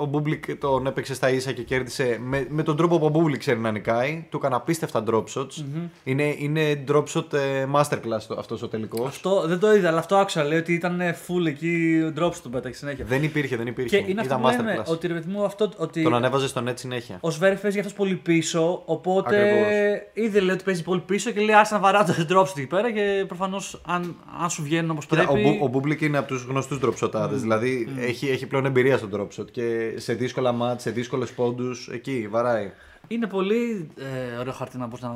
ο 0.00 0.04
Μπούμπλικ 0.04 0.54
τον 0.56 0.86
έπαιξε 0.86 1.14
στα 1.14 1.30
ίσα 1.30 1.52
και 1.52 1.62
κέρδισε 1.62 2.18
με, 2.20 2.46
με 2.48 2.62
τον 2.62 2.76
τρόπο 2.76 2.98
που 2.98 3.04
ο 3.06 3.08
Μπούμπλικ 3.08 3.38
ξέρει 3.38 3.58
να 3.58 3.70
νικάει. 3.70 4.26
Του 4.30 4.36
έκανε 4.36 4.54
απίστευτα 4.54 5.04
drop 5.10 5.24
shots. 5.34 5.64
Είναι, 6.04 6.34
είναι 6.38 6.84
drop 6.88 7.04
shot 7.14 7.32
ε, 7.32 7.66
masterclass 7.74 8.22
το- 8.28 8.36
αυτός 8.38 8.62
ο 8.62 8.68
τελικός. 8.68 9.06
Αυτό 9.08 9.46
δεν 9.46 9.58
το 9.58 9.74
είδα, 9.74 9.88
αλλά 9.88 9.98
αυτό 9.98 10.16
άκουσα. 10.16 10.44
Λέει 10.44 10.58
ότι 10.58 10.72
ήταν 10.72 11.00
full 11.26 11.46
εκεί 11.46 12.02
ο 12.08 12.12
drops 12.20 12.34
του 12.42 12.50
πέταξε 12.50 12.78
συνέχεια. 12.78 13.04
Δεν 13.04 13.22
υπήρχε, 13.22 13.56
δεν 13.56 13.66
υπήρχε. 13.66 13.98
Και 14.02 14.10
είναι 14.10 14.20
αυτό 14.20 14.34
Ήταν 14.38 14.50
που 14.56 14.62
λέμε, 14.64 14.82
masterclass. 14.82 14.92
ότι 14.92 15.06
ρε 15.06 15.12
παιδί 15.14 15.30
μου 15.30 15.44
αυτό. 15.44 15.70
Ότι 15.76 16.02
Τον 16.02 16.14
ανέβαζε 16.14 16.48
στο 16.48 16.62
net 16.68 16.72
συνέχεια. 16.74 17.18
ο 17.20 17.30
Ζβέρεφ 17.30 17.48
παίζει 17.52 17.68
για 17.70 17.80
αυτός 17.80 17.92
πολύ 17.92 18.14
πίσω. 18.14 18.82
Οπότε 18.84 19.36
Ακριβώς. 19.36 20.00
είδε 20.12 20.40
λέει 20.40 20.54
ότι 20.54 20.64
παίζει 20.64 20.82
πολύ 20.82 21.00
πίσω 21.00 21.30
και 21.30 21.40
λέει 21.40 21.54
άσε 21.54 21.74
να 21.74 21.80
βαρά 21.80 22.04
το 22.04 22.12
drops 22.18 22.46
του 22.48 22.54
εκεί 22.60 22.66
πέρα. 22.66 22.92
Και 22.92 23.24
προφανώς 23.28 23.80
αν, 23.86 24.16
αν 24.42 24.50
σου 24.50 24.62
βγαίνουν 24.62 24.90
όπως 24.90 25.06
Κοίτα, 25.06 25.24
πρέπει. 25.26 25.48
ο, 25.48 25.50
Μπου- 25.50 25.62
ο 25.62 25.66
Μπούμπλικ 25.66 26.00
είναι 26.00 26.18
από 26.18 26.28
τους 26.28 26.42
γνωστούς 26.44 26.78
drop 26.84 26.94
shot 27.04 27.15
άδες. 27.15 27.28
Δηλαδή 27.32 27.88
έχει, 28.00 28.28
έχει 28.28 28.46
πλέον 28.46 28.66
εμπειρία 28.66 28.96
στο 28.98 29.08
drop 29.12 29.40
shot 29.40 29.50
και 29.50 29.63
σε 29.96 30.14
δύσκολα 30.14 30.52
ματς, 30.52 30.82
σε 30.82 30.90
δύσκολες 30.90 31.32
πόντους, 31.32 31.88
εκεί 31.88 32.28
βαράει. 32.28 32.72
Είναι 33.08 33.26
πολύ 33.26 33.90
ε, 33.98 34.36
ωραίο 34.36 34.52
χαρτί 34.52 34.78
να 34.78 34.86
μπορείς 34.86 35.04
να, 35.04 35.12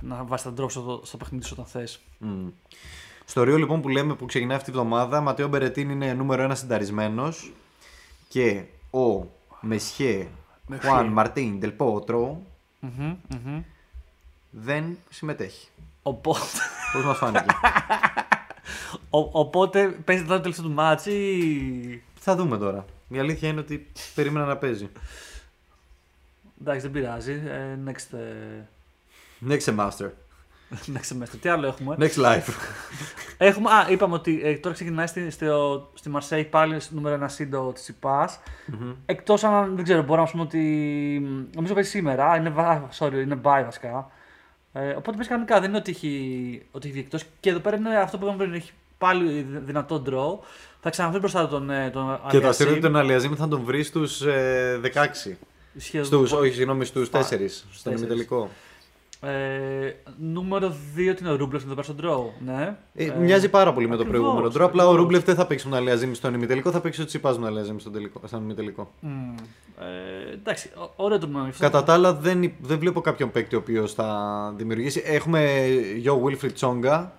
να 0.00 0.24
βάζεις 0.24 0.44
τα 0.54 0.62
drops 0.62 0.70
στο, 0.70 1.00
στο 1.04 1.16
παιχνίδι 1.16 1.44
σου 1.44 1.50
όταν 1.58 1.66
θες. 1.70 2.00
Μμ. 2.18 2.46
Στο 3.24 3.42
Ρίο 3.42 3.56
λοιπόν 3.56 3.80
που 3.80 3.88
λέμε 3.88 4.14
που 4.14 4.26
ξεκινάει 4.26 4.56
αυτή 4.56 4.70
η 4.70 4.72
εβδομάδα, 4.76 5.20
Ματέο 5.20 5.48
Μπερετίνι 5.48 5.90
είναι 5.90 6.12
νούμερο 6.12 6.42
ένα 6.42 6.54
seed 6.54 6.84
αρισμένος 6.84 7.52
και 8.28 8.64
ο 8.90 9.26
Μεσχέ 9.60 10.28
Χουάν 10.80 11.06
Μαρτίν 11.06 11.60
Ντελ 11.60 11.96
Πότρο 11.96 12.40
δεν 14.50 14.98
συμμετέχει. 15.10 15.68
Οπότε, 16.02 16.38
Πώς 16.92 17.04
μας 17.04 17.16
φάνηκε; 17.18 17.44
ο, 19.10 19.18
οπότε 19.32 19.86
παίζει 19.88 20.24
το 20.24 20.40
τελευταίο 20.40 20.64
του 20.66 20.72
ματς. 20.72 21.10
ή- 21.12 22.02
Θα 22.14 22.36
δούμε 22.36 22.58
τώρα. 22.58 22.84
Η 23.08 23.18
αλήθεια 23.18 23.48
είναι 23.48 23.60
ότι 23.60 23.86
περίμενα 24.14 24.46
να 24.46 24.56
παίζει. 24.56 24.88
Εντάξει, 26.60 26.80
δεν 26.80 26.90
πειράζει. 26.90 27.32
Ε, 27.46 27.78
next, 27.86 28.18
ε, 28.18 28.64
Next 29.48 29.64
semester. 29.64 30.08
next 30.86 31.12
semester. 31.12 31.36
Τι 31.40 31.48
άλλο 31.48 31.66
έχουμε; 31.66 31.96
Next 31.98 32.14
life. 32.24 32.48
έχουμε 33.38 33.70
α, 33.70 33.86
είπαμε 33.90 34.14
ότι 34.14 34.40
ε, 34.44 34.54
τώρα 34.56 34.74
ξεκινάει 34.74 35.06
στη, 35.06 35.30
στο, 35.30 35.90
στη 35.94 36.08
Μαρσέη 36.08 36.44
πάλι 36.44 36.80
στο 36.80 36.94
νούμερο 36.94 37.14
ένα 37.14 37.28
σύντο 37.28 37.72
τη 37.72 37.82
ΙΠΑ. 37.88 38.30
Εκτός 39.06 39.44
αν 39.44 39.74
δεν 39.74 39.84
ξέρω, 39.84 40.02
μπορώ 40.02 40.22
να 40.22 40.30
πούμε 40.30 40.42
ότι. 40.42 40.58
Νομίζω 41.54 41.74
παίζει 41.74 41.90
σήμερα. 41.90 42.36
Είναι, 42.36 42.50
βα- 42.50 42.88
sorry, 42.98 43.12
είναι 43.12 43.40
bye 43.42 43.62
βασικά. 43.64 44.10
Ε, 44.72 44.88
οπότε 44.90 45.10
παίζει 45.16 45.28
κανονικά. 45.28 45.60
Δεν 45.60 45.68
είναι 45.68 45.78
ότι 45.78 45.90
έχει, 45.90 46.66
ότι 46.72 46.88
έχει 46.88 46.98
εκτός. 46.98 47.24
Και 47.40 47.50
εδώ 47.50 47.58
πέρα 47.58 47.76
είναι 47.76 47.96
αυτό 47.98 48.18
που 48.18 48.24
είπαμε 48.24 48.38
πριν. 48.38 48.54
Έχει 48.54 48.72
πάλι 48.98 49.42
δυ- 49.42 49.62
δυνατό 49.64 50.02
draw. 50.06 50.46
Θα 50.86 50.90
ξαναβρει 50.92 51.18
μπροστά 51.18 51.48
τον, 51.48 51.70
ε, 51.70 51.90
τον 51.90 52.06
Και 52.06 52.16
το 52.20 52.22
Αλιασίμ. 52.26 52.48
αστείο 52.48 52.66
είναι 52.66 52.74
ότι 52.74 52.84
τον 52.86 52.96
Αλιαζήμ 52.96 53.32
θα 53.34 53.48
τον 53.48 53.62
βρει 53.64 53.82
στους 53.82 54.22
16. 54.22 55.36
Ισχύει 55.74 55.96
εδώ. 55.96 56.06
Στους, 56.06 56.32
όχι, 56.32 56.52
συγγνώμη, 56.52 56.84
στους 56.84 57.10
4. 57.10 57.10
Στον 57.10 57.20
τέσσερις. 57.22 57.66
ημιτελικό. 58.00 58.50
Ε, 59.20 59.92
νούμερο 60.18 60.68
2 60.68 61.14
τι 61.14 61.22
είναι 61.24 61.30
ο 61.32 61.36
Ρούμπλεφ 61.36 61.62
εδώ 61.62 61.70
πέρα 61.74 61.82
στον 61.82 61.96
draw. 62.02 62.42
Ναι. 62.44 62.76
Ε, 62.94 63.12
μοιάζει 63.20 63.48
πάρα 63.48 63.72
πολύ 63.72 63.88
με 63.88 63.96
το 63.96 64.02
ακριβώς, 64.02 64.20
προηγούμενο 64.20 64.52
τρόπο. 64.52 64.66
Απλά 64.68 64.82
ο 64.82 64.86
ακριβώς. 64.86 65.02
Ρούμπλεφ 65.04 65.24
δεν 65.24 65.34
θα 65.34 65.46
παίξει 65.46 65.64
με 65.68 65.70
τον 65.72 65.80
Αλιαζήμ 65.80 66.12
στον 66.12 66.34
ημιτελικό, 66.34 66.70
θα 66.70 66.80
παίξει 66.80 67.02
ο 67.02 67.04
Τσιπάς 67.04 67.34
με 67.38 67.44
τον 67.44 67.50
Αλιαζήμ 67.52 67.76
στον, 67.78 67.92
τελικό- 67.92 68.20
στον 68.26 68.42
ημιτελικό. 68.42 68.90
Μμ. 69.00 69.34
Ε, 69.80 70.32
εντάξει, 70.32 70.70
ω- 70.76 70.92
ωραίο 70.96 71.18
το 71.18 71.28
moment. 71.34 71.52
Κατά 71.58 71.84
τα 71.84 71.92
άλλα, 71.92 72.14
δεν, 72.14 72.42
υ- 72.42 72.54
δεν 72.60 72.78
βλέπω 72.78 73.00
κάποιον 73.00 73.30
παίκτη 73.30 73.54
ο 73.54 73.58
οποίος 73.58 73.92
θα 73.92 74.08
δημιουργήσει. 74.56 75.02
Έχουμε 75.06 75.66
Γιο 75.96 76.22
Wilfried 76.26 76.52
Τσόγκα. 76.54 77.14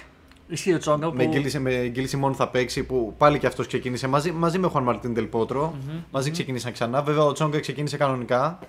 Ισχύει 0.47 0.73
ο 0.73 0.77
Τσόγκα 0.77 1.09
που. 1.09 1.15
Με 1.15 1.25
Γκίλη 1.25 1.59
με 1.59 1.87
Γκίλη 1.87 2.07
Σιμών 2.07 2.35
θα 2.35 2.47
παίξει 2.47 2.83
που 2.83 3.13
πάλι 3.17 3.39
και 3.39 3.47
αυτός 3.47 3.67
ξεκίνησε 3.67 4.07
μαζί, 4.07 4.31
μαζί 4.31 4.57
με 4.57 4.67
Χουάν 4.67 4.83
Μαρτίν 4.83 5.13
Τελπότρο. 5.13 5.75
Μαζί 6.11 6.31
ξεκίνησαν 6.31 6.71
ξανά. 6.71 7.01
Βέβαια 7.01 7.23
ο 7.23 7.31
Τσόγκα 7.31 7.59
ξεκίνησε 7.59 7.97
κανονικά. 7.97 8.59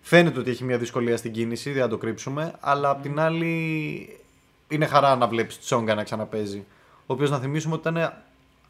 Φαίνεται 0.00 0.38
ότι 0.38 0.50
έχει 0.50 0.64
μια 0.64 0.78
δυσκολία 0.78 1.16
στην 1.16 1.32
κίνηση, 1.32 1.70
δεν 1.70 1.82
θα 1.82 1.88
το 1.88 1.96
κρύψουμε. 1.96 2.52
Αλλά 2.60 2.90
απ' 2.90 3.02
την 3.02 3.20
άλλη 3.20 4.18
είναι 4.68 4.86
χαρά 4.86 5.16
να 5.16 5.26
βλέπεις 5.28 5.60
Τσόγκα 5.60 5.94
να 5.94 6.02
ξαναπέζει. 6.02 6.64
Ο 7.00 7.12
οποίος 7.12 7.30
να 7.30 7.38
θυμίσουμε 7.38 7.74
ότι 7.74 7.88
ήταν 7.88 8.22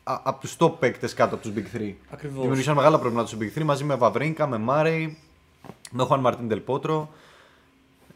από 0.03 0.41
τους 0.41 0.57
top 0.59 0.73
παίκτες 0.79 1.15
κάτω 1.15 1.35
από 1.35 1.45
τους 1.45 1.53
Big 1.57 1.77
3. 1.77 1.95
Ακριβώς. 2.11 2.39
Δημιουργήσαν 2.41 2.75
μεγάλα 2.77 2.99
προβλήματα 2.99 3.29
στους 3.29 3.39
Big 3.43 3.59
3 3.59 3.65
μαζί 3.65 3.85
με 3.85 3.95
Βαβρίνκα, 3.95 4.47
με 4.47 4.59
Μάρεϊ, 4.59 5.19
με 5.91 6.05
Χουάν 6.05 6.21
Μαρτίν 6.21 6.49
Τελπότρο. 6.49 7.11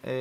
Ε, 0.03 0.13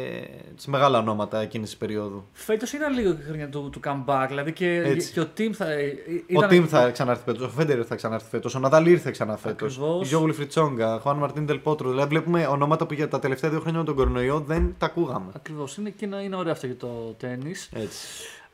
τις 0.56 0.66
μεγάλα 0.66 1.00
ονόματα 1.00 1.42
εκείνης 1.42 1.70
της 1.70 1.78
περίοδου. 1.78 2.26
Φέτος 2.34 2.74
ήταν 2.74 2.94
λίγο 2.94 3.12
η 3.12 3.18
χρονιά 3.28 3.50
του, 3.50 3.70
του 3.72 3.80
comeback. 3.86 4.26
Δηλαδή 4.28 4.52
και, 4.54 4.82
Έτσι. 4.86 5.12
και 5.12 5.20
ο 5.20 5.28
Team 5.38 5.50
θα. 5.54 5.72
ε, 5.72 5.86
Ο 5.86 6.24
ήταν- 6.28 6.50
Τιμ 6.50 6.66
θα 6.66 6.90
ξανάρθει 6.90 7.24
φέτος, 7.26 7.46
ο 7.46 7.50
Φέντερ 7.50 7.86
θα 7.88 7.96
ξανάρθει 7.96 8.30
φέτος, 8.30 8.56
ο 8.56 8.60
Ναδάλ 8.60 8.86
ήρθε 8.86 9.12
ξανά 9.12 9.38
φέτος. 9.38 9.74
Ακριβώς. 9.78 10.06
Η 10.06 10.08
Γιώγουλη 10.08 10.34
Φριτσόγκα, 10.34 11.00
Χουάν 11.02 11.18
Μαρτίν 11.18 11.46
Τελπότρο. 11.46 11.90
Δηλαδή 11.90 12.10
βλέπουμε 12.10 12.46
ονόματα 12.48 12.86
που 12.86 12.94
για 12.94 13.08
τα 13.08 13.20
τελευταία 13.20 13.50
δύο 13.50 13.60
χρόνια 13.60 13.80
με 13.80 13.86
τον 13.86 13.96
κορονοϊό 13.96 14.40
δεν 14.48 14.76
τα 14.78 14.86
ακούγαμε. 14.86 15.32
Ακριβώς. 15.36 15.78
Είναι, 15.78 15.90
και 15.90 16.06
είναι, 16.06 16.16
είναι 16.24 16.36
ωραίο 16.36 16.52
αυτό 16.52 16.66
για 16.66 16.78
το 16.78 17.16
τένις. 17.18 17.52
Έτσι. 17.74 18.08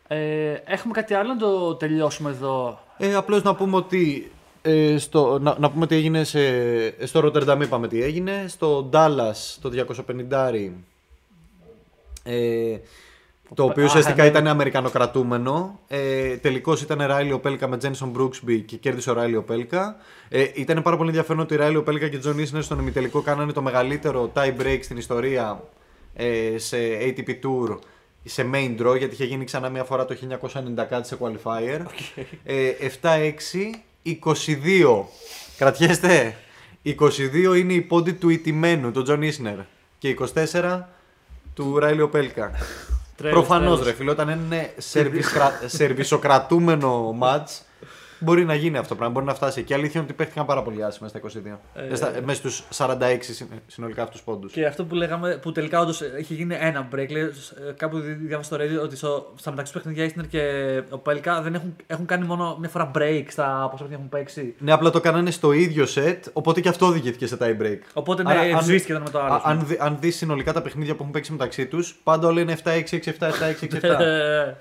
Ε, 0.08 0.52
έχουμε 0.66 0.94
κάτι 0.94 1.14
άλλο 1.14 1.28
να 1.34 1.38
το 1.38 1.76
τελειώσουμε 1.76 2.30
εδώ; 2.30 2.80
Ε, 2.98 3.14
Απλώς 3.16 3.44
να 3.44 3.56
πούμε 3.56 3.76
ότι. 3.76 4.30
Ε, 4.62 4.98
στο, 4.98 5.40
να, 5.42 5.56
να 5.60 5.70
πούμε 5.72 5.88
τι 5.88 5.96
έγινε 5.96 6.24
σε, 6.24 6.40
στο 7.08 7.20
Ρότερνταμ 7.20 7.62
είπαμε 7.62 7.88
τι 7.88 8.04
έγινε 8.04 8.46
στο 8.48 8.90
Dallas 8.94 9.58
το 9.62 9.70
250 9.70 10.52
ε, 12.26 12.78
το 13.54 13.64
οποίο 13.64 13.84
Α, 13.84 13.86
ουσιαστικά 13.86 14.24
ναι. 14.24 14.30
ήταν 14.30 14.48
αμερικανοκρατούμενο. 14.48 15.80
Ε, 15.88 16.36
Τελικώς 16.36 16.82
ήταν 16.82 17.02
Ράιλι 17.08 17.32
Οπέλκα 17.32 17.68
με 17.68 17.78
Τζένσον 17.78 18.10
Μπρούκσμπι 18.10 18.62
και 18.62 18.78
κέρδισε 18.78 19.10
ο 19.10 19.14
Ράιλι 19.14 19.36
Οπέλκα. 19.36 19.96
Ε, 20.30 20.46
ήταν 20.54 20.82
πάρα 20.82 20.98
πολύ 20.98 21.10
ενδιαφέρον 21.10 21.42
ότι 21.42 21.56
Ράιλι 21.56 21.78
Οπέλκα 21.78 22.08
και 22.08 22.18
Τζον 22.18 22.40
Ίσνερ 22.40 22.64
στον 22.64 22.80
ημιτελικό 22.80 23.22
κάνανε 23.22 23.52
το 23.52 23.62
μεγαλύτερο 23.62 24.32
tie 24.36 24.54
break 24.62 24.80
στην 24.82 24.98
ιστορία 24.98 25.64
ε, 26.14 26.58
σε 26.58 26.78
ATP 27.02 27.30
Tour 27.30 27.78
σε 28.24 28.50
main 28.54 28.82
draw 28.82 28.98
γιατί 28.98 29.14
είχε 29.14 29.26
γίνει 29.26 29.44
ξανά 29.44 29.70
μια 29.70 29.84
φορά 29.84 30.06
το 30.06 30.18
1990 30.54 30.86
κάτι 30.90 31.08
σε 31.08 31.18
qualifier. 31.20 31.82
Ε, 32.44 32.72
7-6, 33.02 33.12
22. 34.04 34.14
Κρατιέστε. 35.58 36.36
22 36.86 37.58
είναι 37.58 37.74
οι 37.74 37.82
πόντοι 37.82 38.14
του 38.14 38.30
ηττημένου, 38.30 38.92
τον 38.92 39.04
Τζον 39.04 39.22
Ίσνερ. 39.22 39.58
Και 39.98 40.16
24 40.54 40.82
του 41.56 41.80
Ράιλι 41.80 42.02
Οπέλκα. 42.02 42.52
Τρέλος, 43.18 43.38
Προφανώς 43.46 43.68
τρέλος. 43.70 43.86
ρε 43.88 43.94
φίλε, 43.94 44.12
όταν 44.12 44.30
είναι 44.30 44.74
σερβισκρα- 44.78 45.60
σερβισοκρατούμενο 45.78 47.12
ματς, 47.12 47.50
μπορεί 48.20 48.46
να 48.46 48.56
γίνει 48.56 48.78
αυτό 48.78 48.90
το 48.90 48.96
πράγμα. 48.96 49.14
Μπορεί 49.14 49.26
να 49.26 49.34
φτάσει 49.34 49.60
εκεί. 49.60 49.74
Αλήθεια 49.74 49.92
είναι 50.00 50.04
ότι 50.10 50.14
παίχτηκαν 50.14 50.46
πάρα 50.46 50.62
πολύ 50.64 50.84
άσχημα 50.84 51.08
στα 51.10 51.20
22. 51.20 51.60
Ε, 51.74 51.88
Ε, 51.92 51.96
στα- 51.96 52.12
μέσα 52.26 52.38
στους 52.40 52.64
46 52.70 53.34
συν- 53.34 53.48
συνολικά 53.68 54.04
αυτούς 54.04 54.22
πόντους. 54.22 54.52
Και 54.52 54.66
αυτό 54.66 54.86
που 54.86 54.96
λέγαμε, 54.96 55.38
που 55.42 55.52
τελικά 55.52 55.80
όντως 55.80 56.02
έχει 56.02 56.34
γίνει 56.34 56.56
ένα 56.60 56.88
break. 56.96 57.10
Λέει, 57.10 57.22
ε, 57.24 57.72
κάπου 57.78 58.00
δι- 58.00 58.18
διάβασα 58.28 58.56
στο 58.56 58.64
Radio 58.66 58.84
ότι 58.84 58.96
στο, 58.96 59.34
στα 59.36 59.50
μεταξύ 59.50 59.74
του 59.74 59.82
παιχνίδια 59.82 60.10
Isner 60.24 60.28
και 60.28 60.42
ο 60.90 60.98
Πέλκα 60.98 61.42
δεν 61.42 61.54
έχουν, 61.54 61.76
έχουν 61.88 62.06
κάνει 62.06 62.26
μόνο 62.26 62.58
μια 62.60 62.70
φορά 62.70 62.92
break 62.98 63.24
στα 63.28 63.44
πόσα 63.72 63.84
παιχνίδια 63.84 63.96
έχουν 63.98 64.10
παίξει. 64.10 64.56
Ναι, 64.58 64.72
απλά 64.72 64.90
το 64.90 65.00
κάνανε 65.00 65.32
στο 65.32 65.52
ίδιο 65.52 65.86
σετ, 65.86 66.26
οπότε 66.34 66.62
και 66.62 66.70
αυτό 66.70 66.86
οδηγήθηκε 66.86 67.28
σε 67.28 67.38
tie 67.42 67.62
break. 67.62 67.80
Οπότε 67.94 68.24
ναι, 68.24 68.32
Άρα, 68.32 68.40
αν- 68.42 68.50
ευζοίστηκε 68.50 68.94
το 68.94 68.98
ένα 68.98 69.06
με 69.06 69.12
το 69.12 69.20
άλλο. 69.22 69.34
Α- 69.34 69.42
Αν, 69.44 69.66
δει- 69.66 69.78
αν 69.80 69.98
δεις 70.00 70.16
συνολικά 70.16 70.54
τα 70.54 70.62
παιχνίδια 70.62 70.94
που 70.96 71.00
έχουν 71.02 71.14
παίξει 71.14 71.32
μεταξύ 71.32 71.66
τους, 71.66 72.00
πάντα 72.04 72.28
όλα 72.28 72.42
είναι 72.42 72.52
7-6-6-7, 72.52 73.28
7-6-6-7. 73.28 74.00
Ε, 74.04 74.56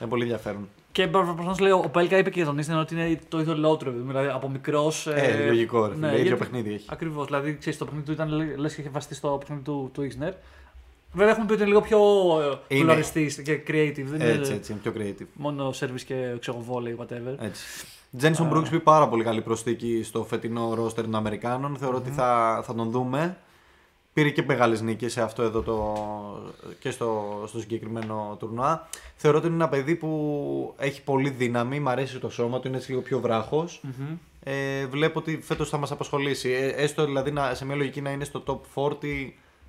είναι 0.00 0.08
πολύ 0.08 0.22
ενδιαφέρον. 0.22 0.68
Και 0.92 1.06
προφανώ 1.06 1.54
λέει, 1.60 1.70
ο 1.70 1.88
Πέλκα 1.92 2.18
είπε 2.18 2.30
και 2.30 2.44
τον 2.44 2.58
Ίσνερ 2.58 2.78
ότι 2.78 2.94
είναι 2.94 3.18
το 3.28 3.40
είδωλό 3.40 3.76
του, 3.76 3.84
ρε 3.84 3.90
παιδί 3.90 4.02
μου, 4.02 4.08
δηλαδή 4.08 4.28
από 4.28 4.48
μικρός. 4.48 5.06
Ε, 5.06 5.44
λογικό, 5.46 5.86
ρε 5.86 5.94
φίλε, 5.94 6.20
ίδιο 6.20 6.36
παιχνίδι 6.36 6.72
έχει. 6.74 6.86
Ακριβώς. 6.88 7.26
Δηλαδή, 7.26 7.56
ξέρεις, 7.58 7.78
το 7.78 7.84
παιχνίδι 7.84 8.06
του 8.06 8.12
ήταν 8.12 8.28
λε 8.58 8.68
και 8.68 8.80
είχε 8.80 8.88
βασιστεί 8.88 9.14
στο 9.14 9.28
παιχνίδι 9.40 9.62
του, 9.62 9.90
του 9.94 10.02
Ίσνερ. 10.02 10.32
Βέβαια, 11.12 11.30
έχουμε 11.32 11.46
πει 11.46 11.52
ότι 11.52 11.60
είναι 11.62 11.70
λίγο 11.70 11.80
πιο 11.80 11.98
Είναι. 12.68 12.82
φλωριστή 12.84 13.42
και 13.44 13.54
creative. 13.66 14.04
Δεν 14.04 14.20
Έτσι, 14.20 14.46
είναι 14.50 14.54
έτσι, 14.56 14.72
είναι 14.72 14.80
πιο 14.82 14.92
creative. 14.96 15.26
μόνο 15.32 15.70
service 15.80 16.00
και 16.06 16.36
ξέρω 16.40 16.64
volley, 16.68 17.02
whatever. 17.02 17.34
Έτσι. 17.38 17.62
Τζένσον 18.18 18.50
Brooks 18.52 18.68
πει 18.70 18.80
πάρα 18.80 19.08
πολύ 19.08 19.24
καλή 19.24 19.40
προσθήκη 19.40 20.02
στο 20.04 20.24
φετινό 20.24 20.74
ρόστερ 20.74 21.04
των 21.04 21.14
Αμερικάνων. 21.14 21.76
Θεωρώ 21.76 21.96
ότι 21.96 22.10
θα, 22.10 22.60
θα 22.64 22.74
τον 22.74 22.90
δούμε. 22.90 23.36
Πήρε 24.12 24.30
και 24.30 24.42
μεγάλες 24.42 24.80
νίκες 24.80 25.12
σε 25.12 25.22
αυτό 25.22 25.42
εδώ 25.42 25.62
το, 25.62 25.94
και 26.78 26.90
στο, 26.90 27.42
στο 27.46 27.60
συγκεκριμένο 27.60 28.36
τουρνουά. 28.38 28.88
Θεωρώ 29.16 29.38
ότι 29.38 29.46
είναι 29.46 29.56
ένα 29.56 29.68
παιδί 29.68 29.94
που 29.96 30.74
έχει 30.78 31.02
πολύ 31.02 31.30
δύναμη, 31.30 31.80
μ' 31.80 31.88
αρέσει 31.88 32.18
το 32.18 32.30
σώμα 32.30 32.60
του, 32.60 32.68
είναι 32.68 32.76
έτσι 32.76 32.90
λίγο 32.90 33.02
πιο 33.02 33.20
βράχος. 33.20 33.80
Μμμ. 33.82 34.16
Ε, 34.42 34.86
βλέπω 34.86 35.18
ότι 35.18 35.40
φέτος 35.42 35.68
θα 35.68 35.76
μας 35.76 35.90
απασχολήσει. 35.90 36.50
Ε, 36.50 36.66
έστω 36.66 37.04
δηλαδή 37.04 37.30
να, 37.30 37.54
σε 37.54 37.64
μια 37.64 37.74
λογική 37.74 38.00
να 38.00 38.10
είναι 38.10 38.24
στο 38.24 38.42
top 38.46 38.82
40 38.82 38.94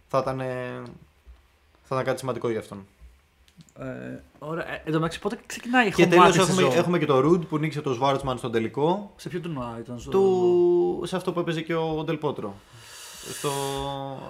θα 0.07 0.19
ήταν, 0.19 0.39
ε, 0.39 0.81
θα 1.83 1.95
ήταν 1.95 2.03
κάτι 2.03 2.19
σημαντικό 2.19 2.49
για 2.49 2.59
αυτόν. 2.59 2.85
Ε, 3.79 4.19
ωραία. 4.39 4.73
Ε, 4.73 4.81
εν 4.85 4.91
τω 4.91 4.97
μεταξύ, 4.97 5.19
πότε 5.19 5.39
ξεκινάει 5.45 5.87
η 5.87 5.91
Και 5.91 6.05
home 6.05 6.09
τέλος 6.09 6.25
match 6.25 6.39
έχουμε, 6.39 6.53
σεζόν; 6.53 6.71
έχουμε 6.71 6.99
και 6.99 7.05
το 7.05 7.19
Ρουντ 7.19 7.43
που 7.43 7.57
νίκησε 7.57 7.81
το 7.81 7.93
Σβάρτσμαν 7.93 8.37
στον 8.37 8.51
τελικό. 8.51 9.13
Σε 9.15 9.29
ποιο 9.29 9.39
τουρνουά 9.39 9.77
ήταν, 9.79 9.99
στο... 9.99 10.09
του, 10.09 11.01
σε 11.05 11.15
αυτό 11.15 11.31
που 11.31 11.39
έπαιζε 11.39 11.61
και 11.61 11.75
ο 11.75 12.03
Ντελπότρο. 12.03 12.55
Στο, 13.29 13.49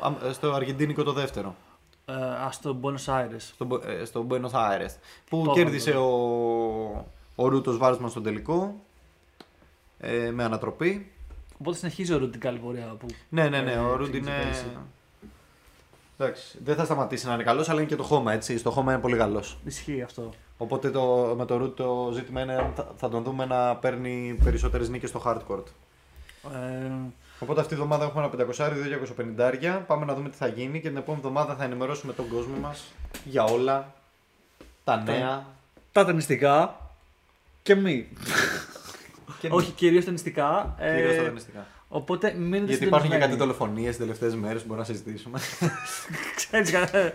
α- 0.02 0.34
στο 0.34 0.52
Αργεντίνικο 0.54 1.04
το 1.04 1.12
δεύτερο. 1.14 1.56
Ε, 2.06 2.14
α, 2.14 2.50
στο 2.52 2.78
Buenos 2.82 3.06
Aires. 3.14 3.36
Στο, 3.40 3.66
Μπο- 3.66 3.82
ε, 3.88 4.06
στο 4.06 4.26
Buenos 4.30 4.52
Aires. 4.52 4.96
Που 5.30 5.44
Το 5.46 5.52
κέρδισε 5.52 5.90
είχαμε 5.90 6.06
ο, 6.06 7.06
ο 7.36 7.48
Ρούτος 7.48 7.78
Βάρσμαν 7.78 8.10
στον 8.10 8.24
τελικό. 8.24 8.76
Ε, 10.00 10.32
με 10.32 10.44
ανατροπή. 10.44 11.12
Οπότε 11.62 11.78
συνεχίζει 11.78 12.14
ο 12.14 12.18
Ρουντ 12.18 12.32
την 12.32 12.40
καλή 12.40 12.58
πορεία 12.60 12.96
που. 13.00 13.06
Ναι, 13.30 13.50
ναι, 13.50 13.62
ναι. 13.62 13.72
ε, 13.72 13.78
Ο 13.78 13.96
Ρούντ 13.96 14.02
ξεκίνησε 14.10 14.32
είναι. 14.32 14.44
πέρυσι. 14.44 14.66
Εντάξει, 16.18 16.58
δεν 16.64 16.76
θα 16.76 16.86
σταματήσει 16.86 17.28
να 17.28 17.34
είναι 17.34 17.44
καλός, 17.44 17.70
αλλά 17.70 17.80
είναι 17.80 17.90
και 17.90 17.96
το 17.96 18.04
χώμα 18.04 18.34
έτσι. 18.34 18.58
Στο 18.58 18.72
χώμα 18.72 18.92
είναι 18.94 19.02
πολύ 19.02 19.18
καλός. 19.18 19.58
Ισχύει 19.66 20.02
αυτό. 20.02 20.30
Οπότε 20.58 20.90
το, 20.92 21.34
με 21.38 21.46
το 21.46 21.58
Ρούτ 21.58 21.78
το 21.78 22.10
ζήτημα 22.14 22.42
είναι 22.42 22.54
αν 22.56 22.72
θα, 22.76 22.92
θα 22.98 23.10
τον 23.10 23.24
δούμε 23.24 23.46
να 23.46 23.76
παίρνει 23.76 24.38
περισσότερες 24.44 24.90
νίκες 24.90 25.10
στο 25.10 25.22
hardcourt. 25.26 25.64
Ε, 26.54 26.92
Οπότε 27.42 27.60
αυτή 27.62 27.76
τη 27.76 27.82
εβδομάδα 27.82 28.06
έχουμε 28.06 28.30
ένα 28.38 28.46
500, 28.58 28.72
250. 29.80 29.82
Πάμε 29.88 30.06
να 30.06 30.14
δούμε 30.14 30.30
τι 30.30 30.36
θα 30.38 30.48
γίνει 30.48 30.82
και 30.82 30.88
την 30.88 30.98
επόμενη 30.98 31.24
εβδομάδα 31.26 31.56
θα 31.56 31.64
ενημερώσουμε 31.64 32.14
τον 32.14 32.28
κόσμο 32.30 32.56
μας 32.62 32.84
για 33.26 33.44
όλα 33.44 33.94
τα 34.84 34.98
νέα. 35.04 35.46
τα 35.92 36.06
ταινιστικά 36.06 36.76
και 37.64 37.76
μη. 37.76 38.08
Και 39.40 39.48
Όχι, 39.52 39.72
κυρίως 39.72 40.06
ταινιστικά. 40.06 40.76
Ε, 40.80 40.96
κυρίως 40.96 41.16
τα 41.16 41.24
ταινιστικά. 41.24 41.68
Οπότε 41.88 42.34
μείνετε 42.34 42.66
Γιατί 42.66 42.86
υπάρχουν 42.86 43.10
και 43.10 43.16
κάτι 43.18 43.32
συντονισμένοι. 43.32 43.38
δολοφονίες 43.60 43.88
τις 43.90 43.98
τελευταίες 43.98 44.36
μέρες 44.36 44.62
που 44.62 44.68
μπορούμε 44.68 44.88
να 44.88 44.94
συζητήσουμε. 44.94 45.40
Ξέρεις, 46.36 46.72
κα- 46.72 47.14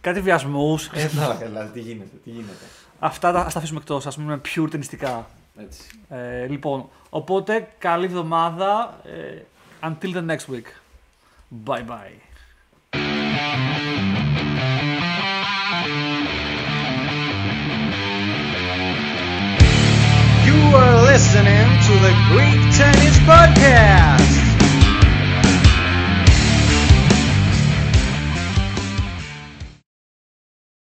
κάτι 0.00 0.20
βιασμούς. 0.20 0.86
ε, 0.86 1.10
να, 1.14 1.34
καλά, 1.34 1.64
τι 1.66 1.80
γίνεται, 1.80 2.16
τι 2.24 2.30
γίνεται. 2.30 2.64
Αυτά 2.98 3.32
τα, 3.32 3.40
ας 3.40 3.52
τα 3.52 3.58
αφήσουμε 3.58 3.80
εκτός. 3.80 4.06
Α 4.06 4.12
μείνουμε 4.16 4.40
pure 4.54 4.68
ταινιστικά. 4.70 5.26
Έτσι. 5.61 5.89
Ε, 6.09 6.45
λοιπόν, 6.47 6.89
οπότε 7.09 7.67
καλή 7.77 8.05
εβδομάδα. 8.05 8.99
Ε, 9.05 9.41
until 9.81 10.13
the 10.13 10.25
next 10.25 10.47
week. 10.49 10.67
Bye 11.65 11.83
bye. 11.83 12.17
You 20.47 20.59
are 20.81 20.97
listening 21.11 21.67
to 21.87 21.93
the 22.05 22.13
Greek 22.29 22.61
Tennis 22.77 23.17